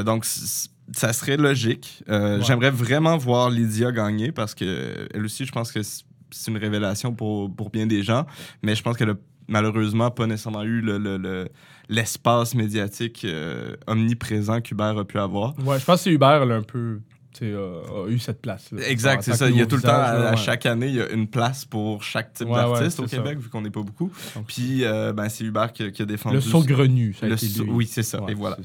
donc, 0.03 0.25
ça 0.25 1.13
serait 1.13 1.37
logique. 1.37 2.03
J'aimerais 2.07 2.71
vraiment 2.71 3.17
voir 3.17 3.51
Lydia 3.51 3.91
gagner 3.91 4.31
parce 4.31 4.55
que 4.55 5.07
elle 5.13 5.23
aussi, 5.23 5.45
je 5.45 5.51
pense 5.51 5.71
que 5.71 5.81
c'est 5.83 6.51
une 6.51 6.57
révélation 6.57 7.13
pour, 7.13 7.55
pour 7.55 7.69
bien 7.69 7.85
des 7.85 8.01
gens. 8.01 8.25
Mais 8.63 8.73
je 8.73 8.81
pense 8.81 8.97
qu'elle 8.97 9.11
a 9.11 9.17
malheureusement 9.47 10.11
pas 10.11 10.25
nécessairement 10.27 10.63
eu 10.63 10.81
le, 10.81 11.49
l'espace 11.89 12.55
médiatique 12.55 13.23
euh, 13.25 13.75
omniprésent 13.87 14.61
qu'Hubert 14.61 14.97
a 14.97 15.05
pu 15.05 15.19
avoir. 15.19 15.57
Ouais, 15.59 15.79
je 15.79 15.85
pense 15.85 16.03
que 16.03 16.09
Hubert 16.09 16.41
a 16.41 16.45
un 16.45 16.63
peu 16.63 16.99
a 17.39 18.07
eu 18.07 18.17
cette 18.17 18.41
place. 18.41 18.71
exact, 18.87 19.21
c'est 19.21 19.35
ça. 19.35 19.47
Il 19.47 19.55
y 19.55 19.61
a 19.61 19.67
tout 19.67 19.75
le 19.75 19.83
temps, 19.83 19.91
à, 19.91 20.35
chaque 20.35 20.65
année, 20.65 20.87
il 20.87 20.95
y 20.95 21.01
a 21.01 21.09
une 21.11 21.27
place 21.27 21.65
pour 21.65 22.01
chaque 22.01 22.33
type 22.33 22.49
d'artiste 22.49 22.99
au 22.99 23.05
Québec, 23.05 23.37
vu 23.37 23.49
qu'on 23.49 23.61
n'est 23.61 23.69
pas 23.69 23.83
beaucoup. 23.83 24.11
Puis, 24.47 24.83
euh, 24.83 25.13
ben, 25.13 25.29
c'est 25.29 25.43
Hubert 25.43 25.71
qui, 25.71 25.83
a 25.83 26.05
défendu. 26.05 26.37
Le 26.37 26.41
saugrenu, 26.41 27.13
ça 27.13 27.27
Oui, 27.67 27.85
c'est 27.85 28.03
ça. 28.03 28.21
et 28.27 28.33
voilà. 28.33 28.57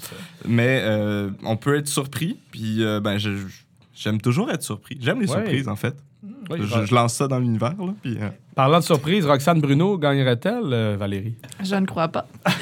Mais 0.47 0.81
euh, 0.85 1.31
on 1.45 1.59
peut 1.59 1.77
être 1.77 1.89
surpris, 1.89 2.39
puis 2.51 2.83
ben, 3.03 3.19
j'aime 3.95 4.21
toujours 4.21 4.51
être 4.51 4.63
surpris. 4.63 4.97
J'aime 5.01 5.21
les 5.21 5.27
surprises, 5.27 5.69
en 5.69 5.77
fait 5.77 5.97
je, 6.51 6.95
lance 6.95 7.15
ça 7.15 7.27
dans 7.27 7.39
l'univers. 7.39 7.75
Euh. 7.81 8.29
Parlant 8.55 8.79
de 8.79 8.85
surprise, 8.85 9.27
Roxane 9.27 9.61
Bruno 9.61 9.99
gagnerait-elle, 9.99 10.73
euh, 10.73 10.97
Valérie? 10.99 11.35
Je 11.63 11.75
ne 11.75 11.87
crois 11.87 12.09
pas. 12.09 12.27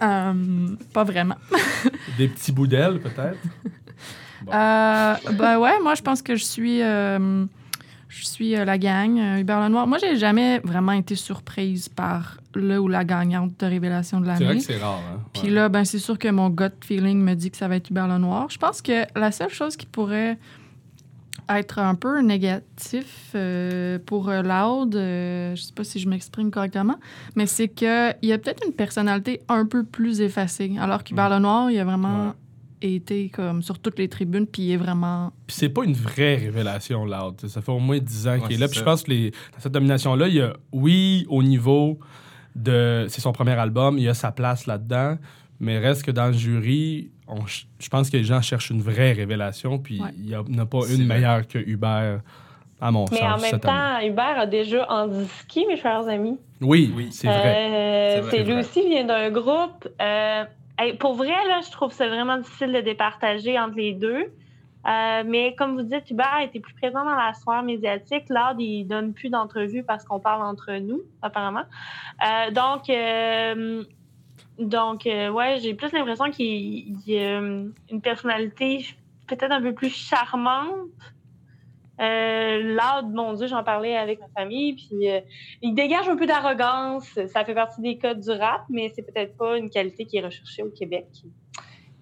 Euh, 0.00 0.68
pas 0.94 1.04
vraiment. 1.04 1.34
Des 2.16 2.28
petits 2.28 2.52
bouts 2.52 2.66
d'elle, 2.66 3.00
peut-être? 3.00 3.38
ben 4.46 5.58
ouais, 5.58 5.78
moi, 5.82 5.94
je 5.94 6.00
pense 6.00 6.22
que 6.22 6.36
je 6.36 6.44
suis... 6.44 6.78
je 6.78 7.46
suis 8.08 8.52
la 8.52 8.78
gang, 8.78 9.18
Hubert 9.38 9.60
Lenoir. 9.60 9.86
Moi, 9.86 9.98
j'ai 9.98 10.16
jamais 10.16 10.60
vraiment 10.60 10.92
été 10.92 11.16
surprise 11.16 11.88
par 11.88 12.38
le 12.54 12.78
ou 12.78 12.88
la 12.88 13.04
gagnante 13.04 13.58
de 13.60 13.66
Révélation 13.66 14.20
de 14.20 14.26
l'année. 14.26 14.38
C'est 14.38 14.44
vrai 14.44 14.56
que 14.56 14.62
c'est 14.62 14.78
rare. 14.78 15.02
Hein? 15.12 15.20
Puis 15.34 15.50
là, 15.50 15.68
ben, 15.68 15.84
c'est 15.84 15.98
sûr 15.98 16.18
que 16.18 16.28
mon 16.28 16.48
gut 16.48 16.70
feeling 16.80 17.20
me 17.20 17.34
dit 17.34 17.50
que 17.50 17.56
ça 17.56 17.68
va 17.68 17.76
être 17.76 17.90
Hubert 17.90 18.08
Lenoir. 18.08 18.48
Je 18.48 18.58
pense 18.58 18.80
que 18.80 19.04
la 19.18 19.32
seule 19.32 19.50
chose 19.50 19.76
qui 19.76 19.86
pourrait 19.86 20.38
être 21.48 21.78
un 21.78 21.94
peu 21.94 22.20
négatif 22.20 23.32
euh, 23.34 23.98
pour 24.04 24.30
Loud, 24.30 24.94
euh, 24.94 25.54
je 25.54 25.62
sais 25.62 25.72
pas 25.72 25.84
si 25.84 25.98
je 25.98 26.08
m'exprime 26.08 26.50
correctement, 26.50 26.96
mais 27.36 27.46
c'est 27.46 27.68
qu'il 27.68 28.16
y 28.22 28.32
a 28.32 28.38
peut-être 28.38 28.64
une 28.66 28.74
personnalité 28.74 29.42
un 29.48 29.66
peu 29.66 29.84
plus 29.84 30.20
effacée. 30.20 30.72
Alors 30.78 31.04
qu'Hubert 31.04 31.30
mm. 31.30 31.42
Noir, 31.42 31.70
il 31.70 31.78
a 31.78 31.84
vraiment 31.84 32.34
été 32.80 33.28
comme 33.28 33.62
sur 33.62 33.78
toutes 33.78 33.98
les 33.98 34.08
tribunes, 34.08 34.46
puis 34.46 34.62
il 34.62 34.72
est 34.72 34.76
vraiment. 34.76 35.32
Puis 35.46 35.56
c'est 35.58 35.68
pas 35.68 35.84
une 35.84 35.94
vraie 35.94 36.36
révélation, 36.36 37.04
Loud. 37.04 37.46
Ça 37.46 37.60
fait 37.60 37.72
au 37.72 37.78
moins 37.78 37.98
10 37.98 38.28
ans 38.28 38.40
qu'il 38.40 38.56
est 38.56 38.58
là. 38.58 38.68
Puis 38.68 38.78
je 38.78 38.84
pense 38.84 39.02
que 39.02 39.10
les, 39.10 39.30
dans 39.30 39.60
cette 39.60 39.72
domination-là, 39.72 40.28
il 40.28 40.34
y 40.34 40.40
a, 40.40 40.54
oui, 40.72 41.26
au 41.28 41.42
niveau 41.42 41.98
de. 42.54 43.06
C'est 43.08 43.20
son 43.20 43.32
premier 43.32 43.52
album, 43.52 43.98
il 43.98 44.04
y 44.04 44.08
a 44.08 44.14
sa 44.14 44.32
place 44.32 44.66
là-dedans, 44.66 45.16
mais 45.60 45.78
reste 45.78 46.04
que 46.04 46.10
dans 46.10 46.28
le 46.28 46.32
jury, 46.32 47.10
je 47.78 47.88
pense 47.88 48.10
que 48.10 48.16
les 48.16 48.24
gens 48.24 48.40
cherchent 48.40 48.70
une 48.70 48.82
vraie 48.82 49.12
révélation, 49.12 49.78
puis 49.78 50.00
il 50.18 50.26
n'y 50.26 50.36
en 50.36 50.58
a 50.58 50.66
pas 50.66 50.80
une 50.90 51.06
meilleure 51.06 51.46
que 51.46 51.58
Hubert, 51.58 52.20
à 52.80 52.90
mon 52.90 53.06
sens. 53.06 53.18
Mais 53.18 53.26
en 53.26 53.38
même 53.38 53.60
temps, 53.60 54.00
Hubert 54.00 54.38
a 54.38 54.46
déjà 54.46 54.86
disque, 55.08 55.58
mes 55.68 55.76
chers 55.76 56.08
amis. 56.08 56.38
Oui, 56.60 56.92
oui, 56.96 57.08
c'est 57.10 57.28
vrai. 57.28 58.20
Euh, 58.20 58.28
c'est 58.30 58.44
lui 58.44 58.54
aussi 58.54 58.86
vient 58.88 59.04
d'un 59.04 59.30
groupe. 59.30 59.88
Euh, 60.00 60.44
pour 60.98 61.14
vrai, 61.14 61.28
là, 61.48 61.60
je 61.64 61.70
trouve 61.70 61.92
ça 61.92 62.06
vraiment 62.08 62.38
difficile 62.38 62.72
de 62.72 62.80
départager 62.80 63.58
entre 63.58 63.76
les 63.76 63.94
deux. 63.94 64.32
Euh, 64.86 65.22
mais 65.26 65.54
comme 65.56 65.74
vous 65.74 65.82
dites, 65.82 66.08
Hubert 66.10 66.38
était 66.42 66.60
plus 66.60 66.74
présent 66.74 67.04
dans 67.04 67.16
la 67.16 67.34
sphère 67.34 67.62
médiatique. 67.62 68.28
Là, 68.28 68.54
il 68.58 68.84
donne 68.86 69.12
plus 69.12 69.28
d'entrevues 69.28 69.82
parce 69.82 70.04
qu'on 70.04 70.20
parle 70.20 70.42
entre 70.42 70.72
nous, 70.78 71.02
apparemment. 71.20 71.64
donc, 72.52 72.88
donc, 74.58 75.06
euh, 75.06 75.30
ouais, 75.30 75.58
j'ai 75.60 75.74
plus 75.74 75.92
l'impression 75.92 76.30
qu'il 76.30 76.98
y 77.06 77.18
a 77.18 77.40
euh, 77.40 77.70
une 77.90 78.00
personnalité 78.00 78.84
peut-être 79.28 79.52
un 79.52 79.62
peu 79.62 79.72
plus 79.72 79.90
charmante. 79.90 80.90
Euh, 82.00 82.76
mon 83.12 83.32
Dieu, 83.34 83.46
j'en 83.46 83.64
parlais 83.64 83.96
avec 83.96 84.20
ma 84.20 84.28
famille, 84.28 84.74
puis 84.74 85.10
euh, 85.10 85.20
il 85.62 85.74
dégage 85.74 86.08
un 86.08 86.16
peu 86.16 86.26
d'arrogance. 86.26 87.18
Ça 87.26 87.44
fait 87.44 87.54
partie 87.54 87.80
des 87.80 87.98
codes 87.98 88.20
du 88.20 88.30
rap, 88.30 88.62
mais 88.68 88.92
c'est 88.94 89.02
peut-être 89.02 89.36
pas 89.36 89.58
une 89.58 89.70
qualité 89.70 90.04
qui 90.04 90.16
est 90.16 90.24
recherchée 90.24 90.62
au 90.62 90.70
Québec 90.70 91.06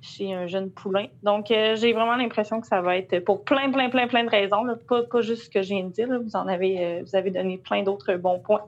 chez 0.06 0.32
un 0.32 0.46
jeune 0.46 0.70
poulain. 0.70 1.06
Donc, 1.22 1.46
j'ai 1.48 1.92
vraiment 1.92 2.16
l'impression 2.16 2.60
que 2.60 2.66
ça 2.66 2.80
va 2.80 2.96
être 2.96 3.18
pour 3.20 3.44
plein, 3.44 3.70
plein, 3.70 3.90
plein, 3.90 4.06
plein 4.06 4.24
de 4.24 4.30
raisons. 4.30 4.64
Pas, 4.88 5.02
pas 5.02 5.20
juste 5.20 5.44
ce 5.44 5.50
que 5.50 5.62
je 5.62 5.68
viens 5.68 5.84
de 5.84 5.90
dire. 5.90 6.08
Vous 6.22 6.36
en 6.36 6.46
avez, 6.46 7.02
vous 7.02 7.16
avez 7.16 7.30
donné 7.30 7.58
plein 7.58 7.82
d'autres 7.82 8.14
bons 8.14 8.38
points. 8.38 8.62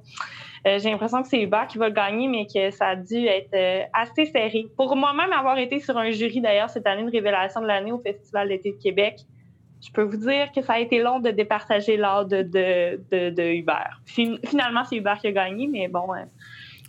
Euh, 0.66 0.78
j'ai 0.78 0.90
l'impression 0.90 1.22
que 1.22 1.28
c'est 1.28 1.40
Hubert 1.40 1.66
qui 1.66 1.78
va 1.78 1.90
gagner, 1.90 2.28
mais 2.28 2.46
que 2.46 2.70
ça 2.70 2.88
a 2.88 2.96
dû 2.96 3.26
être 3.26 3.54
euh, 3.54 3.82
assez 3.92 4.26
serré. 4.26 4.66
Pour 4.76 4.94
moi-même 4.96 5.32
avoir 5.32 5.58
été 5.58 5.80
sur 5.80 5.96
un 5.96 6.10
jury 6.10 6.40
d'ailleurs 6.40 6.70
cette 6.70 6.86
année 6.86 7.04
de 7.04 7.10
révélation 7.10 7.60
de 7.60 7.66
l'année 7.66 7.92
au 7.92 7.98
Festival 7.98 8.48
d'été 8.48 8.72
de 8.72 8.82
Québec, 8.82 9.20
je 9.80 9.92
peux 9.92 10.02
vous 10.02 10.16
dire 10.16 10.50
que 10.52 10.60
ça 10.60 10.74
a 10.74 10.78
été 10.80 11.00
long 11.00 11.20
de 11.20 11.30
départager 11.30 11.96
l'art 11.96 12.26
de, 12.26 12.42
de, 12.42 13.52
Hubert. 13.52 14.00
finalement, 14.06 14.84
c'est 14.84 14.96
Hubert 14.96 15.18
qui 15.18 15.28
a 15.28 15.32
gagné, 15.32 15.68
mais 15.68 15.86
bon, 15.86 16.12
euh, 16.12 16.24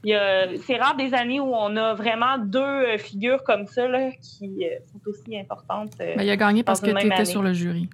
c'est 0.04 0.78
rare 0.78 0.95
des 0.97 1.14
années 1.14 1.39
où 1.39 1.54
on 1.54 1.76
a 1.76 1.93
vraiment 1.93 2.38
deux 2.38 2.97
figures 2.97 3.43
comme 3.43 3.68
ça 3.68 3.88
qui 4.22 4.66
sont 4.91 5.10
aussi 5.10 5.38
importantes. 5.38 5.93
Ben, 5.97 6.22
il 6.22 6.30
a 6.30 6.38
gagné 6.38 6.64
parce 6.64 6.82
que 6.82 6.91
tu 6.91 7.08
étais 7.08 7.26
sur 7.26 7.41
le 7.41 7.54
jury. 7.54 7.89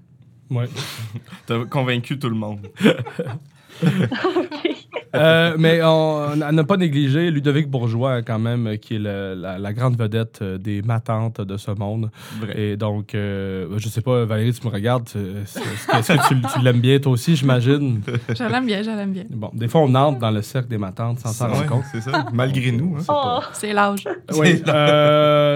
Oui. 0.50 0.66
tu 1.48 1.54
as 1.54 1.66
convaincu 1.66 2.20
tout 2.20 2.30
le 2.30 2.36
monde. 2.36 2.68
Euh, 5.16 5.56
mais 5.58 5.82
on 5.84 6.36
n'a 6.36 6.64
pas 6.64 6.78
négligé 6.78 7.32
Ludovic 7.32 7.70
Bourgeois, 7.70 8.22
quand 8.22 8.40
même, 8.40 8.78
qui 8.78 8.96
est 8.96 9.00
la, 9.00 9.74
grande 9.74 9.98
vedette 9.98 10.40
euh, 10.42 10.58
des 10.58 10.82
matantes 10.82 11.42
de 11.42 11.58
ce 11.58 11.72
monde. 11.72 12.10
Et 12.56 12.78
donc, 12.78 13.16
euh, 13.16 13.68
je 13.78 13.90
sais 13.90 14.02
pas, 14.02 14.26
Valérie, 14.26 14.54
tu 14.54 14.66
me 14.66 14.72
regardes. 14.72 15.08
Est-ce 15.08 16.14
que 16.14 16.54
tu, 16.54 16.64
l'aimes 16.64 16.80
bien, 16.80 17.00
toi 17.00 17.14
aussi, 17.14 17.36
j'imagine? 17.36 18.02
Je 18.30 18.44
l'aime 18.44 18.66
bien, 18.66 18.82
je 18.84 18.90
l'aime 18.90 19.12
bien. 19.12 19.26
Bon, 19.30 19.52
des 19.54 19.68
fois, 19.68 19.82
on 19.82 19.96
entre 19.96 20.20
dans 20.20 20.32
le 20.32 20.42
cercle 20.42 20.70
des 20.70 20.78
matantes 20.78 21.20
sans 21.20 21.30
s'en 21.30 21.48
rendre 21.48 21.66
compte. 21.66 21.84
C'est 21.92 22.02
ça, 22.02 22.26
malgré 22.34 22.72
nous. 22.72 22.98
Hein. 22.98 23.42
C'est 23.54 23.74
l'âge. 23.74 24.06
Oui. 24.34 24.62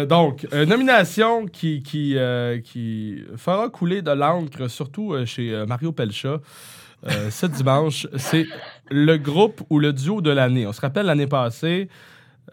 donc, 0.07 0.47
nomination 0.67 1.45
qui, 1.45 1.82
qui, 1.82 2.15
qui 2.63 3.24
fera 3.38 3.70
couler 3.70 4.01
de 4.01 4.11
l'encre, 4.11 4.70
surtout 4.70 5.15
chez 5.26 5.63
Mario 5.67 5.91
Pelcha. 5.91 6.39
Euh, 7.08 7.30
ce 7.30 7.45
dimanche. 7.45 8.08
C'est 8.18 8.45
le 8.89 9.18
groupe 9.18 9.62
ou 9.70 9.80
le 9.80 9.93
duo 9.93 10.22
de 10.22 10.32
l'année. 10.32 10.68
On 10.68 10.74
se 10.74 10.82
rappelle 10.82 11.06
l'année 11.06 11.28
passée, 11.28 11.88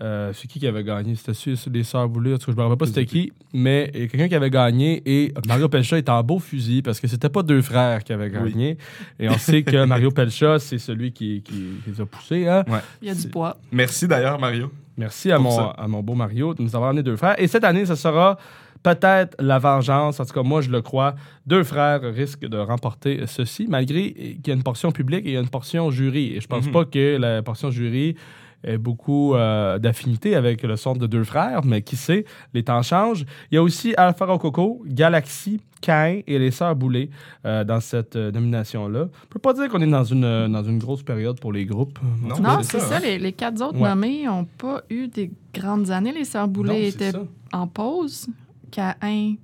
euh, 0.02 0.32
c'est 0.34 0.46
qui 0.46 0.60
qui 0.60 0.66
avait 0.66 0.84
gagné? 0.84 1.14
C'était 1.16 1.54
les 1.70 1.82
Sœurs 1.82 2.08
Boulay, 2.08 2.34
en 2.34 2.38
tout 2.38 2.46
cas, 2.46 2.52
je 2.52 2.56
me 2.56 2.62
rappelle 2.62 2.76
pas 2.76 2.86
c'était 2.86 3.06
qui, 3.06 3.32
mais 3.54 3.90
il 3.94 4.00
y 4.00 4.04
a 4.04 4.08
quelqu'un 4.08 4.28
qui 4.28 4.34
avait 4.34 4.50
gagné 4.50 5.02
et 5.06 5.32
Mario 5.46 5.68
Pelcha 5.68 5.96
était 5.96 6.10
en 6.10 6.22
beau 6.22 6.38
fusil 6.38 6.82
parce 6.82 7.00
que 7.00 7.08
c'était 7.08 7.30
pas 7.30 7.42
deux 7.42 7.62
frères 7.62 8.04
qui 8.04 8.12
avaient 8.12 8.30
gagné. 8.30 8.76
Et 9.18 9.28
on 9.28 9.38
sait 9.38 9.62
que 9.62 9.84
Mario 9.84 10.10
Pelcha, 10.10 10.58
c'est 10.58 10.78
celui 10.78 11.12
qui, 11.12 11.42
les 11.86 12.00
a 12.00 12.06
poussés. 12.06 12.46
Hein? 12.46 12.64
Il 13.00 13.08
y 13.08 13.10
a 13.10 13.14
du 13.14 13.28
poids. 13.28 13.56
Merci 13.72 14.06
d'ailleurs, 14.06 14.38
Mario. 14.38 14.70
Merci 14.98 15.30
à 15.30 15.38
mon, 15.38 15.58
à 15.58 15.88
mon 15.88 16.02
beau 16.02 16.14
Mario 16.14 16.54
de 16.54 16.62
nous 16.62 16.74
avoir 16.74 16.90
amené 16.90 17.02
deux 17.02 17.16
frères. 17.16 17.40
Et 17.40 17.46
cette 17.46 17.64
année, 17.64 17.84
ce 17.84 17.94
sera 17.94 18.38
peut-être 18.82 19.36
la 19.40 19.58
vengeance. 19.58 20.20
En 20.20 20.24
tout 20.24 20.32
cas, 20.32 20.42
moi, 20.42 20.60
je 20.60 20.70
le 20.70 20.82
crois. 20.82 21.14
Deux 21.46 21.64
frères 21.64 22.02
risquent 22.02 22.46
de 22.46 22.58
remporter 22.58 23.26
ceci, 23.26 23.66
malgré 23.68 24.12
qu'il 24.12 24.48
y 24.48 24.50
a 24.50 24.54
une 24.54 24.62
portion 24.62 24.92
publique 24.92 25.26
et 25.26 25.30
il 25.30 25.34
y 25.34 25.36
a 25.36 25.40
une 25.40 25.48
portion 25.48 25.90
jury. 25.90 26.34
Et 26.36 26.40
je 26.40 26.46
pense 26.46 26.66
mhm. 26.66 26.72
pas 26.72 26.84
que 26.84 27.16
la 27.16 27.42
portion 27.42 27.70
jury 27.70 28.16
ait 28.64 28.78
beaucoup 28.78 29.34
euh, 29.34 29.78
d'affinité 29.78 30.34
avec 30.34 30.62
le 30.62 30.76
son 30.76 30.94
de 30.94 31.06
deux 31.06 31.24
frères, 31.24 31.64
mais 31.64 31.82
qui 31.82 31.96
sait, 31.96 32.24
les 32.54 32.62
temps 32.62 32.82
changent. 32.82 33.24
Il 33.50 33.54
y 33.54 33.58
a 33.58 33.62
aussi 33.62 33.94
Alpha 33.96 34.26
Rococo, 34.26 34.82
Galaxy, 34.86 35.60
Cain 35.80 36.20
et 36.26 36.38
les 36.38 36.50
Sœurs 36.50 36.74
Boulay 36.74 37.10
euh, 37.44 37.64
dans 37.64 37.80
cette 37.80 38.16
euh, 38.16 38.32
nomination-là. 38.32 39.04
On 39.04 39.26
peut 39.28 39.38
pas 39.38 39.52
dire 39.52 39.68
qu'on 39.68 39.80
est 39.80 39.86
dans 39.86 40.04
une, 40.04 40.48
dans 40.48 40.64
une 40.64 40.78
grosse 40.78 41.02
période 41.02 41.38
pour 41.38 41.52
les 41.52 41.64
groupes. 41.64 41.98
Non, 42.22 42.62
c'est 42.62 42.80
ça. 42.80 42.98
Les, 42.98 43.32
quatre 43.32 43.62
autres 43.62 43.78
nommés 43.78 44.24
n'ont 44.24 44.44
pas 44.44 44.82
eu 44.90 45.08
des 45.08 45.30
grandes 45.54 45.90
années. 45.90 46.12
Les 46.12 46.24
Sœurs 46.24 46.48
Boulay 46.48 46.88
étaient 46.88 47.12
en 47.52 47.66
pause. 47.66 48.28
Caïn. 48.70 49.36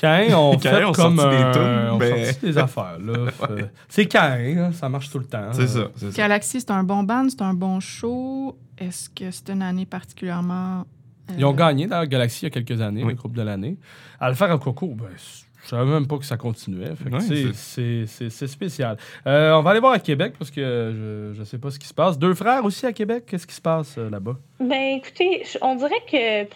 Cain, 0.00 0.28
on 0.34 0.58
fait 0.58 0.82
comme 0.94 1.16
des, 1.16 1.90
on 1.90 1.98
des 1.98 2.58
affaires. 2.58 2.96
C'est 3.88 4.06
Cain, 4.06 4.38
hein, 4.56 4.72
ça 4.72 4.88
marche 4.88 5.10
tout 5.10 5.18
le 5.18 5.26
temps. 5.26 5.52
C'est 5.52 5.66
ça, 5.68 5.88
Galaxy, 6.14 6.60
c'est 6.60 6.70
un 6.70 6.82
bon 6.82 7.02
band, 7.02 7.26
c'est 7.28 7.42
un 7.42 7.52
bon 7.52 7.80
show. 7.80 8.56
Est-ce 8.78 9.10
que 9.10 9.30
c'est 9.30 9.50
une 9.50 9.60
année 9.60 9.84
particulièrement... 9.84 10.86
Euh, 11.30 11.34
Ils 11.36 11.44
ont 11.44 11.52
gagné 11.52 11.86
dans 11.86 12.02
Galaxy 12.06 12.40
il 12.40 12.44
y 12.44 12.46
a 12.46 12.50
quelques 12.50 12.80
années, 12.80 13.04
le 13.04 13.12
groupe 13.12 13.34
de 13.34 13.42
l'année. 13.42 13.76
À 14.18 14.30
le 14.30 14.34
faire 14.34 14.50
en 14.50 14.58
concours, 14.58 14.94
ben, 14.96 15.08
je 15.16 15.68
savais 15.68 15.90
même 15.90 16.06
pas 16.06 16.16
que 16.16 16.24
ça 16.24 16.38
continuait. 16.38 16.92
c'est 17.52 18.46
spécial. 18.46 18.96
Euh, 19.26 19.52
on 19.52 19.60
va 19.62 19.70
aller 19.72 19.80
voir 19.80 19.92
à 19.92 19.98
Québec 19.98 20.34
parce 20.38 20.50
que 20.50 21.32
je 21.34 21.38
ne 21.38 21.44
sais 21.44 21.58
pas 21.58 21.70
ce 21.70 21.78
qui 21.78 21.86
se 21.86 21.94
passe. 21.94 22.18
Deux 22.18 22.32
frères 22.34 22.64
aussi 22.64 22.86
à 22.86 22.92
Québec, 22.94 23.24
qu'est-ce 23.26 23.46
qui 23.46 23.54
se 23.54 23.60
passe 23.60 23.96
euh, 23.98 24.08
là-bas? 24.08 24.38
Ben 24.60 24.96
écoutez, 24.96 25.42
on 25.60 25.76
dirait 25.76 26.02
que 26.10 26.48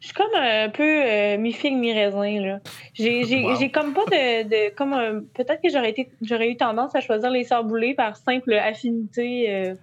je 0.00 0.06
suis 0.06 0.14
comme 0.14 0.34
un 0.34 0.70
peu 0.70 0.82
euh, 0.82 1.36
mi-figue, 1.36 1.76
mi-raisin. 1.76 2.58
J'ai 2.94 3.70
comme 3.70 3.92
pas 3.92 4.04
de. 4.06 4.70
comme 4.74 5.26
Peut-être 5.34 5.60
que 5.62 5.68
j'aurais 5.68 5.90
été 5.90 6.10
j'aurais 6.22 6.50
eu 6.50 6.56
tendance 6.56 6.94
à 6.94 7.00
choisir 7.00 7.30
les 7.30 7.44
sœurs 7.44 7.64
boulées 7.64 7.94
par 7.94 8.16
simple 8.16 8.54
affinité 8.54 9.54
euh, 9.54 9.74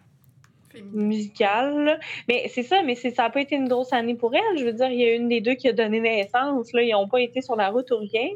musicale. 0.91 1.99
Mais 2.27 2.47
c'est 2.49 2.63
ça, 2.63 2.81
mais 2.83 2.95
ça 2.95 3.09
n'a 3.23 3.29
pas 3.29 3.41
été 3.41 3.55
une 3.55 3.67
grosse 3.67 3.93
année 3.93 4.15
pour 4.15 4.33
elles. 4.33 4.57
Je 4.57 4.65
veux 4.65 4.73
dire, 4.73 4.89
il 4.89 4.99
y 4.99 5.05
a 5.05 5.13
une 5.13 5.29
des 5.29 5.39
deux 5.39 5.53
qui 5.53 5.67
a 5.69 5.73
donné 5.73 5.99
naissance. 5.99 6.73
Là, 6.73 6.81
ils 6.81 6.91
n'ont 6.91 7.07
pas 7.07 7.21
été 7.21 7.41
sur 7.41 7.55
la 7.55 7.69
route 7.69 7.91
ou 7.91 7.97
rien. 7.97 8.29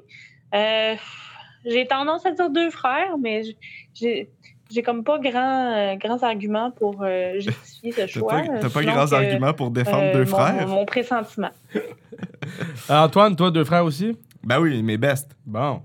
Euh, 0.53 0.95
j'ai 1.65 1.87
tendance 1.87 2.25
à 2.27 2.31
dire 2.31 2.51
deux 2.51 2.69
frères, 2.69 3.17
mais 3.17 3.41
j'ai 3.95 4.29
j'ai 4.71 4.83
comme 4.83 5.03
pas 5.03 5.19
grand, 5.19 5.73
euh, 5.73 5.95
grands 5.95 6.21
arguments 6.23 6.71
pour 6.71 7.01
euh, 7.01 7.39
justifier 7.39 7.91
ce 7.91 8.07
choix. 8.19 8.41
T'as 8.41 8.61
pas, 8.61 8.69
pas 8.69 8.83
grands 8.83 9.11
arguments 9.11 9.53
pour 9.53 9.71
défendre 9.71 10.03
euh, 10.03 10.13
deux 10.13 10.25
frères? 10.25 10.67
Mon, 10.67 10.85
pressentiment. 10.85 11.51
Antoine, 12.89 13.35
toi, 13.35 13.51
deux 13.51 13.63
frères 13.63 13.85
aussi? 13.85 14.17
Ben 14.43 14.59
oui, 14.59 14.81
mes 14.81 14.97
best. 14.97 15.35
Bon. 15.45 15.81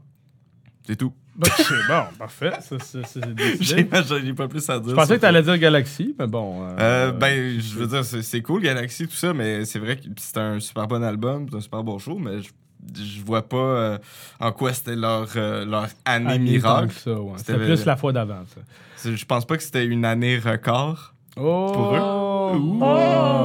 C'est 0.87 0.97
tout. 0.97 1.13
Ben, 1.37 1.51
bon, 1.87 2.17
parfait. 2.19 2.51
J'ai 3.61 3.85
pas 3.85 4.49
plus 4.49 4.71
à 4.71 4.81
dire. 4.81 4.89
Je 4.89 4.95
pensais 4.95 5.17
que 5.17 5.21
t'allais 5.21 5.43
dire 5.43 5.59
Galaxy, 5.59 6.15
mais 6.19 6.27
bon. 6.27 6.67
ben, 6.77 7.61
je 7.61 7.75
veux 7.75 7.87
dire, 7.87 8.03
c'est 8.05 8.41
cool, 8.41 8.63
Galaxy, 8.63 9.07
tout 9.07 9.17
ça, 9.17 9.35
mais 9.35 9.67
c'est 9.67 9.79
vrai 9.79 9.97
que 9.97 10.05
c'est 10.17 10.39
un 10.39 10.61
super 10.61 10.87
bon 10.87 11.05
album, 11.05 11.47
c'est 11.51 11.57
un 11.59 11.61
super 11.61 11.85
bon 11.85 11.99
show, 11.99 12.19
mais 12.19 12.41
je 12.41 12.49
je 12.95 13.25
vois 13.25 13.49
pas 13.49 13.57
euh, 13.57 13.99
en 14.41 14.53
quoi 14.53 14.73
c'était 14.73 14.97
leur, 14.97 15.29
euh, 15.37 15.65
leur 15.65 15.89
année 16.05 16.39
miracle. 16.39 16.95
C'était 17.37 17.55
plus 17.57 17.85
la 17.85 17.97
fois 17.97 18.13
d'avant. 18.13 18.45
Je 19.05 19.25
pense 19.25 19.45
pas 19.45 19.57
que 19.57 19.63
c'était 19.63 19.85
une 19.85 20.05
année 20.05 20.39
record 20.39 21.15
oh! 21.37 21.71
pour 21.73 21.95
eux. 21.95 22.01
Oh! 22.01 23.37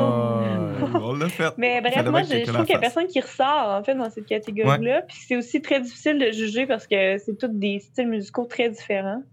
On 1.01 1.15
l'a 1.15 1.29
fait. 1.29 1.53
Mais 1.57 1.81
bref, 1.81 2.05
moi, 2.09 2.23
je, 2.23 2.45
trouve 2.45 2.65
qu'il 2.65 2.73
n'y 2.73 2.75
a 2.75 2.79
personne 2.79 3.07
qui 3.07 3.19
ressort 3.19 3.67
en 3.67 3.83
fait 3.83 3.95
dans 3.95 4.09
cette 4.09 4.25
catégorie-là. 4.25 5.03
Puis 5.07 5.17
c'est 5.27 5.37
aussi 5.37 5.61
très 5.61 5.81
difficile 5.81 6.19
de 6.19 6.31
juger 6.31 6.65
parce 6.65 6.87
que 6.87 7.17
c'est 7.17 7.37
tous 7.37 7.47
des 7.47 7.79
styles 7.79 8.07
musicaux 8.07 8.45
très 8.45 8.69
différents. 8.69 9.23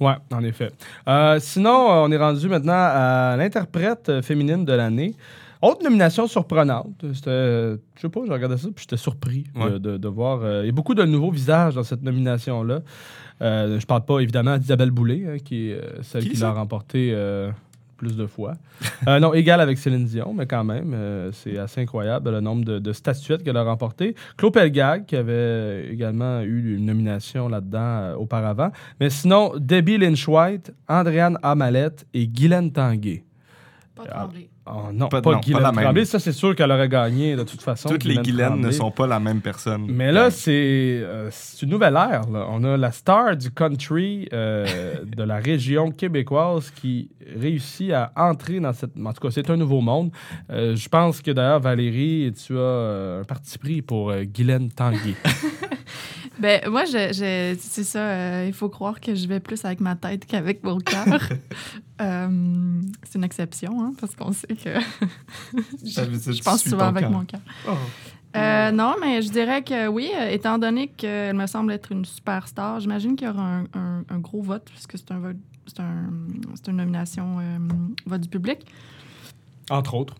Oui, 0.00 0.12
en 0.32 0.42
effet. 0.42 0.70
Euh, 1.08 1.38
sinon, 1.38 1.70
on 1.70 2.10
est 2.10 2.16
rendu 2.16 2.48
maintenant 2.48 2.72
à 2.74 3.36
l'interprète 3.36 4.20
féminine 4.22 4.64
de 4.64 4.72
l'année. 4.72 5.14
Autre 5.62 5.84
nomination 5.84 6.26
surprenante, 6.26 7.04
c'était, 7.14 7.76
je 7.94 8.00
sais 8.00 8.08
pas, 8.08 8.20
j'ai 8.26 8.32
regardé 8.32 8.56
ça 8.56 8.66
puis 8.74 8.82
j'étais 8.82 8.96
surpris 8.96 9.44
de, 9.54 10.08
voir. 10.08 10.40
Euh, 10.42 10.62
il 10.64 10.66
y 10.66 10.68
a 10.70 10.72
beaucoup 10.72 10.96
de 10.96 11.04
nouveaux 11.04 11.30
visages 11.30 11.76
dans 11.76 11.84
cette 11.84 12.02
nomination-là. 12.02 12.80
Euh, 13.40 13.78
je 13.78 13.86
parle 13.86 14.04
pas 14.04 14.18
évidemment 14.18 14.58
d'Isabelle 14.58 14.90
Boulay, 14.90 15.24
hein, 15.24 15.36
qui 15.38 15.70
est 15.70 15.74
euh, 15.74 16.02
celle 16.02 16.28
qui, 16.28 16.36
l'a 16.36 16.50
remporté 16.50 17.16
plus 17.96 18.16
de 18.16 18.26
fois. 18.26 18.54
non, 19.06 19.32
égal 19.34 19.60
avec 19.60 19.78
Céline 19.78 20.04
Dion, 20.04 20.34
mais 20.34 20.46
quand 20.46 20.64
même, 20.64 21.30
c'est 21.30 21.56
assez 21.58 21.80
incroyable 21.80 22.32
le 22.32 22.40
nombre 22.40 22.64
de, 22.64 22.92
statuettes 22.92 23.44
qu'elle 23.44 23.56
a 23.56 23.62
remportées. 23.62 24.16
Claude 24.36 24.54
Pelgag, 24.54 25.06
qui 25.06 25.14
avait 25.14 25.86
également 25.92 26.40
eu 26.40 26.74
une 26.76 26.86
nomination 26.86 27.48
là-dedans 27.48 28.16
auparavant. 28.18 28.72
Mais 28.98 29.10
sinon, 29.10 29.52
Debbie 29.56 29.98
Lynch-White, 29.98 30.74
Andréane 30.88 31.38
Amalette 31.44 32.04
et 32.14 32.26
Guylaine 32.26 32.72
Tanguay. 32.72 33.22
Pas 34.04 34.10
Tremblay. 34.10 34.48
Oh, 34.64 34.92
non, 34.92 35.08
pas, 35.08 35.20
pas 35.20 35.40
Guylaine 35.40 36.04
Ça, 36.04 36.20
c'est 36.20 36.32
sûr 36.32 36.54
qu'elle 36.54 36.70
aurait 36.70 36.88
gagné 36.88 37.34
de 37.34 37.42
toute 37.42 37.60
façon. 37.62 37.88
Toutes 37.88 38.04
les 38.04 38.16
Guylaine 38.18 38.60
ne 38.60 38.70
sont 38.70 38.92
pas 38.92 39.08
la 39.08 39.18
même 39.18 39.40
personne. 39.40 39.86
Mais 39.88 40.12
là, 40.12 40.28
euh, 40.48 41.28
c'est 41.30 41.62
une 41.62 41.70
nouvelle 41.70 41.96
ère. 41.96 42.22
On 42.30 42.62
a 42.62 42.76
la 42.76 42.92
star 42.92 43.36
du 43.36 43.50
country 43.50 44.28
euh, 44.32 44.94
de 45.04 45.22
la 45.24 45.36
région 45.36 45.90
québécoise 45.90 46.70
qui 46.70 47.10
réussit 47.36 47.90
à 47.92 48.12
entrer 48.14 48.60
dans 48.60 48.72
cette. 48.72 48.92
En 49.04 49.12
tout 49.12 49.20
cas, 49.20 49.32
c'est 49.32 49.50
un 49.50 49.56
nouveau 49.56 49.80
monde. 49.80 50.12
Euh, 50.50 50.76
je 50.76 50.88
pense 50.88 51.20
que 51.20 51.32
d'ailleurs, 51.32 51.60
Valérie, 51.60 52.32
tu 52.32 52.56
as 52.56 53.20
un 53.20 53.24
parti 53.24 53.58
pris 53.58 53.82
pour 53.82 54.14
Guylaine 54.14 54.70
Tanguy. 54.70 55.16
Ben, 56.42 56.60
moi, 56.68 56.84
je, 56.86 57.54
c'est 57.56 57.84
ça. 57.84 58.00
Euh, 58.00 58.44
il 58.48 58.52
faut 58.52 58.68
croire 58.68 59.00
que 59.00 59.14
je 59.14 59.28
vais 59.28 59.38
plus 59.38 59.64
avec 59.64 59.78
ma 59.78 59.94
tête 59.94 60.26
qu'avec 60.26 60.64
mon 60.64 60.78
cœur. 60.78 61.06
Euh, 62.00 62.80
c'est 63.04 63.18
une 63.18 63.22
exception, 63.22 63.80
hein, 63.80 63.92
parce 64.00 64.16
qu'on 64.16 64.32
sait 64.32 64.48
que 64.48 64.70
je, 65.84 66.42
pense 66.42 66.64
souvent 66.64 66.86
avec 66.86 67.08
mon 67.08 67.24
cœur. 67.24 67.40
Oh. 67.68 67.74
Euh, 68.34 68.72
non, 68.72 68.96
mais 69.00 69.22
je 69.22 69.30
dirais 69.30 69.62
que 69.62 69.86
oui, 69.86 70.10
étant 70.28 70.58
donné 70.58 70.88
qu'elle 70.88 71.36
me 71.36 71.46
semble 71.46 71.70
être 71.70 71.92
une 71.92 72.04
superstar, 72.04 72.80
j'imagine 72.80 73.14
qu'il 73.14 73.28
y 73.28 73.30
aura 73.30 73.60
un, 73.74 74.18
gros 74.18 74.42
vote, 74.42 74.64
puisque 74.64 74.98
c'est 74.98 75.12
un 75.12 75.20
vote, 75.20 75.36
un, 75.78 76.10
une 76.66 76.76
nomination 76.76 77.36
vote 78.04 78.22
du 78.22 78.28
public. 78.28 78.66
Entre 79.70 79.94
autres. 79.94 80.16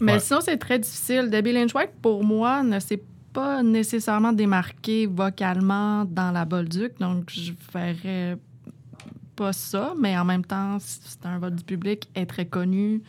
Mais 0.00 0.18
sinon, 0.20 0.40
c'est 0.40 0.56
très 0.56 0.78
difficile. 0.78 1.28
Debbie 1.28 1.52
Lynch 1.52 1.74
White, 1.74 1.92
pour 2.00 2.24
moi, 2.24 2.62
ne 2.62 2.78
s'est 2.80 2.96
pas 2.96 3.15
nécessairement 3.62 4.32
démarqué 4.32 5.06
vocalement 5.06 6.04
dans 6.04 6.30
la 6.30 6.44
Bolduc, 6.44 6.98
donc 6.98 7.30
je 7.30 7.52
ferais 7.72 8.38
pas 9.36 9.52
ça, 9.52 9.94
mais 9.98 10.16
en 10.16 10.24
même 10.24 10.44
temps, 10.44 10.78
c'est 10.80 11.24
un 11.26 11.38
vote 11.38 11.54
du 11.54 11.64
public, 11.64 12.08
est 12.14 12.26
très 12.26 12.46
connue. 12.46 13.02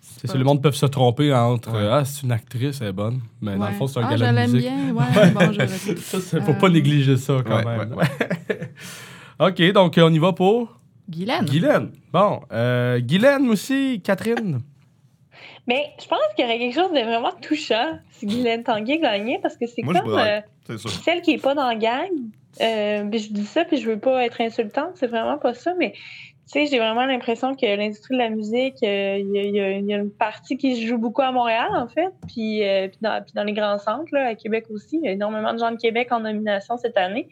C'est 0.00 0.36
le 0.36 0.44
monde 0.44 0.62
peut 0.62 0.72
se 0.72 0.86
tromper 0.86 1.32
entre 1.32 1.76
Ah, 1.76 2.04
c'est 2.04 2.22
une 2.22 2.32
actrice, 2.32 2.80
elle 2.80 2.88
est 2.88 2.92
bonne. 2.92 3.20
Mais 3.40 3.56
dans 3.56 3.68
le 3.68 3.74
fond, 3.74 3.86
c'est 3.86 4.00
un 4.00 4.06
ah, 4.06 4.16
gala 4.16 4.46
de 4.46 4.52
musique. 4.52 4.68
bien, 4.68 4.92
ouais. 4.92 5.30
bon, 5.30 5.52
je 5.52 5.96
ça, 6.20 6.40
faut 6.40 6.54
pas 6.54 6.66
euh, 6.66 6.70
négliger 6.70 7.16
ça 7.16 7.36
quand 7.46 7.64
même. 7.64 7.94
OK, 9.38 9.72
donc 9.72 9.94
on 9.98 10.12
y 10.12 10.18
va 10.18 10.32
pour. 10.32 10.80
Guylaine. 11.08 11.44
Guylaine. 11.44 11.90
Bon. 12.12 12.40
Euh, 12.52 13.00
Guylaine 13.00 13.48
aussi, 13.48 14.00
Catherine. 14.02 14.60
Mais 15.68 15.92
je 16.00 16.08
pense 16.08 16.18
qu'il 16.34 16.46
y 16.46 16.48
aurait 16.48 16.58
quelque 16.58 16.74
chose 16.74 16.92
de 16.92 17.00
vraiment 17.00 17.32
touchant 17.42 17.98
si 18.10 18.26
Guylaine 18.26 18.64
Tanguay 18.64 18.98
gagnait 18.98 19.38
parce 19.40 19.56
que 19.56 19.66
c'est 19.66 19.82
comme 19.82 20.18
euh, 20.18 20.40
celle 21.04 21.20
qui 21.20 21.32
n'est 21.32 21.38
pas 21.38 21.54
dans 21.54 21.68
la 21.68 21.76
gang. 21.76 22.08
Euh, 22.60 23.04
je 23.12 23.28
dis 23.28 23.44
ça 23.44 23.64
puis 23.66 23.76
je 23.76 23.88
veux 23.88 23.98
pas 23.98 24.24
être 24.24 24.40
insultante, 24.40 24.92
c'est 24.94 25.06
vraiment 25.06 25.36
pas 25.36 25.52
ça, 25.52 25.74
mais 25.78 25.92
tu 25.92 26.54
sais, 26.54 26.66
j'ai 26.66 26.78
vraiment 26.78 27.04
l'impression 27.04 27.54
que 27.54 27.66
l'industrie 27.66 28.14
de 28.14 28.20
la 28.20 28.30
musique, 28.30 28.82
euh, 28.82 29.18
il 29.18 29.54
y, 29.54 29.60
a 29.60 29.96
une 29.98 30.10
partie 30.10 30.56
qui 30.56 30.76
se 30.76 30.86
joue 30.86 30.96
beaucoup 30.96 31.20
à 31.20 31.30
Montréal, 31.30 31.68
en 31.76 31.86
fait, 31.88 32.08
puis, 32.26 32.62
dans, 33.02 33.22
puis 33.22 33.34
dans, 33.34 33.44
les 33.44 33.52
grands 33.52 33.78
centres, 33.78 34.08
là, 34.12 34.28
à 34.28 34.34
Québec 34.34 34.64
aussi. 34.70 34.96
Il 34.96 35.04
y 35.04 35.08
a 35.08 35.12
énormément 35.12 35.52
de 35.52 35.58
gens 35.58 35.70
de 35.70 35.76
Québec 35.76 36.08
en 36.10 36.20
nomination 36.20 36.78
cette 36.78 36.96
année. 36.96 37.28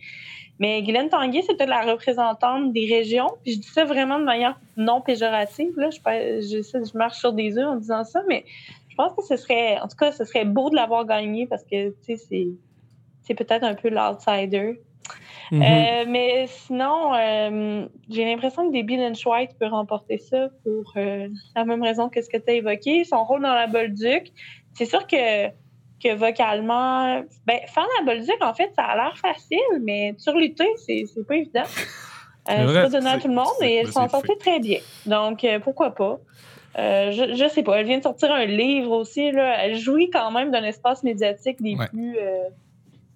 Mais 0.58 0.82
Guylaine 0.82 1.08
Tanguay, 1.08 1.42
c'était 1.42 1.66
la 1.66 1.82
représentante 1.82 2.72
des 2.72 2.86
régions. 2.86 3.30
Puis 3.42 3.54
je 3.54 3.58
dis 3.60 3.68
ça 3.68 3.84
vraiment 3.84 4.18
de 4.18 4.24
manière 4.24 4.58
non 4.76 5.00
péjorative. 5.00 5.72
Là. 5.76 5.90
Je, 5.90 5.98
je, 6.40 6.62
je 6.62 6.96
marche 6.96 7.18
sur 7.18 7.32
des 7.32 7.58
œufs 7.58 7.66
en 7.66 7.76
disant 7.76 8.04
ça, 8.04 8.22
mais 8.28 8.44
je 8.88 8.94
pense 8.96 9.12
que 9.14 9.22
ce 9.22 9.36
serait, 9.36 9.78
en 9.78 9.88
tout 9.88 9.96
cas, 9.96 10.12
ce 10.12 10.24
serait 10.24 10.46
beau 10.46 10.70
de 10.70 10.76
l'avoir 10.76 11.04
gagné 11.04 11.46
parce 11.46 11.62
que, 11.64 11.90
tu 12.02 12.16
sais, 12.16 12.48
c'est 13.20 13.34
peut-être 13.34 13.64
un 13.64 13.74
peu 13.74 13.90
l'outsider. 13.90 14.80
Mm-hmm. 15.52 15.62
Euh, 15.62 16.04
mais 16.08 16.46
sinon, 16.46 17.14
euh, 17.14 17.86
j'ai 18.08 18.24
l'impression 18.24 18.68
que 18.68 18.76
Debbie 18.76 18.96
Lynch 18.96 19.24
White 19.26 19.50
peut 19.60 19.66
remporter 19.66 20.18
ça 20.18 20.48
pour 20.64 20.92
euh, 20.96 21.28
la 21.54 21.64
même 21.64 21.82
raison 21.82 22.08
que 22.08 22.22
ce 22.22 22.28
que 22.28 22.38
tu 22.38 22.50
as 22.50 22.54
évoqué. 22.54 23.04
Son 23.04 23.22
rôle 23.24 23.42
dans 23.42 23.54
la 23.54 23.66
Bolduc. 23.66 24.32
C'est 24.72 24.86
sûr 24.86 25.06
que 25.06 25.48
que 26.02 26.14
vocalement, 26.14 27.22
ben, 27.46 27.58
faire 27.66 27.86
la 27.98 28.04
Bolduc, 28.04 28.36
en 28.42 28.54
fait, 28.54 28.70
ça 28.76 28.84
a 28.84 28.96
l'air 28.96 29.16
facile, 29.16 29.58
mais 29.82 30.14
sur 30.18 30.36
lutter, 30.36 30.68
c'est, 30.84 31.04
c'est 31.12 31.26
pas 31.26 31.36
évident. 31.36 31.62
Euh, 32.48 32.68
c'est 32.68 32.82
pas 32.82 32.88
donné 32.88 33.10
à 33.10 33.18
tout 33.18 33.28
le 33.28 33.34
monde, 33.34 33.46
et 33.62 33.74
elle 33.74 33.90
s'en 33.90 34.08
sortait 34.08 34.36
très 34.36 34.60
bien. 34.60 34.78
Donc, 35.04 35.42
euh, 35.42 35.58
pourquoi 35.58 35.94
pas? 35.94 36.18
Euh, 36.78 37.10
je, 37.10 37.34
je 37.34 37.48
sais 37.48 37.62
pas. 37.62 37.80
Elle 37.80 37.86
vient 37.86 37.98
de 37.98 38.02
sortir 38.02 38.30
un 38.30 38.44
livre 38.44 38.92
aussi. 38.92 39.32
Là. 39.32 39.64
Elle 39.64 39.76
jouit 39.76 40.10
quand 40.10 40.30
même 40.30 40.50
d'un 40.50 40.62
espace 40.62 41.02
médiatique 41.02 41.60
des 41.60 41.74
plus, 41.74 42.16
euh, 42.18 42.44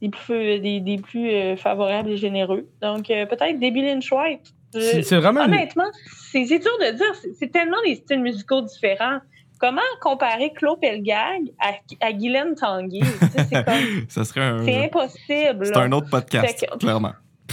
des 0.00 0.08
plus, 0.08 0.60
des, 0.60 0.80
des 0.80 0.96
plus 0.96 1.56
favorables 1.58 2.10
et 2.10 2.16
généreux. 2.16 2.66
Donc, 2.80 3.08
peut-être 3.08 3.60
Debbie 3.60 3.82
Lynch 3.82 4.10
White. 4.10 4.54
C'est 4.72 5.16
vraiment. 5.16 5.42
Honnêtement, 5.42 5.90
c'est, 6.32 6.44
dur 6.44 6.58
de 6.58 6.96
dire. 6.96 7.32
C'est 7.38 7.52
tellement 7.52 7.82
des 7.84 7.96
styles 7.96 8.22
musicaux 8.22 8.62
différents. 8.62 9.18
Comment 9.60 9.82
comparer 10.00 10.52
Claude 10.54 10.80
Pelgag 10.80 11.52
à, 11.60 11.72
à 12.00 12.12
Guylaine 12.12 12.54
Tanguy? 12.54 13.02
C'est 13.04 14.08
Ça 14.08 14.24
serait 14.24 14.40
un... 14.40 14.64
C'est 14.64 14.86
impossible. 14.86 15.66
C'est 15.66 15.76
un 15.76 15.92
autre 15.92 16.08
podcast, 16.08 16.66
clairement. 16.78 17.12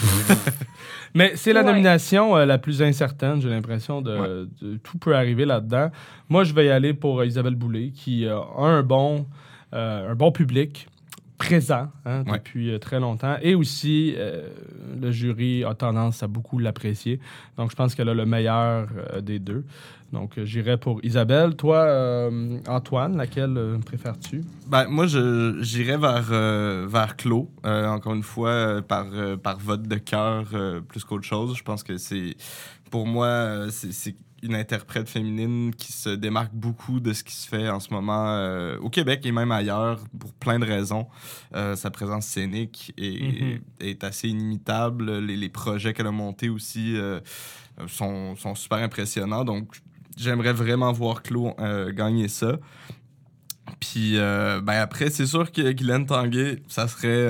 Mais 1.13 1.33
c'est 1.35 1.51
la 1.51 1.63
nomination 1.63 2.37
euh, 2.37 2.45
la 2.45 2.57
plus 2.59 2.81
incertaine, 2.81 3.41
j'ai 3.41 3.49
l'impression. 3.49 4.01
De, 4.01 4.49
tout 4.83 4.97
peut 4.99 5.15
arriver 5.15 5.45
là-dedans. 5.45 5.89
Moi, 6.29 6.45
je 6.45 6.53
vais 6.53 6.67
y 6.67 6.69
aller 6.69 6.93
pour 6.93 7.23
Isabelle 7.25 7.55
Boulay, 7.55 7.91
qui 7.91 8.25
a 8.27 8.41
un 8.57 8.83
bon, 8.83 9.25
euh, 9.73 10.11
un 10.11 10.15
bon 10.15 10.31
public, 10.31 10.87
présent 11.37 11.89
hein, 12.05 12.23
depuis 12.23 12.79
très 12.79 12.99
longtemps. 12.99 13.37
Et 13.41 13.55
aussi, 13.55 14.15
le 14.99 15.11
jury 15.11 15.63
a 15.63 15.73
tendance 15.75 16.23
à 16.23 16.27
beaucoup 16.27 16.59
l'apprécier. 16.59 17.19
Donc, 17.57 17.71
je 17.71 17.75
pense 17.75 17.95
qu'elle 17.95 18.09
a 18.09 18.13
le 18.13 18.25
meilleur 18.25 18.87
des 19.21 19.39
deux. 19.39 19.63
Donc, 20.11 20.39
j'irai 20.43 20.77
pour 20.77 21.03
Isabelle. 21.03 21.55
Toi, 21.55 22.29
Antoine, 22.67 23.17
laquelle 23.17 23.77
préfères-tu? 23.85 24.43
Ben, 24.67 24.87
moi, 24.87 25.05
j'irais 25.05 25.97
vers, 25.97 26.87
vers 26.87 27.15
Claude, 27.17 27.47
encore 27.63 28.13
une 28.13 28.23
fois, 28.23 28.81
par, 28.81 29.05
par 29.43 29.59
vote 29.59 29.83
de 29.83 29.97
cœur 29.97 30.45
plus 30.87 31.03
qu'autre 31.03 31.25
chose. 31.25 31.55
Je 31.55 31.63
pense 31.63 31.83
que 31.83 31.97
c'est, 31.97 32.35
pour 32.89 33.05
moi, 33.05 33.67
c'est 33.69 34.15
une 34.43 34.55
interprète 34.55 35.09
féminine 35.09 35.73
qui 35.73 35.91
se 35.91 36.09
démarque 36.09 36.53
beaucoup 36.53 36.99
de 36.99 37.13
ce 37.13 37.23
qui 37.23 37.33
se 37.33 37.47
fait 37.47 37.69
en 37.69 37.79
ce 37.79 37.91
moment 37.93 38.27
euh, 38.27 38.77
au 38.79 38.89
Québec 38.89 39.25
et 39.25 39.31
même 39.31 39.51
ailleurs 39.51 39.99
pour 40.19 40.33
plein 40.33 40.59
de 40.59 40.65
raisons. 40.65 41.07
Euh, 41.55 41.75
sa 41.75 41.89
présence 41.89 42.25
scénique 42.25 42.93
est, 42.97 43.59
mm-hmm. 43.81 44.05
assez 44.05 44.29
inimitable. 44.29 45.19
Les, 45.19 45.49
projets 45.49 45.93
qu'elle 45.93 46.07
a 46.07 46.11
montés 46.11 46.49
aussi 46.49 46.95
euh, 46.95 47.19
sont, 47.87 48.35
sont, 48.35 48.53
super 48.53 48.79
impressionnants. 48.79 49.43
Donc, 49.43 49.81
j'aimerais 50.17 50.53
vraiment 50.53 50.91
voir 50.91 51.23
Claude 51.23 51.53
gagner 51.95 52.27
ça. 52.27 52.57
Puis 53.79 54.17
ben 54.17 54.79
après, 54.81 55.09
c'est 55.09 55.25
sûr 55.25 55.51
que 55.51 55.71
Guylaine 55.71 56.05
Tanguay, 56.05 56.61
ça 56.67 56.87
serait, 56.87 57.27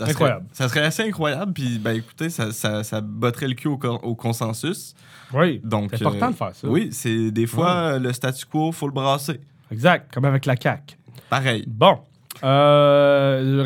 incroyable. 0.00 0.46
ça 0.52 0.68
serait 0.68 0.84
assez 0.84 1.02
incroyable. 1.02 1.52
Puis 1.52 1.78
ben 1.78 1.96
écoutez, 1.96 2.30
ça, 2.30 2.52
ça, 2.52 2.84
ça 2.84 3.00
botterait 3.00 3.48
le 3.48 3.54
cul 3.54 3.68
au, 3.68 3.78
au 3.82 4.14
consensus. 4.14 4.94
Oui. 5.32 5.60
c'est 5.90 6.06
important 6.06 6.30
de 6.30 6.36
faire 6.36 6.54
ça. 6.54 6.68
Oui, 6.68 6.88
c'est 6.92 7.30
des 7.30 7.46
fois 7.46 7.98
le 7.98 8.12
statu 8.12 8.46
quo, 8.46 8.72
faut 8.72 8.86
le 8.86 8.92
brasser. 8.92 9.40
Exact, 9.70 10.12
comme 10.12 10.24
avec 10.24 10.46
la 10.46 10.56
CAC. 10.56 10.96
Pareil. 11.28 11.64
Bon. 11.66 11.98
Euh, 12.44 13.62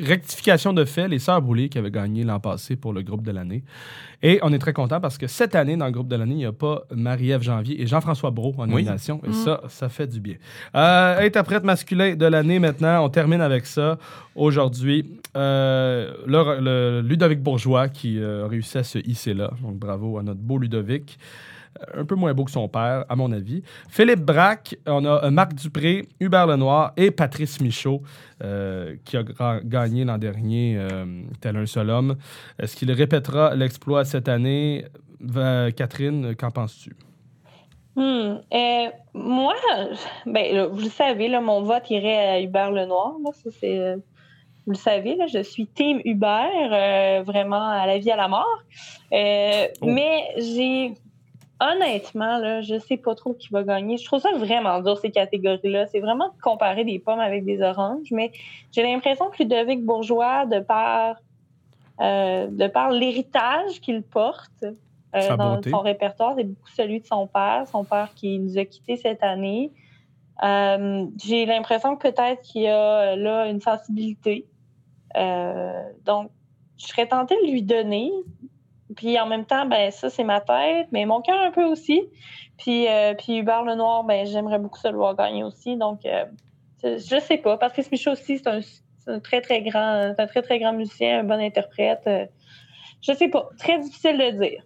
rectification 0.00 0.72
de 0.72 0.84
fait, 0.84 1.08
les 1.08 1.18
Sœurs 1.18 1.42
Brûlées 1.42 1.68
qui 1.68 1.78
avaient 1.78 1.90
gagné 1.90 2.24
l'an 2.24 2.40
passé 2.40 2.76
pour 2.76 2.92
le 2.92 3.02
groupe 3.02 3.22
de 3.22 3.30
l'année. 3.30 3.62
Et 4.22 4.38
on 4.42 4.52
est 4.52 4.58
très 4.58 4.72
content 4.72 5.00
parce 5.00 5.16
que 5.16 5.26
cette 5.26 5.54
année, 5.54 5.76
dans 5.76 5.86
le 5.86 5.92
groupe 5.92 6.08
de 6.08 6.16
l'année, 6.16 6.34
il 6.34 6.38
n'y 6.38 6.44
a 6.44 6.52
pas 6.52 6.82
Marie-Ève 6.94 7.42
Janvier 7.42 7.80
et 7.80 7.86
Jean-François 7.86 8.30
Brault 8.30 8.54
en 8.58 8.66
nomination. 8.66 9.20
Et 9.24 9.30
mm. 9.30 9.32
ça, 9.32 9.62
ça 9.68 9.88
fait 9.88 10.06
du 10.06 10.20
bien. 10.20 10.34
Euh, 10.74 11.20
interprète 11.20 11.64
masculin 11.64 12.14
de 12.14 12.26
l'année 12.26 12.58
maintenant. 12.58 13.04
On 13.04 13.08
termine 13.08 13.40
avec 13.40 13.64
ça 13.64 13.98
aujourd'hui. 14.34 15.20
Euh, 15.36 16.12
le, 16.26 17.00
Ludovic 17.00 17.42
Bourgeois 17.42 17.88
qui 17.88 18.18
euh, 18.18 18.44
a 18.44 18.48
réussi 18.48 18.78
à 18.78 18.84
se 18.84 18.98
hisser 18.98 19.32
là. 19.32 19.50
Donc 19.62 19.76
bravo 19.76 20.18
à 20.18 20.22
notre 20.22 20.40
beau 20.40 20.58
Ludovic 20.58 21.18
un 21.94 22.04
peu 22.04 22.14
moins 22.14 22.34
beau 22.34 22.44
que 22.44 22.50
son 22.50 22.68
père, 22.68 23.04
à 23.08 23.16
mon 23.16 23.32
avis. 23.32 23.62
Philippe 23.88 24.20
Braque, 24.20 24.76
on 24.86 25.04
a 25.04 25.24
euh, 25.24 25.30
Marc 25.30 25.54
Dupré, 25.54 26.06
Hubert 26.20 26.46
Lenoir 26.46 26.92
et 26.96 27.10
Patrice 27.10 27.60
Michaud, 27.60 28.02
euh, 28.42 28.96
qui 29.04 29.16
a 29.16 29.60
gagné 29.62 30.04
l'an 30.04 30.18
dernier 30.18 30.76
euh, 30.78 31.22
tel 31.40 31.56
un 31.56 31.66
seul 31.66 31.90
homme. 31.90 32.16
Est-ce 32.58 32.76
qu'il 32.76 32.90
répétera 32.92 33.54
l'exploit 33.54 34.04
cette 34.04 34.28
année? 34.28 34.84
Catherine, 35.76 36.34
qu'en 36.34 36.50
penses-tu? 36.50 36.96
Hmm, 37.94 38.38
moi, 39.12 39.54
ben, 40.24 40.66
vous 40.68 40.80
le 40.80 40.88
savez, 40.88 41.28
là, 41.28 41.42
mon 41.42 41.62
vote 41.62 41.90
irait 41.90 42.28
à 42.28 42.40
Hubert 42.40 42.70
Lenoir. 42.70 43.16
vous 43.18 44.72
le 44.72 44.74
savez, 44.74 45.16
là, 45.16 45.26
je 45.26 45.42
suis 45.42 45.66
team 45.66 46.00
Hubert, 46.06 47.22
vraiment 47.24 47.68
à 47.68 47.86
la 47.86 47.98
vie 47.98 48.10
à 48.10 48.16
la 48.16 48.28
mort. 48.28 48.62
Oh. 49.12 49.86
Mais 49.86 50.28
j'ai 50.38 50.94
honnêtement, 51.60 52.38
là, 52.38 52.62
je 52.62 52.78
sais 52.78 52.96
pas 52.96 53.14
trop 53.14 53.34
qui 53.34 53.48
va 53.48 53.62
gagner. 53.62 53.98
Je 53.98 54.04
trouve 54.04 54.20
ça 54.20 54.32
vraiment 54.36 54.80
dur, 54.80 54.98
ces 54.98 55.10
catégories-là. 55.10 55.86
C'est 55.86 56.00
vraiment 56.00 56.28
de 56.28 56.40
comparer 56.40 56.84
des 56.84 56.98
pommes 56.98 57.20
avec 57.20 57.44
des 57.44 57.62
oranges, 57.62 58.08
mais 58.10 58.32
j'ai 58.72 58.82
l'impression 58.82 59.28
que 59.30 59.42
Ludovic 59.42 59.84
Bourgeois, 59.84 60.46
de 60.46 60.60
par, 60.60 61.16
euh, 62.00 62.46
de 62.48 62.66
par 62.66 62.90
l'héritage 62.90 63.80
qu'il 63.80 64.02
porte 64.02 64.64
euh, 65.14 65.36
dans 65.36 65.60
son 65.62 65.80
répertoire, 65.80 66.34
c'est 66.36 66.44
beaucoup 66.44 66.70
celui 66.70 67.00
de 67.00 67.06
son 67.06 67.26
père, 67.26 67.66
son 67.70 67.84
père 67.84 68.14
qui 68.14 68.38
nous 68.38 68.56
a 68.56 68.64
quittés 68.64 68.96
cette 68.96 69.22
année. 69.22 69.70
Euh, 70.42 71.04
j'ai 71.22 71.44
l'impression 71.44 71.96
que 71.96 72.08
peut-être 72.08 72.40
qu'il 72.40 72.62
y 72.62 72.68
a 72.68 73.16
là 73.16 73.46
une 73.46 73.60
sensibilité. 73.60 74.46
donc, 75.14 76.30
je 76.78 76.86
serais 76.86 77.06
tentée 77.06 77.36
de 77.44 77.50
lui 77.50 77.62
donner, 77.62 78.10
puis 78.96 79.18
en 79.18 79.26
même 79.26 79.44
temps, 79.44 79.66
ben 79.66 79.90
ça, 79.90 80.10
c'est 80.10 80.24
ma 80.24 80.40
tête, 80.40 80.88
mais 80.92 81.04
mon 81.06 81.20
cœur 81.20 81.40
un 81.40 81.50
peu 81.50 81.64
aussi. 81.64 82.02
Puis, 82.58 82.88
euh, 82.88 83.14
puis 83.14 83.38
Hubert 83.38 83.64
Lenoir, 83.64 84.04
ben 84.04 84.26
j'aimerais 84.26 84.58
beaucoup 84.58 84.78
ça 84.78 84.90
le 84.90 84.96
voir 84.96 85.14
gagner 85.16 85.44
aussi. 85.44 85.76
Donc, 85.76 86.00
euh, 86.04 86.24
je 86.82 87.20
sais 87.20 87.38
pas. 87.38 87.56
Patrice 87.56 87.90
Michaud 87.90 88.12
aussi, 88.12 88.38
c'est 88.38 88.48
un, 88.48 89.20
très, 89.20 89.40
très 89.40 89.62
grand, 89.62 90.14
un 90.18 90.26
très, 90.26 90.42
très 90.42 90.58
grand 90.58 90.72
musicien, 90.72 91.20
un 91.20 91.24
bon 91.24 91.40
interprète. 91.40 92.02
Euh, 92.06 92.26
je 93.00 93.12
sais 93.12 93.28
pas. 93.28 93.48
Très 93.58 93.78
difficile 93.78 94.18
de 94.18 94.40
dire. 94.40 94.62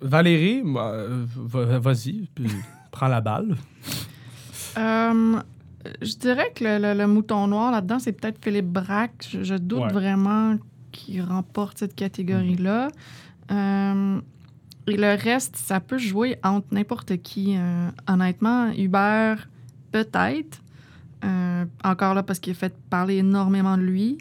Valérie, 0.00 0.62
vas-y, 0.64 2.28
prends 2.90 3.08
la 3.08 3.20
balle. 3.20 3.56
je 4.76 6.16
dirais 6.16 6.52
que 6.54 6.64
le, 6.64 7.06
mouton 7.06 7.46
noir 7.48 7.72
là-dedans, 7.72 7.98
c'est 7.98 8.12
peut-être 8.12 8.42
Philippe 8.42 8.66
Braque. 8.66 9.26
Je, 9.28 9.54
doute 9.54 9.92
vraiment 9.92 10.56
qui 10.92 11.20
remporte 11.20 11.78
cette 11.78 11.94
catégorie-là. 11.94 12.88
Euh, 13.50 14.20
et 14.86 14.96
le 14.96 15.20
reste, 15.20 15.56
ça 15.56 15.80
peut 15.80 15.98
jouer 15.98 16.38
entre 16.44 16.66
n'importe 16.70 17.16
qui. 17.22 17.56
Euh, 17.56 17.88
honnêtement, 18.08 18.70
Hubert, 18.76 19.48
peut-être. 19.90 20.62
Euh, 21.24 21.64
encore 21.84 22.14
là, 22.14 22.22
parce 22.22 22.38
qu'il 22.38 22.52
a 22.52 22.54
fait 22.54 22.74
parler 22.90 23.16
énormément 23.16 23.76
de 23.76 23.82
lui 23.82 24.18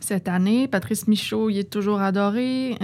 cette 0.00 0.28
année. 0.28 0.68
Patrice 0.68 1.08
Michaud, 1.08 1.50
il 1.50 1.58
est 1.58 1.70
toujours 1.70 2.00
adoré. 2.00 2.76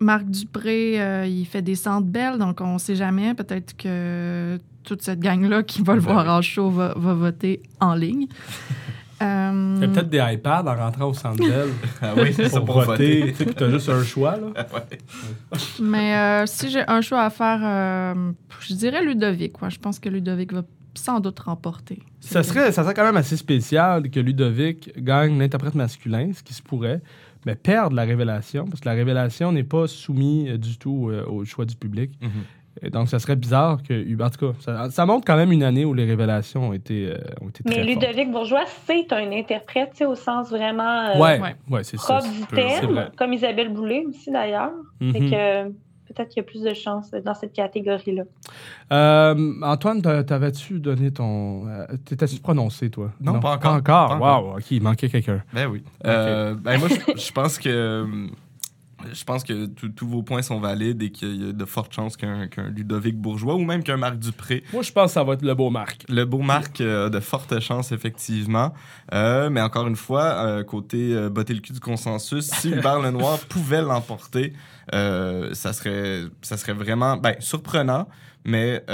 Marc 0.00 0.26
Dupré, 0.26 1.28
il 1.28 1.44
fait 1.44 1.60
des 1.62 1.74
centres 1.74 2.06
belles, 2.06 2.38
donc 2.38 2.60
on 2.60 2.74
ne 2.74 2.78
sait 2.78 2.94
jamais. 2.94 3.34
Peut-être 3.34 3.76
que 3.76 4.58
toute 4.84 5.02
cette 5.02 5.20
gang-là 5.20 5.62
qui 5.62 5.82
va 5.82 5.94
le 5.94 6.00
ben 6.00 6.12
voir 6.12 6.38
en 6.38 6.40
show 6.40 6.70
va, 6.70 6.94
va 6.96 7.14
voter 7.14 7.62
en 7.78 7.94
ligne. 7.94 8.26
Euh... 9.22 9.74
Il 9.76 9.82
y 9.82 9.84
a 9.84 9.88
peut-être 9.88 10.08
des 10.08 10.22
iPads 10.34 10.64
en 10.66 10.76
rentrant 10.76 11.06
au 11.06 11.14
centre 11.14 11.36
d'elle. 11.36 11.70
ah 12.02 12.12
oui, 12.16 12.32
c'est 12.32 12.48
ça 12.48 12.60
pour 12.60 12.82
voter. 12.82 13.34
Tu 13.34 13.64
as 13.64 13.70
juste 13.70 13.88
un 13.88 14.02
choix, 14.02 14.36
là. 14.36 14.48
Mais 15.80 16.16
euh, 16.16 16.46
si 16.46 16.70
j'ai 16.70 16.84
un 16.86 17.00
choix 17.00 17.22
à 17.22 17.30
faire, 17.30 17.60
euh, 17.62 18.32
je 18.60 18.74
dirais 18.74 19.04
Ludovic. 19.04 19.54
Je 19.68 19.78
pense 19.78 19.98
que 19.98 20.08
Ludovic 20.08 20.52
va 20.52 20.62
sans 20.94 21.20
doute 21.20 21.38
remporter. 21.40 22.00
Ça 22.20 22.42
serait, 22.42 22.72
ça 22.72 22.82
serait 22.82 22.94
quand 22.94 23.04
même 23.04 23.16
assez 23.16 23.36
spécial 23.36 24.10
que 24.10 24.20
Ludovic 24.20 24.92
gagne 24.98 25.38
l'interprète 25.38 25.74
masculin, 25.74 26.32
ce 26.34 26.42
qui 26.42 26.54
se 26.54 26.62
pourrait, 26.62 27.00
mais 27.46 27.54
perdre 27.54 27.94
la 27.94 28.04
révélation, 28.04 28.64
parce 28.66 28.80
que 28.80 28.88
la 28.88 28.94
révélation 28.94 29.52
n'est 29.52 29.64
pas 29.64 29.86
soumise 29.86 30.54
du 30.54 30.76
tout 30.76 31.08
euh, 31.08 31.24
au 31.26 31.44
choix 31.44 31.64
du 31.64 31.76
public. 31.76 32.10
Donc, 32.92 33.08
ça 33.08 33.18
serait 33.18 33.36
bizarre 33.36 33.82
que. 33.82 34.22
En 34.22 34.30
tout 34.30 34.52
cas, 34.52 34.88
ça, 34.90 35.06
montre 35.06 35.24
quand 35.26 35.36
même 35.36 35.52
une 35.52 35.62
année 35.62 35.84
où 35.84 35.94
les 35.94 36.04
révélations 36.04 36.68
ont 36.68 36.72
été, 36.72 37.08
euh, 37.08 37.18
ont 37.40 37.48
été 37.48 37.62
Mais 37.66 37.84
Ludovic 37.84 38.30
Bourgeois, 38.30 38.64
c'est 38.86 39.12
un 39.12 39.32
interprète, 39.32 40.02
au 40.06 40.14
sens 40.14 40.50
vraiment. 40.50 41.10
Euh, 41.14 41.18
ouais, 41.18 41.56
ouais, 41.70 41.84
c'est 41.84 41.98
ça. 41.98 42.20
du 42.20 42.46
thème, 42.54 43.10
comme 43.16 43.32
Isabelle 43.32 43.72
Boulay 43.72 44.04
aussi, 44.06 44.30
d'ailleurs. 44.30 44.72
Mm 45.00 45.12
que 45.18 45.68
peut-être 46.14 46.28
qu'il 46.30 46.38
y 46.38 46.40
a 46.40 46.48
plus 46.48 46.62
de 46.62 46.72
chance 46.72 47.10
dans 47.10 47.34
cette 47.34 47.52
catégorie-là. 47.52 48.22
Euh, 48.92 49.52
Antoine, 49.62 50.00
t'avais-tu 50.00 50.80
donné 50.80 51.10
ton. 51.10 51.66
T'étais-tu 52.06 52.40
prononcé, 52.40 52.88
toi? 52.88 53.10
Non, 53.20 53.40
pas 53.40 53.56
encore. 53.56 53.82
Pas 53.82 54.06
encore? 54.14 54.46
Wow, 54.46 54.56
OK, 54.56 54.70
il 54.70 54.82
manquait 54.82 55.08
quelqu'un. 55.08 55.42
Ben 55.52 55.66
oui. 55.66 55.82
ben 56.02 56.78
moi, 56.78 56.88
je 57.14 57.32
pense 57.32 57.58
que 57.58 58.06
je 59.12 59.24
pense 59.24 59.44
que 59.44 59.66
tous 59.66 60.06
vos 60.06 60.22
points 60.22 60.42
sont 60.42 60.58
valides 60.58 61.02
et 61.02 61.10
qu'il 61.10 61.46
y 61.46 61.48
a 61.48 61.52
de 61.52 61.64
fortes 61.64 61.92
chances 61.92 62.16
qu'un 62.16 62.48
Ludovic 62.74 63.16
Bourgeois 63.16 63.54
ou 63.54 63.64
même 63.64 63.82
qu'un 63.82 63.96
Marc 63.96 64.18
Dupré. 64.18 64.64
Moi, 64.72 64.82
je 64.82 64.92
pense 64.92 65.10
que 65.10 65.14
ça 65.14 65.24
va 65.24 65.34
être 65.34 65.42
le 65.42 65.54
beau 65.54 65.70
Marc. 65.70 66.04
Le 66.08 66.24
beau 66.24 66.38
Marc 66.38 66.80
euh, 66.80 67.06
a 67.06 67.10
de 67.10 67.20
fortes 67.20 67.60
chances, 67.60 67.92
effectivement. 67.92 68.74
Euh, 69.14 69.50
mais 69.50 69.60
encore 69.60 69.86
une 69.86 69.96
fois, 69.96 70.22
euh, 70.22 70.64
côté 70.64 71.28
botter 71.30 71.54
le 71.54 71.60
cul 71.60 71.72
du 71.72 71.80
consensus, 71.80 72.46
si 72.46 72.70
Hubert 72.70 73.00
Lenoir 73.00 73.38
pouvait 73.48 73.82
l'emporter, 73.82 74.52
ça, 74.92 75.72
serait, 75.72 76.22
ça 76.42 76.56
serait 76.56 76.72
vraiment 76.72 77.16
ben, 77.16 77.34
surprenant, 77.38 78.08
mais 78.44 78.84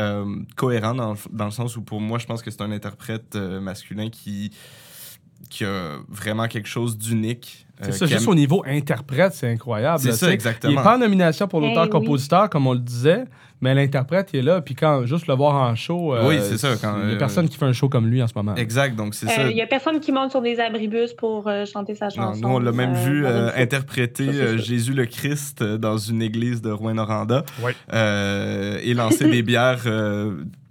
cohérent 0.57 0.95
dans, 0.95 1.15
dans, 1.31 1.45
le 1.47 1.51
sens 1.51 1.77
où, 1.77 1.83
pour 1.83 2.01
moi, 2.01 2.19
je 2.19 2.27
pense 2.27 2.43
que 2.43 2.51
c'est 2.51 2.63
un 2.63 2.73
interprète 2.73 3.37
masculin 3.37 4.11
qui 4.11 4.53
qui 5.49 5.65
a 5.65 5.99
vraiment 6.09 6.49
quelque 6.49 6.69
chose 6.69 6.97
d'unique. 6.97 7.67
C'est 7.81 7.89
euh, 7.89 7.93
ça, 7.93 8.07
juste 8.07 8.29
au 8.29 8.35
niveau 8.35 8.63
interprète, 8.67 9.33
c'est 9.35 9.51
incroyable. 9.51 9.99
C'est 9.99 10.13
ça, 10.13 10.33
exactement. 10.33 10.73
Il 10.73 10.77
n'est 10.77 10.83
pas 10.83 10.95
en 10.95 10.99
nomination 10.99 11.49
pour 11.49 11.61
l'auteur-compositeur, 11.61 12.49
comme 12.49 12.69
on 12.69 12.73
le 12.73 12.79
disait, 12.79 13.25
mais 13.61 13.75
l'interprète, 13.75 14.31
il 14.33 14.41
est 14.41 14.43
là. 14.43 14.61
Puis 14.61 14.77
quand 14.77 15.05
juste 15.07 15.27
le 15.27 15.35
voir 15.35 15.57
en 15.57 15.75
show, 15.75 16.15
euh, 16.15 16.29
oui, 16.29 16.37
c'est 16.41 16.57
ça. 16.57 16.75
Quand, 16.81 17.01
il 17.03 17.09
n'y 17.09 17.15
a 17.15 17.17
personne 17.17 17.49
qui 17.49 17.57
fait 17.57 17.65
un 17.65 17.73
show 17.73 17.89
comme 17.89 18.07
lui 18.07 18.23
en 18.23 18.29
ce 18.29 18.33
moment. 18.37 18.55
Exact, 18.55 18.95
donc 18.95 19.15
c'est 19.15 19.27
euh, 19.27 19.31
ça. 19.31 19.51
Il 19.51 19.55
n'y 19.55 19.63
a 19.63 19.67
personne 19.67 19.99
qui 19.99 20.13
monte 20.13 20.31
sur 20.31 20.41
des 20.41 20.61
abribus 20.61 21.15
pour 21.15 21.51
chanter 21.71 21.95
sa 21.97 22.11
chanson. 22.11 22.41
nous, 22.41 22.55
on 22.55 22.59
l'a 22.61 22.73
même 22.73 22.95
vu 22.95 23.27
interpréter 23.27 24.59
Jésus 24.59 24.93
le 24.93 25.07
Christ 25.07 25.63
dans 25.63 25.99
une 25.99 26.23
église 26.23 26.63
de 26.63 26.71
Rouen-Noranda 26.71 27.45
et 27.93 28.95
lancer 28.95 29.29
des 29.29 29.43
bières 29.45 29.85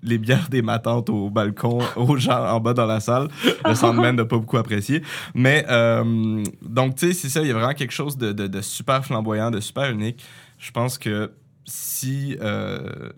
les 0.04 0.18
bières 0.18 0.49
des 0.49 0.62
matantes 0.62 1.10
au 1.10 1.30
balcon 1.30 1.80
aux 1.95 2.18
gens 2.18 2.45
en 2.45 2.60
bas 2.60 2.74
dans 2.74 2.86
la 2.86 2.99
salle. 2.99 3.30
Le 3.66 3.76
Sandman 3.76 4.16
n'a 4.16 4.26
pas 4.26 4.38
beaucoup 4.38 4.58
apprécié. 4.58 5.01
Mais 5.34 5.66
euh, 5.70 6.43
donc, 6.62 6.95
tu 6.95 7.08
sais, 7.08 7.14
c'est 7.14 7.30
ça, 7.30 7.41
il 7.41 7.47
y 7.47 7.51
a 7.51 7.54
vraiment 7.54 7.74
quelque 7.74 7.93
chose 7.93 8.18
de, 8.18 8.32
de, 8.32 8.62
super 8.62 9.04
flamboyant, 9.04 9.51
de 9.51 9.60
super 9.60 9.89
unique. 9.89 10.24
Je 10.58 10.72
pense 10.72 10.97
que 10.97 11.32
si. 11.66 12.38
Euh, 12.41 13.10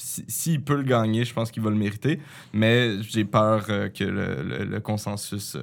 s'il 0.00 0.62
peut 0.62 0.76
le 0.76 0.84
gagner, 0.84 1.24
je 1.24 1.34
pense 1.34 1.50
qu'il 1.50 1.60
va 1.60 1.70
le 1.70 1.76
mériter. 1.76 2.20
Mais 2.52 3.02
j'ai 3.02 3.24
peur 3.24 3.66
euh, 3.68 3.88
que 3.88 4.04
le, 4.04 4.64
le, 4.64 4.78
consensus 4.78 5.56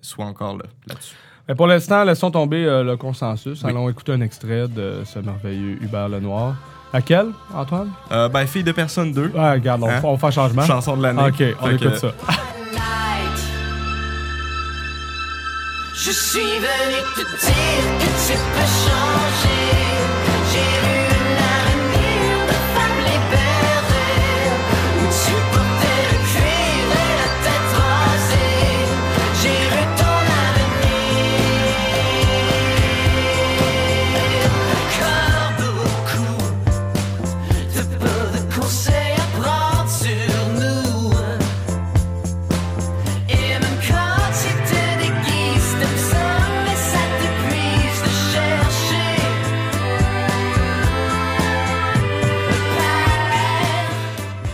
soit 0.00 0.24
encore 0.24 0.56
là, 0.56 0.64
là-dessus. 0.86 1.16
Mais 1.46 1.54
pour 1.54 1.66
l'instant, 1.66 2.02
laissons 2.02 2.30
tomber 2.30 2.64
le 2.64 2.96
consensus. 2.96 3.62
Allons 3.62 3.90
écouter 3.90 4.12
un 4.12 4.22
extrait 4.22 4.68
de 4.68 5.02
ce 5.04 5.18
merveilleux 5.18 5.76
Hubert 5.82 6.08
Lenoir. 6.08 6.56
Laquelle, 6.92 7.28
Antoine? 7.54 7.90
Euh, 8.10 8.28
ben, 8.28 8.46
Fille 8.46 8.64
de 8.64 8.72
personne 8.72 9.12
2. 9.12 9.32
Ah, 9.36 9.52
regarde, 9.52 9.82
on, 9.82 9.88
hein? 9.88 10.00
on 10.02 10.18
fait 10.18 10.26
un 10.26 10.30
changement. 10.30 10.62
Chanson 10.66 10.96
de 10.96 11.02
l'année. 11.02 11.22
OK, 11.22 11.42
on 11.62 11.70
écoute 11.70 11.96
ça. 11.96 12.12
Je 15.94 16.10
suis 16.10 16.40
venu 16.40 16.98
te 17.14 17.20
dire 17.20 17.82
que 18.00 18.04
tu 18.04 18.32
peux 18.32 18.66
changer. 18.66 20.21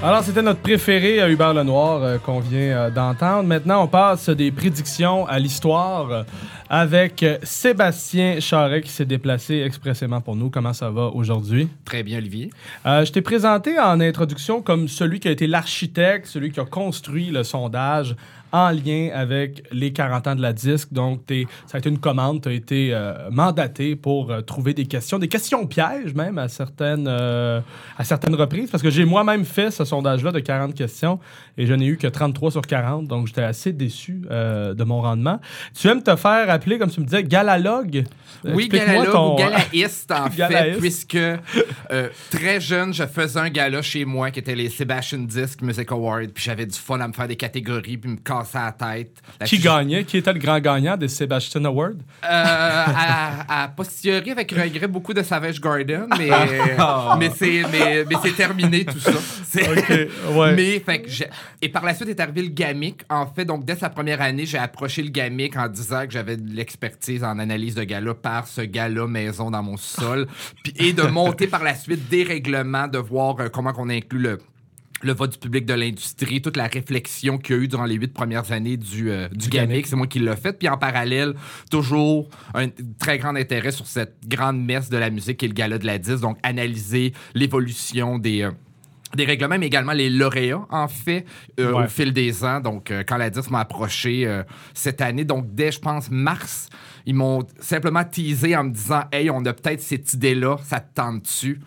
Alors, 0.09 0.23
c'était 0.23 0.41
notre 0.41 0.61
préféré, 0.61 1.21
à 1.21 1.29
Hubert 1.29 1.53
Lenoir, 1.53 2.03
euh, 2.03 2.17
qu'on 2.17 2.41
vient 2.41 2.59
euh, 2.59 2.91
d'entendre. 2.91 3.47
Maintenant, 3.47 3.85
on 3.85 3.89
passe 3.89 4.31
des 4.31 4.51
prédictions 4.51 5.27
à 5.27 5.39
l'histoire 5.39 6.11
euh, 6.11 6.23
avec 6.71 7.23
Sébastien 7.43 8.41
Charret 8.41 8.81
qui 8.81 8.89
s'est 8.89 9.05
déplacé 9.05 9.61
expressément 9.61 10.23
pour 10.23 10.35
nous. 10.35 10.49
Comment 10.49 10.73
ça 10.73 10.89
va 10.89 11.09
aujourd'hui? 11.09 11.69
Très 11.85 12.03
bien, 12.03 12.17
Olivier. 12.17 12.49
je 12.87 13.13
t'ai 13.13 13.21
présenté 13.21 13.79
en 13.79 14.01
introduction 14.01 14.63
comme 14.63 14.89
celui 14.89 15.21
qui 15.21 15.29
a 15.29 15.31
été 15.31 15.47
l'architecte, 15.47 16.27
celui 16.27 16.53
qui 16.53 16.61
a 16.61 16.65
construit 16.65 17.27
le 17.27 17.43
sondage 17.43 18.17
en 18.53 18.70
lien 18.70 19.11
avec 19.12 19.62
les 19.72 19.92
40 19.92 20.26
ans 20.26 20.34
de 20.34 20.42
la 20.42 20.53
disque. 20.53 20.92
Donc, 20.92 21.20
ça 21.66 21.76
a 21.76 21.78
été 21.78 21.88
une 21.88 21.99
commande, 21.99 22.42
tu 22.42 22.49
as 22.49 22.53
été 22.53 22.90
euh, 22.92 23.30
mandaté 23.30 23.96
pour 23.96 24.30
euh, 24.30 24.40
trouver 24.40 24.74
des 24.74 24.86
questions, 24.86 25.18
des 25.18 25.28
questions 25.28 25.66
pièges 25.66 26.14
même 26.14 26.38
à 26.38 26.49
certaines, 26.49 27.07
euh, 27.09 27.61
à 27.99 28.05
certaines 28.05 28.34
reprises, 28.34 28.70
parce 28.70 28.82
que 28.82 28.90
j'ai 28.90 29.05
moi-même 29.05 29.44
fait 29.44 29.70
ce 29.70 29.84
sondage-là 29.84 30.32
de 30.32 30.40
40 30.40 30.74
questions 30.74 31.18
et 31.57 31.66
je 31.66 31.74
n'ai 31.74 31.86
eu 31.86 31.96
que 31.96 32.07
33 32.07 32.53
sur 32.53 32.62
40, 32.62 33.07
donc 33.07 33.26
j'étais 33.26 33.42
assez 33.42 33.72
déçu 33.72 34.22
de 34.30 34.84
mon 34.84 35.01
rendement. 35.01 35.40
Tu 35.74 35.88
aimes 35.88 36.03
te 36.03 36.14
faire 36.16 36.49
appeler, 36.51 36.78
comme 36.78 36.90
tu 36.90 37.01
me 37.01 37.05
disais, 37.05 37.24
galalogue? 37.24 38.05
Oui, 38.44 38.68
galalogue 38.68 39.11
ton... 39.11 39.34
ou 39.34 39.36
galaïste, 39.36 40.11
en 40.12 40.30
fait, 40.30 40.78
puisque 40.78 41.18
très 42.30 42.61
jeune, 42.61 42.94
je 42.94 43.05
faisais 43.05 43.40
un 43.40 43.51
gala 43.51 43.82
chez 43.82 44.05
moi 44.05 44.30
qui 44.30 44.38
était 44.38 44.55
les 44.55 44.68
Sebastian 44.68 45.20
Disc 45.20 45.61
Music 45.62 45.90
Awards, 45.90 46.28
puis 46.32 46.44
j'avais 46.44 46.66
du 46.66 46.78
fun 46.78 47.01
à 47.01 47.09
me 47.09 47.12
faire 47.12 47.28
des 47.28 47.36
catégories, 47.36 47.99
puis 47.99 48.11
me 48.11 48.16
la 48.55 48.72
tête. 48.72 49.22
qui 49.45 49.59
gagnait? 49.59 50.05
Qui 50.05 50.18
était 50.18 50.32
le 50.32 50.39
grand 50.39 50.61
gagnant 50.61 50.97
des 50.97 51.09
Sebastian 51.09 51.64
Awards? 51.64 51.91
Euh, 51.91 52.24
à, 52.24 53.64
à 53.64 53.68
posteriori, 53.68 54.30
avec 54.30 54.51
regret, 54.53 54.86
beaucoup 54.86 55.14
de 55.14 55.22
Savage 55.22 55.61
Garden, 55.61 56.07
mais, 56.18 56.30
ah. 56.78 57.16
mais 57.18 57.30
c'est 57.34 57.62
mais, 57.70 58.05
mais 58.05 58.30
terminé 58.32 58.84
tout 58.84 58.99
ça. 58.99 59.12
ouais. 60.32 60.55
Mais, 60.55 60.80
fait 60.80 61.03
que 61.03 61.09
et 61.61 61.68
par 61.68 61.84
la 61.84 61.95
suite 61.95 62.09
est 62.09 62.20
arrivé 62.20 62.43
le 62.43 62.49
GAMIC. 62.49 63.03
En 63.09 63.26
fait, 63.26 63.45
donc 63.45 63.64
dès 63.64 63.76
sa 63.76 63.91
première 63.91 64.20
année, 64.20 64.47
j'ai 64.47 64.59
approché 64.59 65.03
le 65.03 65.11
GAMIC 65.11 65.57
en 65.57 65.68
disant 65.68 66.07
que 66.07 66.12
j'avais 66.12 66.36
de 66.36 66.51
l'expertise 66.51 67.24
en 67.24 67.39
analyse 67.39 67.74
de 67.74 67.84
gala 67.84 68.14
par 68.14 68.47
ce 68.47 68.61
gala 68.61 69.07
maison 69.07 69.51
dans 69.51 69.62
mon 69.62 69.76
sol. 69.76 70.26
et 70.76 70.93
de 70.93 71.03
monter 71.03 71.47
par 71.47 71.62
la 71.62 71.74
suite 71.74 72.09
des 72.09 72.24
règlements, 72.24 72.89
de 72.89 72.99
voir 72.99 73.41
euh, 73.41 73.49
comment 73.49 73.72
on 73.78 73.89
inclut 73.89 74.20
le 74.20 74.39
le 75.03 75.12
vote 75.12 75.32
du 75.32 75.38
public 75.38 75.64
de 75.64 75.74
l'industrie, 75.74 76.42
toute 76.42 76.57
la 76.57 76.66
réflexion 76.66 77.38
qu'il 77.38 77.57
y 77.57 77.59
a 77.59 77.62
eu 77.62 77.68
durant 77.68 77.84
les 77.84 77.94
huit 77.94 78.12
premières 78.12 78.51
années 78.53 78.76
du, 78.76 79.11
euh, 79.11 79.28
du 79.28 79.49
c'est 79.51 79.96
moi 79.96 80.07
qui 80.07 80.18
l'ai 80.18 80.36
fait. 80.36 80.53
Puis 80.53 80.68
en 80.68 80.76
parallèle, 80.76 81.34
toujours 81.70 82.28
un 82.55 82.68
très 82.99 83.18
grand 83.18 83.34
intérêt 83.36 83.70
sur 83.70 83.86
cette 83.86 84.16
grande 84.26 84.61
messe 84.61 84.88
de 84.88 84.96
la 84.96 85.11
musique 85.11 85.38
qui 85.38 85.44
est 85.44 85.49
le 85.49 85.55
gala 85.55 85.78
de 85.78 85.86
la 85.86 85.99
10, 85.99 86.20
donc 86.20 86.38
analyser 86.42 87.12
l'évolution 87.34 88.18
des... 88.18 88.42
Euh, 88.42 88.51
des 89.16 89.24
règlements, 89.24 89.57
mais 89.59 89.68
également 89.68 89.94
les 89.94 90.11
lauréats, 90.11 90.66
en 90.68 90.86
fait, 90.86 91.24
euh, 91.59 91.72
au 91.72 91.88
fil 91.88 92.12
des 92.12 92.44
ans. 92.44 92.61
Donc, 92.61 92.92
quand 93.09 93.16
la 93.16 93.30
10 93.30 93.51
m'a 93.51 93.61
approché 93.61 94.30
cette 94.74 95.01
année, 95.01 95.24
donc 95.24 95.46
dès, 95.55 95.72
je 95.72 95.80
pense, 95.80 96.11
mars, 96.11 96.68
ils 97.07 97.14
m'ont 97.14 97.42
simplement 97.59 98.05
teasé 98.05 98.55
en 98.55 98.64
me 98.64 98.70
disant 98.70 99.05
Hey, 99.11 99.30
on 99.30 99.42
a 99.46 99.55
peut-être 99.55 99.80
cette 99.80 100.12
idée-là, 100.12 100.59
ça 100.62 100.80
te 100.80 100.92
tente 100.94 101.22
dessus 101.22 101.59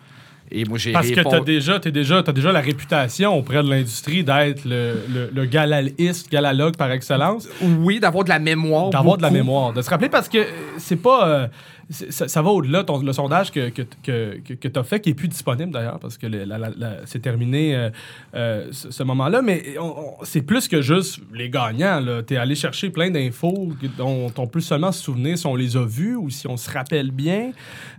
parce 0.92 1.10
que 1.10 1.20
tu 1.20 1.34
as 1.34 1.40
déjà, 1.40 1.78
déjà, 1.78 2.18
as 2.18 2.32
déjà 2.32 2.52
la 2.52 2.60
réputation 2.60 3.36
auprès 3.36 3.62
de 3.62 3.70
l'industrie 3.70 4.24
d'être 4.24 4.64
le, 4.64 4.94
le, 5.12 5.30
le 5.32 5.44
galaliste, 5.46 6.30
galalogue 6.30 6.76
par 6.76 6.90
excellence. 6.90 7.48
Oui, 7.62 8.00
d'avoir 8.00 8.24
de 8.24 8.28
la 8.28 8.38
mémoire. 8.38 8.90
D'avoir 8.90 9.16
de 9.16 9.22
la 9.22 9.30
mémoire. 9.30 9.72
De 9.72 9.82
se 9.82 9.90
rappeler 9.90 10.08
parce 10.08 10.28
que 10.28 10.46
c'est 10.78 10.96
pas. 10.96 11.28
Euh, 11.28 11.46
ça, 11.90 12.42
va 12.42 12.50
au-delà. 12.50 12.84
Le 13.02 13.12
sondage 13.12 13.50
que, 13.50 13.68
que, 13.70 13.82
que, 14.02 14.38
que 14.54 14.68
tu 14.68 14.78
as 14.78 14.82
fait, 14.84 15.00
qui 15.00 15.10
est 15.10 15.14
plus 15.14 15.28
disponible 15.28 15.72
d'ailleurs, 15.72 15.98
parce 15.98 16.18
que 16.18 16.26
c'est 17.06 17.20
terminé 17.20 17.74
euh, 17.74 17.90
euh, 18.34 18.68
ce, 18.70 19.02
moment-là, 19.02 19.42
mais 19.42 19.76
c'est 20.22 20.42
plus 20.42 20.68
que 20.68 20.82
juste 20.82 21.20
les 21.32 21.50
gagnants. 21.50 22.02
Tu 22.26 22.34
es 22.34 22.36
allé 22.36 22.54
chercher 22.54 22.90
plein 22.90 23.10
d'infos 23.10 23.72
dont 23.96 24.32
on 24.36 24.46
peut 24.46 24.60
seulement 24.60 24.92
se 24.92 25.02
souvenir 25.02 25.38
si 25.38 25.46
on 25.46 25.56
les 25.56 25.76
a 25.76 25.84
vus 25.84 26.16
ou 26.16 26.30
si 26.30 26.46
on 26.46 26.56
se 26.56 26.70
rappelle 26.70 27.10
bien. 27.10 27.52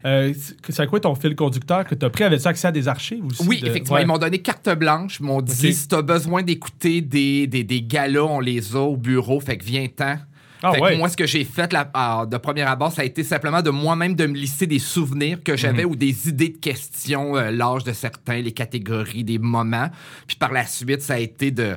Euh, 0.06 0.34
c'est 0.70 0.88
quoi 0.88 1.00
ton 1.00 1.16
fil 1.16 1.36
conducteur 1.36 1.86
que 1.86 1.96
tu 1.96 2.06
as 2.06 2.10
pris? 2.10 2.24
Avais-tu 2.24 2.48
accès 2.48 2.68
à 2.68 2.72
des 2.72 2.88
archives 2.88 3.26
aussi? 3.26 3.48
Oui, 3.48 3.62
effectivement. 3.64 4.00
Ils 4.00 4.08
m'ont 4.08 4.18
donné 4.18 4.40
carte 4.40 4.70
blanche. 4.78 5.18
Ils 5.20 5.26
m'ont 5.26 5.42
dit 5.42 5.74
si 5.74 5.88
tu 5.88 5.96
as 5.96 6.02
besoin 6.02 6.44
d'écouter 6.44 7.02
des, 7.02 7.48
des, 7.48 7.64
des 7.64 7.82
galas, 7.82 8.24
on 8.24 8.40
les 8.40 8.76
a 8.76 8.80
au 8.80 8.98
bureau, 8.98 9.40
fait 9.40 9.58
que 9.58 9.66
viens-t'en. 9.66 10.18
Ah 10.64 10.72
moi, 10.98 11.10
ce 11.10 11.18
que 11.18 11.28
j'ai 11.28 11.44
fait 11.44 11.70
de 11.70 12.38
première 12.38 12.70
abord, 12.70 12.92
ça 12.92 13.02
a 13.02 13.06
été 13.06 13.24
simplement 13.24 13.62
de 13.62 13.70
moi-même 13.70 14.16
de 14.16 14.26
me 14.26 14.36
lister 14.36 14.66
des 14.66 14.80
souvenirs 14.80 15.44
que 15.44 15.58
j'avais 15.58 15.84
mhm. 15.84 15.92
ou 15.92 15.96
des 15.96 16.30
idées 16.30 16.50
de 16.50 16.58
questions, 16.58 17.36
euh, 17.36 17.52
l'âge 17.52 17.84
de 17.84 17.92
certains, 17.92 18.42
les 18.42 18.54
catégories, 18.54 19.26
des 19.26 19.40
moments. 19.40 19.90
Puis 20.26 20.38
par 20.38 20.54
la 20.54 20.66
suite, 20.66 21.02
ça 21.02 21.16
a 21.16 21.20
été 21.20 21.52
de 21.52 21.76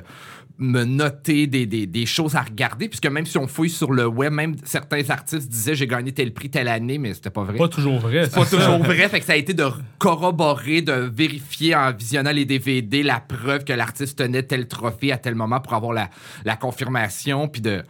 me 0.59 0.83
noter 0.83 1.47
des, 1.47 2.05
choses 2.05 2.35
à 2.35 2.41
regarder, 2.41 2.87
puisque 2.87 3.05
même 3.05 3.25
si 3.25 3.37
on 3.37 3.47
fouille 3.47 3.69
sur 3.69 3.91
le 3.91 4.07
web, 4.07 4.33
même 4.33 4.55
certains 4.63 5.07
artistes 5.09 5.49
disaient 5.49 5.75
j'ai 5.75 5.87
gagné 5.87 6.11
tel 6.11 6.33
prix 6.33 6.49
telle 6.49 6.67
année, 6.67 6.97
mais 6.97 7.13
c'était 7.13 7.29
pas 7.29 7.43
vrai. 7.43 7.57
Pas 7.57 7.67
toujours 7.67 7.99
vrai. 7.99 8.23
C'est 8.25 8.33
pas 8.33 8.45
toujours 8.45 8.79
vrai. 8.79 9.07
Fait 9.09 9.19
que 9.19 9.25
ça 9.25 9.33
a 9.33 9.35
été 9.35 9.53
de 9.53 9.65
corroborer, 9.99 10.81
de 10.81 10.93
vérifier 10.93 11.75
en 11.75 11.91
visionnant 11.91 12.31
les 12.31 12.45
DVD 12.45 13.03
la 13.03 13.19
preuve 13.19 13.65
que 13.65 13.73
l'artiste 13.73 14.17
tenait 14.17 14.43
tel 14.43 14.67
trophée 14.67 15.11
à 15.11 15.17
tel 15.17 15.35
moment 15.35 15.59
pour 15.59 15.73
avoir 15.73 15.93
la, 15.93 16.09
la 16.43 16.55
confirmation, 16.55 17.47
puis 17.47 17.61
de 17.61 17.83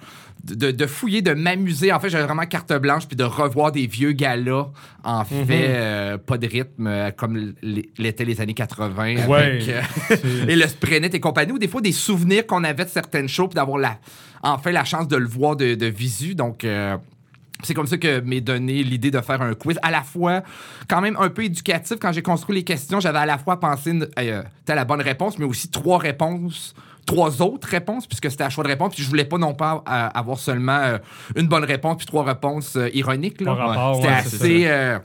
de, 0.56 0.88
fouiller, 0.88 1.22
de 1.22 1.34
m'amuser. 1.34 1.92
En 1.92 2.00
fait, 2.00 2.10
j'avais 2.10 2.26
vraiment 2.26 2.46
carte 2.46 2.74
blanche, 2.74 3.08
puis 3.08 3.16
de 3.16 3.24
revoir 3.24 3.72
des 3.72 3.88
vieux 3.88 4.12
galas, 4.12 4.68
en 5.04 5.20
mhm. 5.20 5.46
fait, 5.46 5.66
euh, 5.70 6.18
pas 6.18 6.38
de 6.38 6.48
rythme, 6.48 6.88
euh, 6.88 7.12
comme 7.12 7.54
l'étaient 7.98 8.26
les 8.26 8.42
années 8.42 8.54
80. 8.54 9.18
Avec, 9.18 9.70
euh, 9.70 9.82
et 10.48 10.56
le 10.56 10.68
Sprenet 10.68 11.10
et 11.14 11.20
compagnie, 11.20 11.52
ou 11.52 11.60
des 11.60 11.68
fois 11.68 11.82
des 11.82 11.92
souvenirs 11.92 12.46
qu'on 12.46 12.64
avait 12.64 12.86
de 12.86 12.90
certaines 12.90 13.30
choses, 13.30 13.50
puis 13.50 13.56
d'avoir 13.56 13.78
la, 13.78 13.98
enfin 14.44 14.72
la 14.72 14.84
chance 14.84 15.08
de 15.08 15.18
le 15.18 15.28
voir 15.28 15.56
de, 15.56 15.86
visu. 15.86 16.36
Donc, 16.36 16.66
c'est 17.64 17.74
comme 17.74 17.88
ça 17.88 17.98
que 17.98 18.20
m'est 18.20 18.42
donné 18.42 18.84
l'idée 18.84 19.12
de 19.12 19.20
faire 19.22 19.42
un 19.42 19.54
quiz, 19.54 19.80
à 19.82 19.92
la 19.92 20.04
fois 20.04 20.44
quand 20.88 21.02
même 21.02 21.18
un 21.20 21.30
peu 21.30 21.44
éducatif. 21.44 21.98
Quand 22.00 22.12
j'ai 22.12 22.22
construit 22.22 22.56
les 22.56 22.64
questions, 22.64 23.00
j'avais 23.00 23.20
à 23.20 23.26
la 23.26 23.38
fois 23.38 23.60
pensé 23.60 23.98
euh, 24.20 24.44
la 24.68 24.86
bonne 24.86 25.02
réponse, 25.02 25.40
mais 25.40 25.46
aussi 25.46 25.70
trois 25.70 25.98
réponses 25.98 26.76
trois 27.08 27.42
autres 27.42 27.68
réponses, 27.68 28.06
puisque 28.06 28.30
c'était 28.30 28.44
un 28.44 28.50
choix 28.50 28.64
de 28.64 28.70
réponse. 28.70 28.94
Puis 28.94 29.04
je 29.04 29.10
voulais 29.10 29.26
pas 29.26 29.40
non 29.40 29.56
pas 29.56 29.84
euh, 29.90 30.10
avoir 30.14 30.38
seulement 30.38 30.78
euh, 30.84 30.98
une 31.36 31.48
bonne 31.48 31.64
réponse 31.64 31.98
puis 31.98 32.06
trois 32.06 32.24
réponses 32.24 32.76
euh, 32.76 32.90
ironiques. 32.94 33.38
C'était 33.40 34.08
assez 34.08 34.98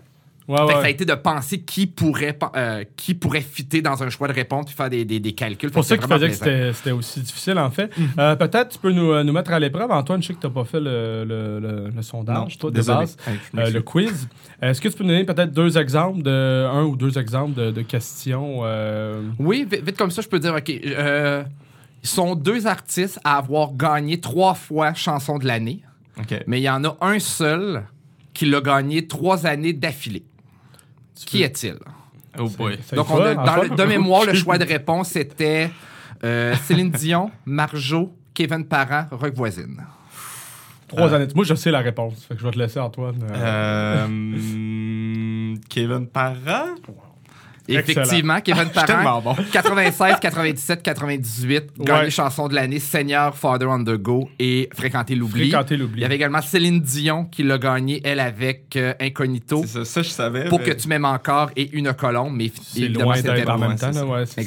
Ouais, 0.48 0.56
Fait 0.58 0.62
que 0.64 0.68
ouais. 0.70 0.74
ça 0.80 0.86
a 0.86 0.90
été 0.90 1.04
de 1.04 1.14
penser 1.14 1.60
qui 1.60 1.86
pourrait, 1.86 2.36
euh, 2.56 2.82
qui 2.96 3.14
pourrait 3.14 3.40
fitter 3.42 3.80
dans 3.80 4.02
un 4.02 4.10
choix 4.10 4.26
de 4.26 4.32
réponse 4.32 4.66
puis 4.66 4.74
faire 4.74 4.90
des, 4.90 5.04
des, 5.04 5.20
des 5.20 5.32
calculs. 5.34 5.68
C'est 5.70 5.72
pour 5.72 5.84
ça 5.84 5.96
que 5.96 6.02
qu'il 6.04 6.12
faisait 6.12 6.28
que 6.28 6.34
c'était 6.34 6.72
c'était 6.72 6.90
aussi 6.90 7.20
difficile, 7.20 7.58
en 7.60 7.70
fait. 7.70 7.92
Euh, 8.18 8.34
Peut-être 8.34 8.70
tu 8.70 8.78
peux 8.80 8.90
nous, 8.90 9.12
euh, 9.12 9.22
nous 9.22 9.32
mettre 9.32 9.52
à 9.52 9.60
l'épreuve. 9.60 9.92
Antoine, 9.92 10.20
je 10.20 10.26
sais 10.26 10.34
que 10.34 10.40
tu 10.40 10.46
n'as 10.48 10.52
pas 10.52 10.64
fait 10.64 10.80
le, 10.80 11.24
le, 11.24 11.60
le- 11.60 11.90
le 11.94 12.02
sondage, 12.02 12.58
toi, 12.58 12.70
de 12.70 12.74
désolé. 12.74 12.98
base. 12.98 13.16
Euh, 13.56 13.70
le 13.70 13.82
quiz. 13.82 14.28
Est-ce 14.60 14.80
que 14.80 14.88
tu 14.88 14.96
peux 14.96 15.04
nous 15.04 15.10
donner 15.10 15.24
peut-être 15.24 15.52
deux 15.52 15.78
exemples, 15.78 16.22
de, 16.22 16.66
un 16.68 16.82
ou 16.86 16.96
deux 16.96 17.16
exemples 17.18 17.54
de, 17.54 17.70
de 17.70 17.82
questions? 17.82 18.62
euh, 18.64 19.22
Oui, 19.38 19.64
vite, 19.70 19.84
vite 19.86 19.96
comme 19.96 20.10
ça, 20.10 20.22
je 20.22 20.28
peux 20.28 20.40
dire, 20.40 20.54
OK, 20.56 20.70
euh, 20.70 21.44
ils 22.02 22.08
sont 22.08 22.34
deux 22.34 22.66
artistes 22.66 23.20
à 23.24 23.36
avoir 23.38 23.72
gagné 23.74 24.20
trois 24.20 24.54
fois 24.54 24.94
chanson 24.94 25.38
de 25.38 25.46
l'année, 25.46 25.82
mais 26.46 26.60
il 26.60 26.64
y 26.64 26.70
en 26.70 26.84
a 26.84 26.96
un 27.00 27.18
seul 27.18 27.84
qui 28.34 28.46
l'a 28.46 28.60
gagné 28.60 29.06
trois 29.06 29.46
années 29.46 29.72
d'affilée. 29.72 30.24
Qui 31.14 31.42
est-il? 31.42 31.76
Oh 32.38 32.48
boy. 32.48 32.78
c'est 32.84 32.96
Donc, 32.96 33.10
on 33.10 33.20
a- 33.20 33.34
dans 33.34 33.42
Antoine? 33.42 33.68
le- 33.70 33.76
de 33.76 33.84
mémoire, 33.84 34.24
le 34.24 34.34
choix 34.42 34.58
de 34.58 34.64
réponse 34.64 35.10
c'était 35.10 35.70
euh, 36.24 36.54
Céline 36.64 36.90
Dion, 36.90 37.30
Marjo, 37.44 38.14
Kevin 38.34 38.64
Parent, 38.64 39.06
Rock 39.10 39.34
Voisine. 39.34 39.84
Trois 40.88 41.12
années. 41.14 41.26
Moi, 41.34 41.44
je 41.44 41.54
sais 41.54 41.70
la 41.70 41.80
réponse. 41.80 42.24
Fait 42.24 42.34
que 42.34 42.40
je 42.40 42.46
vais 42.46 42.52
te 42.52 42.58
laisser, 42.58 42.78
Antoine. 42.80 43.16
euh, 43.30 44.06
Euh, 44.08 45.54
Kevin 45.68 46.06
Parra? 46.06 46.66
Effectivement, 47.68 48.40
Kevin 48.40 48.68
Parent, 48.74 49.20
bon. 49.22 49.36
96, 49.52 50.16
97, 50.20 50.82
98, 50.82 51.64
gagné 51.78 52.02
Ouais. 52.04 52.10
chanson 52.10 52.48
de 52.48 52.54
l'année, 52.54 52.78
Seigneur, 52.78 53.36
Father 53.36 53.66
on 53.68 53.84
the 53.84 53.96
Go 53.96 54.28
et 54.38 54.68
Fréquenter 54.74 55.14
l'oubli. 55.14 55.50
Fréquenter 55.50 55.76
Il 55.94 56.00
y 56.00 56.04
avait 56.04 56.16
également 56.16 56.42
Céline 56.42 56.80
Dion 56.80 57.24
qui 57.24 57.42
l'a 57.42 57.58
gagné, 57.58 58.00
elle 58.04 58.20
avec 58.20 58.74
euh, 58.76 58.94
Incognito, 59.00 59.62
C'est 59.66 59.78
ça, 59.78 59.84
ça, 59.84 60.02
je 60.02 60.08
savais. 60.10 60.48
Pour 60.48 60.58
mais- 60.60 60.64
que 60.66 60.72
tu 60.72 60.88
m'aimes 60.88 61.04
encore 61.04 61.50
et 61.56 61.70
Une 61.72 61.92
colombe, 61.94 62.34
mais 62.36 62.50
C'est 62.62 62.88
loin 62.88 63.20
d'être 63.20 63.48
en 63.48 63.56
loin, 63.56 63.68
même 63.68 63.78
temps. 63.78 63.90
là, 63.90 64.04
ouais, 64.04 64.26
ça. 64.26 64.40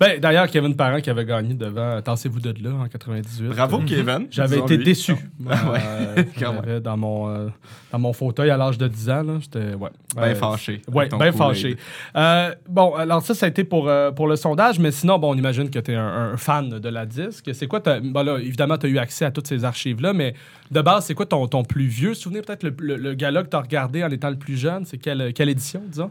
Ben, 0.00 0.18
D'ailleurs, 0.20 0.48
Kevin 0.48 0.74
Parent 0.74 1.00
qui 1.00 1.08
avait 1.10 1.24
gagné 1.24 1.54
devant 1.54 2.00
Tassez-vous 2.02 2.40
de 2.40 2.54
là 2.62 2.74
en 2.74 2.88
98. 2.88 3.48
Bravo, 3.48 3.78
Kevin. 3.86 4.26
J'avais 4.30 4.58
été 4.58 4.76
lui. 4.76 4.84
déçu. 4.84 5.14
Ah 5.48 5.70
ouais. 5.72 5.78
Euh, 5.84 6.22
Quand 6.38 6.52
même. 6.54 6.62
j'avais 6.64 6.80
dans, 6.80 6.96
mon, 6.96 7.28
euh, 7.28 7.48
dans 7.92 7.98
mon 7.98 8.12
fauteuil 8.12 8.50
à 8.50 8.56
l'âge 8.56 8.76
de 8.78 8.88
10 8.88 9.10
ans. 9.10 9.22
là, 9.22 9.38
J'étais 9.40 9.74
ouais. 9.74 9.90
Ben 10.16 10.22
Euh, 10.22 10.34
fâché. 10.34 10.82
Ton 11.08 11.16
bien 11.18 11.32
fâché. 11.32 11.76
Euh, 12.16 12.54
bon, 12.68 12.94
alors 12.94 13.22
ça, 13.22 13.34
ça 13.34 13.46
a 13.46 13.48
été 13.48 13.64
pour, 13.64 13.88
euh, 13.88 14.10
pour 14.10 14.26
le 14.26 14.36
sondage, 14.36 14.78
mais 14.78 14.90
sinon, 14.90 15.18
bon, 15.18 15.32
on 15.32 15.36
imagine 15.36 15.70
que 15.70 15.78
tu 15.78 15.92
es 15.92 15.96
un, 15.96 16.32
un 16.32 16.36
fan 16.36 16.68
de 16.70 16.88
la 16.88 17.06
disque. 17.06 17.50
C'est 17.54 17.66
quoi, 17.66 17.80
bon, 17.80 18.22
là, 18.24 18.38
évidemment, 18.38 18.76
tu 18.78 18.86
as 18.86 18.88
eu 18.88 18.98
accès 18.98 19.24
à 19.24 19.30
toutes 19.30 19.46
ces 19.46 19.64
archives-là, 19.64 20.12
mais 20.12 20.34
de 20.70 20.80
base, 20.80 21.04
c'est 21.06 21.14
quoi 21.14 21.26
ton, 21.26 21.46
ton 21.46 21.62
plus 21.62 21.86
vieux 21.86 22.14
souvenir, 22.14 22.42
peut-être 22.42 22.62
le, 22.64 22.74
le, 22.78 22.96
le 22.96 23.14
gala 23.14 23.42
que 23.44 23.48
tu 23.50 23.56
as 23.56 23.60
regardé 23.60 24.02
en 24.02 24.10
étant 24.10 24.30
le 24.30 24.36
plus 24.38 24.56
jeune? 24.56 24.84
C'est 24.84 24.98
quelle, 24.98 25.32
quelle 25.32 25.48
édition, 25.48 25.82
disons? 25.88 26.10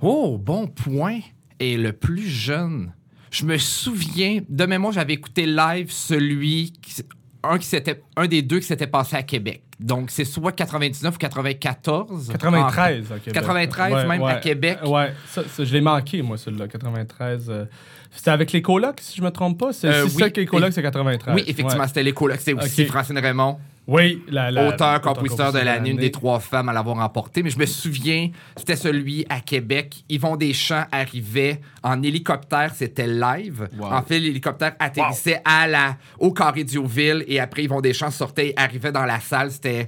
Oh, 0.00 0.38
bon 0.38 0.66
point. 0.66 1.20
Et 1.60 1.76
le 1.76 1.92
plus 1.92 2.26
jeune, 2.28 2.92
je 3.30 3.44
me 3.44 3.56
souviens, 3.58 4.40
de 4.48 4.66
mémoire, 4.66 4.92
j'avais 4.92 5.14
écouté 5.14 5.46
live 5.46 5.90
celui, 5.90 6.72
qui, 6.82 7.02
un, 7.42 7.58
qui 7.58 7.66
s'était, 7.66 8.02
un 8.16 8.26
des 8.26 8.42
deux 8.42 8.58
qui 8.60 8.66
s'était 8.66 8.86
passé 8.86 9.16
à 9.16 9.22
Québec. 9.22 9.62
Donc, 9.80 10.10
c'est 10.10 10.24
soit 10.24 10.52
99 10.52 11.14
ou 11.14 11.18
94. 11.18 12.28
93 12.30 13.12
à 13.12 13.18
Québec. 13.18 13.34
93 13.34 13.92
Ouais, 13.92 14.06
même 14.06 14.22
ouais. 14.22 14.32
à 14.32 14.36
Québec. 14.36 14.78
Ouais, 14.86 15.12
ça, 15.26 15.42
ça, 15.48 15.64
je 15.64 15.72
l'ai 15.72 15.80
manqué, 15.80 16.22
moi, 16.22 16.36
celui-là, 16.38 16.68
93. 16.68 17.46
euh, 17.50 17.64
C'était 18.12 18.30
avec 18.30 18.52
les 18.52 18.62
colocs, 18.62 18.98
si 19.00 19.16
je 19.18 19.22
me 19.22 19.30
trompe 19.30 19.58
pas? 19.58 19.72
C'est 19.72 19.88
Euh, 19.88 20.04
oui. 20.04 20.10
c'est 20.16 20.22
avec 20.22 20.36
les 20.36 20.46
colocs, 20.46 20.72
c'est 20.72 20.82
93. 20.82 21.34
Oui, 21.34 21.42
effectivement, 21.46 21.80
Ouais. 21.82 21.88
c'était 21.88 22.04
les 22.04 22.12
colocs. 22.12 22.38
C'était 22.38 22.52
aussi 22.54 22.82
Ok. 22.82 22.88
Francine 22.88 23.18
Raymond, 23.18 23.58
Oui, 23.86 24.22
la, 24.28 24.50
la- 24.50 24.68
auteur, 24.68 25.00
compositeur 25.00 25.52
de 25.52 25.58
l'année, 25.58 25.90
une 25.90 25.98
des 25.98 26.10
trois 26.10 26.40
femmes 26.40 26.68
à 26.68 26.72
l'avoir 26.72 26.96
remporté. 26.96 27.42
Mais 27.42 27.50
je 27.50 27.58
me 27.58 27.66
souviens, 27.66 28.30
c'était 28.56 28.76
celui 28.76 29.26
à 29.28 29.40
Québec. 29.40 30.04
Yvon 30.08 30.36
Deschamps 30.36 30.86
arrivait 30.90 31.60
en 31.82 32.02
hélicoptère, 32.02 32.72
c'était 32.74 33.06
live. 33.06 33.68
Wow. 33.78 33.86
En 33.92 34.02
fait, 34.02 34.18
l'hélicoptère 34.18 34.74
atterrissait 34.78 35.42
à 35.44 35.66
la, 35.66 35.96
au 36.18 36.32
carré 36.32 36.64
d'Youville 36.64 37.24
et 37.28 37.40
après, 37.40 37.64
Yvon 37.64 37.80
Deschamps 37.82 38.10
sortait 38.10 38.48
et 38.48 38.54
arrivait 38.56 38.92
dans 38.92 39.04
la 39.04 39.20
salle. 39.20 39.50
C'était. 39.50 39.86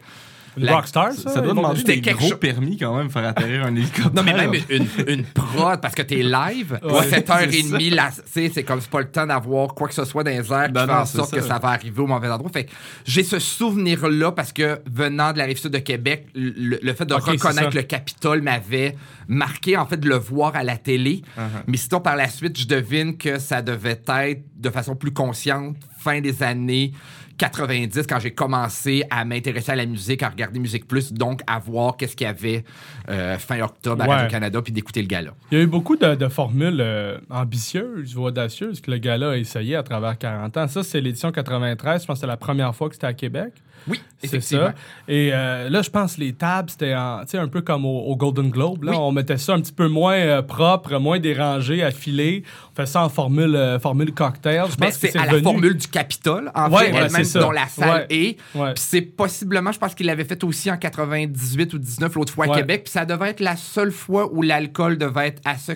La- 0.57 0.77
rockstar, 0.77 1.13
ça? 1.13 1.31
Ça 1.31 1.41
doit 1.41 1.55
demander 1.55 1.83
des 1.83 2.01
quelque 2.01 2.17
gros 2.19 2.29
chose- 2.31 2.39
permis 2.41 2.77
quand 2.77 2.97
même, 2.97 3.11
faire 3.11 3.27
atterrir 3.27 3.65
un 3.67 3.75
hélicoptère. 3.77 4.13
Non, 4.15 4.23
mais 4.23 4.33
même 4.35 4.55
une, 4.71 4.87
une 5.07 5.25
prod, 5.25 5.81
parce 5.81 5.95
que 5.95 6.03
t'es 6.03 6.23
live, 6.23 6.79
Ouais, 6.85 7.09
7h30, 7.11 7.95
là, 7.95 8.11
tu 8.15 8.23
sais, 8.27 8.51
c'est 8.55 8.63
comme 8.65 8.81
c'est 8.81 8.91
pas 8.91 9.01
le 9.01 9.11
temps 9.11 9.27
d'avoir 9.27 9.75
quoi 9.75 9.89
que 9.89 9.95
ce 9.95 10.05
soit 10.05 10.25
dans 10.25 10.31
les 10.31 10.37
airs 10.53 10.67
qui 10.67 10.73
Ben 10.73 10.87
fait 10.87 10.93
non, 10.93 10.99
en 11.01 11.07
sorte 11.07 11.31
ça. 11.31 11.37
que 11.37 11.43
ça 11.43 11.59
va 11.59 11.69
arriver 11.69 12.01
au 12.01 12.07
mauvais 12.07 12.29
endroit. 12.29 12.51
Fait 12.53 12.65
que 12.65 12.73
j'ai 13.05 13.23
ce 13.23 13.39
souvenir-là 13.39 14.33
parce 14.33 14.53
que 14.53 14.81
venant 14.91 15.33
de 15.33 15.39
la 15.39 15.45
rive 15.45 15.59
sud 15.59 15.73
de 15.73 15.79
Québec, 15.79 16.27
le, 16.35 16.79
le 16.83 16.93
fait 16.95 17.05
de 17.05 17.15
reconnaître 17.15 17.75
le 17.77 17.83
Capitole 17.83 18.43
m'avait 18.43 18.97
marqué, 19.29 19.77
en 19.77 19.87
fait, 19.87 19.97
de 19.99 20.09
le 20.09 20.17
voir 20.17 20.55
à 20.57 20.63
la 20.65 20.77
télé. 20.77 21.23
Uh-huh. 21.37 21.43
Mais 21.67 21.77
sinon, 21.77 22.01
par 22.01 22.17
la 22.17 22.29
suite, 22.29 22.59
je 22.59 22.67
devine 22.67 23.17
que 23.17 23.39
ça 23.39 23.61
devait 23.63 24.01
être 24.07 24.43
de 24.57 24.71
façon 24.71 24.95
plus 24.97 25.11
consciente, 25.13 25.77
fin 25.99 26.21
des 26.21 26.43
années 26.43 26.93
90, 27.39 28.07
quand 28.09 28.19
j'ai 28.19 28.31
commencé 28.33 29.05
à 29.11 29.25
m'intéresser 29.25 29.73
à 29.73 29.77
la 29.77 29.87
musique, 29.87 30.23
à 30.23 30.29
regarder 30.31 30.59
Musique 30.59 30.87
Plus, 30.89 31.13
donc 31.13 31.41
à 31.47 31.59
voir 31.59 31.97
qu'est-ce 31.97 32.17
qu'il 32.17 32.27
y 32.27 32.31
avait 32.31 32.65
euh, 33.09 33.39
fin 33.39 33.61
octobre 33.61 34.03
à 34.03 34.07
Ouais. 34.07 34.15
Radio-Canada, 34.15 34.63
puis 34.63 34.73
d'écouter 34.73 35.03
le 35.03 35.09
gala. 35.09 35.33
Il 35.51 35.59
y 35.59 35.61
a 35.61 35.65
eu 35.65 35.67
beaucoup 35.67 35.97
de, 35.97 36.15
de 36.15 36.29
formules 36.29 36.79
euh, 36.81 37.19
ambitieuses 37.31 38.17
ou 38.17 38.23
audacieuses 38.23 38.81
que 38.81 38.91
le 38.91 38.99
gars-là 38.99 39.31
a 39.33 39.37
essayé 39.37 39.77
à 39.77 39.83
travers 39.83 40.17
40 40.19 40.57
ans. 40.57 40.69
Ça, 40.69 40.83
c'est 40.83 41.01
l'édition 41.01 41.31
93. 41.33 42.03
Je 42.03 42.07
pense 42.07 42.17
que 42.17 42.21
c'est 42.21 42.27
la 42.27 42.37
première 42.37 42.75
fois 42.75 42.89
que 42.89 42.95
c'était 42.95 43.07
à 43.07 43.15
Québec. 43.15 43.53
Oui, 43.89 44.01
C'est 44.19 44.27
effectivement. 44.27 44.67
ça. 44.67 44.75
Et 45.09 45.31
euh, 45.33 45.69
là, 45.71 45.83
je 45.83 45.91
pense 45.91 46.19
les 46.19 46.33
tables, 46.33 46.71
c'était 46.71 46.93
un 46.93 47.49
peu 47.49 47.61
comme 47.61 47.85
au, 47.85 48.01
au 48.01 48.17
Golden 48.17 48.51
Globe. 48.51 48.85
Là. 48.85 48.93
Oui. 48.93 48.99
On 49.01 49.13
mettait 49.13 49.37
ça 49.37 49.55
un 49.55 49.61
petit 49.61 49.73
peu 49.73 49.89
moins 49.89 50.15
euh, 50.17 50.43
propre, 50.43 50.99
moins 50.99 51.19
dérangé, 51.21 51.83
affilé. 51.85 52.43
On 52.73 52.77
fait 52.77 52.87
ça 52.87 53.05
en 53.05 53.09
formule, 53.09 53.55
euh, 53.55 53.79
formule 53.79 54.13
cocktail. 54.13 54.65
Je 54.71 54.77
pense 54.77 54.97
que 54.99 55.09
c'est 55.09 55.17
à 55.19 55.27
la 55.27 55.41
formule 55.43 55.77
du 55.77 55.87
Capitole, 55.89 56.51
en 56.55 56.71
Ouais, 56.71 56.87
fait, 56.87 56.93
ouais, 56.93 56.99
elle-même 57.07 57.27
dont 57.35 57.51
la 57.51 57.67
salle 57.69 58.07
Ouais. 58.11 58.37
est. 58.57 58.75
C'est 58.77 59.03
possiblement, 59.03 59.71
je 59.73 59.79
pense 59.79 59.95
qu'il 59.95 60.07
l'avait 60.07 60.25
fait 60.25 60.43
aussi 60.45 60.71
en 60.71 60.77
98 60.77 61.75
ou 61.75 61.79
19 61.79 62.15
l'autre 62.15 62.33
fois 62.33 62.47
à. 62.53 62.57
Québec. 62.57 62.85
Puis 62.85 62.93
ça 62.93 63.05
devait 63.05 63.31
être 63.31 63.41
la 63.41 63.57
seule 63.57 63.93
fois 63.93 64.29
où 64.33 64.43
l'alcool 64.43 64.99
devait 64.99 65.29
être 65.29 65.43
à 65.45 65.57
ce 65.57 65.73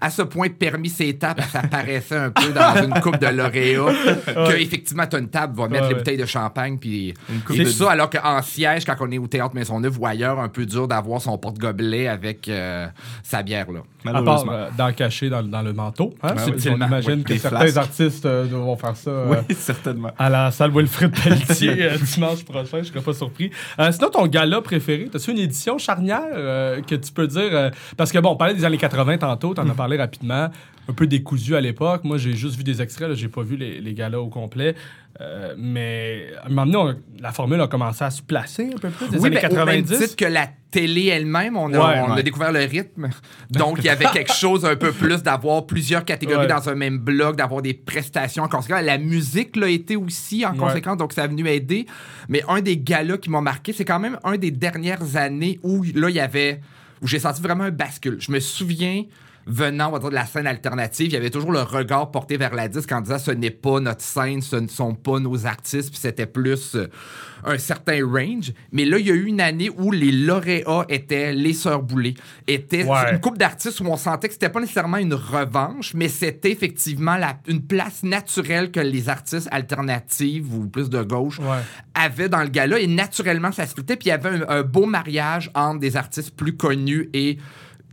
à 0.00 0.10
ce 0.10 0.22
point 0.22 0.48
permis 0.48 0.88
ses 0.88 1.16
tables, 1.16 1.42
ça 1.50 1.62
paraissait 1.62 2.16
un 2.16 2.30
peu 2.30 2.52
dans 2.52 2.82
une 2.82 3.00
coupe 3.00 3.18
de 3.18 3.26
lauréat 3.26 3.92
que 4.26 4.60
effectivement 4.60 5.06
t'as 5.06 5.18
une 5.18 5.28
table, 5.28 5.56
va 5.56 5.68
mettre 5.68 5.82
Ouais, 5.84 5.88
les 5.88 5.94
ouais. 5.94 5.98
bouteilles 6.00 6.16
de 6.16 6.26
champagne 6.26 6.78
puis 6.78 7.14
de- 7.50 7.64
ça 7.64 7.90
alors 7.92 8.10
qu'en 8.10 8.42
siège 8.42 8.84
quand 8.84 8.96
on 9.00 9.10
est 9.10 9.18
au 9.18 9.26
théâtre 9.26 9.54
Maisonneuve 9.54 9.98
ou 10.00 10.06
ailleurs 10.06 10.38
un 10.38 10.48
peu 10.48 10.66
dur 10.66 10.88
d'avoir 10.88 11.20
son 11.20 11.36
porte-gobelet 11.38 12.08
avec 12.08 12.48
euh, 12.48 12.86
sa 13.22 13.42
bière 13.42 13.66
là. 13.70 13.80
À 14.12 14.22
part 14.22 14.44
euh, 14.48 14.68
d'en 14.76 14.92
cacher 14.92 15.28
dans, 15.28 15.42
dans 15.42 15.62
le 15.62 15.72
manteau. 15.72 16.14
Hein? 16.22 16.34
Ben 16.36 16.42
oui. 16.54 16.68
on 16.70 16.76
imagine 16.86 17.12
Oui, 17.14 17.24
que 17.24 17.36
certains 17.38 17.58
flasques. 17.60 17.76
artistes 17.76 18.26
euh, 18.26 18.46
vont 18.50 18.76
faire 18.76 18.96
ça. 18.96 19.10
euh, 19.10 19.34
Oui, 19.48 19.56
certainement. 19.58 20.10
à 20.18 20.30
la 20.30 20.50
salle 20.50 20.70
Wilfrid 20.70 21.10
Pelletier 21.10 21.82
euh, 21.82 21.96
dimanche 22.14 22.44
prochain, 22.44 22.78
je 22.82 22.88
serais 22.88 23.00
pas 23.00 23.12
surpris. 23.12 23.50
Euh, 23.80 23.90
sinon, 23.92 24.08
ton 24.10 24.26
gala 24.26 24.60
préféré, 24.62 25.08
as-tu 25.12 25.32
une 25.32 25.38
édition 25.38 25.78
charnière 25.78 26.22
euh, 26.34 26.80
que 26.82 26.94
tu 26.94 27.12
peux 27.12 27.26
dire 27.26 27.48
euh, 27.52 27.70
Parce 27.96 28.12
que 28.12 28.18
bon, 28.18 28.30
on 28.30 28.36
parlait 28.36 28.54
des 28.54 28.64
années 28.64 28.76
80 28.78 29.18
tantôt, 29.18 29.52
t'en 29.54 29.68
as 29.68 29.74
parlé 29.74 29.87
rapidement, 29.96 30.48
un 30.90 30.92
peu 30.92 31.06
décousu 31.06 31.54
à 31.56 31.60
l'époque. 31.60 32.04
Moi, 32.04 32.18
j'ai 32.18 32.34
juste 32.34 32.56
vu 32.56 32.64
des 32.64 32.80
extraits, 32.82 33.12
j'ai 33.14 33.28
pas 33.28 33.42
vu 33.42 33.56
les, 33.56 33.80
les 33.80 33.94
galas 33.94 34.18
au 34.20 34.28
complet. 34.28 34.74
Euh, 35.20 35.54
mais 35.58 36.26
à 36.42 36.46
un 36.46 36.48
moment 36.50 36.66
donné, 36.66 36.76
on- 37.18 37.20
la 37.22 37.32
formule 37.32 37.60
a 37.60 37.66
commencé 37.66 38.04
à 38.04 38.10
se 38.10 38.22
placer 38.22 38.70
un 38.74 38.78
peu 38.78 38.88
plus 38.88 39.08
des 39.08 39.18
Oui, 39.18 39.26
années 39.26 39.38
mais 39.42 39.48
au 39.60 39.64
même 39.66 39.84
90. 39.84 39.98
titre 39.98 40.16
que 40.16 40.24
la 40.24 40.48
télé 40.70 41.06
elle-même, 41.06 41.56
on 41.56 41.72
a, 41.74 41.78
Ouais, 41.78 42.00
on 42.06 42.12
a 42.12 42.16
ouais. 42.16 42.22
découvert 42.22 42.52
le 42.52 42.60
rythme. 42.60 43.08
Donc, 43.50 43.78
il 43.78 43.84
y 43.84 43.88
avait 43.88 44.04
quelque 44.12 44.32
chose 44.32 44.64
un 44.64 44.76
peu 44.76 44.92
plus 44.92 45.22
d'avoir 45.22 45.66
plusieurs 45.66 46.04
catégories 46.04 46.46
Ouais. 46.46 46.46
dans 46.46 46.68
un 46.68 46.74
même 46.76 46.98
bloc, 46.98 47.34
d'avoir 47.36 47.62
des 47.62 47.74
prestations 47.74 48.44
en 48.44 48.48
conséquence. 48.48 48.82
La 48.82 48.98
musique 48.98 49.56
l'a 49.56 49.68
été 49.70 49.96
aussi 49.96 50.46
en 50.46 50.54
conséquence, 50.54 50.96
donc 50.98 51.12
ça 51.12 51.24
a 51.24 51.26
venu 51.26 51.46
aider. 51.48 51.86
Mais 52.28 52.42
un 52.48 52.60
des 52.60 52.78
galas 52.78 53.18
qui 53.18 53.28
m'a 53.30 53.40
marqué, 53.40 53.72
c'est 53.72 53.84
quand 53.84 53.98
même 53.98 54.18
un 54.24 54.36
des 54.36 54.52
dernières 54.52 55.16
années 55.16 55.58
où 55.64 55.82
là, 55.94 56.08
il 56.10 56.16
y 56.16 56.20
avait... 56.20 56.60
où 57.02 57.06
j'ai 57.08 57.18
senti 57.18 57.42
vraiment 57.42 57.64
un 57.64 57.70
bascule. 57.72 58.18
Je 58.20 58.30
me 58.30 58.38
souviens 58.38 59.02
venant, 59.50 59.88
on 59.88 59.92
va 59.92 59.98
dire, 59.98 60.10
de 60.10 60.14
la 60.14 60.26
scène 60.26 60.46
alternative, 60.46 61.06
il 61.06 61.12
y 61.14 61.16
avait 61.16 61.30
toujours 61.30 61.52
le 61.52 61.62
regard 61.62 62.10
porté 62.10 62.36
vers 62.36 62.54
la 62.54 62.68
disque 62.68 62.92
en 62.92 63.00
disant 63.00 63.18
ce 63.18 63.30
n'est 63.30 63.50
pas 63.50 63.80
notre 63.80 64.02
scène, 64.02 64.42
ce 64.42 64.56
ne 64.56 64.68
sont 64.68 64.94
pas 64.94 65.18
nos 65.20 65.46
artistes, 65.46 65.88
puis 65.90 65.98
c'était 65.98 66.26
plus 66.26 66.74
euh, 66.74 66.86
un 67.44 67.56
certain 67.56 68.04
range. 68.06 68.52
Mais 68.72 68.84
là, 68.84 68.98
il 68.98 69.06
y 69.06 69.10
a 69.10 69.14
eu 69.14 69.24
une 69.24 69.40
année 69.40 69.70
où 69.70 69.90
les 69.90 70.12
lauréats 70.12 70.84
étaient 70.90 71.32
les 71.32 71.54
Sœurs 71.54 71.82
Boulay, 71.82 72.14
étaient 72.46 72.84
Ouais. 72.84 73.12
une 73.12 73.20
coupe 73.20 73.38
d'artistes 73.38 73.80
où 73.80 73.86
on 73.86 73.96
sentait 73.96 74.28
que 74.28 74.34
c'était 74.34 74.50
pas 74.50 74.60
nécessairement 74.60 74.98
une 74.98 75.14
revanche, 75.14 75.94
mais 75.94 76.08
c'était 76.08 76.50
effectivement 76.52 77.16
la- 77.16 77.38
une 77.48 77.62
place 77.62 78.02
naturelle 78.02 78.70
que 78.70 78.80
les 78.80 79.08
artistes 79.08 79.48
alternatifs 79.50 80.44
ou 80.52 80.66
plus 80.66 80.90
de 80.90 81.02
gauche 81.02 81.38
Ouais. 81.38 81.60
avaient 81.94 82.28
dans 82.28 82.42
le 82.42 82.48
gala 82.48 82.78
et 82.78 82.86
naturellement 82.86 83.50
ça 83.52 83.66
se 83.66 83.72
flitait 83.74 83.96
puis 83.96 84.06
il 84.06 84.10
y 84.10 84.12
avait 84.12 84.28
un, 84.28 84.48
un 84.48 84.62
beau 84.62 84.84
mariage 84.86 85.50
entre 85.54 85.78
des 85.80 85.96
artistes 85.96 86.36
plus 86.36 86.54
connus 86.56 87.08
et 87.14 87.38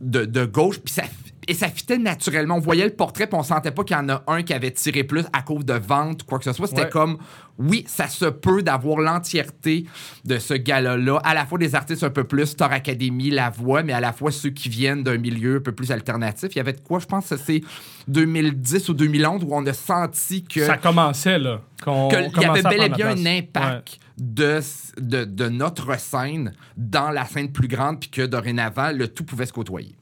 de, 0.00 0.24
de 0.26 0.44
gauche 0.44 0.78
puis 0.80 0.92
ça 0.92 1.04
et 1.48 1.54
ça 1.54 1.68
fitait 1.68 1.98
naturellement. 1.98 2.56
On 2.56 2.60
voyait 2.60 2.84
le 2.84 2.92
portrait, 2.92 3.26
puis 3.26 3.38
on 3.38 3.42
sentait 3.42 3.70
pas 3.70 3.84
qu'il 3.84 3.96
y 3.96 4.00
en 4.00 4.08
a 4.08 4.22
un 4.26 4.42
qui 4.42 4.52
avait 4.52 4.70
tiré 4.70 5.04
plus 5.04 5.24
à 5.32 5.42
cause 5.42 5.64
de 5.64 5.74
vente 5.74 6.22
ou 6.22 6.26
quoi 6.26 6.38
que 6.38 6.44
ce 6.44 6.52
soit. 6.52 6.66
C'était 6.66 6.88
comme, 6.88 7.18
oui, 7.58 7.84
ça 7.86 8.08
se 8.08 8.24
peut 8.24 8.62
d'avoir 8.62 8.98
l'entièreté 8.98 9.86
de 10.24 10.38
ce 10.38 10.54
gala-là, 10.54 11.20
à 11.24 11.34
la 11.34 11.46
fois 11.46 11.58
des 11.58 11.74
artistes 11.74 12.02
un 12.02 12.10
peu 12.10 12.24
plus 12.24 12.46
Star 12.46 12.72
Academy, 12.72 13.30
La 13.30 13.50
Voix, 13.50 13.82
mais 13.82 13.92
à 13.92 14.00
la 14.00 14.12
fois 14.12 14.32
ceux 14.32 14.50
qui 14.50 14.68
viennent 14.68 15.04
d'un 15.04 15.18
milieu 15.18 15.56
un 15.56 15.60
peu 15.60 15.72
plus 15.72 15.92
alternatif. 15.92 16.50
Il 16.52 16.56
y 16.56 16.60
avait 16.60 16.72
de 16.72 16.80
quoi, 16.80 16.98
je 16.98 17.06
pense 17.06 17.28
que 17.28 17.36
c'est 17.36 17.60
2010 18.08 18.88
ou 18.88 18.94
2011 18.94 19.44
où 19.44 19.48
on 19.52 19.64
a 19.66 19.72
senti 19.72 20.42
que... 20.42 20.64
Ça 20.64 20.76
commençait, 20.78 21.38
là. 21.38 21.60
Qu'il 21.82 22.42
y 22.42 22.44
avait 22.44 22.62
bel 22.62 22.82
et 22.82 22.88
bien 22.88 23.10
un 23.10 23.26
impact 23.26 23.98
de, 24.18 24.60
de, 24.98 25.24
de 25.24 25.48
notre 25.48 25.98
scène 26.00 26.52
dans 26.76 27.10
la 27.10 27.24
scène 27.24 27.52
plus 27.52 27.68
grande, 27.68 28.00
puis 28.00 28.10
que 28.10 28.22
dorénavant, 28.22 28.90
le 28.92 29.08
tout 29.08 29.24
pouvait 29.24 29.46
se 29.46 29.52
côtoyer. 29.52 29.94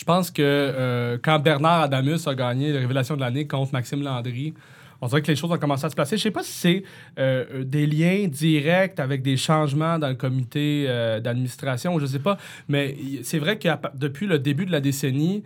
Je 0.00 0.04
pense 0.06 0.30
que 0.30 0.40
euh, 0.40 1.18
quand 1.22 1.38
Bernard 1.40 1.82
Adamus 1.82 2.26
a 2.26 2.34
gagné 2.34 2.72
la 2.72 2.80
révélation 2.80 3.16
de 3.16 3.20
l'année 3.20 3.46
contre 3.46 3.74
Maxime 3.74 4.02
Landry, 4.02 4.54
on 5.02 5.08
dirait 5.08 5.20
que 5.20 5.26
les 5.26 5.36
choses 5.36 5.52
ont 5.52 5.58
commencé 5.58 5.84
à 5.84 5.90
se 5.90 5.94
placer. 5.94 6.16
Je 6.16 6.22
sais 6.22 6.30
pas 6.30 6.42
si 6.42 6.52
c'est 6.52 6.84
euh, 7.18 7.64
des 7.64 7.86
liens 7.86 8.26
directs 8.26 8.98
avec 8.98 9.20
des 9.20 9.36
changements 9.36 9.98
dans 9.98 10.08
le 10.08 10.14
comité 10.14 10.86
euh, 10.88 11.20
d'administration, 11.20 11.98
je 11.98 12.06
sais 12.06 12.18
pas, 12.18 12.38
mais 12.66 12.96
c'est 13.24 13.38
vrai 13.38 13.58
que 13.58 13.68
depuis 13.94 14.26
le 14.26 14.38
début 14.38 14.64
de 14.64 14.72
la 14.72 14.80
décennie, 14.80 15.42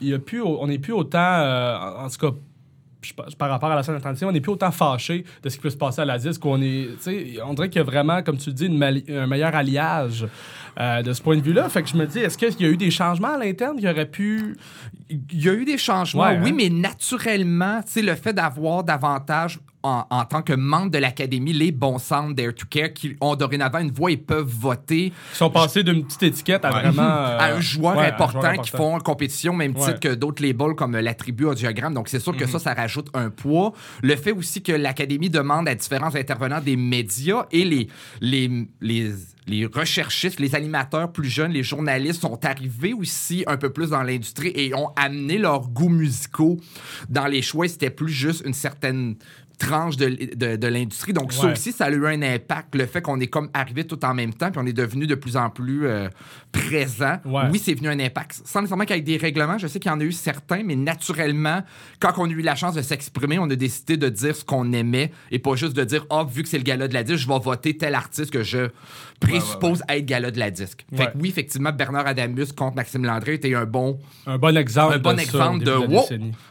il 0.00 0.08
y 0.08 0.14
a 0.14 0.18
plus, 0.18 0.42
on 0.42 0.66
n'est 0.66 0.80
plus 0.80 0.92
autant, 0.92 1.20
en 1.20 2.08
tout 2.08 2.18
cas 2.18 2.36
par 3.12 3.50
rapport 3.50 3.70
à 3.70 3.76
la 3.76 3.82
scène 3.82 3.94
alternative, 3.94 4.28
on 4.28 4.32
n'est 4.32 4.40
plus 4.40 4.52
autant 4.52 4.70
fâché 4.70 5.24
de 5.42 5.48
ce 5.48 5.56
qui 5.56 5.62
peut 5.62 5.70
se 5.70 5.76
passer 5.76 6.00
à 6.00 6.04
la 6.04 6.18
disque. 6.18 6.44
On, 6.44 6.60
est, 6.62 6.88
on 7.44 7.54
dirait 7.54 7.68
qu'il 7.68 7.78
y 7.78 7.82
a 7.82 7.84
vraiment, 7.84 8.22
comme 8.22 8.36
tu 8.36 8.50
le 8.50 8.54
dis, 8.54 8.66
un 8.66 9.26
meilleur 9.26 9.54
alliage 9.54 10.26
euh, 10.80 11.02
de 11.02 11.12
ce 11.12 11.22
point 11.22 11.36
de 11.36 11.42
vue-là. 11.42 11.68
Fait 11.68 11.82
que 11.82 11.88
je 11.88 11.96
me 11.96 12.06
dis, 12.06 12.18
est-ce 12.18 12.38
qu'il 12.38 12.60
y 12.60 12.64
a 12.64 12.68
eu 12.68 12.76
des 12.76 12.90
changements 12.90 13.34
à 13.34 13.38
l'interne 13.38 13.78
qui 13.78 13.88
auraient 13.88 14.10
pu. 14.10 14.56
Il 15.10 15.42
y 15.42 15.48
a 15.48 15.52
eu 15.52 15.64
des 15.64 15.78
changements, 15.78 16.28
oui, 16.28 16.50
hein? 16.50 16.54
mais 16.56 16.68
naturellement, 16.68 17.80
le 17.96 18.14
fait 18.14 18.32
d'avoir 18.32 18.84
davantage 18.84 19.60
en, 19.84 20.24
tant 20.24 20.42
que 20.42 20.54
membre 20.54 20.90
de 20.90 20.98
l'Académie, 20.98 21.52
les 21.52 21.70
bons 21.70 21.98
centres 21.98 22.34
d'Air 22.34 22.54
to 22.54 22.64
Care 22.68 22.92
qui 22.92 23.16
ont 23.20 23.36
dorénavant 23.36 23.80
une 23.80 23.90
voix 23.90 24.10
et 24.10 24.16
peuvent 24.16 24.48
voter. 24.48 25.12
Ils 25.32 25.36
sont 25.36 25.50
passés 25.50 25.82
d'une 25.82 26.04
petite 26.04 26.22
étiquette 26.22 26.64
à 26.64 26.70
vraiment. 26.70 27.02
à 27.04 27.54
un 27.54 27.60
joueur, 27.60 27.98
important, 27.98 28.56
qui 28.62 28.70
font 28.70 28.98
compétition, 28.98 29.52
même 29.52 29.74
titre 29.74 30.00
que 30.00 30.14
d'autres 30.14 30.42
labels 30.42 30.74
comme 30.74 30.96
la 30.96 31.14
tribu 31.14 31.44
audiogramme. 31.44 31.92
Donc, 31.92 32.08
c'est 32.08 32.18
sûr 32.18 32.36
que 32.36 32.46
ça, 32.46 32.58
mhm. 32.58 32.64
ça 32.64 32.74
rajoute 32.74 33.08
un 33.14 33.28
poids. 33.30 33.72
Le 34.02 34.16
fait 34.16 34.32
aussi 34.32 34.62
que 34.62 34.72
l'Académie 34.72 35.30
demande 35.30 35.68
à 35.68 35.74
différents 35.74 36.14
intervenants 36.14 36.60
des 36.60 36.76
médias 36.76 37.46
et 37.52 37.64
les, 37.64 37.88
les, 38.20 38.68
les 38.80 39.12
les 39.46 39.66
recherchistes, 39.66 40.40
les 40.40 40.54
animateurs 40.54 41.12
plus 41.12 41.28
jeunes, 41.28 41.52
les 41.52 41.62
journalistes 41.62 42.22
sont 42.22 42.44
arrivés 42.44 42.94
aussi 42.94 43.44
un 43.46 43.56
peu 43.56 43.70
plus 43.70 43.90
dans 43.90 44.02
l'industrie 44.02 44.52
et 44.54 44.74
ont 44.74 44.88
amené 44.96 45.38
leurs 45.38 45.68
goûts 45.68 45.90
musicaux 45.90 46.58
dans 47.10 47.26
les 47.26 47.42
choix. 47.42 47.68
C'était 47.68 47.90
plus 47.90 48.12
juste 48.12 48.42
une 48.46 48.54
certaine 48.54 49.16
tranche 49.64 49.96
de, 49.96 50.56
de, 50.56 50.66
l'industrie. 50.66 51.12
Donc, 51.12 51.32
ça 51.32 51.46
aussi, 51.46 51.72
ça 51.72 51.86
a 51.86 51.90
eu 51.90 52.06
un 52.06 52.22
impact, 52.22 52.74
le 52.74 52.86
fait 52.86 53.02
qu'on 53.02 53.20
est 53.20 53.26
comme 53.26 53.48
arrivé 53.54 53.84
tout 53.84 54.02
en 54.04 54.14
même 54.14 54.32
temps, 54.32 54.50
puis 54.50 54.60
on 54.62 54.66
est 54.66 54.72
devenu 54.72 55.06
de 55.06 55.14
plus 55.14 55.36
en 55.36 55.50
plus 55.50 55.86
euh, 55.86 56.08
présent. 56.52 57.18
Oui, 57.24 57.58
c'est 57.58 57.74
venu 57.74 57.88
un 57.88 57.98
impact. 57.98 58.42
Sans 58.44 58.60
nécessairement 58.60 58.84
qu'avec 58.84 59.04
des 59.04 59.16
règlements, 59.16 59.58
je 59.58 59.66
sais 59.66 59.80
qu'il 59.80 59.90
y 59.90 59.94
en 59.94 60.00
a 60.00 60.04
eu 60.04 60.12
certains, 60.12 60.62
mais 60.62 60.76
naturellement, 60.76 61.62
quand 62.00 62.12
on 62.18 62.26
a 62.26 62.30
eu 62.30 62.42
la 62.42 62.54
chance 62.54 62.74
de 62.74 62.82
s'exprimer, 62.82 63.38
on 63.38 63.48
a 63.50 63.56
décidé 63.56 63.96
de 63.96 64.08
dire 64.08 64.36
ce 64.36 64.44
qu'on 64.44 64.72
aimait 64.72 65.10
et 65.30 65.38
pas 65.38 65.54
juste 65.56 65.74
de 65.74 65.84
dire, 65.84 66.06
oh, 66.10 66.24
vu 66.24 66.42
que 66.42 66.48
c'est 66.48 66.58
le 66.58 66.64
gala 66.64 66.88
de 66.88 66.94
la 66.94 67.02
disque, 67.02 67.18
je 67.18 67.28
vais 67.28 67.38
voter 67.38 67.76
tel 67.76 67.94
artiste 67.94 68.30
que 68.30 68.42
je 68.42 68.68
présuppose 69.20 69.82
être 69.88 70.04
gala 70.04 70.30
de 70.30 70.38
la 70.38 70.50
disque. 70.50 70.84
Fait 70.94 71.06
que 71.06 71.18
oui, 71.18 71.28
effectivement, 71.28 71.72
Bernard 71.72 72.06
Adamus 72.06 72.52
contre 72.56 72.76
Maxime 72.76 73.04
Landry 73.04 73.34
était 73.34 73.54
un 73.54 73.64
bon, 73.64 73.98
un 74.26 74.38
bon 74.38 74.56
exemple, 74.56 74.94
un 74.94 74.98
bon 74.98 75.18
exemple 75.18 75.64
de, 75.64 75.72
wow, 75.72 76.04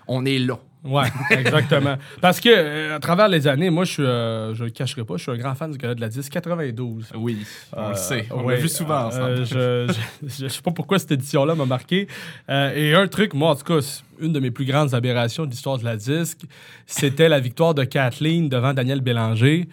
on 0.08 0.26
est 0.26 0.40
là. 0.40 0.60
Oui, 0.84 1.04
exactement. 1.32 1.96
Parce 2.20 2.42
que 2.42 2.50
euh, 2.50 2.96
à 2.96 3.00
travers 3.00 3.30
les 3.30 3.48
années, 3.48 3.70
moi, 3.70 3.86
je 3.86 4.02
euh, 4.02 4.54
je 4.54 4.66
le 4.66 4.70
cacherai 4.70 5.04
pas, 5.06 5.16
je 5.16 5.24
suis 5.24 5.32
un 5.32 5.38
grand 5.38 5.56
fan 5.56 5.72
du 5.72 5.78
gala 5.78 5.96
de 5.96 6.02
la 6.02 6.10
10 6.10 6.30
92. 6.30 7.12
Oui, 7.16 7.46
on 7.76 7.90
le 7.90 7.96
sait. 7.96 8.28
On 8.32 8.48
l'a 8.48 8.56
vu 8.58 8.68
souvent 8.68 9.10
euh, 9.14 9.46
je, 9.46 9.94
je, 10.28 10.48
sais 10.48 10.62
pas 10.62 10.72
pourquoi 10.72 11.00
cette 11.00 11.14
édition-là 11.14 11.56
m'a 11.56 11.66
marqué. 11.66 12.08
et 12.50 12.94
un 12.94 13.08
truc, 13.08 13.34
moi, 13.34 13.52
en 13.52 13.56
tout 13.56 13.64
cas, 13.64 14.02
une 14.20 14.34
de 14.34 14.40
mes 14.40 14.52
plus 14.52 14.66
grandes 14.66 14.94
aberrations 14.94 15.46
de 15.46 15.52
l'histoire 15.52 15.78
de 15.78 15.86
la 15.86 15.96
disque, 15.96 16.42
c'était 16.86 17.30
la 17.30 17.40
victoire 17.40 17.74
de 17.74 17.84
Kathleen 17.84 18.50
devant 18.50 18.74
Daniel 18.74 19.02
Bélanger 19.02 19.68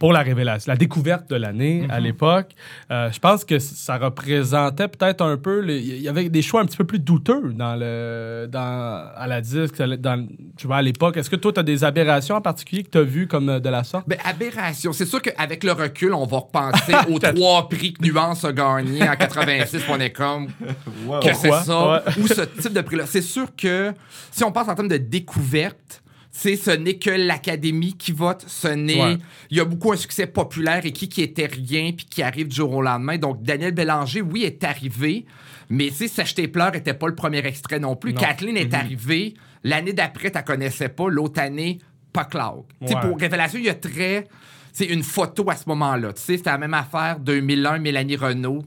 pour 0.00 0.14
la 0.14 0.22
révélation, 0.22 0.72
la 0.72 0.78
découverte 0.78 1.28
de 1.28 1.36
l'année 1.36 1.86
à 1.90 1.98
mhm. 1.98 2.04
l'époque. 2.04 2.52
Euh, 2.90 3.12
je 3.12 3.18
pense 3.18 3.44
que 3.44 3.58
ça 3.58 3.98
représentait 3.98 4.88
peut-être 4.88 5.22
un 5.22 5.36
peu. 5.36 5.62
Il 5.68 6.00
y 6.00 6.08
avait 6.08 6.30
des 6.30 6.40
choix 6.40 6.62
un 6.62 6.64
petit 6.64 6.78
peu 6.78 6.84
plus 6.84 6.98
douteux 6.98 7.52
dans 7.52 7.76
le, 7.78 8.48
dans, 8.50 9.10
à 9.14 9.26
la 9.26 9.42
disque, 9.42 9.76
dans, 9.76 10.26
tu 10.56 10.66
vois, 10.66 10.78
à 10.78 10.82
l'époque. 10.82 11.18
Est-ce 11.18 11.28
que 11.28 11.36
toi, 11.36 11.52
tu 11.52 11.60
as 11.60 11.62
des 11.62 11.84
aberrations 11.84 12.34
en 12.34 12.40
particulier 12.40 12.82
que 12.82 12.88
tu 12.88 12.96
as 12.96 13.02
vues 13.02 13.26
comme 13.26 13.50
euh, 13.50 13.60
de 13.60 13.68
la 13.68 13.84
sorte? 13.84 14.08
Ben, 14.08 14.18
aberration. 14.24 14.94
C'est 14.94 15.04
sûr 15.04 15.20
qu'avec 15.20 15.62
le 15.64 15.72
recul, 15.72 16.14
on 16.14 16.24
va 16.24 16.38
repenser 16.38 16.94
aux 17.10 17.18
trois 17.18 17.68
prix 17.68 17.92
que 17.92 18.02
Nuance 18.02 18.42
a 18.46 18.54
gagné 18.54 19.06
en 19.06 19.14
86 19.14 19.82
on 19.90 20.00
est 20.00 20.10
comme 20.10 20.46
que 20.46 21.34
c'est 21.34 21.50
ça? 21.50 22.02
Ou 22.18 22.26
ce 22.26 22.40
type 22.42 22.72
de 22.72 22.80
prix-là. 22.80 23.04
C'est 23.06 23.20
sûr 23.20 23.48
que 23.54 23.92
si 24.30 24.44
on 24.44 24.50
pense 24.50 24.66
en 24.66 24.74
termes 24.74 24.88
de 24.88 24.96
découverte, 24.96 26.02
ce 26.32 26.70
n'est 26.70 26.96
que 26.96 27.10
l'académie 27.10 27.96
qui 27.96 28.12
vote. 28.12 28.44
Ce 28.46 28.68
n'est. 28.68 29.18
Il 29.50 29.56
y 29.56 29.60
a 29.60 29.64
beaucoup 29.64 29.92
un 29.92 29.96
succès 29.96 30.26
populaire 30.26 30.84
et 30.84 30.92
qui 30.92 31.08
qui 31.08 31.22
était 31.22 31.46
rien 31.46 31.92
puis 31.92 32.06
qui 32.06 32.22
arrive 32.22 32.48
du 32.48 32.56
jour 32.56 32.72
au 32.72 32.82
lendemain. 32.82 33.18
Donc 33.18 33.42
Daniel 33.42 33.72
Bélanger, 33.72 34.22
oui, 34.22 34.44
est 34.44 34.62
arrivé, 34.64 35.26
mais 35.68 35.90
tu 35.90 36.08
sais, 36.08 36.48
pleurs 36.48 36.72
n'était 36.72 36.94
pas 36.94 37.08
le 37.08 37.14
premier 37.14 37.38
extrait 37.38 37.78
non 37.78 37.96
plus. 37.96 38.14
Kathleen 38.14 38.56
est 38.56 38.72
mm-hmm. 38.72 38.74
arrivée. 38.74 39.34
L'année 39.62 39.92
d'après, 39.92 40.30
tu 40.30 40.38
ne 40.38 40.42
connaissais 40.42 40.88
pas. 40.88 41.08
L'autre 41.08 41.40
année, 41.40 41.78
pas 42.12 42.24
Cloud. 42.24 42.64
Pour 43.02 43.18
Révélation, 43.18 43.58
il 43.58 43.66
y 43.66 43.70
a 43.70 43.74
très. 43.74 44.26
C'est 44.72 44.86
une 44.86 45.02
photo 45.02 45.50
à 45.50 45.56
ce 45.56 45.68
moment-là. 45.68 46.12
Tu 46.12 46.22
sais, 46.22 46.36
c'était 46.36 46.50
la 46.50 46.58
même 46.58 46.74
affaire. 46.74 47.18
2001, 47.18 47.78
Mélanie 47.78 48.16
Renault. 48.16 48.62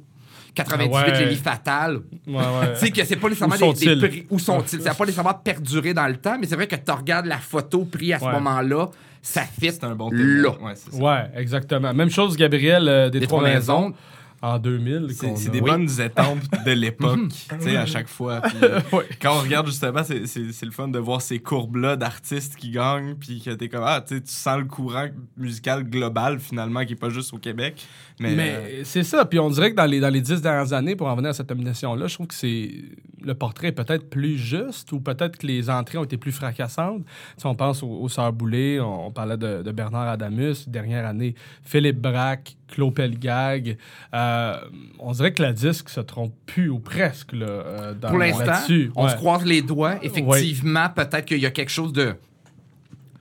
98, 0.53 0.93
ah 0.93 1.11
ouais. 1.11 1.35
Fatal. 1.35 1.95
Ouais, 2.27 2.43
tu 2.73 2.79
sais 2.79 2.91
que 2.91 3.03
c'est 3.05 3.15
pas 3.15 3.29
nécessairement 3.29 3.73
des, 3.73 3.95
prix. 3.95 4.27
Où 4.29 4.39
sont-ils? 4.39 4.81
Ça 4.81 4.89
n'a 4.89 4.95
pas 4.95 5.05
nécessairement 5.05 5.33
perduré 5.33 5.93
dans 5.93 6.07
le 6.07 6.17
temps, 6.17 6.37
mais 6.39 6.47
c'est 6.47 6.55
vrai 6.55 6.67
que 6.67 6.75
tu 6.75 6.91
regardes 6.91 7.25
la 7.25 7.37
photo 7.37 7.85
prise 7.85 8.13
à 8.13 8.19
ce 8.19 8.25
moment-là, 8.25 8.89
ça 9.21 9.43
fit 9.43 9.71
C'est 9.71 9.83
un 9.83 9.95
bon 9.95 10.09
là. 10.11 10.51
Ouais, 10.93 11.31
exactement. 11.35 11.93
Même 11.93 12.09
chose, 12.09 12.35
Gabriel, 12.35 12.87
euh, 12.87 13.09
des, 13.09 13.21
Trois, 13.21 13.41
maisons 13.41 13.93
en 14.43 14.59
2000. 14.59 15.07
C'est 15.35 15.49
des 15.49 15.61
bonnes 15.61 15.89
étampes 16.01 16.43
de 16.65 16.71
l'époque, 16.71 17.29
tu 17.49 17.61
sais, 17.61 17.77
à 17.77 17.85
chaque 17.85 18.09
fois. 18.09 18.41
Quand 19.21 19.37
on 19.37 19.41
regarde 19.41 19.67
justement, 19.67 20.03
c'est 20.03 20.65
le 20.65 20.71
fun 20.71 20.89
de 20.89 20.99
voir 20.99 21.21
ces 21.21 21.39
courbes-là 21.39 21.95
d'artistes 21.95 22.57
qui 22.57 22.69
gagnent, 22.69 23.15
puis 23.15 23.41
que 23.41 23.51
t'es 23.51 23.69
comme, 23.69 23.85
ah, 23.85 24.03
tu 24.05 24.21
sens 24.25 24.59
le 24.59 24.65
courant 24.65 25.07
musical 25.37 25.83
global 25.85 26.39
finalement, 26.39 26.85
qui 26.85 26.93
est 26.93 26.97
pas 26.97 27.09
juste 27.09 27.33
au 27.33 27.37
Québec. 27.37 27.87
Mais, 28.19 28.35
euh, 28.37 28.81
c'est 28.83 29.03
ça, 29.03 29.25
puis 29.25 29.39
on 29.39 29.49
dirait 29.49 29.71
que 29.71 29.77
dans 29.77 29.85
les, 29.85 29.99
dans 29.99 30.09
les 30.09 30.21
dix 30.21 30.41
dernières 30.41 30.73
années, 30.73 30.95
pour 30.95 31.07
en 31.07 31.15
venir 31.15 31.29
à 31.29 31.33
cette 31.33 31.49
nomination-là, 31.49 32.07
je 32.07 32.13
trouve 32.13 32.27
que 32.27 32.35
c'est 32.35 32.69
le 33.23 33.35
portrait 33.35 33.69
est 33.69 33.71
peut-être 33.71 34.09
plus 34.09 34.37
juste, 34.37 34.91
ou 34.91 34.99
peut-être 34.99 35.37
que 35.37 35.47
les 35.47 35.69
entrées 35.69 35.97
ont 35.97 36.03
été 36.03 36.17
plus 36.17 36.31
fracassantes. 36.31 37.03
Si 37.37 37.45
on 37.45 37.55
pense 37.55 37.81
au, 37.81 37.87
au 37.87 38.31
Boulet, 38.31 38.79
on, 38.79 39.11
parlait 39.11 39.37
de, 39.37 39.71
Bernard 39.71 40.09
Adamus, 40.09 40.67
dernière 40.67 41.05
année, 41.05 41.35
Philippe 41.63 41.99
Braque, 41.99 42.55
Claude 42.73 42.93
Pelgag. 42.95 43.77
Euh, 44.13 44.55
on 44.99 45.11
dirait 45.11 45.33
que 45.33 45.43
la 45.43 45.53
disque 45.53 45.89
se 45.89 45.99
trompe 45.99 46.33
plus 46.45 46.69
ou 46.69 46.79
presque 46.79 47.33
là, 47.33 47.45
euh, 47.45 47.93
Pour 47.93 48.17
l'instant, 48.17 48.59
on 48.95 49.07
se 49.07 49.15
croise 49.15 49.45
les 49.45 49.61
doigts. 49.61 49.97
Effectivement, 50.01 50.89
peut-être 50.89 51.25
qu'il 51.25 51.39
y 51.39 51.45
a 51.45 51.51
quelque 51.51 51.71
chose 51.71 51.93
de 51.93 52.15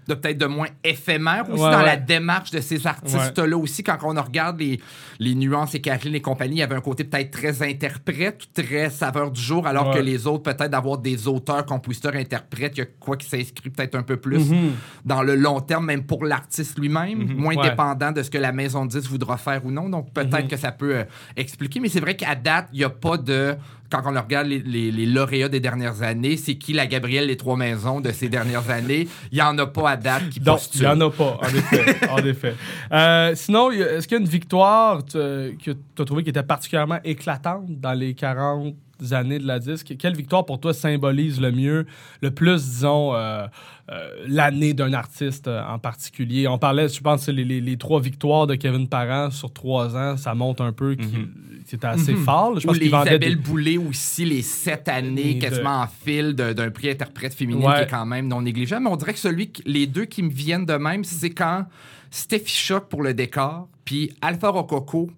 de 0.09 0.15
peut-être 0.15 0.39
de 0.39 0.47
moins 0.47 0.69
éphémère 0.85 1.49
aussi 1.51 1.63
dans 1.63 1.83
la 1.83 1.97
démarche 1.97 2.51
de 2.51 2.61
ces 2.61 2.87
artistes-là 2.87 3.57
aussi. 3.57 3.83
Quand 3.83 3.99
on 4.03 4.21
regarde 4.21 4.61
les, 4.61 4.81
les 5.19 5.35
nuances 5.35 5.75
et 5.75 5.81
Kathleen 5.81 6.15
et 6.15 6.21
compagnie, 6.21 6.57
il 6.57 6.59
y 6.59 6.63
avait 6.63 6.75
un 6.75 6.81
côté 6.81 7.05
peut-être 7.05 7.31
très 7.31 7.63
interprète, 7.63 8.43
très 8.55 8.91
saveur 8.91 9.31
du 9.31 9.41
jour, 9.41 9.67
alors 9.67 9.95
que 9.95 9.99
les 9.99 10.27
autres, 10.27 10.43
peut-être 10.43 10.71
d'avoir 10.71 10.99
des 10.99 11.29
auteurs, 11.29 11.65
compositeurs, 11.67 12.15
interprètes, 12.15 12.73
il 12.77 12.81
y 12.81 12.83
a 12.83 12.87
quoi 12.99 13.17
qui 13.17 13.29
s'inscrit 13.29 13.71
peut-être 13.71 13.95
un 13.95 14.03
peu 14.03 14.17
plus 14.17 14.51
mhm. 14.51 14.73
dans 15.05 15.23
le 15.23 15.35
long 15.35 15.61
terme, 15.61 15.87
même 15.87 16.05
pour 16.05 16.25
l'artiste 16.25 16.79
lui-même, 16.79 17.19
mhm. 17.19 17.37
moins 17.37 17.57
dépendant 17.57 18.13
de 18.13 18.23
ce 18.23 18.31
que 18.31 18.39
la 18.39 18.53
maison 18.53 18.87
10 18.87 19.09
voudra 19.09 19.37
faire 19.37 19.65
ou 19.65 19.71
non. 19.71 19.89
Donc 19.89 20.13
peut-être 20.13 20.43
mhm. 20.43 20.49
que 20.49 20.57
ça 20.57 20.73
peut 20.73 20.97
euh, 20.97 21.05
expliquer. 21.37 21.81
Mais 21.81 21.89
c'est 21.89 22.01
vrai 22.01 22.17
qu'à 22.17 22.35
date, 22.35 22.69
il 22.73 22.79
n'y 22.79 22.85
a 22.85 22.91
pas 22.91 23.17
de 23.17 23.57
quand 23.93 24.03
on 24.07 24.21
regarde 24.21 24.47
les, 24.47 25.07
lauréats 25.07 25.51
des 25.51 25.61
dernières 25.61 26.03
années, 26.03 26.39
c'est 26.39 26.55
qui 26.55 26.73
la 26.73 26.87
Gabrielle 26.87 27.27
Les 27.27 27.37
Trois 27.37 27.57
Maisons 27.57 28.01
de 28.01 28.11
ces 28.11 28.31
dernières 28.31 28.71
années? 28.71 29.07
Il 29.31 29.35
n'y 29.35 29.43
en 29.43 29.57
a 29.59 29.67
pas 29.67 29.91
à 29.91 29.97
date 29.97 30.31
qui 30.31 30.41
Non, 30.41 30.57
il 30.75 30.81
n'y 30.81 30.87
en 30.87 31.01
a 31.03 31.11
pas, 31.11 31.39
en 31.43 31.49
effet. 31.49 32.11
en 32.11 32.17
effet. 32.25 32.55
Euh, 32.91 33.35
sinon, 33.35 33.71
est-ce 33.71 34.09
qu'il 34.09 34.17
y 34.17 34.21
a 34.21 34.23
une 34.23 34.31
victoire 34.31 35.05
que 35.05 35.53
tu 35.63 35.71
as 35.99 36.05
trouvée 36.05 36.23
qui 36.23 36.31
était 36.31 36.43
particulièrement 36.43 37.01
éclatante 37.05 37.67
dans 37.69 37.93
les 37.93 38.15
40 38.15 38.75
années 39.11 39.39
de 39.39 39.47
la 39.47 39.59
disque, 39.59 39.95
quelle 39.99 40.15
victoire 40.15 40.47
pour 40.47 40.61
toi 40.61 40.73
symbolise 40.73 41.41
le 41.41 41.51
mieux, 41.53 41.87
le 42.21 42.31
plus, 42.31 42.63
disons, 42.63 43.15
euh, 43.15 43.47
euh, 43.91 44.25
l'année 44.27 44.75
d'un 44.75 44.93
artiste 44.93 45.49
en 45.49 45.79
particulier? 45.79 46.47
On 46.47 46.59
parlait, 46.59 46.89
je 46.89 47.01
pense, 47.01 47.29
les, 47.29 47.45
les, 47.45 47.77
trois 47.77 48.01
victoires 48.01 48.47
de 48.47 48.55
Kevin 48.55 48.89
Parent 48.89 49.31
sur 49.31 49.53
trois 49.53 49.97
ans, 49.97 50.17
ça 50.17 50.35
monte 50.35 50.61
un 50.61 50.73
peu, 50.73 50.95
qui, 50.95 51.29
c'était 51.67 51.87
assez 51.87 52.13
mhm. 52.13 52.25
fort. 52.25 52.61
Je 52.61 52.67
pense 52.67 52.77
Ou 52.77 52.81
les 52.81 52.87
Isabelle 52.87 53.37
Boulay 53.37 53.79
aussi, 53.79 54.25
les 54.25 54.43
sept 54.43 54.89
années 54.89 55.39
quasiment 55.39 55.83
en 55.83 55.87
fil 55.87 56.35
d'un 56.35 56.71
prix 56.71 56.91
interprète 56.91 57.35
féminin 57.35 57.75
qui 57.75 57.83
est 57.83 57.91
quand 57.91 58.07
même 58.07 58.29
non 58.29 58.43
négligeable. 58.43 58.85
Mais 58.85 58.91
on 58.91 58.97
dirait 58.97 59.15
que 59.15 59.19
celui, 59.19 59.53
les 59.65 59.87
deux 59.87 60.05
qui 60.05 60.23
me 60.23 60.31
viennent 60.31 60.67
de 60.67 60.75
même, 60.75 61.05
c'est 61.05 61.31
quand 61.31 61.67
Steffi 62.11 62.55
Shock 62.55 62.89
pour 62.89 63.03
le 63.03 63.15
décor, 63.15 63.69
puis 63.85 64.13
Alpha 64.21 64.51
Rococo 64.51 65.11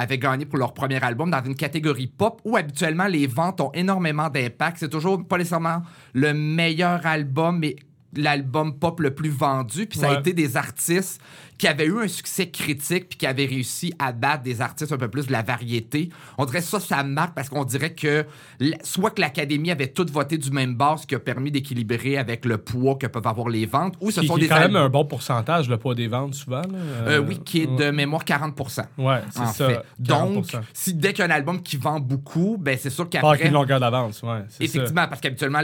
avait 0.00 0.18
gagné 0.18 0.46
pour 0.46 0.58
leur 0.58 0.72
premier 0.72 1.02
album 1.02 1.30
dans 1.30 1.42
une 1.44 1.54
catégorie 1.54 2.06
pop 2.06 2.40
où 2.44 2.56
habituellement 2.56 3.06
les 3.06 3.26
ventes 3.26 3.60
ont 3.60 3.70
énormément 3.72 4.28
d'impact. 4.30 4.78
C'est 4.78 4.88
toujours 4.88 5.26
pas 5.26 5.38
nécessairement 5.38 5.82
le 6.14 6.32
meilleur 6.32 7.04
album, 7.06 7.58
mais 7.58 7.76
l'album 8.16 8.78
pop 8.78 9.00
le 9.00 9.14
plus 9.14 9.30
vendu. 9.30 9.86
Puis 9.86 9.98
ça 9.98 10.10
a 10.10 10.18
été 10.18 10.32
des 10.32 10.56
artistes 10.56 11.20
qui 11.60 11.68
avait 11.68 11.84
eu 11.84 12.00
un 12.00 12.08
succès 12.08 12.48
critique 12.48 13.10
puis 13.10 13.18
qui 13.18 13.26
avait 13.26 13.44
réussi 13.44 13.92
à 13.98 14.12
battre 14.12 14.42
des 14.42 14.62
artistes 14.62 14.92
un 14.92 14.96
peu 14.96 15.08
plus 15.08 15.26
de 15.26 15.32
la 15.32 15.42
variété. 15.42 16.08
On 16.38 16.46
dirait 16.46 16.62
ça, 16.62 16.80
ça 16.80 17.02
marque 17.02 17.34
parce 17.34 17.50
qu'on 17.50 17.64
dirait 17.64 17.92
que 17.92 18.24
soit 18.82 19.10
que 19.10 19.20
l'Académie 19.20 19.70
avait 19.70 19.88
tout 19.88 20.06
voté 20.10 20.38
du 20.38 20.50
même 20.52 20.74
bord, 20.74 20.98
ce 20.98 21.06
qui 21.06 21.14
a 21.14 21.18
permis 21.18 21.50
d'équilibrer 21.50 22.16
avec 22.16 22.46
le 22.46 22.56
poids 22.56 22.94
que 22.94 23.06
peuvent 23.06 23.26
avoir 23.26 23.50
les 23.50 23.66
ventes, 23.66 23.94
ou 24.00 24.10
ce 24.10 24.22
sont 24.22 24.38
des 24.38 24.48
quand 24.48 24.58
même 24.58 24.74
un 24.74 24.88
bon 24.88 25.04
pourcentage, 25.04 25.68
le 25.68 25.76
poids 25.76 25.94
des 25.94 26.08
ventes, 26.08 26.32
souvent. 26.32 26.62
Euh, 27.06 27.18
oui, 27.18 27.38
qui 27.44 27.60
est 27.60 27.76
de 27.76 27.90
mémoire 27.90 28.24
40% 28.24 28.84
Ouais, 28.96 29.20
c'est 29.30 29.46
ça. 29.46 29.82
Donc, 29.98 30.46
si 30.72 30.94
dès 30.94 31.12
qu'il 31.12 31.18
y 31.18 31.28
a 31.28 31.30
un 31.30 31.36
album 31.36 31.62
qui 31.62 31.76
vend 31.76 32.00
beaucoup, 32.00 32.56
ben 32.58 32.78
c'est 32.80 32.88
sûr 32.88 33.06
qu'après... 33.10 33.36
Pas 33.36 33.44
une 33.44 33.52
longueur 33.52 33.80
d'avance, 33.80 34.22
ouais. 34.22 34.44
Effectivement, 34.60 35.06
parce 35.08 35.20
qu'habituellement 35.20 35.60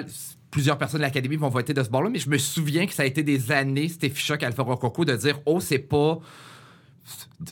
plusieurs 0.56 0.78
personnes 0.78 1.00
de 1.00 1.04
l'Académie 1.04 1.36
vont 1.36 1.50
voter 1.50 1.74
de 1.74 1.82
ce 1.82 1.90
bord-là, 1.90 2.08
mais 2.08 2.18
je 2.18 2.30
me 2.30 2.38
souviens 2.38 2.86
que 2.86 2.94
ça 2.94 3.02
a 3.02 3.06
été 3.06 3.22
des 3.22 3.52
années, 3.52 3.88
c'était 3.90 4.08
Fichoc, 4.08 4.42
Alpha 4.42 4.62
Rococo, 4.62 5.04
de 5.04 5.14
dire 5.14 5.38
Oh, 5.44 5.60
c'est 5.60 5.78
pas. 5.78 6.18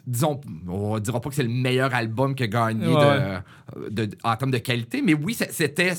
Disons, 0.06 0.40
on 0.66 0.98
dira 1.00 1.20
pas 1.20 1.28
que 1.28 1.34
c'est 1.34 1.42
le 1.42 1.50
meilleur 1.50 1.94
album 1.94 2.34
que 2.34 2.44
gagné 2.44 2.86
de, 3.90 4.08
en 4.22 4.36
termes 4.36 4.52
de 4.52 4.56
qualité, 4.56 5.02
mais 5.02 5.12
oui, 5.12 5.36
c'était 5.50 5.92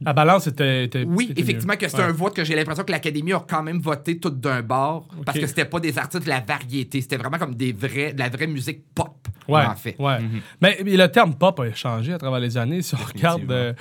la 0.00 0.12
balance 0.12 0.46
était. 0.46 0.88
oui, 1.06 1.32
effectivement, 1.36 1.76
que 1.76 1.88
c'est 1.88 2.00
un 2.00 2.12
vote 2.12 2.34
que 2.34 2.44
j'ai 2.44 2.54
l'impression 2.54 2.84
que 2.84 2.92
l'Académie 2.92 3.32
a 3.32 3.44
quand 3.48 3.62
même 3.62 3.80
voté 3.80 4.18
tout 4.18 4.30
d'un 4.30 4.62
bord 4.62 5.08
parce 5.24 5.38
que 5.38 5.46
c'était 5.46 5.64
pas 5.64 5.80
des 5.80 5.98
artistes 5.98 6.24
de 6.24 6.28
la 6.28 6.40
variété. 6.40 7.00
C'était 7.00 7.16
vraiment 7.16 7.38
comme 7.38 7.54
des 7.54 7.72
vrais, 7.72 8.12
de 8.12 8.18
la 8.18 8.28
vraie 8.28 8.46
musique 8.46 8.82
pop, 8.94 9.28
en 9.48 9.74
fait. 9.74 9.96
Ouais. 9.98 10.20
Mhm. 10.20 10.40
mais, 10.60 10.78
le 10.84 11.06
terme 11.08 11.34
pop 11.34 11.58
a 11.60 11.72
changé 11.74 12.12
à 12.12 12.18
travers 12.18 12.40
les 12.40 12.56
années. 12.56 12.82
Si 12.82 12.94
on 12.94 12.98
regarde 12.98 13.50
euh, 13.50 13.72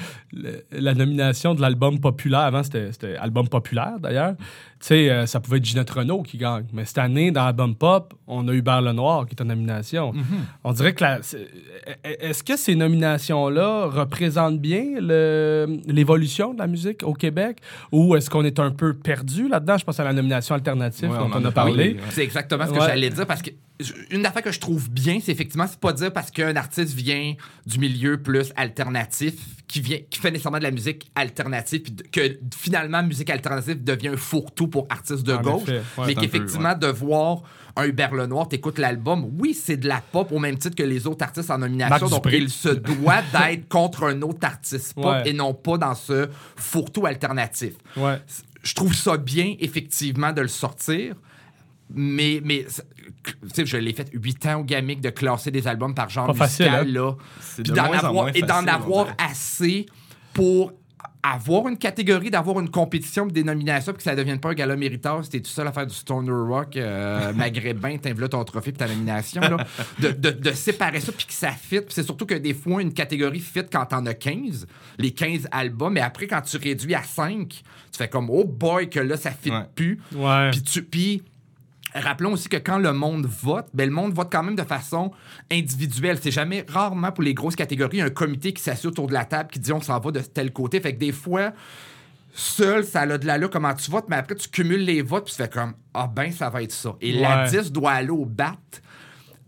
la 0.71 0.93
nomination 0.93 1.55
de 1.55 1.61
l'album 1.61 1.99
populaire, 1.99 2.41
avant 2.41 2.63
c'était 2.63 3.15
album 3.17 3.47
populaire 3.47 3.99
d'ailleurs 3.99 4.35
sais, 4.87 5.09
euh, 5.09 5.25
ça 5.25 5.39
pouvait 5.39 5.57
être 5.57 5.65
Ginette 5.65 5.89
Renault 5.89 6.23
qui 6.23 6.37
gagne. 6.37 6.65
Mais 6.73 6.85
cette 6.85 6.97
année, 6.97 7.31
dans 7.31 7.45
l'album 7.45 7.75
pop, 7.75 8.13
on 8.27 8.47
a 8.47 8.53
eu 8.53 8.61
Le 8.61 8.91
Noir 8.91 9.25
qui 9.25 9.35
est 9.35 9.41
en 9.41 9.45
nomination. 9.45 10.13
Mhm. 10.13 10.23
On 10.63 10.73
dirait 10.73 10.93
que 10.93 11.03
est-ce 12.03 12.43
que 12.43 12.57
ces 12.57 12.75
nominations-là 12.75 13.87
représentent 13.87 14.59
bien 14.59 14.99
l'évolution 14.99 16.53
de 16.53 16.59
la 16.59 16.67
musique 16.67 17.03
au 17.03 17.13
Québec? 17.13 17.59
Ou 17.91 18.15
est-ce 18.15 18.29
qu'on 18.29 18.43
est 18.43 18.59
un 18.59 18.71
peu 18.71 18.93
perdu 18.93 19.47
là-dedans? 19.47 19.77
Je 19.77 19.85
pense 19.85 19.99
à 19.99 20.03
la 20.03 20.13
nomination 20.13 20.55
alternative 20.55 21.09
dont 21.09 21.29
on, 21.33 21.45
a 21.45 21.51
parlé. 21.51 21.97
C'est 22.09 22.23
exactement 22.23 22.65
ce 22.65 22.71
que 22.71 22.79
j'allais 22.79 23.09
dire 23.09 23.27
parce 23.27 23.41
que 23.41 23.51
une 24.09 24.25
affaire 24.25 24.43
que 24.43 24.51
je 24.51 24.59
trouve 24.59 24.89
bien, 24.89 25.19
c'est 25.23 25.31
effectivement, 25.31 25.67
c'est 25.67 25.79
pas 25.79 25.93
dire 25.93 26.11
parce 26.11 26.31
qu'un 26.31 26.55
artiste 26.55 26.93
vient 26.93 27.33
du 27.65 27.79
milieu 27.79 28.21
plus 28.21 28.51
alternatif, 28.55 29.33
qui, 29.67 29.81
vient, 29.81 29.99
qui 30.09 30.19
fait 30.19 30.31
nécessairement 30.31 30.57
de 30.57 30.63
la 30.63 30.71
musique 30.71 31.11
alternative, 31.15 31.83
que 32.11 32.39
finalement, 32.55 33.01
musique 33.03 33.29
alternative 33.29 33.83
devient 33.83 34.09
un 34.09 34.17
fourre-tout 34.17 34.67
pour 34.67 34.85
artistes 34.89 35.23
de 35.23 35.35
gauche, 35.37 35.69
mais 36.05 36.15
qu'effectivement, 36.15 36.75
de 36.75 36.87
voir 36.87 37.43
un 37.75 37.85
Hubert 37.85 38.13
Lenoir, 38.13 38.49
t'écoutes 38.49 38.79
l'album, 38.79 39.31
oui, 39.39 39.53
c'est 39.53 39.77
de 39.77 39.87
la 39.87 40.01
pop 40.01 40.31
au 40.31 40.39
même 40.39 40.57
titre 40.57 40.75
que 40.75 40.83
les 40.83 41.07
autres 41.07 41.23
artistes 41.23 41.49
en 41.49 41.57
nomination, 41.59 42.07
donc 42.07 42.27
il 42.31 42.49
se 42.49 42.69
doit 42.69 43.21
d'être 43.31 43.69
contre 43.69 44.03
un 44.03 44.21
autre 44.23 44.45
artiste 44.45 44.93
pop 44.93 45.15
et 45.25 45.33
non 45.33 45.53
pas 45.53 45.77
dans 45.77 45.95
ce 45.95 46.27
fourre-tout 46.55 47.05
alternatif. 47.05 47.73
Je 48.63 48.73
trouve 48.75 48.93
ça 48.93 49.17
bien, 49.17 49.55
effectivement, 49.59 50.33
de 50.33 50.41
le 50.41 50.47
sortir 50.47 51.15
mais, 51.93 52.41
mais 52.43 52.65
je 53.57 53.77
l'ai 53.77 53.93
fait 53.93 54.09
huit 54.13 54.45
ans 54.45 54.61
au 54.61 54.63
Gamic 54.63 55.01
de 55.01 55.09
classer 55.09 55.51
des 55.51 55.67
albums 55.67 55.93
par 55.93 56.09
genre 56.09 56.33
musical, 56.33 56.87
hein? 56.87 56.91
là. 56.91 57.15
et 58.33 58.41
d'en 58.41 58.67
avoir 58.67 59.07
assez 59.17 59.85
pour 60.33 60.73
avoir 61.23 61.67
une 61.67 61.77
catégorie, 61.77 62.31
d'avoir 62.31 62.59
une 62.59 62.69
compétition, 62.69 63.27
des 63.27 63.43
nominations, 63.43 63.93
puis 63.93 63.97
que 63.97 64.03
ça 64.03 64.13
ne 64.13 64.17
devienne 64.17 64.39
pas 64.39 64.49
un 64.49 64.53
gala 64.53 64.75
mériteur, 64.75 65.23
c'était 65.23 65.39
tout 65.39 65.51
seul 65.51 65.67
à 65.67 65.71
faire 65.71 65.85
du 65.85 65.93
Stoner 65.93 66.31
Rock 66.31 66.75
euh, 66.75 67.31
maghrébin, 67.35 67.97
t'invites 67.97 68.29
ton 68.29 68.43
trophée 68.43 68.71
puis 68.71 68.79
ta 68.79 68.87
nomination, 68.87 69.41
de, 69.99 70.09
de, 70.09 70.51
séparer 70.51 70.99
ça 70.99 71.11
puis 71.11 71.25
que 71.25 71.33
ça 71.33 71.51
fit. 71.51 71.81
c'est 71.89 72.03
surtout 72.03 72.25
que 72.25 72.33
des 72.33 72.53
fois, 72.53 72.81
une 72.81 72.93
catégorie 72.93 73.39
fit 73.39 73.63
quand 73.71 73.85
t'en 73.85 74.05
as 74.05 74.13
15, 74.13 74.65
les 74.97 75.11
15 75.11 75.47
albums, 75.51 75.93
mais 75.93 76.01
après, 76.01 76.27
quand 76.27 76.41
tu 76.41 76.57
réduis 76.57 76.95
à 76.95 77.03
5, 77.03 77.49
tu 77.49 77.61
fais 77.93 78.07
comme, 78.07 78.29
oh 78.29 78.45
boy, 78.45 78.89
que 78.89 78.99
là, 78.99 79.17
ça 79.17 79.31
fit 79.31 79.51
plus. 79.75 79.99
Puis 80.51 80.61
tu... 80.61 80.83
Puis 80.83 81.23
Rappelons 81.93 82.33
aussi 82.33 82.47
que 82.47 82.57
quand 82.57 82.77
le 82.77 82.93
monde 82.93 83.25
vote, 83.25 83.67
ben, 83.73 83.85
le 83.85 83.93
monde 83.93 84.13
vote 84.13 84.29
quand 84.31 84.43
même 84.43 84.55
de 84.55 84.63
façon 84.63 85.11
individuelle. 85.51 86.17
C'est 86.21 86.31
jamais, 86.31 86.65
rarement 86.67 87.11
pour 87.11 87.23
les 87.23 87.33
grosses 87.33 87.55
catégories, 87.55 88.01
un 88.01 88.09
comité 88.09 88.53
qui 88.53 88.63
s'assied 88.63 88.87
autour 88.87 89.07
de 89.07 89.13
la 89.13 89.25
table 89.25 89.49
qui 89.51 89.59
dit 89.59 89.73
on 89.73 89.81
s'en 89.81 89.99
va 89.99 90.11
de 90.11 90.19
tel 90.19 90.53
côté. 90.53 90.79
Fait 90.79 90.93
que 90.93 90.99
des 90.99 91.11
fois, 91.11 91.51
seul, 92.33 92.85
ça 92.85 93.01
a 93.01 93.17
de 93.17 93.25
l'allure 93.25 93.49
comment 93.49 93.73
tu 93.73 93.91
votes, 93.91 94.05
mais 94.07 94.15
après, 94.15 94.35
tu 94.35 94.47
cumules 94.47 94.85
les 94.85 95.01
votes, 95.01 95.25
puis 95.25 95.33
tu 95.35 95.41
fais 95.41 95.49
comme 95.49 95.73
ah 95.93 96.07
ben, 96.07 96.31
ça 96.31 96.49
va 96.49 96.63
être 96.63 96.71
ça. 96.71 96.95
Et 97.01 97.11
la 97.13 97.47
10 97.47 97.71
doit 97.71 97.91
aller 97.91 98.09
au 98.09 98.25
bat 98.25 98.55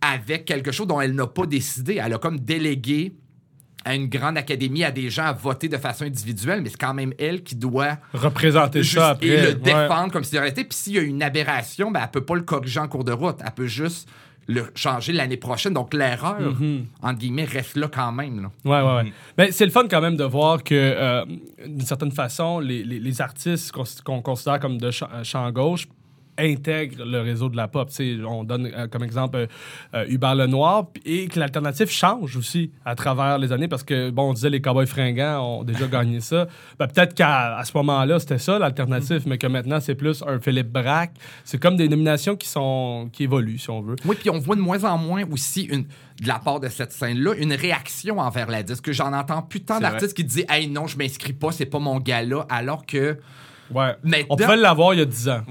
avec 0.02 0.44
quelque 0.44 0.72
chose 0.72 0.88
dont 0.88 1.00
elle 1.00 1.16
n'a 1.16 1.28
pas 1.28 1.46
décidé. 1.46 2.02
Elle 2.04 2.14
a 2.14 2.18
comme 2.18 2.40
délégué 2.40 3.16
à 3.86 3.96
une 3.96 4.08
grande 4.08 4.38
académie, 4.38 4.84
à 4.84 4.92
des 4.92 5.10
gens 5.10 5.26
à 5.26 5.34
voter 5.34 5.68
de 5.68 5.78
façon 5.78 6.06
individuelle, 6.06 6.62
mais 6.62 6.70
c'est 6.70 6.80
quand 6.80 6.94
même 6.94 7.14
elle 7.20 7.44
qui 7.44 7.56
doit 7.56 7.98
représenter 8.14 8.84
ça 8.84 9.10
après. 9.10 9.28
Et 9.28 9.42
le 9.42 9.54
défendre 9.56 10.12
comme 10.12 10.24
si 10.24 10.38
c'était. 10.38 10.64
Puis 10.64 10.78
s'il 10.78 10.94
y 10.94 11.00
a 11.00 11.02
une 11.02 11.22
aberration, 11.22 11.92
ben, 11.92 12.02
elle 12.04 12.12
peut 12.12 12.26
pas 12.26 12.36
le 12.36 12.42
corriger 12.42 12.80
en 12.80 12.88
cours 12.88 13.04
de 13.04 13.12
route. 13.12 13.38
Elle 13.44 13.52
peut 13.52 13.68
juste 13.68 14.08
le 14.48 14.66
changer 14.76 15.14
l'année 15.14 15.38
prochaine. 15.38 15.74
Donc 15.74 15.94
l'erreur, 15.94 16.40
mhm. 16.40 16.86
entre 17.02 17.20
guillemets, 17.20 17.46
reste 17.46 17.78
là 17.78 17.88
quand 17.88 18.12
même. 18.12 18.42
Là. 18.42 18.52
Ouais, 18.66 18.88
ouais, 18.88 19.04
ouais. 19.04 19.14
Mais 19.38 19.52
c'est 19.52 19.66
le 19.66 19.72
fun 19.72 19.88
quand 19.90 20.02
même 20.02 20.18
de 20.18 20.24
voir 20.24 20.64
que, 20.64 20.76
euh, 20.76 21.26
d'une 21.66 21.82
certaine 21.82 22.12
façon, 22.12 22.60
les, 22.60 22.84
les, 22.84 23.22
artistes 23.22 23.72
qu'on 24.04 24.22
considère 24.22 24.60
comme 24.60 24.78
de 24.78 24.92
champ 24.92 25.52
gauche 25.52 25.88
intègre 26.38 27.06
le 27.06 27.22
réseau 27.22 27.50
de 27.50 27.56
la 27.56 27.68
pop. 27.68 27.90
on 28.28 28.44
donne 28.44 28.70
euh, 28.74 28.88
comme 28.88 29.04
exemple 29.04 29.38
euh, 29.38 29.48
euh, 29.94 30.06
Hubert 30.08 30.36
Lenoir 30.36 30.88
et 31.06 31.28
que 31.28 31.40
l'alternative 31.40 31.90
change 31.90 32.36
aussi 32.38 32.72
à 32.86 32.96
travers 32.96 33.38
les 33.38 33.52
années 33.52 33.68
parce 33.68 33.84
que, 33.84 34.10
bon, 34.10 34.30
on 34.30 34.34
disait 34.34 34.50
les 34.50 34.62
Cowboys 34.62 34.88
fringants 34.88 35.60
ont 35.60 35.64
déjà 35.64 35.88
gagné 35.92 36.22
ça. 36.22 36.48
Ben, 36.80 36.88
peut-être 36.88 37.14
qu'à 37.14 37.62
ce 37.64 37.72
moment-là, 37.78 38.20
c'était 38.20 38.40
ça 38.40 38.60
l'alternative, 38.60 39.24
mais 39.26 39.38
que 39.38 39.48
maintenant, 39.48 39.80
c'est 39.80 39.96
plus 39.96 40.24
un 40.28 40.40
Philippe 40.40 40.72
Braque. 40.72 41.14
C'est 41.44 41.60
comme 41.60 41.76
des 41.76 41.90
nominations 41.90 42.36
qui, 42.36 42.48
sont, 42.48 43.10
qui 43.12 43.24
évoluent, 43.24 43.60
si 43.60 43.70
on 43.70 43.82
veut. 43.82 43.96
Oui, 44.06 44.16
puis 44.20 44.30
on 44.30 44.40
voit 44.40 44.56
de 44.56 44.62
moins 44.62 44.84
en 44.84 44.98
moins 44.98 45.24
aussi 45.32 45.64
une, 45.64 45.84
de 46.22 46.28
la 46.28 46.40
part 46.40 46.60
de 46.60 46.70
cette 46.70 46.92
scène-là 46.92 47.34
une 47.38 47.54
réaction 47.54 48.20
envers 48.20 48.50
la 48.50 48.64
disque. 48.64 48.92
J'en 48.92 49.14
entends 49.14 49.42
plus 49.42 49.62
tant 49.62 49.80
d'artistes 49.80 50.16
qui 50.16 50.24
disent 50.24 50.46
Hey, 50.50 50.68
non, 50.68 50.88
je 50.88 50.98
m'inscris 50.98 51.34
pas, 51.34 51.52
c'est 51.52 51.66
pas 51.66 51.80
mon 51.80 52.00
gars-là, 52.00 52.46
alors 52.50 52.86
que 52.86 53.18
Ouais. 53.72 53.96
on 54.30 54.36
pouvait 54.36 54.56
l'avoir 54.58 54.94
il 54.94 55.00
y 55.00 55.02
a 55.02 55.06
10 55.06 55.30
ans. 55.30 55.42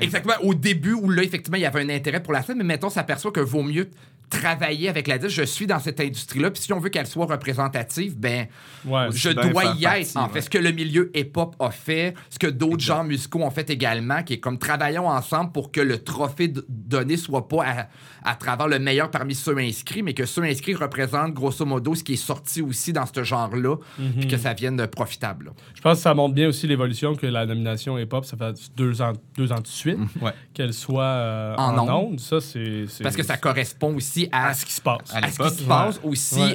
Exactement. 0.00 0.34
Au 0.42 0.54
début, 0.54 0.94
où 0.94 1.08
là, 1.10 1.22
effectivement, 1.22 1.56
il 1.56 1.62
y 1.62 1.66
avait 1.66 1.80
un 1.80 1.88
intérêt 1.88 2.22
pour 2.22 2.32
la 2.32 2.42
scène, 2.42 2.58
mais 2.58 2.64
mettons, 2.64 2.90
s'aperçoit 2.90 3.32
que 3.32 3.40
vaut 3.40 3.62
mieux 3.62 3.88
travailler 4.32 4.88
avec 4.88 5.06
la 5.06 5.18
disque. 5.18 5.36
Je 5.36 5.42
suis 5.42 5.66
dans 5.66 5.78
cette 5.78 6.00
industrie-là, 6.00 6.50
puis 6.50 6.62
si 6.62 6.72
on 6.72 6.80
veut 6.80 6.88
qu'elle 6.88 7.06
soit 7.06 7.26
représentative, 7.26 8.18
ben, 8.18 8.46
je 8.84 9.30
dois 9.30 9.64
y 9.76 9.84
être. 9.84 10.16
En 10.16 10.28
fait, 10.28 10.40
ce 10.40 10.50
que 10.50 10.58
le 10.58 10.72
milieu 10.72 11.10
hip-hop 11.14 11.54
a 11.60 11.70
fait, 11.70 12.14
ce 12.30 12.38
que 12.38 12.46
d'autres 12.46 12.82
genres 12.82 13.04
musicaux 13.04 13.42
ont 13.42 13.50
fait 13.50 13.68
également, 13.70 14.22
qui 14.22 14.34
est 14.34 14.38
comme 14.38 14.58
travaillons 14.58 15.08
ensemble 15.08 15.52
pour 15.52 15.70
que 15.70 15.80
le 15.80 15.98
trophée 15.98 16.52
donné 16.68 17.16
soit 17.16 17.48
pas 17.48 17.88
à, 18.24 18.34
travers 18.34 18.68
le 18.68 18.78
meilleur 18.78 19.10
parmi 19.10 19.34
ceux 19.34 19.56
inscrits, 19.58 20.02
mais 20.02 20.14
que 20.14 20.24
ceux 20.24 20.42
inscrits 20.42 20.74
représentent 20.74 21.34
grosso 21.34 21.64
modo 21.64 21.94
ce 21.94 22.02
qui 22.02 22.14
est 22.14 22.16
sorti 22.16 22.62
aussi 22.62 22.92
dans 22.92 23.06
ce 23.06 23.22
genre-là, 23.22 23.76
puis 24.18 24.26
que 24.26 24.36
mhm. 24.36 24.42
ça 24.42 24.54
vienne 24.54 24.86
profitable. 24.86 25.52
Je 25.74 25.80
pense 25.80 25.98
que 25.98 26.02
ça 26.02 26.14
montre 26.14 26.34
bien 26.34 26.48
aussi 26.48 26.66
l'évolution 26.66 27.14
que 27.14 27.26
la 27.26 27.44
nomination 27.44 27.98
hip-hop, 27.98 28.24
ça 28.24 28.36
fait 28.36 28.54
deux 28.76 29.02
ans, 29.02 29.12
deux 29.36 29.52
ans 29.52 29.60
de 29.60 29.66
suite, 29.66 29.98
mhm. 29.98 30.32
qu'elle 30.54 30.72
soit 30.72 31.04
euh, 31.04 31.54
en, 31.56 31.88
ondes. 31.88 32.20
Ça, 32.20 32.40
c'est, 32.40 32.86
Parce 33.02 33.16
que 33.16 33.22
ça 33.22 33.36
correspond 33.36 33.94
aussi 33.94 34.21
à, 34.30 34.54
ce 34.54 34.64
qui 34.64 34.72
se 34.72 34.80
passe. 34.80 35.14
À, 35.14 35.30
ce 35.30 35.42
qui 35.42 35.56
se 35.56 35.62
passe 35.64 36.00
aussi. 36.04 36.54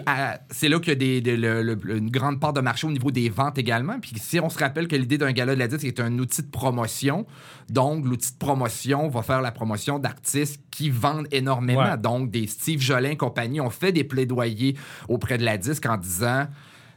C'est 0.51 0.69
là 0.69 0.79
qu'il 0.79 0.89
y 0.89 1.17
a 1.17 1.19
des, 1.19 1.33
une 1.33 2.09
grande 2.09 2.39
part 2.39 2.53
de 2.53 2.61
marché 2.61 2.87
au 2.87 2.91
niveau 2.91 3.11
des 3.11 3.29
ventes 3.29 3.57
également. 3.57 3.99
Puis 3.99 4.13
si 4.17 4.39
on 4.39 4.49
se 4.49 4.59
rappelle 4.59 4.87
que 4.87 4.95
l'idée 4.95 5.17
d'un 5.17 5.31
gala 5.31 5.55
de 5.55 5.59
la 5.59 5.67
disque 5.67 5.81
c'est 5.81 5.99
un 5.99 6.17
outil 6.19 6.43
de 6.43 6.49
promotion, 6.49 7.25
donc 7.69 8.05
l'outil 8.05 8.33
de 8.33 8.37
promotion 8.37 9.09
va 9.09 9.21
faire 9.21 9.41
la 9.41 9.51
promotion 9.51 9.99
d'artistes 9.99 10.61
qui 10.71 10.89
vendent 10.89 11.27
énormément. 11.31 11.97
Donc 11.97 12.31
des 12.31 12.47
Steve 12.47 12.79
Jolin 12.79 13.15
compagnie 13.15 13.61
ont 13.61 13.69
fait 13.69 13.91
des 13.91 14.03
plaidoyers 14.03 14.75
auprès 15.07 15.37
de 15.37 15.43
la 15.43 15.57
disque 15.57 15.85
en 15.85 15.97
disant 15.97 16.47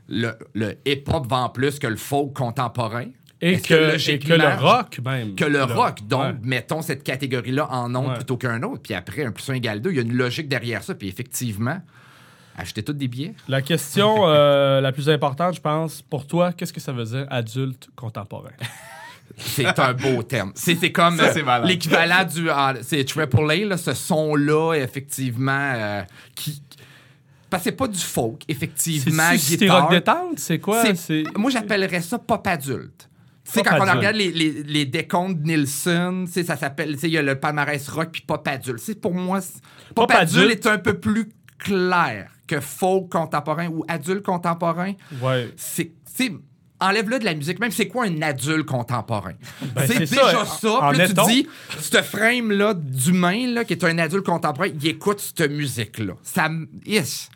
le, 0.09 0.33
le 0.55 0.77
hip-hop 0.87 1.27
vend 1.29 1.49
plus 1.49 1.79
que 1.79 1.87
le 1.87 1.97
folk 1.97 2.33
contemporain. 2.35 3.07
Et 3.43 3.59
que, 3.61 3.69
que 3.69 3.75
et 3.75 3.93
logiquement- 3.93 4.37
que 4.37 4.41
le 4.43 4.49
rock, 4.55 4.99
même. 5.05 5.35
que 5.35 5.45
le 5.45 5.65
rock. 5.65 6.01
Donc, 6.07 6.23
Ouais. 6.25 6.35
mettons 6.43 6.83
cette 6.83 7.03
catégorie-là 7.03 7.69
en 7.71 7.89
nombre 7.89 8.11
Ouais. 8.11 8.15
plutôt 8.17 8.37
qu'un 8.37 8.63
autre. 8.63 8.83
Puis 8.83 8.95
après, 8.95 9.25
un 9.25 9.33
plus 9.33 9.49
un 9.51 9.55
égale 9.55 9.81
deux, 9.81 9.91
il 9.91 9.97
y 9.97 9.99
a 9.99 10.03
une 10.03 10.13
logique 10.15 10.49
derrière 10.49 10.83
ça. 10.83 10.95
Puis 10.95 11.09
effectivement, 11.09 11.81
achetez 12.59 12.83
toutes 12.83 12.99
des 12.99 13.09
billets. 13.09 13.35
La 13.49 13.63
question 13.63 14.17
euh, 14.27 14.81
la 14.83 14.93
plus 14.93 15.09
importante, 15.09 15.55
je 15.55 15.61
pense, 15.61 16.03
pour 16.03 16.27
toi, 16.27 16.53
qu'est-ce 16.53 16.73
que 16.73 16.81
ça 16.81 16.93
veut 16.93 17.05
dire 17.05 17.27
adulte 17.31 17.89
contemporain? 17.97 18.51
C'est 19.39 19.79
un 19.79 19.95
beau 19.95 20.23
terme. 20.23 20.53
C'est 20.55 20.91
comme 20.93 21.19
euh, 21.21 21.65
l'équivalent 21.65 22.25
du. 22.25 22.51
ah, 22.51 22.75
c'est 22.83 23.05
Triple 23.05 23.51
A, 23.51 23.57
là, 23.65 23.77
ce 23.79 23.95
son-là, 23.95 24.75
effectivement, 24.75 25.73
euh, 25.77 26.03
qui. 26.35 26.61
Parce 27.49 27.63
que 27.65 27.71
c'est 27.71 27.77
pas 27.77 27.89
du 27.89 27.99
folk, 27.99 28.43
effectivement. 28.49 29.31
C'est 29.39 29.69
rock 29.71 29.91
détente? 29.91 30.39
C'est 30.39 30.59
quoi? 30.59 30.83
Moi, 31.37 31.51
j'appellerais 31.51 32.01
ça 32.01 32.19
pop 32.19 32.45
adulte. 32.47 33.09
Tu 33.53 33.59
sais, 33.59 33.63
quand 33.65 33.77
on 33.77 33.97
regarde 33.99 34.17
les, 34.17 34.31
les, 34.33 34.63
les 34.63 34.85
décomptes 34.87 35.41
de 35.43 35.47
Nielsen, 35.47 36.27
ça 36.27 36.57
s'appelle, 36.57 36.95
tu 36.95 37.01
sais, 37.01 37.09
il 37.09 37.13
y 37.13 37.19
a 37.19 37.23
le 37.23 37.39
palmarès 37.39 37.89
rock 37.89 38.11
puis 38.13 38.23
pop 38.23 38.47
adulte. 38.47 38.79
C'est 38.81 39.01
pour 39.01 39.15
moi, 39.15 39.41
pop, 39.95 40.09
Pop 40.09 40.11
adulte, 40.13 40.37
adulte. 40.45 40.67
est 40.67 40.69
un 40.69 40.79
peu 40.79 40.99
plus 40.99 41.29
clair 41.59 42.31
que 42.47 42.61
folk 42.61 43.11
contemporain 43.11 43.69
ou 43.69 43.85
adulte 43.89 44.23
contemporain. 44.25 44.93
Ouais. 45.23 45.51
C'est- 45.57 45.93
enlève-le 46.81 47.19
de 47.19 47.25
la 47.25 47.35
musique. 47.35 47.59
Même 47.61 47.71
c'est 47.71 47.89
quoi 47.89 48.05
un 48.07 48.23
adulte 48.23 48.67
contemporain? 48.67 49.33
Ben, 49.75 49.85
C'est 49.87 49.99
déjà 50.01 50.45
ça. 50.45 50.47
ça. 50.47 50.71
En 50.73 50.89
Puis 50.91 50.99
là, 50.99 51.09
tu 51.09 51.15
te 51.15 51.29
dis, 51.29 51.47
ce 51.81 52.03
frame 52.03 52.51
là 52.53 52.75
d'humain 52.75 53.47
là 53.53 53.65
qui 53.65 53.73
est 53.75 53.85
un 53.85 53.99
adulte 53.99 54.25
contemporain, 54.27 54.69
il 54.69 54.87
écoute 54.89 55.21
cette 55.21 55.51
musique 55.51 55.99
là. 55.99 56.15
Ça, 56.23 56.49
yes. 56.87 57.29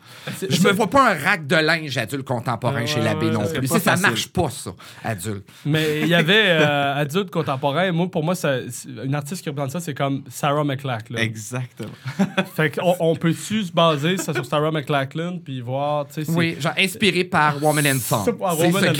Je 0.49 0.61
me 0.67 0.71
vois 0.71 0.87
pas 0.89 1.11
un 1.11 1.17
rack 1.17 1.45
de 1.47 1.55
linge 1.55 1.97
adulte 1.97 2.23
contemporain 2.25 2.75
Ouais, 2.81 2.87
chez 2.87 2.99
ouais, 2.99 3.05
l'abbé 3.05 3.27
ouais, 3.27 3.31
non 3.33 3.45
plus. 3.47 3.67
Ça 3.67 3.79
facile. 3.79 4.07
marche 4.07 4.27
pas, 4.27 4.49
ça, 4.49 4.71
adulte. 5.03 5.47
Mais 5.65 6.01
il 6.01 6.07
y 6.07 6.13
avait 6.15 6.33
euh, 6.47 6.95
adulte 6.95 7.29
contemporain. 7.31 7.91
Moi, 7.91 8.09
pour 8.09 8.23
moi, 8.23 8.33
ça, 8.35 8.57
une 9.03 9.13
artiste 9.15 9.41
qui 9.43 9.49
représente 9.49 9.71
ça, 9.71 9.79
c'est 9.79 9.93
comme 9.93 10.23
Sarah 10.29 10.63
McLachlan. 10.63 11.17
Exactement. 11.17 11.89
Fait 12.55 12.71
qu'on 12.75 12.95
on 12.99 13.15
peut-tu 13.15 13.63
se 13.63 13.71
baser 13.71 14.17
ça 14.17 14.33
sur 14.33 14.45
Sarah 14.45 14.71
McLachlan 14.71 15.39
puis 15.43 15.61
voir, 15.61 16.07
tu 16.07 16.13
sais, 16.15 16.23
c'est- 16.25 16.31
Oui, 16.31 16.55
genre 16.59 16.73
inspiré 16.77 17.23
par 17.23 17.61
Woman 17.63 17.85
and 17.87 17.99
Song. 17.99 18.21
C'est 18.25 18.33
par 18.37 18.55
C'est 18.55 18.65
Woman 18.67 18.83
ce 18.83 18.89
and 18.89 18.93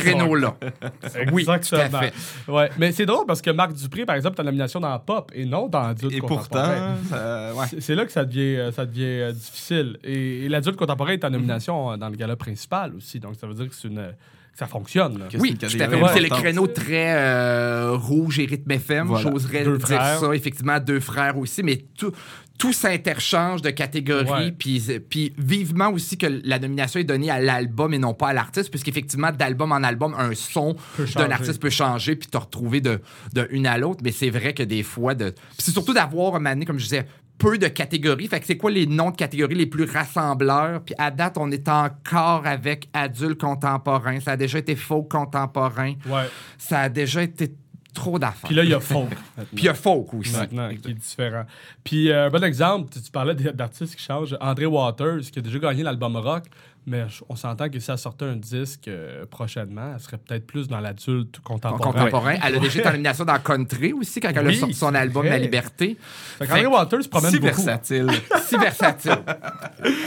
Oui, 1.32 1.46
tout 1.46 1.52
à 1.52 1.56
Exactement. 1.58 2.00
fait. 2.02 2.14
Ouais, 2.52 2.70
mais 2.78 2.92
c'est 2.92 3.06
drôle 3.06 3.26
parce 3.26 3.42
que 3.42 3.52
Marc 3.52 3.74
Dupré, 3.74 4.06
par 4.06 4.16
exemple, 4.16 4.40
a 4.40 4.44
une 4.44 4.46
nomination 4.48 4.80
dans 4.80 4.98
pop 5.00 5.32
et 5.34 5.46
non 5.46 5.68
dans 5.68 5.84
adulte 5.84 6.14
Et 6.14 6.20
contemporain. 6.20 6.96
pourtant, 7.02 7.60
ouais. 7.60 7.66
C'est- 7.80 7.96
là 7.96 8.06
que 8.06 8.12
ça 8.12 8.26
devient, 8.26 8.58
euh, 8.58 8.72
ça 8.72 8.86
devient 8.86 9.04
euh, 9.04 9.32
difficile. 9.32 9.98
Et, 10.04 10.46
et 10.46 10.50
l'adulte 10.50 10.76
contemporain 10.78 11.12
est 11.14 11.24
en 11.26 11.30
nomination 11.30 11.92
euh, 11.92 11.98
dans 11.98 12.10
le 12.10 12.16
gala 12.16 12.36
principal 12.36 12.94
aussi. 12.96 13.20
Donc, 13.20 13.36
ça 13.40 13.48
veut 13.48 13.54
dire 13.54 13.70
que, 13.70 13.76
c'est 13.76 13.88
une, 13.88 14.14
ça 14.54 14.68
fonctionne. 14.68 15.20
là. 15.20 15.26
Oui, 15.40 15.58
c'est 15.60 15.68
tout 15.68 15.76
une 15.76 15.82
à 15.82 15.86
fait. 15.86 15.92
catégorie 15.92 16.12
C'est 16.14 16.20
le 16.22 16.30
créneau 16.30 16.68
très 16.68 17.14
euh, 17.16 17.92
rouge 17.96 18.40
et 18.40 18.46
rythme 18.46 18.72
FM. 18.72 19.08
Voilà. 19.08 19.30
J'oserais 19.30 19.64
dire 19.64 19.80
frères. 19.80 20.20
ça. 20.20 20.34
Effectivement, 20.36 20.80
deux 20.80 21.00
frères 21.00 21.38
aussi, 21.38 21.62
mais 21.64 21.86
tout, 21.98 22.12
tout 22.58 22.74
s'interchange 22.74 23.62
de 23.62 23.70
catégories. 23.70 24.52
Puis, 24.52 25.34
vivement 25.38 25.90
aussi 25.90 26.18
que 26.18 26.42
la 26.44 26.60
nomination 26.60 27.00
est 27.00 27.06
donnée 27.06 27.30
à 27.30 27.40
l'album 27.40 27.94
et 27.94 28.00
non 28.00 28.14
pas 28.14 28.30
à 28.30 28.34
l'artiste, 28.34 28.70
puisqu'effectivement, 28.70 29.32
d'album 29.32 29.72
en 29.72 29.84
album, 29.84 30.16
un 30.18 30.34
son 30.34 30.76
d'un 31.16 31.32
artiste 31.32 31.62
peut 31.62 31.70
changer 31.70 32.16
puis 32.16 32.30
te 32.30 32.38
retrouver 32.38 32.82
de, 32.82 33.02
de 33.34 33.48
une 33.52 33.68
à 33.68 33.78
l'autre. 33.78 34.02
Mais 34.04 34.12
c'est 34.12 34.30
vrai 34.30 34.54
que 34.54 34.64
des 34.64 34.84
fois, 34.84 35.16
de... 35.16 35.34
c'est 35.58 35.72
surtout 35.72 35.94
d'avoir, 35.94 36.36
année, 36.46 36.66
comme 36.66 36.80
je 36.80 36.86
disais, 36.86 37.06
peu 37.38 37.58
de 37.58 37.68
catégories. 37.68 38.28
Fait 38.28 38.40
que 38.40 38.46
c'est 38.46 38.58
quoi 38.58 38.72
les 38.72 38.88
noms 38.88 39.12
de 39.12 39.18
catégories 39.18 39.56
les 39.56 39.66
plus 39.66 39.84
rassembleurs? 39.84 40.82
Puis 40.82 40.96
à 40.98 41.12
date, 41.12 41.38
on 41.38 41.52
est 41.52 41.68
encore 41.68 42.48
avec 42.48 42.88
adulte 42.94 43.42
contemporain. 43.42 44.20
Ça 44.22 44.32
a 44.32 44.38
déjà 44.38 44.60
été 44.60 44.76
faux 44.76 45.04
contemporain. 45.04 45.96
Ouais. 46.08 46.30
Ça 46.58 46.80
a 46.80 46.90
déjà 46.90 47.24
été 47.24 47.52
trop 47.96 48.20
d'affaires. 48.20 48.48
Puis 48.48 48.56
là, 48.56 48.64
il 48.64 48.70
y 48.70 48.74
a 48.74 48.80
folk. 48.80 49.10
Puis 49.56 49.64
il 49.64 49.66
y 49.66 49.70
a 49.70 49.74
folk 49.74 50.14
aussi. 50.14 50.36
maintenant, 50.36 50.70
qui 50.70 50.92
est 50.92 50.94
différent. 50.94 51.46
Puis, 51.84 52.12
euh, 52.12 52.28
un 52.28 52.30
bon 52.30 52.44
exemple, 52.44 52.94
tu, 52.94 53.12
parlais 53.12 53.34
d'artistes 53.34 53.96
qui 53.96 54.04
changent. 54.04 54.38
André 54.40 54.68
Waters, 54.68 55.22
qui 55.32 55.40
a 55.40 55.42
déjà 55.42 55.58
gagné 55.58 55.82
l'album 55.82 56.16
rock, 56.18 56.44
mais 56.88 57.06
on 57.30 57.36
s'entend 57.36 57.70
que 57.70 57.80
si 57.80 57.90
elle 57.90 57.98
sortait 57.98 58.26
un 58.26 58.36
disque 58.36 58.88
euh, 58.88 59.26
prochainement, 59.26 59.94
elle 59.96 60.00
serait 60.00 60.18
peut-être 60.18 60.46
plus 60.46 60.68
dans 60.68 60.80
l'adulte 60.80 61.40
contemporain. 61.40 61.92
Contemporain. 61.92 62.36
Elle 62.44 62.56
a 62.56 62.60
déjà 62.60 62.80
été 62.80 62.88
en 62.88 62.92
nomination 62.92 63.26
dans 63.26 63.40
Country 63.40 63.94
aussi 63.94 64.20
quand 64.20 64.30
elle 64.36 64.48
a 64.48 64.54
sorti 64.54 64.74
son 64.76 64.94
album 64.94 65.26
vrai. 65.26 65.38
La 65.38 65.40
Liberté. 65.40 65.98
Fait 66.38 66.66
Waters 66.66 67.04
se 67.04 67.10
promène 67.10 67.32
Si 67.32 67.40
beaucoup. 67.40 67.48
versatile. 67.56 68.08
Si 68.44 68.58
versatile. 68.58 69.18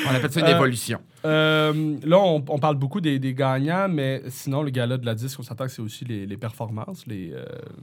On 0.09 0.15
appelle 0.15 0.31
ça 0.33 0.41
une 0.41 0.47
Euh, 0.47 0.55
évolution. 0.57 1.01
Euh, 1.25 1.97
là, 2.05 2.19
on, 2.19 2.45
on 2.49 2.59
parle 2.59 2.77
beaucoup 2.77 3.01
des, 3.01 3.19
des 3.19 3.35
gagnants, 3.35 3.89
mais 3.89 4.23
sinon, 4.29 4.63
le 4.63 4.71
gala 4.71 4.97
de 4.99 5.05
la 5.07 5.15
disque, 5.15 5.41
on 5.41 5.43
s'entend 5.43 5.65
que 5.65 5.73
c'est 5.73 5.83
aussi 5.83 6.05
les, 6.05 6.27
les 6.27 6.37
performances. 6.37 7.05
Il 7.09 7.35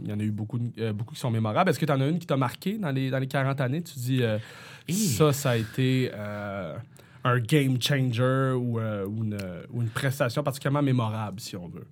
y 0.06 0.14
en 0.14 0.20
a 0.20 0.24
eu 0.24 0.32
beaucoup, 0.32 0.58
beaucoup 0.94 1.14
qui 1.14 1.20
sont 1.20 1.32
mémorables. 1.32 1.70
Est-ce 1.70 1.80
que 1.80 1.86
tu 1.86 1.92
en 1.92 2.00
as 2.00 2.08
une 2.08 2.20
qui 2.20 2.28
t'a 2.28 2.38
marqué 2.38 2.78
dans 2.78 2.92
les, 2.92 3.10
dans 3.10 3.20
les 3.20 3.28
40 3.28 3.60
années? 3.62 3.82
Tu 3.84 3.94
dis, 4.00 4.22
Hi. 4.88 4.94
ça, 4.94 5.34
ça 5.34 5.50
a 5.52 5.56
été 5.58 6.12
un 7.26 7.40
game 7.40 7.82
changer 7.82 8.54
ou, 8.56 8.80
euh, 8.80 9.06
ou 9.06 9.24
une, 9.24 9.38
ou 9.74 9.82
une 9.82 9.90
prestation 9.90 10.44
particulièrement 10.44 10.84
mémorable, 10.84 11.40
si 11.40 11.58
on 11.58 11.68
veut. 11.68 11.88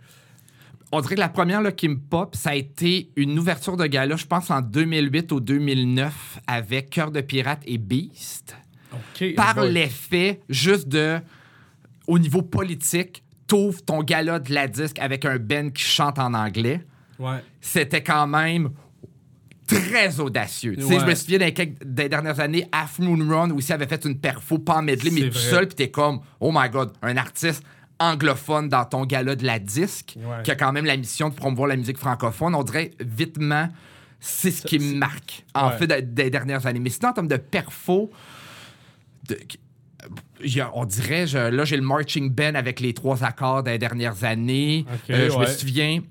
On 0.92 1.02
dirait 1.02 1.16
que 1.16 1.20
la 1.20 1.30
première 1.30 1.62
là, 1.62 1.72
qui 1.72 1.90
me 1.90 1.98
pop, 1.98 2.36
ça 2.36 2.52
a 2.52 2.56
été 2.56 3.10
une 3.16 3.38
ouverture 3.40 3.76
de 3.76 3.88
gala, 3.88 4.16
je 4.16 4.28
pense 4.28 4.52
en 4.52 4.62
2008 4.62 5.32
ou 5.32 5.40
2009, 5.40 6.40
avec 6.46 6.92
Cœur 6.92 7.10
de 7.10 7.22
pirate 7.22 7.64
et 7.66 7.80
Beast. 7.80 8.56
Par 9.36 9.64
l'effet 9.64 10.40
juste 10.50 10.88
de, 10.88 11.20
au 12.06 12.20
niveau 12.20 12.44
politique, 12.44 13.24
t'ouvres 13.48 13.84
ton 13.84 14.04
gala 14.04 14.38
de 14.38 14.54
la 14.54 14.68
disque 14.68 15.00
avec 15.00 15.26
un 15.26 15.38
Ben 15.38 15.72
qui 15.72 15.82
chante 15.82 16.20
en 16.20 16.36
anglais. 16.36 16.86
Ouais. 17.18 17.44
C'était 17.60 18.04
quand 18.04 18.28
même 18.28 18.70
très 19.68 20.20
audacieux. 20.20 20.76
Tu 20.76 20.82
sais, 20.82 20.88
Ouais. 20.96 21.00
je 21.00 21.06
me 21.06 21.16
souviens 21.16 21.40
des, 21.40 21.54
quelques- 21.54 21.84
des 21.84 22.10
dernières 22.10 22.40
années, 22.40 22.68
Half 22.72 23.00
Moon 23.00 23.18
Run 23.30 23.52
aussi 23.52 23.72
avait 23.74 23.88
fait 23.88 24.04
une 24.06 24.18
perfo 24.20 24.60
pas 24.60 24.78
en 24.78 24.82
medley, 24.84 25.10
mais 25.12 25.22
tout 25.30 25.34
vrai. 25.40 25.50
seul, 25.50 25.68
puis 25.68 25.76
t'es 25.76 25.90
comme, 25.92 26.20
oh 26.40 26.52
my 26.54 26.70
god, 26.70 26.92
un 27.02 27.18
artiste 27.18 27.64
anglophone 28.00 28.68
dans 28.70 28.84
ton 28.86 29.06
gala 29.06 29.36
de 29.36 29.46
la 29.46 29.60
disque, 29.60 30.16
Ouais. 30.18 30.44
qui 30.44 30.52
a 30.52 30.56
quand 30.56 30.72
même 30.74 30.86
la 30.86 30.98
mission 30.98 31.30
de 31.30 31.34
promouvoir 31.36 31.68
la 31.68 31.76
musique 31.78 31.98
francophone. 31.98 32.54
On 32.56 32.64
dirait, 32.64 32.92
vitement, 33.00 33.70
c'est 34.20 34.52
ce 34.52 34.64
qui 34.66 34.80
me 34.80 34.96
marque, 34.96 35.46
en 35.56 35.70
Ouais. 35.70 35.78
fait, 35.78 35.88
de- 35.88 36.00
des 36.02 36.30
dernières 36.30 36.66
années. 36.66 36.80
Mais 36.80 36.90
sinon, 36.90 37.10
en 37.10 37.14
termes 37.14 37.28
de 37.28 37.38
perfo, 37.38 38.10
de- 39.30 39.38
on 40.74 40.86
dirait, 40.86 41.28
je- 41.28 41.38
là, 41.38 41.64
j'ai 41.66 41.78
le 41.78 41.84
marching 41.84 42.30
band 42.30 42.56
avec 42.56 42.80
les 42.82 42.94
trois 42.94 43.24
accords 43.24 43.64
des 43.64 43.78
dernières 43.78 44.24
années. 44.26 44.86
Euh, 45.10 45.30
je 45.32 45.38
me 45.38 45.46
souviens 45.46 46.02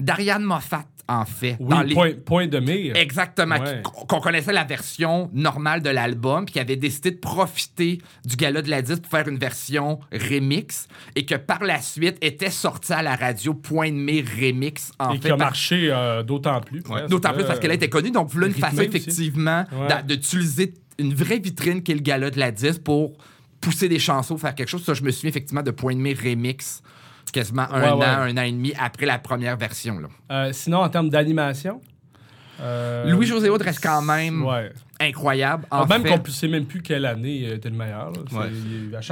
d'Ariane 0.00 0.42
Moffat, 0.42 0.84
en 1.08 1.24
fait. 1.26 1.56
Oui, 1.60 1.68
dans 1.68 1.82
les- 1.82 1.94
point, 1.94 2.10
point 2.24 2.46
de 2.46 2.58
mire. 2.58 2.96
Exactement. 2.96 3.56
Ouais. 3.58 3.82
Qu'on 4.08 4.20
connaissait 4.20 4.52
la 4.52 4.64
version 4.64 5.28
normale 5.32 5.82
de 5.82 5.90
l'album, 5.90 6.44
puis 6.46 6.54
qui 6.54 6.60
avait 6.60 6.76
décidé 6.76 7.10
de 7.10 7.16
profiter 7.18 7.98
du 8.24 8.36
gala 8.36 8.62
de 8.62 8.70
la 8.70 8.80
disque 8.82 9.02
pour 9.02 9.10
faire 9.10 9.28
une 9.28 9.38
version 9.38 10.00
remix, 10.12 10.88
et 11.14 11.26
que 11.26 11.34
par 11.34 11.62
la 11.62 11.80
suite 11.82 12.16
était 12.22 12.50
sorti 12.50 12.92
à 12.92 13.02
la 13.02 13.16
radio 13.16 13.52
Point 13.54 13.90
de 13.90 13.96
mire 13.96 14.24
remix, 14.40 14.92
en 14.98 15.10
Et 15.10 15.14
fait. 15.14 15.20
qui 15.20 15.26
a 15.26 15.36
par- 15.36 15.46
marché 15.48 15.88
euh, 15.90 16.22
d'autant 16.22 16.60
plus. 16.60 16.80
presque, 16.82 17.08
D'autant 17.08 17.32
plus 17.34 17.44
parce 17.44 17.58
qu'elle 17.60 17.72
était 17.72 17.88
connue. 17.90 18.10
Donc, 18.10 18.30
voilà 18.30 18.46
une 18.48 18.54
façon, 18.54 18.76
aussi. 18.78 18.86
effectivement, 18.86 19.64
Ouais. 19.72 20.02
d'utiliser 20.04 20.74
une 20.98 21.12
vraie 21.14 21.38
vitrine 21.38 21.82
qui 21.82 21.92
est 21.92 21.96
le 21.96 22.00
gala 22.00 22.30
de 22.30 22.38
la 22.38 22.50
disque 22.50 22.82
pour 22.82 23.12
pousser 23.60 23.88
des 23.88 23.98
chansons, 23.98 24.36
faire 24.38 24.54
quelque 24.54 24.68
chose. 24.68 24.84
Ça, 24.84 24.94
je 24.94 25.02
me 25.02 25.10
souviens 25.10 25.30
effectivement 25.30 25.62
de 25.62 25.70
Point 25.70 25.94
de 25.94 26.00
mire 26.00 26.16
remix, 26.22 26.82
quasiment 27.32 27.66
un 27.70 27.82
Ouais, 27.82 27.88
an, 27.90 27.98
ouais. 27.98 28.06
un 28.06 28.36
an 28.38 28.42
et 28.42 28.52
demi 28.52 28.72
après 28.78 29.06
la 29.06 29.18
première 29.18 29.56
version. 29.56 29.98
là. 29.98 30.08
Euh, 30.32 30.50
sinon, 30.52 30.78
en 30.78 30.88
termes 30.88 31.08
d'animation. 31.10 31.80
euh, 32.60 33.10
Louis-José 33.10 33.50
Hood 33.50 33.62
reste 33.62 33.82
quand 33.82 34.02
même 34.02 34.44
Ouais. 34.44 34.70
incroyable. 35.00 35.66
Ah, 35.70 35.82
En 35.82 35.86
même 35.86 36.02
fait. 36.02 36.10
qu'on 36.10 36.22
ne 36.22 36.28
sait 36.32 36.48
même 36.48 36.66
plus 36.66 36.82
quelle 36.82 37.04
année 37.04 37.52
était 37.52 37.68
le 37.70 37.76
meilleur. 37.76 38.10
là. 38.12 38.18
C'est- 38.30 38.36
Ouais. 38.36 38.46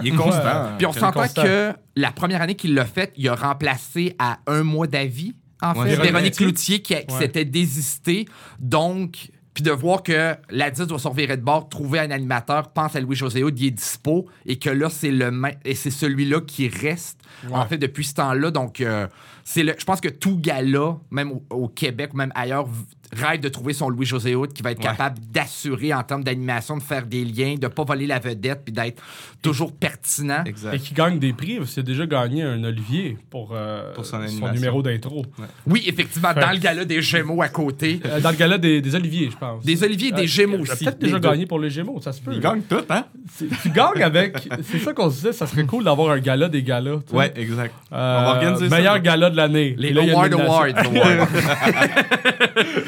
il, 0.04 0.08
est 0.08 0.10
fois, 0.14 0.24
constant. 0.26 0.40
euh, 0.44 0.76
Puis 0.78 0.86
on 0.86 0.92
s'entend 0.92 1.26
que 1.28 1.72
la 1.96 2.12
première 2.12 2.40
année 2.40 2.54
qu'il 2.54 2.74
l'a 2.74 2.84
fait, 2.84 3.12
il 3.16 3.28
a 3.28 3.34
remplacé 3.34 4.14
à 4.18 4.38
un 4.46 4.62
mois 4.62 4.86
d'avis, 4.86 5.34
en 5.60 5.74
Ouais, 5.74 5.90
fait, 5.96 6.02
Véronique 6.02 6.36
Cloutier. 6.36 6.82
Qui, 6.82 6.94
qui 6.94 7.14
Ouais. 7.14 7.20
s'était 7.20 7.44
désistée. 7.44 8.26
Donc, 8.60 9.30
puis 9.54 9.62
de 9.62 9.70
voir 9.70 10.02
que 10.02 10.34
la 10.50 10.70
10 10.70 10.86
doit 10.86 10.98
se 10.98 11.08
revirer 11.08 11.36
de 11.36 11.42
bord, 11.42 11.68
trouver 11.68 11.98
un 11.98 12.10
animateur, 12.10 12.70
pense 12.70 12.96
à 12.96 13.00
Louis-José 13.00 13.42
Hood, 13.44 13.58
il 13.60 13.66
est 13.66 13.70
dispo, 13.70 14.26
et 14.46 14.58
que 14.58 14.70
là, 14.70 14.88
c'est 14.88 15.10
le 15.10 15.30
et 15.64 15.74
c'est 15.74 15.90
celui-là 15.90 16.40
qui 16.40 16.68
reste, 16.68 17.18
Ouais. 17.48 17.54
en 17.56 17.66
fait, 17.66 17.76
depuis 17.78 18.04
ce 18.04 18.14
temps-là. 18.14 18.50
Donc, 18.50 18.80
euh, 18.80 19.06
c'est 19.44 19.62
le, 19.64 19.74
je 19.76 19.84
pense 19.84 20.00
que 20.00 20.08
tout 20.08 20.38
gars-là, 20.38 20.94
même 21.10 21.32
au, 21.32 21.42
au 21.50 21.68
Québec, 21.68 22.14
même 22.14 22.30
ailleurs, 22.34 22.66
rêve 23.12 23.40
de 23.40 23.48
trouver 23.48 23.72
son 23.74 23.88
Louis-José 23.88 24.34
Hood 24.34 24.52
qui 24.52 24.62
va 24.62 24.72
être 24.72 24.80
capable 24.80 25.18
d'assurer 25.32 25.92
en 25.94 26.02
termes 26.02 26.24
d'animation, 26.24 26.76
de 26.76 26.82
faire 26.82 27.06
des 27.06 27.24
liens, 27.24 27.54
de 27.56 27.66
pas 27.68 27.84
voler 27.84 28.06
la 28.06 28.18
vedette, 28.18 28.62
puis 28.64 28.72
d'être 28.72 29.02
toujours 29.42 29.72
pertinent. 29.72 30.44
Et 30.72 30.78
qui 30.78 30.94
gagne 30.94 31.18
des 31.18 31.32
prix. 31.32 31.58
Parce 31.58 31.70
qu'il 31.72 31.80
a 31.80 31.82
déjà 31.82 32.06
gagné 32.06 32.42
un 32.42 32.62
Olivier 32.64 33.18
pour, 33.30 33.50
euh, 33.54 33.92
Pour 33.94 34.04
son 34.06 34.18
numéro 34.52 34.82
d'intro. 34.82 35.24
Oui, 35.66 35.82
effectivement, 35.86 36.32
dans 36.34 36.50
le 36.52 36.58
gala 36.58 36.84
des 36.84 37.02
Gémeaux 37.02 37.42
à 37.42 37.48
côté. 37.48 38.00
Euh, 38.04 38.20
dans 38.20 38.30
le 38.30 38.36
gala 38.36 38.58
des, 38.58 38.80
des 38.80 38.94
Oliviers, 38.94 39.30
je 39.30 39.36
pense. 39.36 39.64
Des 39.64 39.82
Oliviers 39.84 40.08
et 40.08 40.12
des 40.12 40.22
Euh, 40.22 40.26
Gémeaux 40.26 40.58
il 40.64 40.70
a 40.70 40.72
aussi. 40.72 40.84
peut-être 40.84 40.98
déjà 40.98 41.18
deux. 41.18 41.28
gagné 41.28 41.46
pour 41.46 41.58
les 41.58 41.70
Gémeaux, 41.70 42.00
ça 42.00 42.12
se 42.12 42.20
peut. 42.20 42.32
Il 42.34 42.40
gagne 42.40 42.62
tout, 42.62 42.82
hein? 42.88 43.04
C'est- 43.30 43.48
Tu 43.62 43.70
gagnes 43.70 44.02
avec. 44.02 44.48
C'est 44.62 44.78
ça 44.78 44.92
qu'on 44.92 45.10
se 45.10 45.16
disait, 45.16 45.32
ça 45.32 45.46
serait 45.46 45.64
cool 45.64 45.84
d'avoir 45.84 46.10
un 46.12 46.18
gala 46.18 46.48
des 46.48 46.62
galas. 46.62 46.96
tu 47.04 47.10
sais. 47.10 47.16
Ouais, 47.16 47.32
exact. 47.36 47.74
Euh, 47.92 48.18
On 48.20 48.22
va 48.24 48.30
organiser 48.36 48.68
ça. 48.68 48.76
Meilleur 48.76 48.98
gala 49.00 49.30
de 49.30 49.36
l'année. 49.36 49.74
Les 49.78 49.90
Award. 49.96 50.32
Awards. 50.34 50.66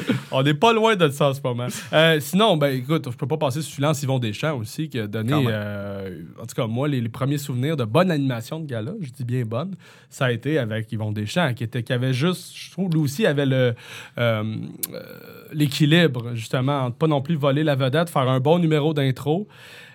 On 0.31 0.43
n'est 0.43 0.53
pas 0.53 0.73
loin 0.73 0.95
de 0.95 1.09
ça 1.09 1.29
en 1.29 1.33
ce 1.33 1.41
moment. 1.43 1.67
Euh, 1.93 2.19
sinon, 2.19 2.57
ben 2.57 2.67
écoute, 2.67 3.07
je 3.11 3.17
peux 3.17 3.27
pas 3.27 3.37
passer 3.37 3.61
sous 3.61 3.71
silence 3.71 4.01
Yvon 4.03 4.19
Deschamps 4.19 4.57
aussi, 4.57 4.89
qui 4.89 4.99
a 4.99 5.07
donné, 5.07 5.33
euh, 5.33 6.21
en 6.41 6.45
tout 6.45 6.55
cas, 6.55 6.67
moi, 6.67 6.87
les, 6.87 7.01
les 7.01 7.09
premiers 7.09 7.37
souvenirs 7.37 7.77
de 7.77 7.85
bonne 7.85 8.11
animation 8.11 8.59
de 8.59 8.65
gala, 8.65 8.93
je 9.01 9.09
dis 9.11 9.23
bien 9.23 9.43
bonne, 9.43 9.75
ça 10.09 10.25
a 10.25 10.31
été 10.31 10.57
avec 10.57 10.91
Yvon 10.91 11.11
Deschamps, 11.11 11.53
qui, 11.53 11.63
était, 11.63 11.83
qui 11.83 11.93
avait 11.93 12.13
juste, 12.13 12.55
je 12.55 12.71
trouve, 12.71 12.91
lui 12.91 12.99
aussi, 12.99 13.25
avait 13.25 13.45
le 13.45 13.55
euh, 13.55 13.73
euh, 14.17 15.03
l'équilibre, 15.53 16.31
justement, 16.33 16.85
entre 16.85 16.97
pas 16.97 17.07
non 17.07 17.21
plus 17.21 17.35
voler 17.35 17.63
la 17.63 17.75
vedette, 17.75 18.09
faire 18.09 18.29
un 18.29 18.39
bon 18.39 18.59
numéro 18.59 18.93
d'intro. 18.93 19.47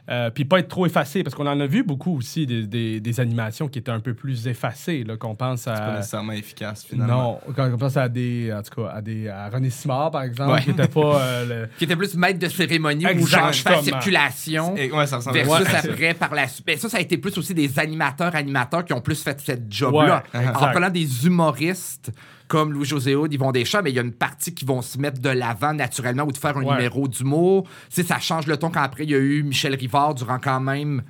Euh, 0.08 0.30
puis 0.30 0.44
pas 0.44 0.58
être 0.60 0.68
trop 0.68 0.86
effacé, 0.86 1.22
parce 1.22 1.34
qu'on 1.34 1.46
en 1.46 1.60
a 1.60 1.66
vu 1.66 1.82
beaucoup 1.84 2.16
aussi 2.16 2.46
des, 2.46 2.66
des- 2.66 3.00
des 3.00 3.20
animations 3.20 3.68
qui 3.68 3.78
étaient 3.78 3.90
un 3.90 4.00
peu 4.00 4.14
plus 4.14 4.46
effacées, 4.48 5.04
là, 5.04 5.16
qu'on 5.16 5.34
pense 5.34 5.68
à... 5.68 5.74
C'est 5.76 5.82
pas 5.82 5.96
nécessairement 5.96 6.32
efficace, 6.32 6.84
finalement. 6.88 7.40
Non, 7.46 7.52
quand 7.54 7.70
on 7.72 7.76
pense 7.76 7.96
à 7.96 8.08
des, 8.08 8.52
en 8.52 8.62
tout 8.62 8.82
cas, 8.82 8.90
à 8.90 9.00
des, 9.02 9.28
à 9.28 9.48
René 9.48 9.70
Simard, 9.70 10.10
par 10.10 10.22
exemple, 10.22 10.52
Ouais. 10.52 10.62
qui 10.62 10.70
n'était 10.70 10.88
pas 10.88 11.20
euh, 11.22 11.46
le- 11.66 11.68
qui 11.78 11.84
était 11.84 11.96
plus 11.96 12.14
maître 12.14 12.38
de 12.38 12.48
cérémonie 12.48 13.06
ou 13.06 13.26
fais 13.26 13.36
la 13.70 13.82
circulation. 13.82 14.74
Et, 14.76 14.90
ouais, 14.90 15.06
ça 15.06 15.16
ressemble 15.16 15.36
Versus 15.38 15.66
Ouais. 15.68 15.90
après, 15.90 16.14
par 16.14 16.34
la 16.34 16.48
suite. 16.48 16.66
Ben, 16.66 16.78
ça, 16.78 16.88
ça 16.88 16.96
a 16.96 17.00
été 17.00 17.18
plus 17.18 17.36
aussi 17.38 17.54
des 17.54 17.78
animateurs, 17.78 18.34
animateurs 18.34 18.84
qui 18.84 18.92
ont 18.92 19.00
plus 19.00 19.22
fait 19.22 19.38
cette 19.40 19.72
job-là. 19.72 20.22
Ouais, 20.34 20.46
en 20.48 20.52
prenant 20.70 20.90
des 20.90 21.26
humoristes 21.26 22.10
comme 22.50 22.72
Louis-José 22.72 23.14
Hood, 23.14 23.32
Yvon 23.32 23.52
Deschamps, 23.52 23.80
mais 23.84 23.90
il 23.90 23.96
y 23.96 24.00
a 24.00 24.02
une 24.02 24.10
partie 24.12 24.52
qui 24.52 24.64
vont 24.64 24.82
se 24.82 24.98
mettre 24.98 25.20
de 25.20 25.30
l'avant 25.30 25.72
naturellement 25.72 26.24
ou 26.24 26.32
de 26.32 26.36
faire 26.36 26.56
un 26.58 26.64
Ouais. 26.64 26.74
numéro 26.74 27.06
d'humour. 27.06 27.62
Tu 27.88 27.94
sais, 27.94 28.02
ça 28.02 28.18
change 28.18 28.48
le 28.48 28.56
ton 28.56 28.70
quand 28.70 28.82
après, 28.82 29.04
il 29.04 29.10
y 29.10 29.14
a 29.14 29.18
eu 29.18 29.44
Michel 29.44 29.74
Rivard 29.76 30.14
durant 30.16 30.40
quand 30.40 30.58
même 30.58 31.02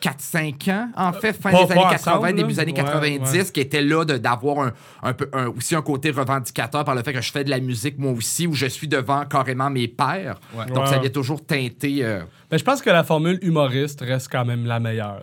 4-5 0.00 0.68
ans, 0.70 0.90
en 0.94 1.12
fait, 1.12 1.32
fin 1.32 1.50
pas- 1.50 1.64
des 1.64 1.72
années 1.72 1.82
pas 1.82 1.90
80, 1.90 2.12
ensemble, 2.18 2.34
début 2.36 2.52
des 2.52 2.60
années 2.60 2.72
Ouais, 2.72 2.76
90, 2.78 3.32
ouais. 3.38 3.44
qui 3.52 3.60
était 3.60 3.82
là 3.82 4.04
d'avoir 4.04 4.60
un, 4.66 4.72
un 5.02 5.12
peu 5.14 5.28
un- 5.32 5.48
aussi 5.48 5.74
un 5.74 5.82
côté 5.82 6.10
revendicateur 6.10 6.84
par 6.84 6.94
le 6.94 7.02
fait 7.02 7.12
que 7.14 7.20
je 7.20 7.32
fais 7.32 7.42
de 7.44 7.50
la 7.50 7.58
musique 7.60 7.98
moi 7.98 8.12
aussi, 8.12 8.46
où 8.46 8.52
je 8.52 8.66
suis 8.66 8.86
devant 8.88 9.24
carrément 9.24 9.70
mes 9.70 9.88
pères. 9.88 10.38
Ouais. 10.54 10.66
Donc, 10.66 10.86
ça 10.86 10.98
vient 10.98 11.10
toujours 11.10 11.44
teinter. 11.44 12.04
euh, 12.04 12.20
Mais 12.50 12.58
je 12.58 12.64
pense 12.64 12.80
que 12.80 12.90
la 12.90 13.02
formule 13.02 13.38
humoriste 13.42 14.00
reste 14.02 14.30
quand 14.30 14.44
même 14.44 14.66
la 14.66 14.78
meilleure. 14.78 15.22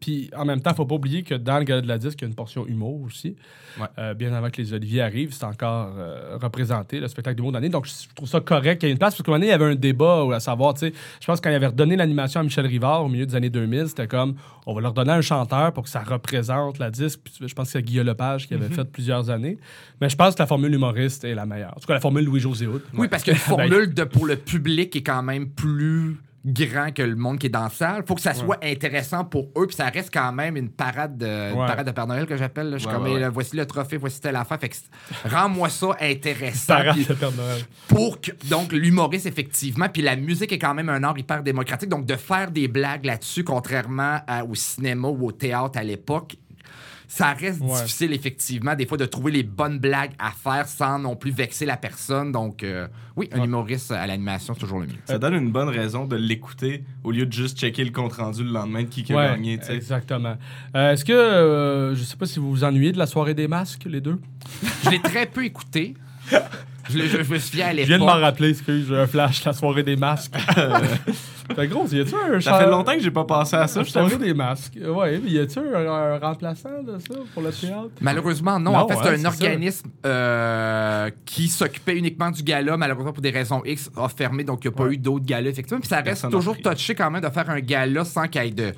Puis 0.00 0.30
en 0.36 0.44
même 0.44 0.60
temps, 0.60 0.74
faut 0.74 0.86
pas 0.86 0.96
oublier 0.96 1.22
que 1.22 1.34
dans 1.34 1.58
le 1.58 1.64
gala 1.64 1.80
de 1.80 1.88
la 1.88 1.98
disque, 1.98 2.18
il 2.20 2.22
y 2.22 2.24
a 2.24 2.28
une 2.28 2.34
portion 2.34 2.66
humour 2.66 3.02
aussi. 3.02 3.36
Ouais. 3.78 3.86
Euh, 3.98 4.14
bien 4.14 4.32
avant 4.32 4.50
que 4.50 4.60
les 4.60 4.72
Oliviers 4.72 5.02
arrivent, 5.02 5.32
c'est 5.32 5.44
encore 5.44 5.92
euh, 5.98 6.38
représenté, 6.40 6.98
le 6.98 7.08
spectacle 7.08 7.36
d'humour 7.36 7.52
de 7.52 7.58
l'année. 7.58 7.68
Donc 7.68 7.86
je 7.86 8.14
trouve 8.14 8.28
ça 8.28 8.40
correct 8.40 8.80
qu'il 8.80 8.88
y 8.88 8.90
ait 8.90 8.92
une 8.92 8.98
place. 8.98 9.14
Parce 9.14 9.22
qu'à 9.22 9.30
un 9.30 9.34
moment 9.34 9.40
donné, 9.40 9.48
il 9.48 9.50
y 9.50 9.54
avait 9.54 9.72
un 9.72 9.76
débat 9.76 10.24
où, 10.24 10.32
à 10.32 10.40
savoir, 10.40 10.74
je 10.80 10.90
pense 11.26 11.40
que 11.40 11.44
quand 11.44 11.50
il 11.50 11.56
avait 11.56 11.68
redonné 11.68 11.96
l'animation 11.96 12.40
à 12.40 12.42
Michel 12.42 12.66
Rivard 12.66 13.04
au 13.04 13.08
milieu 13.08 13.26
des 13.26 13.34
années 13.34 13.50
2000, 13.50 13.88
c'était 13.88 14.08
comme 14.08 14.36
on 14.66 14.74
va 14.74 14.80
leur 14.80 14.92
donner 14.92 15.12
un 15.12 15.20
chanteur 15.20 15.72
pour 15.72 15.84
que 15.84 15.90
ça 15.90 16.00
représente 16.00 16.78
la 16.78 16.90
disque. 16.90 17.20
Puis 17.22 17.34
je 17.40 17.54
pense 17.54 17.66
que 17.66 17.72
c'est 17.72 17.82
Guillaume 17.82 18.06
Lepage 18.06 18.48
qui 18.48 18.54
avait 18.54 18.68
fait 18.68 18.84
plusieurs 18.84 19.30
années. 19.30 19.58
Mais 20.00 20.08
je 20.08 20.16
pense 20.16 20.34
que 20.34 20.40
la 20.40 20.46
formule 20.46 20.72
humoriste 20.74 21.24
est 21.24 21.34
la 21.34 21.46
meilleure. 21.46 21.72
En 21.76 21.80
tout 21.80 21.86
cas, 21.86 21.94
la 21.94 22.00
formule 22.00 22.24
Louis-José. 22.24 22.66
Oui, 22.94 23.08
parce 23.08 23.22
que 23.22 23.30
la 23.30 23.36
formule 23.36 23.94
de, 23.94 24.04
pour 24.04 24.26
le 24.26 24.36
public 24.36 24.96
est 24.96 25.02
quand 25.02 25.22
même 25.22 25.48
plus 25.50 26.16
grand 26.46 26.92
que 26.94 27.02
le 27.02 27.16
monde 27.16 27.38
qui 27.38 27.46
est 27.46 27.50
dans 27.50 27.64
la 27.64 27.70
salle. 27.70 28.04
faut 28.06 28.14
que 28.14 28.20
ça 28.20 28.32
soit 28.34 28.58
intéressant 28.62 29.24
pour 29.24 29.48
eux, 29.58 29.66
puis 29.66 29.74
ça 29.76 29.86
reste 29.86 30.10
quand 30.12 30.32
même 30.32 30.56
une 30.56 30.70
parade 30.70 31.18
de, 31.18 31.50
une 31.50 31.66
parade 31.66 31.86
de 31.86 31.90
Père 31.92 32.06
Noël 32.06 32.26
que 32.26 32.36
j'appelle. 32.36 32.70
Je 32.74 32.78
suis 32.78 32.86
Ouais, 32.88 32.94
comme, 32.94 33.18
là, 33.18 33.28
voici 33.30 33.56
le 33.56 33.66
trophée, 33.66 33.96
voici 33.96 34.20
telle 34.20 34.36
affaire. 34.36 34.58
Fait 34.60 34.68
que 34.68 34.76
c'est- 34.76 35.28
rends-moi 35.28 35.68
ça 35.68 35.88
intéressant. 36.00 36.74
Parade 36.76 36.98
de 36.98 37.14
Père 37.14 37.32
Noël. 37.32 37.60
pour 37.88 38.20
que, 38.20 38.30
donc, 38.48 38.72
l'humoriste, 38.72 39.26
effectivement, 39.26 39.88
puis 39.88 40.02
la 40.02 40.16
musique 40.16 40.52
est 40.52 40.58
quand 40.58 40.74
même 40.74 40.88
un 40.88 41.02
art 41.02 41.18
hyper 41.18 41.42
démocratique. 41.42 41.88
Donc, 41.88 42.06
de 42.06 42.16
faire 42.16 42.50
des 42.50 42.68
blagues 42.68 43.04
là-dessus, 43.04 43.44
contrairement 43.44 44.20
à- 44.26 44.44
au 44.44 44.54
cinéma 44.54 45.08
ou 45.08 45.26
au 45.26 45.32
théâtre 45.32 45.78
à 45.78 45.82
l'époque, 45.82 46.36
ça 47.08 47.32
reste 47.32 47.60
Ouais. 47.60 47.68
difficile, 47.82 48.12
effectivement, 48.12 48.74
des 48.74 48.86
fois, 48.86 48.98
de 48.98 49.04
trouver 49.06 49.32
les 49.32 49.42
bonnes 49.42 49.78
blagues 49.78 50.12
à 50.18 50.30
faire 50.32 50.66
sans 50.68 50.98
non 50.98 51.16
plus 51.16 51.30
vexer 51.30 51.64
la 51.66 51.76
personne. 51.76 52.32
Donc, 52.32 52.62
euh, 52.62 52.88
oui, 53.16 53.28
un 53.32 53.38
Ouais. 53.40 53.44
humoriste 53.46 53.90
à 53.92 54.06
l'animation, 54.06 54.54
c'est 54.54 54.60
toujours 54.60 54.80
le 54.80 54.86
mieux. 54.86 54.94
Ça 55.04 55.18
donne 55.18 55.34
une 55.34 55.50
bonne 55.52 55.68
raison 55.68 56.04
de 56.06 56.16
l'écouter 56.16 56.84
au 57.04 57.10
lieu 57.12 57.24
de 57.26 57.32
juste 57.32 57.58
checker 57.58 57.84
le 57.84 57.90
compte-rendu 57.92 58.42
le 58.44 58.50
lendemain 58.50 58.82
de 58.82 58.88
qui 58.88 59.02
qui 59.04 59.12
a 59.12 59.16
Ouais, 59.16 59.26
gagné, 59.28 59.58
tu 59.58 59.66
sais. 59.66 59.76
exactement. 59.76 60.36
Euh, 60.74 60.92
Est-ce 60.92 61.04
que, 61.04 61.12
euh, 61.12 61.94
je 61.94 62.02
sais 62.02 62.16
pas 62.16 62.26
si 62.26 62.38
vous 62.38 62.50
vous 62.50 62.64
ennuyez 62.64 62.92
de 62.92 62.98
la 62.98 63.06
soirée 63.06 63.34
des 63.34 63.48
masques, 63.48 63.84
les 63.86 64.00
deux? 64.00 64.18
Je 64.84 64.90
l'ai 64.90 65.00
très 65.00 65.26
peu 65.26 65.44
écouté. 65.44 65.94
Je, 66.90 66.98
l'ai- 66.98 67.08
je- 67.08 67.22
je 67.22 67.32
me 67.32 67.38
souviens 67.38 67.66
à 67.66 67.70
Je 67.74 67.82
viens 67.82 67.98
de 67.98 68.02
m'en 68.04 68.06
l'époque. 68.14 68.22
rappeler, 68.22 68.50
excuse, 68.50 68.86
j'ai 68.88 68.96
un 68.96 69.06
flash, 69.06 69.44
la 69.44 69.52
soirée 69.52 69.82
des 69.82 69.96
masques. 69.96 70.34
Fait 71.54 71.68
gros, 71.68 71.86
y 71.86 72.00
a-tu 72.00 72.12
un 72.14 72.40
Ça 72.40 72.58
fait 72.58 72.66
longtemps 72.68 72.92
que 72.94 73.00
j'ai 73.00 73.10
pas 73.10 73.24
pensé 73.24 73.54
à 73.56 73.68
ça, 73.68 73.80
La 73.80 73.86
soirée 73.86 74.16
des 74.18 74.34
masques. 74.34 74.74
Ouais, 74.84 75.20
mais 75.22 75.30
y 75.30 75.38
a-tu 75.38 75.58
un, 75.60 75.86
un 75.88 76.18
remplaçant 76.18 76.82
de 76.82 76.98
ça 76.98 77.14
pour 77.32 77.42
le 77.42 77.50
théâtre? 77.52 77.90
Malheureusement, 78.00 78.58
non. 78.58 78.72
Non, 78.72 78.78
en 78.80 78.88
fait, 78.88 78.96
c'est 79.02 79.08
hein, 79.10 79.20
un 79.20 79.24
organisme 79.26 79.88
euh, 80.04 81.10
qui 81.24 81.46
s'occupait 81.48 81.96
uniquement 81.96 82.30
du 82.32 82.42
gala. 82.42 82.76
Malheureusement, 82.76 83.12
pour 83.12 83.22
des 83.22 83.30
raisons 83.30 83.62
X, 83.64 83.90
a 83.96 84.08
fermé, 84.08 84.42
donc 84.42 84.64
il 84.64 84.68
n'y 84.68 84.74
a 84.74 84.76
pas 84.76 84.84
Ouais. 84.84 84.94
eu 84.94 84.98
d'autres 84.98 85.24
galas, 85.24 85.50
effectivement. 85.50 85.78
Puis 85.80 85.88
ça 85.88 85.96
reste 85.96 86.06
Personne 86.06 86.30
toujours 86.30 86.56
touché 86.60 86.94
quand 86.96 87.10
même 87.10 87.22
de 87.22 87.28
faire 87.30 87.48
un 87.48 87.60
gala 87.60 88.04
sans 88.04 88.26
qu'il 88.26 88.42
y 88.42 88.48
ait 88.48 88.50
de, 88.50 88.72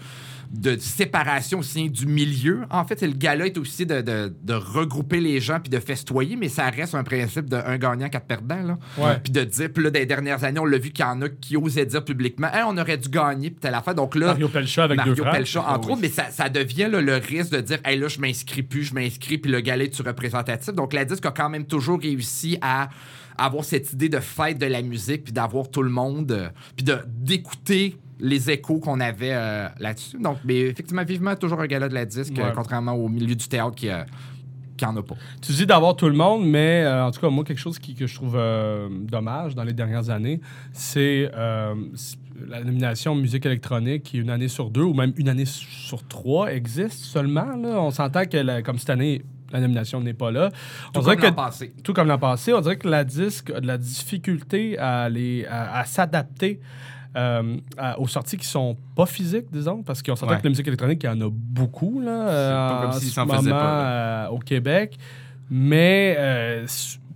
de 0.50 0.76
séparation 0.78 1.58
aussi 1.58 1.90
du 1.90 2.06
milieu. 2.06 2.62
En 2.70 2.84
fait, 2.84 3.02
le 3.02 3.12
gala 3.12 3.46
est 3.46 3.58
aussi 3.58 3.84
de, 3.84 4.00
de- 4.00 4.34
de 4.42 4.54
regrouper 4.54 5.20
les 5.20 5.40
gens 5.40 5.60
puis 5.60 5.68
de 5.70 5.78
festoyer, 5.78 6.36
mais 6.36 6.48
ça 6.48 6.70
reste 6.70 6.94
un 6.94 7.04
principe 7.04 7.50
de 7.50 7.56
un 7.56 7.76
gagnant, 7.76 8.08
quatre 8.08 8.26
perdants. 8.26 8.62
Là. 8.62 8.78
Ouais. 8.96 9.18
Puis 9.22 9.32
de 9.32 9.44
dire, 9.44 9.68
puis 9.72 9.84
là, 9.84 9.90
des 9.90 10.06
dernières 10.06 10.44
années, 10.44 10.58
on 10.60 10.64
l'a 10.64 10.78
vu 10.78 10.90
qu'il 10.90 11.04
y 11.04 11.08
en 11.08 11.20
a 11.22 11.28
qui 11.28 11.56
osaient 11.56 11.84
dire 11.86 12.04
publiquement, 12.04 12.48
Hey, 12.52 12.62
on 12.66 12.76
aurait 12.78 12.96
dû 12.96 13.08
gagner, 13.10 13.50
puis 13.50 13.60
telle 13.60 13.74
affaire. 13.74 13.94
Donc 13.94 14.14
là, 14.14 14.28
Mario 14.28 14.48
Pelcha 14.48 14.84
avec 14.84 14.96
Mario 14.96 15.14
deux. 15.14 15.22
Pelcha, 15.24 15.60
entre 15.60 15.68
Ah 15.70 15.78
oui. 15.84 15.92
autres, 15.92 16.00
mais 16.00 16.08
ça, 16.08 16.30
ça 16.30 16.48
devient 16.48 16.88
là, 16.90 17.00
le 17.02 17.16
risque 17.16 17.50
de 17.52 17.60
dire 17.60 17.78
hey, 17.84 17.98
là, 17.98 18.08
je 18.08 18.18
m'inscris 18.18 18.62
plus, 18.62 18.84
je 18.84 18.94
m'inscris, 18.94 19.38
puis 19.38 19.50
le 19.52 19.60
galet 19.60 19.84
est 19.86 20.00
représentatif. 20.00 20.72
Donc, 20.74 20.92
la 20.94 21.04
disque 21.04 21.26
a 21.26 21.30
quand 21.30 21.50
même 21.50 21.66
toujours 21.66 22.00
réussi 22.00 22.56
à 22.62 22.88
avoir 23.36 23.64
cette 23.64 23.92
idée 23.92 24.08
de 24.08 24.18
fête 24.18 24.58
de 24.58 24.66
la 24.66 24.82
musique, 24.82 25.24
puis 25.24 25.32
d'avoir 25.32 25.70
tout 25.70 25.82
le 25.82 25.90
monde, 25.90 26.32
euh, 26.32 26.48
puis 26.74 26.84
d'écouter 27.22 27.96
les 28.20 28.50
échos 28.50 28.78
qu'on 28.80 29.00
avait 29.00 29.32
euh, 29.32 29.68
là-dessus. 29.78 30.18
Donc, 30.18 30.38
mais 30.44 30.58
effectivement, 30.60 31.04
vivement, 31.04 31.34
toujours 31.36 31.60
un 31.60 31.66
gala 31.66 31.88
de 31.88 31.94
la 31.94 32.04
disque, 32.04 32.34
Ouais. 32.36 32.44
euh, 32.44 32.50
contrairement 32.54 32.92
au 32.92 33.08
milieu 33.08 33.34
du 33.34 33.46
théâtre 33.48 33.74
qui, 33.76 33.88
euh, 33.88 34.02
qui 34.76 34.84
en 34.84 34.96
a 34.96 35.02
pas. 35.02 35.14
Tu 35.42 35.52
dis 35.52 35.66
d'avoir 35.66 35.94
tout 35.96 36.08
le 36.08 36.14
monde, 36.16 36.44
mais 36.46 36.82
euh, 36.84 37.04
en 37.06 37.10
tout 37.10 37.20
cas, 37.20 37.28
moi, 37.30 37.44
quelque 37.44 37.58
chose 37.60 37.78
qui, 37.78 37.94
que 37.94 38.06
je 38.06 38.14
trouve 38.14 38.34
euh, 38.36 38.88
dommage 38.90 39.54
dans 39.54 39.64
les 39.64 39.72
dernières 39.72 40.10
années, 40.10 40.40
c'est 40.72 41.30
la 42.48 42.62
nomination 42.62 43.14
musique 43.16 43.44
électronique 43.46 44.04
qui, 44.04 44.18
une 44.18 44.30
année 44.30 44.46
sur 44.48 44.70
deux 44.70 44.82
ou 44.82 44.94
même 44.94 45.12
une 45.16 45.28
année 45.28 45.44
sur 45.44 46.06
trois, 46.06 46.52
existe 46.52 47.04
seulement. 47.04 47.56
Là. 47.56 47.80
On 47.80 47.90
s'entend 47.90 48.24
que, 48.26 48.36
la- 48.36 48.62
comme 48.62 48.78
cette 48.78 48.90
année, 48.90 49.22
la 49.50 49.60
nomination 49.60 50.00
n'est 50.00 50.12
pas 50.14 50.30
là. 50.30 50.50
Tout 50.92 51.00
on 51.00 51.02
comme 51.02 51.20
l'an 51.20 51.32
passé. 51.32 51.72
tout 51.82 51.92
comme 51.92 52.06
l'an 52.06 52.18
passé, 52.18 52.52
on 52.52 52.60
dirait 52.60 52.76
que 52.76 52.86
la 52.88 53.02
disque 53.02 53.50
a 53.50 53.60
de 53.60 53.66
la 53.66 53.78
difficulté 53.78 54.78
à, 54.78 55.04
à, 55.06 55.78
à 55.80 55.84
s'adapter 55.84 56.60
euh, 57.16 57.56
à- 57.76 57.98
aux 57.98 58.06
sorties 58.06 58.36
qui 58.36 58.46
sont 58.46 58.76
pas 58.94 59.06
physiques, 59.06 59.46
disons, 59.50 59.82
parce 59.82 60.02
qu'on 60.02 60.14
s'entend 60.16 60.32
Ouais. 60.32 60.38
que 60.38 60.44
la 60.44 60.50
musique 60.50 60.66
électronique, 60.66 61.02
il 61.02 61.06
y 61.06 61.08
en 61.08 61.20
a 61.20 61.28
beaucoup 61.30 62.00
là, 62.00 62.28
euh, 62.28 62.68
pas 62.68 62.80
comme 62.80 62.90
en 62.90 63.00
ce 63.00 63.20
moment, 63.20 63.50
pas, 63.50 63.82
euh, 63.84 64.28
au 64.28 64.38
Québec. 64.38 64.96
Mais, 65.50 66.16
euh, 66.18 66.66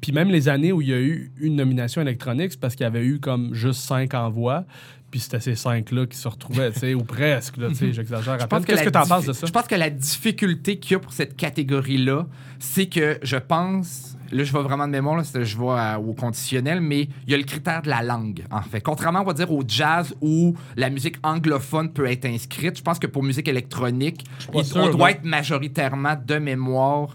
puis 0.01 0.13
même 0.13 0.29
les 0.31 0.49
années 0.49 0.73
où 0.73 0.81
il 0.81 0.89
y 0.89 0.95
a 0.95 1.01
eu 1.01 1.31
une 1.41 1.57
nomination 1.57 2.01
électronique, 2.03 2.53
c'est 2.53 2.61
parce 2.61 2.75
qu'il 2.75 2.85
y 2.85 2.87
avait 2.87 3.05
eu 3.05 3.21
comme 3.21 3.55
juste 3.55 3.81
cinq 3.83 4.15
envois. 4.15 4.65
Puis 5.11 5.21
c'était 5.21 5.41
ces 5.41 5.55
cinq-là 5.55 6.07
qui 6.07 6.17
se 6.17 6.27
retrouvaient, 6.27 6.73
tu 6.73 6.79
sais, 6.79 6.95
ou 6.95 7.03
presque, 7.05 7.57
tu 7.57 7.75
sais, 7.75 7.93
j'exagère. 7.93 8.39
Qu'est-ce 8.65 8.83
que 8.85 8.89
tu 8.89 8.99
en 8.99 9.05
penses 9.07 9.27
de 9.27 9.35
ça? 9.35 9.47
Je 9.47 9.53
pense 9.53 9.67
que 9.67 9.75
la 9.75 9.91
difficulté 9.91 10.79
qu'il 10.79 10.93
y 10.93 10.95
a 10.95 10.99
pour 11.01 11.13
cette 11.13 11.37
catégorie-là, 11.37 12.27
c'est 12.59 12.87
que 12.87 13.19
je 13.23 13.37
pense. 13.37 14.17
Là, 14.33 14.45
je 14.45 14.53
vais 14.53 14.63
vraiment 14.63 14.87
de 14.87 14.93
mémoire, 14.93 15.17
là, 15.17 15.23
je 15.25 15.57
vais 15.59 15.69
à- 15.69 16.01
au 16.01 16.15
conditionnel, 16.15 16.81
mais 16.81 17.03
il 17.27 17.31
y 17.31 17.35
a 17.35 17.37
le 17.37 17.45
critère 17.45 17.83
de 17.83 17.89
la 17.91 18.03
langue, 18.03 18.45
en 18.51 18.63
fait. 18.63 18.81
Contrairement, 18.81 19.21
on 19.21 19.25
va 19.25 19.35
dire, 19.35 19.53
au 19.53 19.63
jazz 19.67 20.15
où 20.21 20.55
la 20.77 20.89
musique 20.91 21.17
anglophone 21.23 21.93
peut 21.93 22.07
être 22.11 22.25
inscrite, 22.25 22.79
je 22.79 22.83
pense 22.83 22.99
que 22.99 23.07
pour 23.07 23.23
musique 23.23 23.47
électronique, 23.49 24.25
il- 24.55 24.65
sûr, 24.65 24.79
on 24.83 24.91
doit 24.91 25.11
être 25.13 25.25
majoritairement 25.25 26.15
de 26.27 26.37
mémoire 26.39 27.15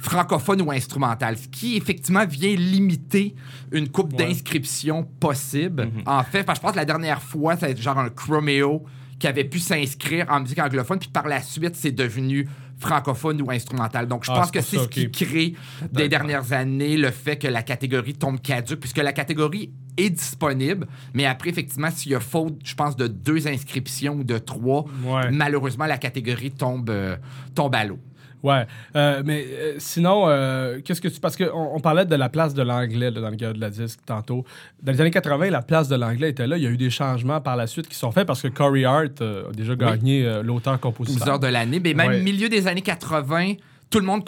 francophone 0.00 0.62
ou 0.62 0.70
instrumentale, 0.70 1.36
ce 1.36 1.48
qui 1.48 1.76
effectivement 1.76 2.24
vient 2.24 2.54
limiter 2.54 3.34
une 3.72 3.88
coupe 3.88 4.12
Ouais. 4.12 4.26
d'inscriptions 4.26 5.04
possible. 5.18 5.88
En 6.06 6.22
fait, 6.22 6.40
je 6.54 6.60
pense 6.60 6.72
que 6.72 6.76
la 6.76 6.84
dernière 6.84 7.20
fois, 7.20 7.56
ça 7.56 7.66
a 7.66 7.68
été 7.70 7.82
genre 7.82 7.98
un 7.98 8.08
Chromeo 8.10 8.84
qui 9.18 9.26
avait 9.26 9.42
pu 9.44 9.58
s'inscrire 9.58 10.26
en 10.30 10.40
musique 10.40 10.60
anglophone, 10.60 11.00
puis 11.00 11.08
par 11.08 11.26
la 11.26 11.42
suite, 11.42 11.74
c'est 11.74 11.90
devenu 11.90 12.48
francophone 12.78 13.42
ou 13.42 13.50
instrumentale. 13.50 14.06
Donc, 14.06 14.24
je 14.24 14.30
ah, 14.30 14.40
pense 14.40 14.50
que 14.50 14.60
c'est 14.60 14.78
ce 14.78 14.88
qui 14.88 15.10
crée 15.10 15.54
des 15.92 16.08
dernières 16.08 16.52
années 16.52 16.96
le 16.96 17.10
fait 17.10 17.36
que 17.36 17.48
la 17.48 17.62
catégorie 17.62 18.14
tombe 18.14 18.40
caduque, 18.40 18.80
puisque 18.80 18.98
la 18.98 19.12
catégorie 19.12 19.72
est 19.96 20.10
disponible, 20.10 20.86
mais 21.12 21.26
après, 21.26 21.50
effectivement, 21.50 21.90
s'il 21.90 22.12
y 22.12 22.14
a 22.14 22.20
faute, 22.20 22.58
je 22.64 22.74
pense, 22.74 22.96
de 22.96 23.08
deux 23.08 23.48
inscriptions 23.48 24.14
ou 24.14 24.24
de 24.24 24.38
trois, 24.38 24.84
malheureusement, 25.32 25.86
la 25.86 25.98
catégorie 25.98 26.52
tombe, 26.52 26.90
euh, 26.90 27.16
tombe 27.54 27.74
à 27.74 27.84
l'eau. 27.84 27.98
Ouais. 28.42 28.66
Euh, 28.96 29.22
mais 29.24 29.44
euh, 29.46 29.74
sinon, 29.78 30.24
euh, 30.28 30.80
qu'est-ce 30.84 31.00
que 31.00 31.08
tu. 31.08 31.20
Parce 31.20 31.36
qu'on 31.36 31.46
on 31.52 31.80
parlait 31.80 32.04
de 32.04 32.14
la 32.14 32.28
place 32.28 32.54
de 32.54 32.62
l'anglais 32.62 33.10
dans 33.10 33.30
le 33.30 33.36
cas 33.36 33.52
de 33.52 33.60
la 33.60 33.70
disque 33.70 34.00
tantôt. 34.06 34.44
Dans 34.82 34.92
les 34.92 35.00
années 35.00 35.10
80, 35.10 35.50
la 35.50 35.62
place 35.62 35.88
de 35.88 35.96
l'anglais 35.96 36.30
était 36.30 36.46
là. 36.46 36.56
Il 36.56 36.62
y 36.62 36.66
a 36.66 36.70
eu 36.70 36.76
des 36.76 36.90
changements 36.90 37.40
par 37.40 37.56
la 37.56 37.66
suite 37.66 37.88
qui 37.88 37.96
sont 37.96 38.12
faits 38.12 38.26
parce 38.26 38.42
que 38.42 38.48
Corey 38.48 38.84
Hart 38.84 39.20
a 39.20 39.52
déjà 39.52 39.74
gagné 39.74 40.40
l'auteur-compositeur. 40.42 41.38
de 41.38 41.46
l'année. 41.46 41.80
Mais 41.80 41.94
même 41.94 42.20
au 42.20 42.22
milieu 42.22 42.48
des 42.48 42.66
années 42.66 42.82
80, 42.82 43.54
tout 43.90 44.00
le 44.00 44.04
monde 44.04 44.24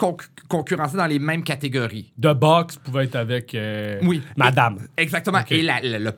concurrençait 0.47 0.97
dans 0.97 1.05
les 1.05 1.19
mêmes 1.19 1.43
catégories. 1.43 2.11
The 2.21 2.33
Box 2.33 2.77
pouvait 2.77 3.05
être 3.05 3.15
avec 3.15 3.55
oui. 4.03 4.21
Madame. 4.35 4.79
Exactement. 4.97 5.39
Et 5.49 5.61
la, 5.61 5.79
le 5.81 6.11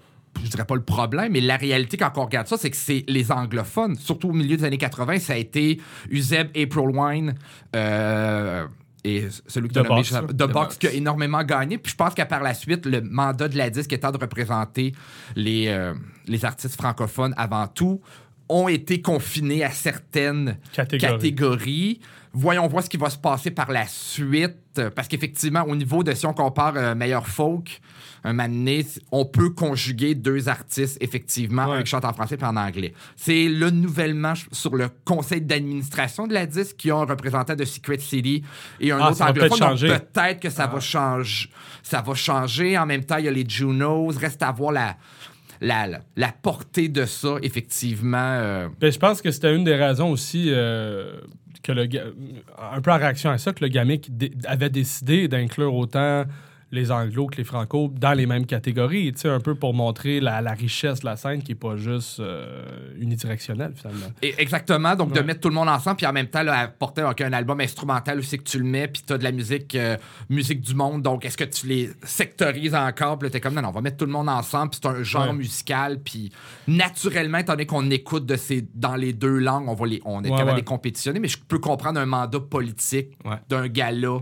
je 0.43 0.49
dirais 0.49 0.65
pas 0.65 0.75
le 0.75 0.83
problème, 0.83 1.33
mais 1.33 1.41
la 1.41 1.57
réalité 1.57 1.97
quand 1.97 2.11
on 2.17 2.25
regarde 2.25 2.47
ça, 2.47 2.57
c'est 2.57 2.69
que 2.69 2.77
c'est 2.77 3.03
les 3.07 3.31
anglophones, 3.31 3.95
surtout 3.95 4.29
au 4.29 4.33
milieu 4.33 4.57
des 4.57 4.63
années 4.63 4.77
80, 4.77 5.19
ça 5.19 5.33
a 5.33 5.37
été 5.37 5.79
Uzeb, 6.09 6.47
April 6.49 6.89
Wine, 6.93 7.35
euh, 7.75 8.65
et 9.03 9.27
celui 9.47 9.69
qui 9.69 9.79
a 9.79 9.83
nommé 9.83 10.01
The, 10.01 10.51
Box, 10.51 10.77
qui 10.77 10.87
a 10.87 10.93
énormément 10.93 11.43
gagné. 11.43 11.77
Puis 11.77 11.91
je 11.91 11.95
pense 11.97 12.13
qu'à 12.13 12.25
par 12.25 12.41
la 12.41 12.53
suite, 12.53 12.85
le 12.85 13.01
mandat 13.01 13.49
de 13.49 13.57
la 13.57 13.69
disque 13.69 13.91
étant 13.91 14.11
de 14.11 14.17
représenter 14.17 14.93
les, 15.35 15.67
euh, 15.67 15.93
les 16.25 16.45
artistes 16.45 16.75
francophones 16.75 17.33
avant 17.35 17.67
tout, 17.67 18.01
ont 18.49 18.67
été 18.67 19.01
confinés 19.01 19.63
à 19.63 19.71
certaines 19.71 20.57
catégories. 20.71 21.99
Voyons 22.33 22.67
voir 22.67 22.83
ce 22.83 22.89
qui 22.89 22.97
va 22.97 23.09
se 23.09 23.17
passer 23.17 23.51
par 23.51 23.71
la 23.71 23.87
suite. 23.87 24.81
Parce 24.95 25.07
qu'effectivement, 25.07 25.63
au 25.63 25.75
niveau 25.75 26.03
de 26.03 26.13
si 26.13 26.25
on 26.25 26.33
compare 26.33 26.73
euh, 26.75 26.95
Meilleur 26.95 27.27
Folk, 27.27 27.81
un 28.23 28.33
moment 28.33 28.53
on 29.11 29.25
peut 29.25 29.49
conjuguer 29.49 30.15
deux 30.15 30.47
artistes, 30.47 30.97
effectivement, 31.01 31.71
un 31.71 31.83
qui 31.83 31.89
chante 31.89 32.05
en 32.05 32.13
français 32.13 32.37
et 32.39 32.43
en 32.43 32.55
anglais. 32.55 32.93
C'est 33.15 33.47
le 33.47 33.69
nouvellement 33.69 34.33
sur 34.51 34.75
le 34.75 34.89
conseil 35.03 35.41
d'administration 35.41 36.27
de 36.27 36.33
la 36.33 36.45
disque 36.45 36.77
qui 36.77 36.91
ont 36.91 37.01
un 37.01 37.05
représentant 37.05 37.55
de 37.55 37.65
Secret 37.65 37.99
City 37.99 38.43
et 38.79 38.91
un 38.91 38.99
ah, 39.01 39.11
autre 39.11 39.21
anglophone. 39.21 39.77
Peut-être 39.77 40.39
que 40.39 40.49
ça, 40.49 40.67
va 40.67 40.77
ah. 40.77 40.79
changer, 40.79 41.49
ça 41.81 42.01
va 42.01 42.13
changer. 42.13 42.77
En 42.77 42.85
même 42.85 43.03
temps, 43.03 43.17
il 43.17 43.25
y 43.25 43.27
a 43.27 43.31
les 43.31 43.45
Junos. 43.47 44.17
Reste 44.17 44.41
à 44.41 44.51
voir 44.51 44.71
la, 44.71 44.95
la, 45.59 45.87
la, 46.15 46.31
portée 46.31 46.87
de 46.87 47.05
ça, 47.05 47.35
effectivement. 47.41 48.17
Euh. 48.17 48.69
Ben, 48.79 48.91
je 48.91 48.99
pense 48.99 49.21
que 49.21 49.31
c'était 49.31 49.53
une 49.55 49.63
des 49.63 49.75
raisons 49.75 50.09
aussi 50.09 50.45
euh, 50.47 51.17
que 51.61 51.71
le 51.71 51.87
un 52.71 52.81
peu 52.81 52.91
en 52.91 52.97
réaction 52.97 53.29
à 53.29 53.37
ça, 53.37 53.53
que 53.53 53.63
le 53.63 53.69
GAMIC 53.69 54.09
avait 54.45 54.69
décidé 54.69 55.27
d'inclure 55.27 55.73
autant 55.73 56.25
les 56.73 56.91
anglos 56.91 57.27
que 57.27 57.37
les 57.37 57.43
franco 57.43 57.91
dans 57.93 58.13
les 58.13 58.25
mêmes 58.25 58.47
catégories, 58.47 59.13
tu 59.13 59.21
sais, 59.21 59.29
un 59.29 59.39
peu 59.39 59.53
pour 59.53 59.75
montrer 59.75 60.19
la, 60.19 60.39
richesse 60.53 61.01
de 61.01 61.05
la 61.05 61.15
scène 61.15 61.43
qui 61.43 61.51
n'est 61.51 61.55
pas 61.55 61.77
juste 61.77 62.19
euh, 62.19 62.65
unidirectionnelle, 62.99 63.73
finalement. 63.75 64.07
Et 64.23 64.33
exactement, 64.39 64.95
donc 64.95 65.13
de 65.13 65.21
mettre 65.21 65.39
tout 65.39 65.49
le 65.49 65.55
monde 65.55 65.69
ensemble, 65.69 65.97
puis 65.97 66.07
en 66.07 66.13
même 66.13 66.27
temps, 66.27 66.41
là, 66.41 66.57
apporter 66.59 67.01
un 67.01 67.33
album 67.33 67.61
instrumental 67.61 68.17
aussi 68.17 68.39
que 68.39 68.43
tu 68.43 68.57
le 68.57 68.65
mets, 68.65 68.87
puis 68.87 69.03
tu 69.05 69.13
as 69.13 69.19
de 69.19 69.23
la 69.23 69.31
musique, 69.31 69.75
euh, 69.75 69.97
musique 70.29 70.61
du 70.61 70.73
monde, 70.73 71.03
donc 71.03 71.25
est-ce 71.25 71.37
que 71.37 71.43
tu 71.43 71.67
les 71.67 71.91
sectorises 72.01 72.73
encore, 72.73 73.19
puis 73.19 73.27
là, 73.27 73.31
t'es 73.31 73.39
comme, 73.39 73.53
non, 73.53 73.61
non, 73.61 73.69
on 73.69 73.73
va 73.73 73.81
mettre 73.81 73.97
tout 73.97 74.05
le 74.05 74.11
monde 74.11 74.29
ensemble, 74.29 74.71
puis 74.71 74.79
c'est 74.81 74.89
un 74.89 75.03
genre 75.03 75.33
musical, 75.33 75.99
puis 75.99 76.31
naturellement, 76.67 77.37
étant 77.37 77.53
donné 77.53 77.67
qu'on 77.67 77.91
écoute 77.91 78.25
de 78.25 78.35
ces, 78.35 78.67
dans 78.73 78.95
les 78.95 79.13
deux 79.13 79.37
langues, 79.37 79.69
on, 79.69 79.75
va 79.75 79.85
les, 79.85 80.01
on 80.05 80.23
est 80.23 80.29
capable 80.29 80.51
de 80.51 80.55
les 80.55 80.63
compétitionner, 80.63 81.19
mais 81.19 81.27
je 81.27 81.37
peux 81.37 81.59
comprendre 81.59 81.99
un 81.99 82.07
mandat 82.07 82.39
politique 82.39 83.15
d'un 83.47 83.67
gars-là 83.67 84.21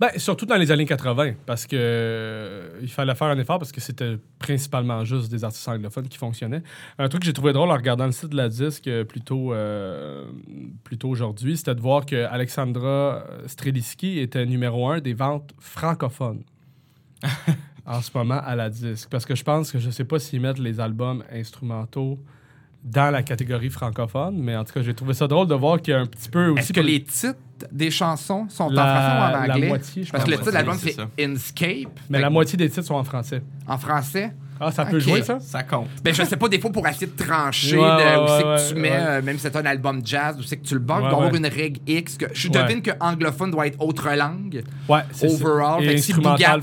ben, 0.00 0.10
surtout 0.16 0.46
dans 0.46 0.56
les 0.56 0.70
années 0.70 0.86
80, 0.86 1.34
parce 1.44 1.66
que 1.66 1.76
euh, 1.76 2.78
il 2.80 2.88
fallait 2.88 3.16
faire 3.16 3.26
un 3.28 3.38
effort 3.38 3.58
parce 3.58 3.72
que 3.72 3.80
c'était 3.80 4.16
principalement 4.38 5.04
juste 5.04 5.28
des 5.28 5.42
artistes 5.42 5.66
anglophones 5.66 6.08
qui 6.08 6.18
fonctionnaient. 6.18 6.62
Un 6.98 7.08
truc 7.08 7.22
que 7.22 7.26
j'ai 7.26 7.32
trouvé 7.32 7.52
drôle 7.52 7.70
en 7.70 7.74
regardant 7.74 8.06
le 8.06 8.12
site 8.12 8.30
de 8.30 8.36
la 8.36 8.48
disque 8.48 8.86
euh, 8.86 9.04
plutôt, 9.04 9.52
euh, 9.52 10.24
plutôt 10.84 11.08
aujourd'hui, 11.08 11.56
c'était 11.56 11.74
de 11.74 11.80
voir 11.80 12.06
que 12.06 12.26
Alexandra 12.26 13.24
Streliski 13.46 14.20
était 14.20 14.46
numéro 14.46 14.88
un 14.88 15.00
des 15.00 15.14
ventes 15.14 15.52
francophones 15.58 16.44
en 17.86 18.00
ce 18.00 18.10
moment 18.14 18.40
à 18.44 18.54
la 18.54 18.70
disque. 18.70 19.08
Parce 19.10 19.26
que 19.26 19.34
je 19.34 19.42
pense 19.42 19.72
que 19.72 19.80
je 19.80 19.90
sais 19.90 20.04
pas 20.04 20.20
s'ils 20.20 20.40
mettent 20.40 20.60
les 20.60 20.78
albums 20.78 21.24
instrumentaux 21.32 22.20
dans 22.90 23.10
la 23.10 23.22
catégorie 23.22 23.70
francophone, 23.70 24.36
mais 24.38 24.56
en 24.56 24.64
tout 24.64 24.72
cas, 24.72 24.82
j'ai 24.82 24.94
trouvé 24.94 25.14
ça 25.14 25.26
drôle 25.26 25.46
de 25.46 25.54
voir 25.54 25.80
qu'il 25.80 25.92
y 25.92 25.96
a 25.96 26.00
un 26.00 26.06
petit 26.06 26.28
peu 26.28 26.48
aussi. 26.48 26.60
Est-ce 26.60 26.72
que 26.72 26.80
les 26.80 27.02
titres 27.02 27.36
des 27.72 27.90
chansons 27.90 28.46
sont 28.48 28.64
en 28.64 28.70
français 28.70 29.18
ou 29.18 29.36
en 29.36 29.42
anglais? 29.42 29.60
La 29.60 29.68
moitié, 29.68 30.04
je 30.04 30.12
Parce 30.12 30.24
que 30.24 30.30
le 30.30 30.36
titre 30.36 30.50
de 30.50 30.54
l'album, 30.54 30.78
c'est 30.78 30.96
Inscape. 31.20 32.00
Mais 32.08 32.20
la 32.20 32.30
moitié 32.30 32.56
des 32.56 32.68
titres 32.68 32.86
sont 32.86 32.94
en 32.94 33.04
français. 33.04 33.42
En 33.66 33.78
français? 33.78 34.32
Ah, 34.60 34.72
ça 34.72 34.84
peut 34.84 34.98
jouer, 34.98 35.22
ça? 35.22 35.38
Ça 35.38 35.62
compte. 35.62 35.86
Ben, 36.02 36.12
je 36.12 36.24
sais 36.24 36.36
pas, 36.36 36.48
des 36.48 36.58
fois, 36.58 36.72
pour 36.72 36.86
essayer 36.88 37.06
de 37.06 37.16
trancher 37.16 37.76
de 37.76 37.80
où 37.80 38.28
c'est 38.28 38.42
que 38.42 38.74
tu 38.74 38.80
mets, 38.80 38.90
euh, 38.92 39.22
même 39.22 39.36
si 39.36 39.42
c'est 39.42 39.54
un 39.54 39.66
album 39.66 40.00
jazz, 40.04 40.36
où 40.36 40.42
c'est 40.42 40.56
que 40.56 40.66
tu 40.66 40.74
le 40.74 40.80
banques, 40.80 41.04
d'avoir 41.04 41.32
une 41.32 41.46
règle 41.46 41.80
X. 41.86 42.16
Que, 42.16 42.26
je 42.32 42.48
devine 42.48 42.82
que 42.82 42.90
anglophone 42.98 43.52
doit 43.52 43.68
être 43.68 43.80
autre 43.80 44.10
langue. 44.16 44.64
Ouais, 44.88 45.02
c'est 45.12 45.28
Overall. 45.28 45.84
Fait 45.84 45.94
que 45.94 46.00
si 46.00 46.12
Bougat 46.12 46.58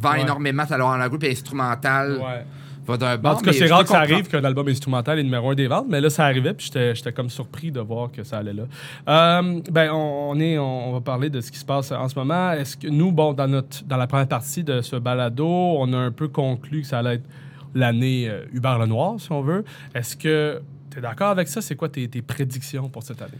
vend 0.00 0.14
énormément, 0.14 0.64
ça 0.66 0.76
leur 0.76 0.88
en 0.88 1.00
un 1.00 1.08
groupe 1.08 1.24
instrumental. 1.24 2.18
Ouais 2.18 2.44
en 2.88 3.36
tout 3.36 3.44
cas, 3.44 3.52
c'est 3.52 3.66
rare 3.66 3.82
que 3.82 3.88
ça 3.88 4.00
arrive 4.00 4.28
qu'un 4.28 4.44
album 4.44 4.68
instrumental 4.68 5.18
est 5.18 5.22
numéro 5.22 5.50
un 5.50 5.54
des 5.54 5.68
ventes, 5.68 5.86
mais 5.88 6.00
là, 6.00 6.10
ça 6.10 6.24
arrivait, 6.24 6.54
puis 6.54 6.70
j'étais 6.72 7.12
comme 7.12 7.30
surpris 7.30 7.70
de 7.70 7.80
voir 7.80 8.10
que 8.10 8.24
ça 8.24 8.38
allait 8.38 8.52
là. 8.52 8.64
Euh, 9.08 9.60
ben, 9.70 9.90
on, 9.92 10.38
est, 10.40 10.58
on, 10.58 10.92
va 10.92 11.00
parler 11.00 11.30
de 11.30 11.40
ce 11.40 11.50
qui 11.50 11.58
se 11.58 11.64
passe 11.64 11.92
en 11.92 12.08
ce 12.08 12.18
moment. 12.18 12.52
Est-ce 12.52 12.76
que 12.76 12.88
nous, 12.88 13.12
bon, 13.12 13.32
dans, 13.32 13.48
notre, 13.48 13.84
dans 13.84 13.96
la 13.96 14.06
première 14.06 14.28
partie 14.28 14.64
de 14.64 14.80
ce 14.80 14.96
balado, 14.96 15.46
on 15.46 15.92
a 15.92 15.96
un 15.96 16.10
peu 16.10 16.28
conclu 16.28 16.82
que 16.82 16.86
ça 16.86 16.98
allait 16.98 17.14
être 17.16 17.28
l'année 17.74 18.28
euh, 18.28 18.44
Hubert 18.52 18.78
Lenoir, 18.78 19.18
si 19.18 19.30
on 19.32 19.42
veut. 19.42 19.64
Est-ce 19.94 20.16
que 20.16 20.60
tu 20.90 20.98
es 20.98 21.00
d'accord 21.00 21.28
avec 21.28 21.48
ça? 21.48 21.60
C'est 21.60 21.76
quoi 21.76 21.88
tes, 21.88 22.08
prédictions 22.22 22.88
pour 22.88 23.02
cette 23.02 23.22
année? 23.22 23.38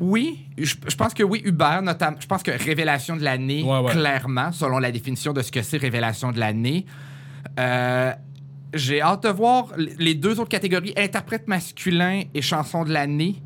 Oui, 0.00 0.46
je, 0.58 0.74
pense 0.96 1.14
que 1.14 1.22
oui, 1.22 1.40
Hubert, 1.44 1.80
notamment. 1.82 2.16
Je 2.20 2.26
pense 2.26 2.42
que 2.42 2.50
révélation 2.50 3.16
de 3.16 3.22
l'année, 3.22 3.64
clairement, 3.90 4.50
selon 4.52 4.78
la 4.78 4.90
définition 4.90 5.32
de 5.32 5.40
ce 5.40 5.52
que 5.52 5.62
c'est 5.62 5.78
révélation 5.78 6.32
de 6.32 6.40
l'année. 6.40 6.84
Euh, 7.58 8.12
j'ai 8.74 9.00
hâte 9.00 9.22
de 9.22 9.28
voir 9.28 9.68
les 9.76 10.14
deux 10.14 10.40
autres 10.40 10.48
catégories, 10.48 10.92
interprète 10.96 11.48
masculin 11.48 12.22
et 12.34 12.42
chanson 12.42 12.84
de 12.84 12.92
l'année. 12.92 13.36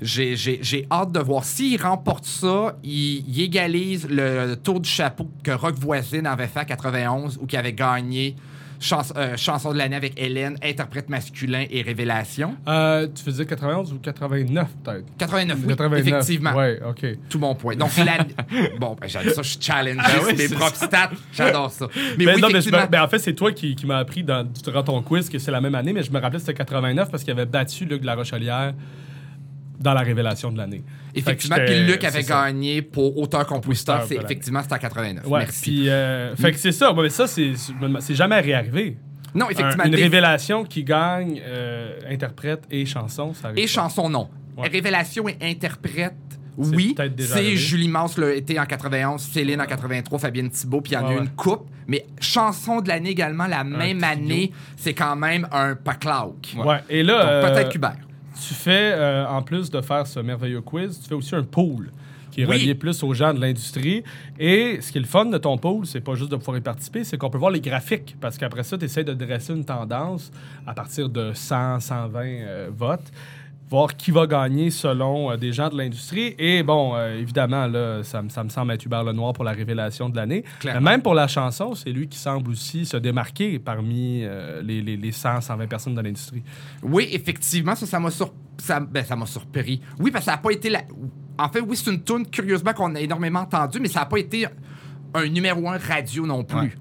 J'ai 0.00 0.86
hâte 0.90 1.12
de 1.12 1.18
voir. 1.18 1.44
S'il 1.44 1.80
remporte 1.82 2.24
ça, 2.24 2.78
il, 2.84 3.40
égalise 3.40 4.06
le 4.08 4.54
tour 4.54 4.80
du 4.80 4.88
chapeau 4.88 5.28
que 5.42 5.50
Rock 5.50 5.74
Voisine 5.74 6.26
avait 6.26 6.46
fait 6.46 6.60
à 6.60 6.64
91 6.64 7.38
ou 7.42 7.46
qui 7.46 7.56
avait 7.56 7.72
gagné 7.72 8.36
euh, 9.16 9.36
chanson 9.36 9.72
de 9.72 9.78
l'année 9.78 9.96
avec 9.96 10.20
Hélène, 10.20 10.56
interprète 10.62 11.08
masculin 11.08 11.64
et 11.70 11.82
révélation. 11.82 12.56
Euh, 12.66 13.06
tu 13.12 13.22
faisais 13.22 13.44
91 13.44 13.92
ou 13.92 13.98
89 13.98 14.68
peut-être? 14.84 15.04
89, 15.18 15.58
oui, 15.66 15.98
effectivement. 15.98 16.52
Oui, 16.56 16.74
OK. 16.88 17.06
Tout 17.28 17.38
mon 17.38 17.54
point. 17.54 17.76
Donc, 17.76 17.90
bon, 18.78 18.96
ben, 19.00 19.08
j'adore 19.08 19.34
ça, 19.34 19.42
je 19.42 19.56
challenge 19.60 19.96
ben 19.96 20.36
mes 20.36 20.48
propres 20.48 20.76
stats. 20.76 21.10
J'adore 21.32 21.70
ça. 21.70 21.86
Mais, 22.16 22.24
ben 22.24 22.34
oui, 22.36 22.40
non, 22.40 22.48
mais 22.52 22.86
ben, 22.88 23.02
en 23.02 23.08
fait, 23.08 23.18
c'est 23.18 23.34
toi 23.34 23.52
qui, 23.52 23.74
qui 23.74 23.86
m'as 23.86 23.98
appris 23.98 24.22
dans, 24.22 24.46
durant 24.64 24.82
ton 24.82 25.02
quiz 25.02 25.28
que 25.28 25.38
c'est 25.38 25.50
la 25.50 25.60
même 25.60 25.74
année, 25.74 25.92
mais 25.92 26.02
je 26.02 26.12
me 26.12 26.20
rappelais 26.20 26.38
que 26.38 26.46
c'était 26.46 26.58
89 26.58 27.10
parce 27.10 27.24
qu'il 27.24 27.32
avait 27.32 27.46
battu 27.46 27.84
Luc 27.84 28.02
de 28.02 28.06
la 28.06 28.14
Rochelière 28.14 28.74
dans 29.78 29.94
la 29.94 30.00
révélation 30.00 30.50
de 30.50 30.58
l'année. 30.58 30.82
Effectivement, 31.14 31.56
puis 31.64 31.84
Luc 31.84 32.04
avait 32.04 32.22
gagné 32.22 32.82
pour 32.82 33.16
auteur-compositeur. 33.18 34.04
C'est, 34.06 34.16
effectivement, 34.16 34.62
c'était 34.62 34.74
en 34.74 34.78
89. 34.78 35.26
Ouais, 35.26 35.40
Merci. 35.40 35.62
Puis, 35.62 35.88
euh, 35.88 36.34
fait 36.36 36.52
que 36.52 36.58
c'est 36.58 36.72
ça. 36.72 36.92
Mais 36.92 37.08
ça, 37.08 37.26
c'est, 37.26 37.54
jamais 38.10 38.40
réarrivé. 38.40 38.96
Non, 39.34 39.50
effectivement. 39.50 39.84
une 39.84 39.94
révélation 39.94 40.64
qui 40.64 40.84
gagne 40.84 41.40
euh, 41.44 41.98
interprète 42.08 42.64
et 42.70 42.86
chanson, 42.86 43.34
ça 43.34 43.52
Et 43.56 43.66
chanson, 43.66 44.08
non. 44.08 44.28
Révélation 44.56 45.28
et 45.28 45.36
interprète, 45.42 46.14
oui. 46.56 46.96
C'est 47.20 47.54
Julie 47.54 47.86
Mance 47.86 48.18
l'a 48.18 48.34
été 48.34 48.58
en 48.58 48.66
91, 48.66 49.20
Céline 49.22 49.60
en 49.60 49.66
83, 49.66 50.18
Fabienne 50.18 50.50
Thibault, 50.50 50.80
puis 50.80 50.92
il 50.92 50.94
y 50.96 50.98
en 50.98 51.06
a 51.06 51.12
eu 51.12 51.18
une 51.18 51.28
coupe. 51.28 51.68
Mais 51.86 52.04
chanson 52.20 52.80
de 52.80 52.88
l'année 52.88 53.10
également, 53.10 53.46
la 53.46 53.62
même 53.62 54.02
année, 54.02 54.50
c'est 54.76 54.94
quand 54.94 55.14
même 55.14 55.46
un 55.52 55.76
paclauk. 55.76 56.54
Ouais. 56.56 56.80
Et 56.90 57.04
là. 57.04 57.48
peut-être 57.48 57.76
Hubert 57.76 58.07
tu 58.40 58.54
fais, 58.54 58.92
euh, 58.94 59.26
en 59.26 59.42
plus 59.42 59.70
de 59.70 59.80
faire 59.80 60.06
ce 60.06 60.20
merveilleux 60.20 60.60
quiz, 60.60 61.00
tu 61.00 61.08
fais 61.08 61.14
aussi 61.14 61.34
un 61.34 61.42
pool 61.42 61.90
qui 62.30 62.42
est 62.42 62.44
relié 62.44 62.74
plus 62.74 63.02
aux 63.02 63.14
gens 63.14 63.32
de 63.34 63.40
l'industrie. 63.40 64.04
Et 64.38 64.80
ce 64.80 64.92
qui 64.92 64.98
est 64.98 65.00
le 65.00 65.06
fun 65.06 65.26
de 65.26 65.38
ton 65.38 65.56
pool, 65.58 65.86
c'est 65.86 66.00
pas 66.00 66.14
juste 66.14 66.30
de 66.30 66.36
pouvoir 66.36 66.58
y 66.58 66.60
participer, 66.60 67.02
c'est 67.02 67.16
qu'on 67.16 67.30
peut 67.30 67.38
voir 67.38 67.50
les 67.50 67.60
graphiques. 67.60 68.16
Parce 68.20 68.38
qu'après 68.38 68.62
ça, 68.62 68.78
tu 68.78 68.84
essaies 68.84 69.04
de 69.04 69.14
dresser 69.14 69.54
une 69.54 69.64
tendance 69.64 70.30
à 70.66 70.74
partir 70.74 71.08
de 71.08 71.32
100, 71.34 71.80
120 71.80 72.20
euh, 72.24 72.70
votes 72.70 73.10
voir 73.68 73.96
qui 73.96 74.10
va 74.10 74.26
gagner 74.26 74.70
selon 74.70 75.30
euh, 75.30 75.36
des 75.36 75.52
gens 75.52 75.68
de 75.68 75.76
l'industrie. 75.76 76.34
Et 76.38 76.62
bon, 76.62 76.94
euh, 76.94 77.18
évidemment, 77.18 77.66
là, 77.66 78.02
ça, 78.02 78.22
ça, 78.28 78.44
me 78.44 78.48
semble 78.48 78.72
être 78.72 78.84
Hubert 78.84 79.04
Lenoir 79.04 79.32
pour 79.32 79.44
la 79.44 79.52
révélation 79.52 80.08
de 80.08 80.16
l'année. 80.16 80.44
même 80.80 81.02
pour 81.02 81.14
la 81.14 81.28
chanson, 81.28 81.74
c'est 81.74 81.90
lui 81.90 82.08
qui 82.08 82.18
semble 82.18 82.50
aussi 82.50 82.86
se 82.86 82.96
démarquer 82.96 83.58
parmi 83.58 84.22
euh, 84.24 84.62
les, 84.62 84.80
les, 84.80 84.96
les, 84.96 85.12
100, 85.12 85.42
120 85.42 85.66
personnes 85.66 85.94
de 85.94 86.00
l'industrie. 86.00 86.42
Oui, 86.82 87.08
effectivement, 87.12 87.74
ça, 87.74 87.86
ça 87.86 88.00
m'a 88.00 88.10
sur... 88.10 88.32
ça, 88.58 88.80
ben, 88.80 89.04
ça 89.04 89.16
surpris. 89.26 89.80
Oui, 89.98 90.10
parce 90.10 90.24
que 90.24 90.30
ça 90.30 90.36
n'a 90.36 90.42
pas 90.42 90.50
été 90.50 90.70
la 90.70 90.82
En 91.38 91.48
fait, 91.48 91.60
oui, 91.60 91.76
c'est 91.76 91.90
une 91.90 92.02
tune 92.02 92.26
curieusement 92.26 92.72
qu'on 92.72 92.94
a 92.94 93.00
énormément 93.00 93.40
entendue, 93.40 93.80
mais 93.80 93.88
ça 93.88 94.00
n'a 94.00 94.06
pas 94.06 94.18
été 94.18 94.46
un 95.14 95.28
numéro 95.28 95.68
un 95.68 95.78
radio 95.78 96.26
non 96.26 96.44
plus. 96.44 96.76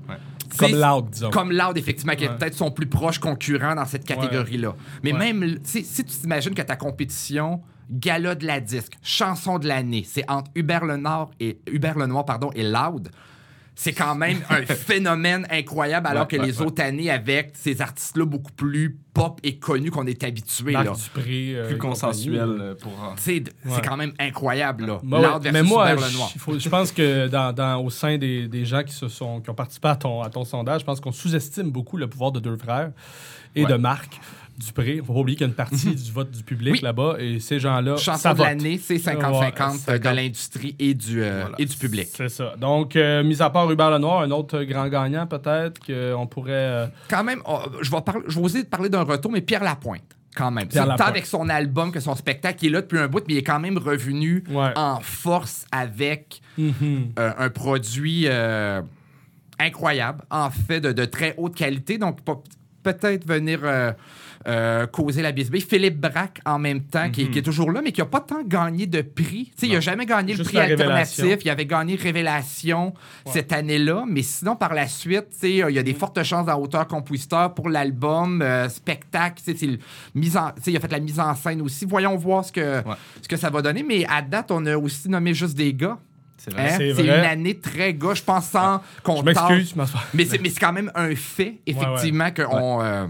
Comme 0.57 0.75
Loud, 0.75 1.09
disons. 1.09 1.29
Comme 1.29 1.51
Loud, 1.51 1.77
effectivement, 1.77 2.15
qui 2.15 2.25
est 2.25 2.37
peut-être 2.37 2.55
son 2.55 2.71
plus 2.71 2.87
proche 2.87 3.19
concurrent 3.19 3.75
dans 3.75 3.85
cette 3.85 4.05
catégorie-là. 4.05 4.75
Mais 5.03 5.13
même, 5.13 5.57
si 5.63 5.83
tu 5.83 6.03
t'imagines 6.03 6.53
que 6.53 6.61
ta 6.61 6.75
compétition, 6.75 7.61
gala 7.89 8.35
de 8.35 8.45
la 8.45 8.59
disque, 8.59 8.93
chanson 9.01 9.59
de 9.59 9.67
l'année, 9.67 10.05
c'est 10.05 10.29
entre 10.29 10.51
Hubert 10.55 10.85
Lenoir 10.85 11.29
et 11.39 11.59
Hubert 11.67 11.97
Lenoir 11.97 12.25
pardon 12.25 12.51
et 12.53 12.63
Loud 12.63 13.09
c'est 13.79 13.93
quand 13.93 14.15
même 14.15 14.39
un 14.49 14.65
phénomène 14.65 15.45
incroyable, 15.51 16.07
alors 16.07 16.27
que 16.27 16.35
les 16.35 16.63
autres 16.63 16.81
années, 16.81 17.11
avec 17.11 17.51
ces 17.53 17.79
artistes-là 17.79 18.25
beaucoup 18.25 18.51
plus 18.51 18.97
pop 19.13 19.39
et 19.43 19.59
connus 19.59 19.91
qu'on 19.91 20.07
est 20.07 20.23
habitué. 20.23 20.73
Là. 20.73 20.93
Euh, 21.17 21.67
plus 21.67 21.77
consensuel 21.77 22.57
euh, 22.59 22.75
pour. 22.75 22.91
C'est 23.17 23.43
quand 23.87 23.95
même 23.95 24.13
incroyable. 24.17 24.87
Là. 24.87 25.39
mais 25.53 25.61
moi, 25.61 25.95
je 25.95 26.69
pense 26.69 26.91
que 26.91 27.27
dans, 27.27 27.83
au 27.83 27.91
sein 27.91 28.17
des, 28.17 28.65
gens 28.65 28.81
qui, 28.81 28.93
se 28.93 29.09
sont, 29.09 29.41
qui 29.41 29.51
ont 29.51 29.55
participé 29.55 29.89
à 29.89 29.95
ton, 29.95 30.23
à 30.23 30.31
ton 30.31 30.43
sondage, 30.43 30.81
je 30.81 30.85
pense 30.85 30.99
qu'on 30.99 31.11
sous-estime 31.11 31.69
beaucoup 31.69 31.97
le 31.97 32.07
pouvoir 32.07 32.31
de 32.31 32.39
deux 32.39 32.57
frères 32.57 32.91
et 33.55 33.65
de 33.65 33.75
Marc. 33.75 34.19
Dupré. 34.57 34.93
Il 34.93 34.97
ne 34.97 35.01
faut 35.03 35.13
pas 35.13 35.19
oublier 35.19 35.35
qu'il 35.35 35.45
y 35.45 35.49
a 35.49 35.49
une 35.49 35.55
partie 35.55 35.93
du 35.95 36.11
vote 36.11 36.31
du 36.31 36.43
public 36.43 36.81
là-bas 36.81 37.17
et 37.19 37.39
ces 37.39 37.59
gens-là. 37.59 37.97
Chanson 37.97 38.33
de 38.33 38.41
l'année, 38.41 38.79
c'est 38.81 38.95
50-50 38.95 39.99
de 39.99 40.09
l'industrie 40.09 40.75
et, 40.79 40.95
du, 40.95 41.21
euh, 41.21 41.45
et 41.59 41.65
du 41.65 41.75
public. 41.75 42.07
C'est 42.13 42.29
ça. 42.29 42.55
Donc, 42.59 42.95
euh, 42.95 43.23
mis 43.23 43.41
à 43.41 43.51
part 43.51 43.71
Hubert 43.71 43.91
Lenoir, 43.91 44.21
un 44.21 44.31
autre 44.31 44.63
grand 44.63 44.87
gagnant 44.87 45.27
peut-être 45.27 45.79
qu'on 45.85 46.25
pourrait. 46.25 46.53
Euh, 46.53 46.87
quand 47.07 47.23
même, 47.23 47.41
oh, 47.45 47.59
je, 47.81 47.91
vais 47.91 48.01
parler, 48.01 48.23
je 48.27 48.39
vais 48.39 48.45
oser 48.45 48.63
parler 48.63 48.89
d'un 48.89 49.03
retour, 49.03 49.31
mais 49.31 49.41
Pierre 49.41 49.63
Lapointe 49.63 50.01
quand 50.35 50.51
même. 50.51 50.67
Tant 50.67 50.87
avec 50.87 51.25
son 51.25 51.49
album 51.49 51.91
que 51.91 51.99
son 51.99 52.15
spectacle 52.15 52.59
qui 52.59 52.67
est 52.67 52.69
là 52.69 52.81
depuis 52.81 52.99
un 52.99 53.07
bout, 53.07 53.23
mais 53.27 53.35
il 53.35 53.37
est 53.37 53.43
quand 53.43 53.59
même 53.59 53.77
revenu 53.79 54.43
en 54.53 54.99
force 55.01 55.65
avec 55.71 56.41
mm-hmm. 56.59 57.13
un 57.15 57.49
produit 57.49 58.27
incroyable, 59.59 60.23
en 60.29 60.49
fait, 60.51 60.79
de, 60.79 60.91
de, 60.91 61.05
très 61.05 61.33
haute 61.37 61.55
qualité. 61.55 61.97
Donc, 61.97 62.19
peut-être 62.83 63.27
venir 63.27 63.59
euh, 63.63 63.91
causer 64.91 65.21
la 65.21 65.31
bisbille. 65.31 65.61
Philippe 65.61 65.99
Braque, 65.99 66.39
en 66.45 66.59
même 66.59 66.81
temps, 66.81 67.09
qui, 67.09 67.23
est 67.23 67.35
mhm. 67.35 67.41
toujours 67.41 67.71
là, 67.71 67.81
mais 67.83 67.91
qui 67.91 68.01
n'a 68.01 68.05
pas 68.05 68.21
tant 68.21 68.43
gagné 68.43 68.87
de 68.87 69.01
prix. 69.01 69.51
il 69.61 69.71
n'a 69.71 69.79
jamais 69.79 70.05
gagné 70.05 70.33
le 70.35 70.43
prix 70.43 70.57
alternatif. 70.57 71.37
Il 71.43 71.49
avait 71.49 71.65
gagné 71.65 71.95
Révélation 71.95 72.93
cette 73.25 73.51
année-là, 73.51 74.05
mais 74.07 74.23
sinon, 74.23 74.55
par 74.55 74.73
la 74.73 74.87
suite, 74.87 75.27
il 75.43 75.55
y 75.57 75.79
a 75.79 75.83
des 75.83 75.93
fortes 75.93 76.21
chances 76.23 76.45
dans 76.45 76.59
auteur-compositeur 76.59 77.53
pour 77.53 77.69
l'album, 77.69 78.41
euh, 78.41 78.69
spectacle. 78.69 79.41
Mise 80.15 80.37
en, 80.37 80.51
il 80.65 80.77
a 80.77 80.79
fait 80.79 80.91
la 80.91 80.99
mise 80.99 81.19
en 81.19 81.33
scène 81.35 81.61
aussi. 81.61 81.85
Voyons 81.85 82.15
voir 82.15 82.45
ce 82.45 82.51
que, 82.51 82.83
ce 83.21 83.27
que 83.27 83.37
ça 83.37 83.49
va 83.49 83.61
donner. 83.61 83.83
Mais 83.83 84.05
à 84.05 84.21
date, 84.21 84.51
on 84.51 84.65
a 84.65 84.77
aussi 84.77 85.09
nommé 85.09 85.33
juste 85.33 85.55
des 85.55 85.73
gars. 85.73 85.97
C'est 86.37 86.57
hein? 86.57 86.77
une 86.97 87.09
année 87.09 87.57
très 87.57 87.93
gars, 87.93 88.13
je 88.13 88.23
pense, 88.23 88.45
sans 88.45 88.81
qu'on 89.03 89.17
Je 89.17 89.23
m'excuse, 89.23 89.75
mais 90.13 90.25
c'est 90.25 90.59
quand 90.59 90.73
même 90.73 90.91
un 90.95 91.15
fait, 91.15 91.55
effectivement, 91.65 92.29
qu'on. 92.31 92.81
Euh, 92.81 93.07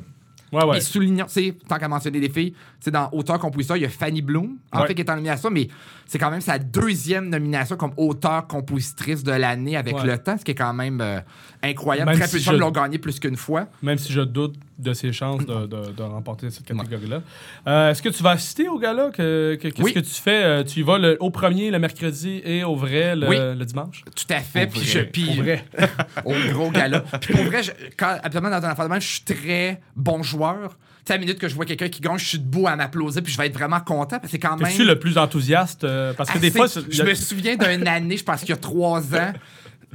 Ouais, 0.51 0.63
ouais. 0.63 0.77
Et 0.77 0.81
soulignant, 0.81 1.25
tant 1.67 1.77
qu'à 1.77 1.87
mentionner 1.87 2.19
des 2.19 2.29
filles, 2.29 2.53
c'est 2.79 2.91
dans 2.91 3.09
auteur-compositeur, 3.11 3.77
il 3.77 3.83
y 3.83 3.85
a 3.85 3.89
Fanny 3.89 4.21
Bloom, 4.21 4.57
en 4.71 4.85
fait, 4.85 4.95
qui 4.95 5.01
est 5.01 5.09
en 5.09 5.15
nomination, 5.15 5.49
mais 5.49 5.67
c'est 6.05 6.17
quand 6.17 6.31
même 6.31 6.41
sa 6.41 6.57
deuxième 6.57 7.29
nomination 7.29 7.75
comme 7.75 7.91
auteur-compositrice 7.97 9.23
de 9.23 9.31
l'année 9.31 9.75
avec 9.75 10.01
le 10.03 10.17
temps, 10.17 10.37
ce 10.37 10.45
qui 10.45 10.51
est 10.51 10.55
quand 10.55 10.73
même 10.73 11.01
euh, 11.01 11.19
incroyable. 11.61 12.13
Très 12.13 12.27
peu 12.27 12.37
de 12.37 12.43
gens 12.43 12.53
l'ont 12.53 12.71
gagné 12.71 12.97
plus 12.97 13.19
qu'une 13.19 13.35
fois. 13.35 13.67
Même 13.81 13.97
si 13.97 14.13
je 14.13 14.21
doute 14.21 14.55
de 14.77 14.93
ses 14.93 15.11
chances 15.11 15.45
de, 15.45 15.65
de, 15.65 16.03
remporter 16.03 16.49
cette 16.49 16.65
catégorie-là. 16.65 17.21
Euh, 17.67 17.91
est-ce 17.91 18.01
que 18.01 18.09
tu 18.09 18.21
vas 18.23 18.31
assister 18.31 18.67
au 18.67 18.77
gala? 18.77 19.09
Qu'est-ce 19.11 19.93
que 19.93 19.99
tu 19.99 20.21
fais? 20.21 20.43
Euh, 20.43 20.63
tu 20.63 20.79
y 20.79 20.83
vas 20.83 20.97
le, 20.97 21.17
au 21.19 21.29
premier 21.31 21.71
le 21.71 21.79
mercredi 21.79 22.41
et 22.43 22.63
au 22.63 22.75
vrai 22.75 23.15
le, 23.15 23.63
dimanche? 23.65 24.03
Tout 24.15 24.33
à 24.33 24.39
fait. 24.39 24.67
Puis 24.67 24.81
je, 24.81 24.99
puis, 24.99 25.29
au 25.29 25.41
vrai. 25.41 25.65
au 26.25 26.33
gros 26.51 26.71
gala. 26.71 27.01
Puis 27.21 27.33
pour 27.33 27.43
vrai, 27.45 27.63
je, 27.63 27.71
quand, 27.97 28.17
absolument 28.23 28.49
dans 28.49 28.65
un 28.65 28.69
affaire 28.69 28.85
de 28.85 28.91
même, 28.91 29.01
je 29.01 29.07
suis 29.07 29.21
très 29.21 29.81
bon 29.95 30.23
joueur 30.23 30.77
à 31.11 31.15
la 31.15 31.19
minute 31.19 31.39
que 31.39 31.47
je 31.47 31.55
vois 31.55 31.65
quelqu'un 31.65 31.89
qui 31.89 32.01
gagne, 32.01 32.17
je 32.17 32.27
suis 32.27 32.39
debout 32.39 32.67
à 32.67 32.75
m'applaudir, 32.75 33.21
puis 33.23 33.31
je 33.31 33.37
vais 33.37 33.47
être 33.47 33.53
vraiment 33.53 33.79
content, 33.79 34.19
parce 34.19 34.23
que 34.23 34.29
c'est 34.29 34.39
quand 34.39 34.57
même. 34.57 34.67
Es-tu 34.67 34.85
le 34.85 34.99
plus 34.99 35.17
enthousiaste? 35.17 35.83
Euh, 35.83 36.13
parce 36.13 36.29
que 36.29 36.39
des 36.39 36.51
fois. 36.51 36.67
Je 36.67 37.03
me 37.03 37.13
souviens 37.13 37.55
d'une 37.55 37.87
année, 37.87 38.17
je 38.17 38.23
pense 38.23 38.41
qu'il 38.41 38.49
y 38.49 38.53
a 38.53 38.57
trois 38.57 39.15
ans, 39.15 39.33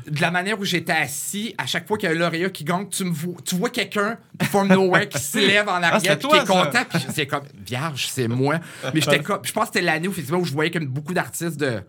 de 0.06 0.20
la 0.20 0.30
manière 0.30 0.58
où 0.58 0.64
j'étais 0.64 0.92
assis, 0.92 1.54
à 1.58 1.66
chaque 1.66 1.86
fois 1.86 1.96
qu'il 1.96 2.08
y 2.08 2.12
a 2.12 2.14
un 2.14 2.18
lauréat 2.18 2.50
qui 2.50 2.64
gagne, 2.64 2.88
tu, 2.88 3.04
me 3.04 3.10
vois, 3.10 3.34
tu 3.44 3.54
vois 3.54 3.70
quelqu'un 3.70 4.18
from 4.44 4.68
nowhere 4.68 5.08
qui 5.08 5.18
se 5.18 5.38
lève 5.38 5.68
en 5.68 5.80
ah, 5.82 5.94
arrière, 5.94 6.18
qui 6.18 6.26
est 6.26 6.46
content, 6.46 6.84
puis 6.88 7.04
c'est 7.10 7.26
comme, 7.26 7.44
vierge, 7.66 8.08
c'est 8.08 8.28
moi. 8.28 8.60
Mais 8.94 9.00
j'étais 9.00 9.18
comme, 9.22 9.40
je 9.42 9.52
pense 9.52 9.68
que 9.68 9.74
c'était 9.74 9.86
l'année 9.86 10.08
où, 10.08 10.12
où 10.12 10.44
je 10.44 10.52
voyais 10.52 10.70
comme 10.70 10.86
beaucoup 10.86 11.14
d'artistes 11.14 11.58
de 11.58 11.82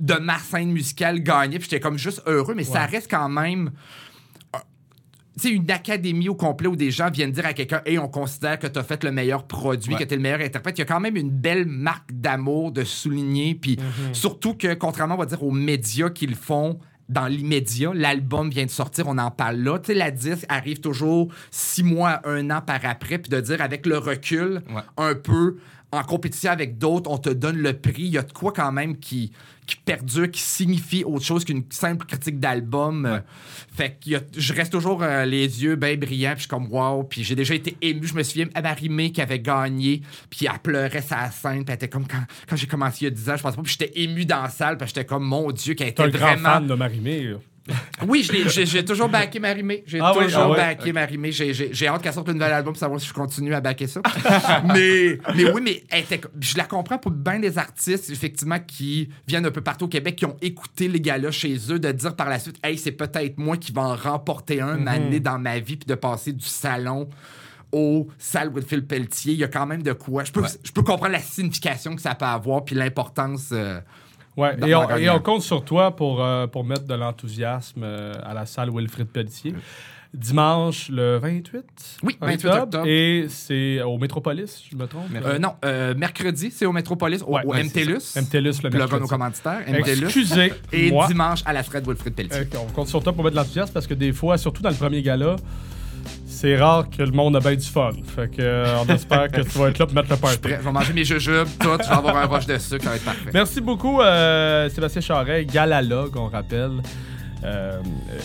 de 0.00 0.14
ma 0.14 0.38
scène 0.38 0.72
musicale 0.72 1.20
gagner, 1.20 1.60
puis 1.60 1.68
j'étais 1.70 1.80
comme 1.80 1.96
juste 1.96 2.20
heureux, 2.26 2.52
mais 2.52 2.64
ça 2.64 2.84
reste 2.84 3.08
quand 3.08 3.28
même 3.28 3.70
c'est 5.36 5.50
une 5.50 5.70
académie 5.70 6.28
au 6.28 6.34
complet 6.34 6.68
où 6.68 6.76
des 6.76 6.90
gens 6.90 7.10
viennent 7.10 7.32
dire 7.32 7.46
à 7.46 7.52
quelqu'un 7.52 7.80
Hey, 7.86 7.98
on 7.98 8.08
considère 8.08 8.58
que 8.58 8.66
tu 8.66 8.78
as 8.78 8.82
fait 8.82 9.02
le 9.04 9.12
meilleur 9.12 9.46
produit, 9.46 9.94
que 9.96 10.04
tu 10.04 10.12
es 10.12 10.16
le 10.16 10.22
meilleur 10.22 10.40
interprète. 10.40 10.78
Il 10.78 10.82
y 10.82 10.82
a 10.82 10.86
quand 10.86 11.00
même 11.00 11.16
une 11.16 11.30
belle 11.30 11.66
marque 11.66 12.12
d'amour 12.12 12.72
de 12.72 12.84
souligner. 12.84 13.54
Puis 13.54 13.76
mhm. 13.78 14.14
surtout 14.14 14.54
que, 14.54 14.74
contrairement, 14.74 15.14
on 15.14 15.18
va 15.18 15.26
dire, 15.26 15.42
aux 15.42 15.50
médias 15.50 16.10
qu'ils 16.10 16.34
font, 16.34 16.78
dans 17.12 17.26
l'immédiat, 17.26 17.92
l'album 17.94 18.50
vient 18.50 18.64
de 18.64 18.70
sortir, 18.70 19.06
on 19.06 19.18
en 19.18 19.30
parle 19.30 19.56
là. 19.56 19.78
Tu 19.78 19.88
sais, 19.88 19.94
la 19.94 20.10
disque 20.10 20.46
arrive 20.48 20.80
toujours 20.80 21.32
six 21.50 21.82
mois, 21.82 22.20
un 22.24 22.50
an 22.50 22.60
par 22.60 22.80
après, 22.84 23.18
puis 23.18 23.30
de 23.30 23.40
dire 23.40 23.60
avec 23.60 23.86
le 23.86 23.98
recul, 23.98 24.62
un 24.96 25.14
peu 25.14 25.56
en 25.92 26.02
compétition 26.02 26.50
avec 26.50 26.78
d'autres, 26.78 27.10
on 27.10 27.18
te 27.18 27.28
donne 27.28 27.58
le 27.58 27.74
prix. 27.74 28.04
Il 28.04 28.12
y 28.12 28.18
a 28.18 28.22
de 28.22 28.32
quoi 28.32 28.52
quand 28.52 28.72
même 28.72 28.98
qui 28.98 29.32
qui 29.66 29.76
perdure, 29.76 30.28
qui 30.30 30.40
signifie 30.40 31.04
autre 31.04 31.24
chose 31.24 31.44
qu'une 31.44 31.62
simple 31.70 32.04
critique 32.06 32.40
d'album. 32.40 33.22
fait 33.72 33.96
que 34.04 34.10
je 34.36 34.52
reste 34.52 34.72
toujours 34.72 35.02
euh, 35.02 35.24
les 35.24 35.62
yeux 35.62 35.76
bien 35.76 35.96
brillants, 35.96 36.32
puis 36.32 36.38
je 36.38 36.42
suis 36.42 36.48
comme 36.48 36.66
wow. 36.70 37.04
Puis 37.04 37.22
j'ai 37.22 37.36
déjà 37.36 37.54
été 37.54 37.76
ému. 37.80 38.06
Je 38.06 38.14
me 38.14 38.22
souviens 38.24 38.48
à 38.54 38.62
Marie-Mé 38.62 39.12
qui 39.12 39.20
avait 39.20 39.38
gagné, 39.38 40.02
puis 40.30 40.46
elle 40.52 40.58
pleurait 40.58 41.02
sa 41.02 41.30
scène, 41.30 41.64
puis 41.64 41.66
elle 41.68 41.74
était 41.74 41.88
comme 41.88 42.08
quand, 42.08 42.24
quand 42.48 42.56
j'ai 42.56 42.66
commencé 42.66 43.02
il 43.02 43.04
y 43.04 43.06
a 43.06 43.10
10 43.10 43.30
ans, 43.30 43.36
je 43.36 43.42
pense 43.42 43.56
pas, 43.56 43.62
puis 43.62 43.76
j'étais 43.78 44.00
ému 44.00 44.24
dans 44.24 44.42
la 44.42 44.48
salle, 44.48 44.76
puis 44.76 44.88
j'étais 44.88 45.04
comme 45.04 45.24
mon 45.24 45.52
Dieu, 45.52 45.74
qui 45.74 45.84
a 45.84 45.86
été 45.86 46.02
vraiment. 46.08 46.26
un 46.26 46.34
grand 46.34 46.52
fan 46.52 46.66
de. 46.66 47.38
Oui, 48.08 48.28
j'ai 48.46 48.84
toujours 48.84 49.08
backé 49.08 49.38
Marimé. 49.38 49.84
J'ai 49.86 50.00
ah 50.00 50.12
toujours 50.12 50.50
oui, 50.50 50.56
ah 50.58 50.68
backé 50.68 50.92
Marimé. 50.92 51.30
J'ai 51.32 51.86
hâte 51.86 52.02
qu'elle 52.02 52.12
sorte 52.12 52.28
un 52.28 52.32
nouvel 52.32 52.52
album 52.52 52.72
pour 52.72 52.80
savoir 52.80 53.00
si 53.00 53.06
je 53.06 53.12
continue 53.12 53.54
à 53.54 53.60
backer 53.60 53.86
ça. 53.86 54.00
mais, 54.66 55.18
mais 55.36 55.50
oui, 55.52 55.60
mais 55.62 55.84
je 56.40 56.56
la 56.56 56.64
comprends 56.64 56.98
pour 56.98 57.12
bien 57.12 57.38
des 57.38 57.58
artistes, 57.58 58.10
effectivement, 58.10 58.58
qui 58.58 59.08
viennent 59.26 59.46
un 59.46 59.50
peu 59.50 59.60
partout 59.60 59.84
au 59.84 59.88
Québec, 59.88 60.16
qui 60.16 60.26
ont 60.26 60.36
écouté 60.40 60.88
les 60.88 61.00
gars-là 61.00 61.30
chez 61.30 61.56
eux, 61.70 61.78
de 61.78 61.92
dire 61.92 62.16
par 62.16 62.28
la 62.28 62.38
suite, 62.38 62.56
hey, 62.64 62.76
c'est 62.76 62.92
peut-être 62.92 63.38
moi 63.38 63.56
qui 63.56 63.72
vais 63.72 63.80
en 63.80 63.96
remporter 63.96 64.60
un 64.60 64.76
mm 64.76 65.20
dans 65.20 65.38
ma 65.38 65.58
vie, 65.58 65.76
puis 65.76 65.86
de 65.86 65.94
passer 65.94 66.32
du 66.32 66.46
salon 66.46 67.08
au 67.70 68.08
salle 68.18 68.52
Phil 68.66 68.84
Pelletier. 68.84 69.32
Il 69.32 69.38
y 69.38 69.44
a 69.44 69.48
quand 69.48 69.66
même 69.66 69.82
de 69.82 69.92
quoi. 69.92 70.24
Je 70.24 70.32
peux, 70.32 70.42
je 70.62 70.72
peux 70.72 70.82
comprendre 70.82 71.12
la 71.12 71.20
signification 71.20 71.94
que 71.96 72.02
ça 72.02 72.14
peut 72.14 72.24
avoir, 72.24 72.64
puis 72.64 72.74
l'importance. 72.74 73.48
Euh, 73.52 73.80
Ouais, 74.36 74.56
et 74.66 74.74
on, 74.74 74.96
et 74.96 75.10
on, 75.10 75.18
compte 75.18 75.42
sur 75.42 75.64
toi 75.64 75.94
pour, 75.94 76.24
euh, 76.24 76.46
pour 76.46 76.64
mettre 76.64 76.84
de 76.84 76.94
l'enthousiasme 76.94 77.82
euh, 77.84 78.14
à 78.24 78.32
la 78.32 78.46
salle 78.46 78.70
Wilfrid 78.70 79.08
Pelletier. 79.08 79.54
Dimanche 80.14 80.90
le 80.90 81.16
28 81.18 81.98
Oui, 82.02 82.18
28 82.20 82.48
octobre. 82.48 82.86
Et 82.86 83.26
c'est 83.28 83.80
au 83.82 83.96
Métropolis, 83.96 84.62
je 84.70 84.76
me 84.76 84.86
trompe? 84.86 85.04
Euh, 85.14 85.38
non, 85.38 85.54
mercredi, 85.96 86.50
c'est 86.50 86.66
au 86.66 86.72
Métropolis, 86.72 87.22
au, 87.26 87.38
MTLUS. 87.38 88.16
MTLUS, 88.16 88.62
le 88.62 88.70
mercredi. 88.70 89.02
nos 89.02 89.08
commanditaires. 89.08 89.62
MTLUS. 89.66 90.04
Excusez 90.04 90.52
Et 90.72 90.92
dimanche 91.08 91.40
à 91.46 91.52
la 91.54 91.62
Fred 91.62 91.86
Wilfrid 91.86 92.14
Pelletier. 92.14 92.46
on 92.58 92.70
compte 92.72 92.88
sur 92.88 93.02
toi 93.02 93.12
pour 93.12 93.24
mettre 93.24 93.36
de 93.36 93.40
l'enthousiasme 93.40 93.72
parce 93.72 93.86
que 93.86 93.94
des 93.94 94.12
fois, 94.12 94.36
surtout 94.36 94.62
dans 94.62 94.70
le 94.70 94.76
premier 94.76 95.02
gala, 95.02 95.36
c'est 96.26 96.56
rare 96.56 96.88
que 96.90 97.02
le 97.02 97.12
monde 97.12 97.36
a 97.36 97.40
bien 97.40 97.54
du 97.54 97.66
fun. 97.66 97.90
Fait 98.04 98.28
que, 98.28 98.42
euh, 98.42 98.76
on 98.82 98.92
espère 98.92 99.30
que 99.30 99.42
tu 99.42 99.58
vas 99.58 99.68
être 99.68 99.78
là 99.78 99.86
pour 99.86 99.94
mettre 99.94 100.10
le 100.10 100.16
party. 100.16 100.38
Je, 100.44 100.48
je 100.48 100.54
vais 100.56 100.72
manger 100.72 100.92
mes 100.92 101.04
jujubes, 101.04 101.46
tout, 101.60 101.68
je 101.82 101.88
vais 101.88 101.94
avoir 101.94 102.16
un 102.16 102.26
roche 102.26 102.46
de 102.46 102.58
sucre, 102.58 102.84
ça 102.84 102.90
va 102.90 102.96
être 102.96 103.04
parfait. 103.04 103.30
Merci 103.32 103.60
beaucoup, 103.60 104.00
euh, 104.00 104.68
Sébastien 104.70 105.00
Charret, 105.00 105.44
galalogue, 105.44 106.16
on 106.16 106.28
rappelle. 106.28 106.82
Euh, 107.44 107.80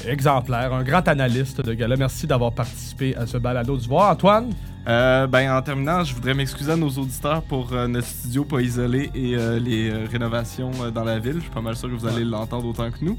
exemplaire, 0.08 0.74
un 0.74 0.84
grand 0.84 1.08
analyste 1.08 1.62
de 1.62 1.74
gala. 1.74 1.96
Merci 1.96 2.28
d'avoir 2.28 2.52
participé 2.54 3.16
à 3.16 3.26
ce 3.26 3.38
balado 3.38 3.76
du 3.76 3.88
voir. 3.88 4.12
Antoine? 4.12 4.54
Euh, 4.88 5.28
ben, 5.28 5.52
en 5.52 5.62
terminant, 5.62 6.04
je 6.04 6.14
voudrais 6.14 6.34
m'excuser 6.34 6.72
à 6.72 6.76
nos 6.76 6.90
auditeurs 6.90 7.42
pour 7.42 7.74
euh, 7.74 7.88
notre 7.88 8.08
studio 8.08 8.46
pas 8.46 8.62
isolé 8.62 9.10
et 9.14 9.36
les 9.60 9.92
rénovations 10.10 10.72
dans 10.94 11.04
la 11.04 11.20
ville. 11.20 11.36
Je 11.36 11.42
suis 11.42 11.50
pas 11.50 11.62
mal 11.62 11.76
sûr 11.76 11.90
que 11.90 11.96
vous 11.96 12.08
allez 12.08 12.24
l'entendre 12.24 12.68
autant 12.68 12.90
que 12.90 13.04
nous. 13.04 13.18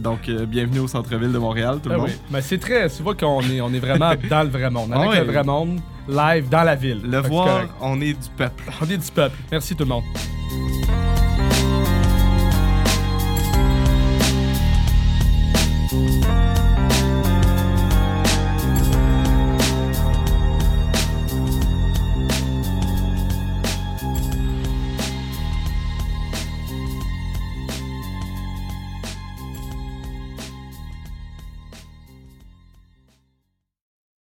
donc, 0.00 0.28
bienvenue 0.48 0.80
au 0.80 0.88
centre-ville 0.88 1.32
de 1.32 1.38
Montréal, 1.38 1.78
tout 1.82 1.88
le 1.88 1.96
ben 1.96 2.00
monde. 2.02 2.10
Mais 2.30 2.42
c'est 2.42 2.58
très. 2.58 2.88
Tu 2.88 3.02
vois 3.02 3.14
qu'on 3.14 3.42
est, 3.42 3.60
on 3.60 3.72
est 3.72 3.78
vraiment 3.78 4.12
dans 4.30 4.42
le 4.42 4.48
vrai 4.48 4.70
monde. 4.70 4.92
Avec 4.92 5.26
le 5.26 5.32
vrai 5.32 5.44
monde, 5.44 5.80
live 6.08 6.48
dans 6.48 6.64
la 6.64 6.74
ville. 6.74 7.00
Le 7.04 7.18
voir, 7.18 7.66
on 7.80 8.00
est 8.00 8.14
du 8.14 8.28
peuple. 8.36 8.64
On 8.80 8.90
est 8.90 8.98
du 8.98 9.10
peuple. 9.10 9.36
Merci 9.50 9.76
tout 9.76 9.84
le 9.84 9.90
monde. 9.90 10.04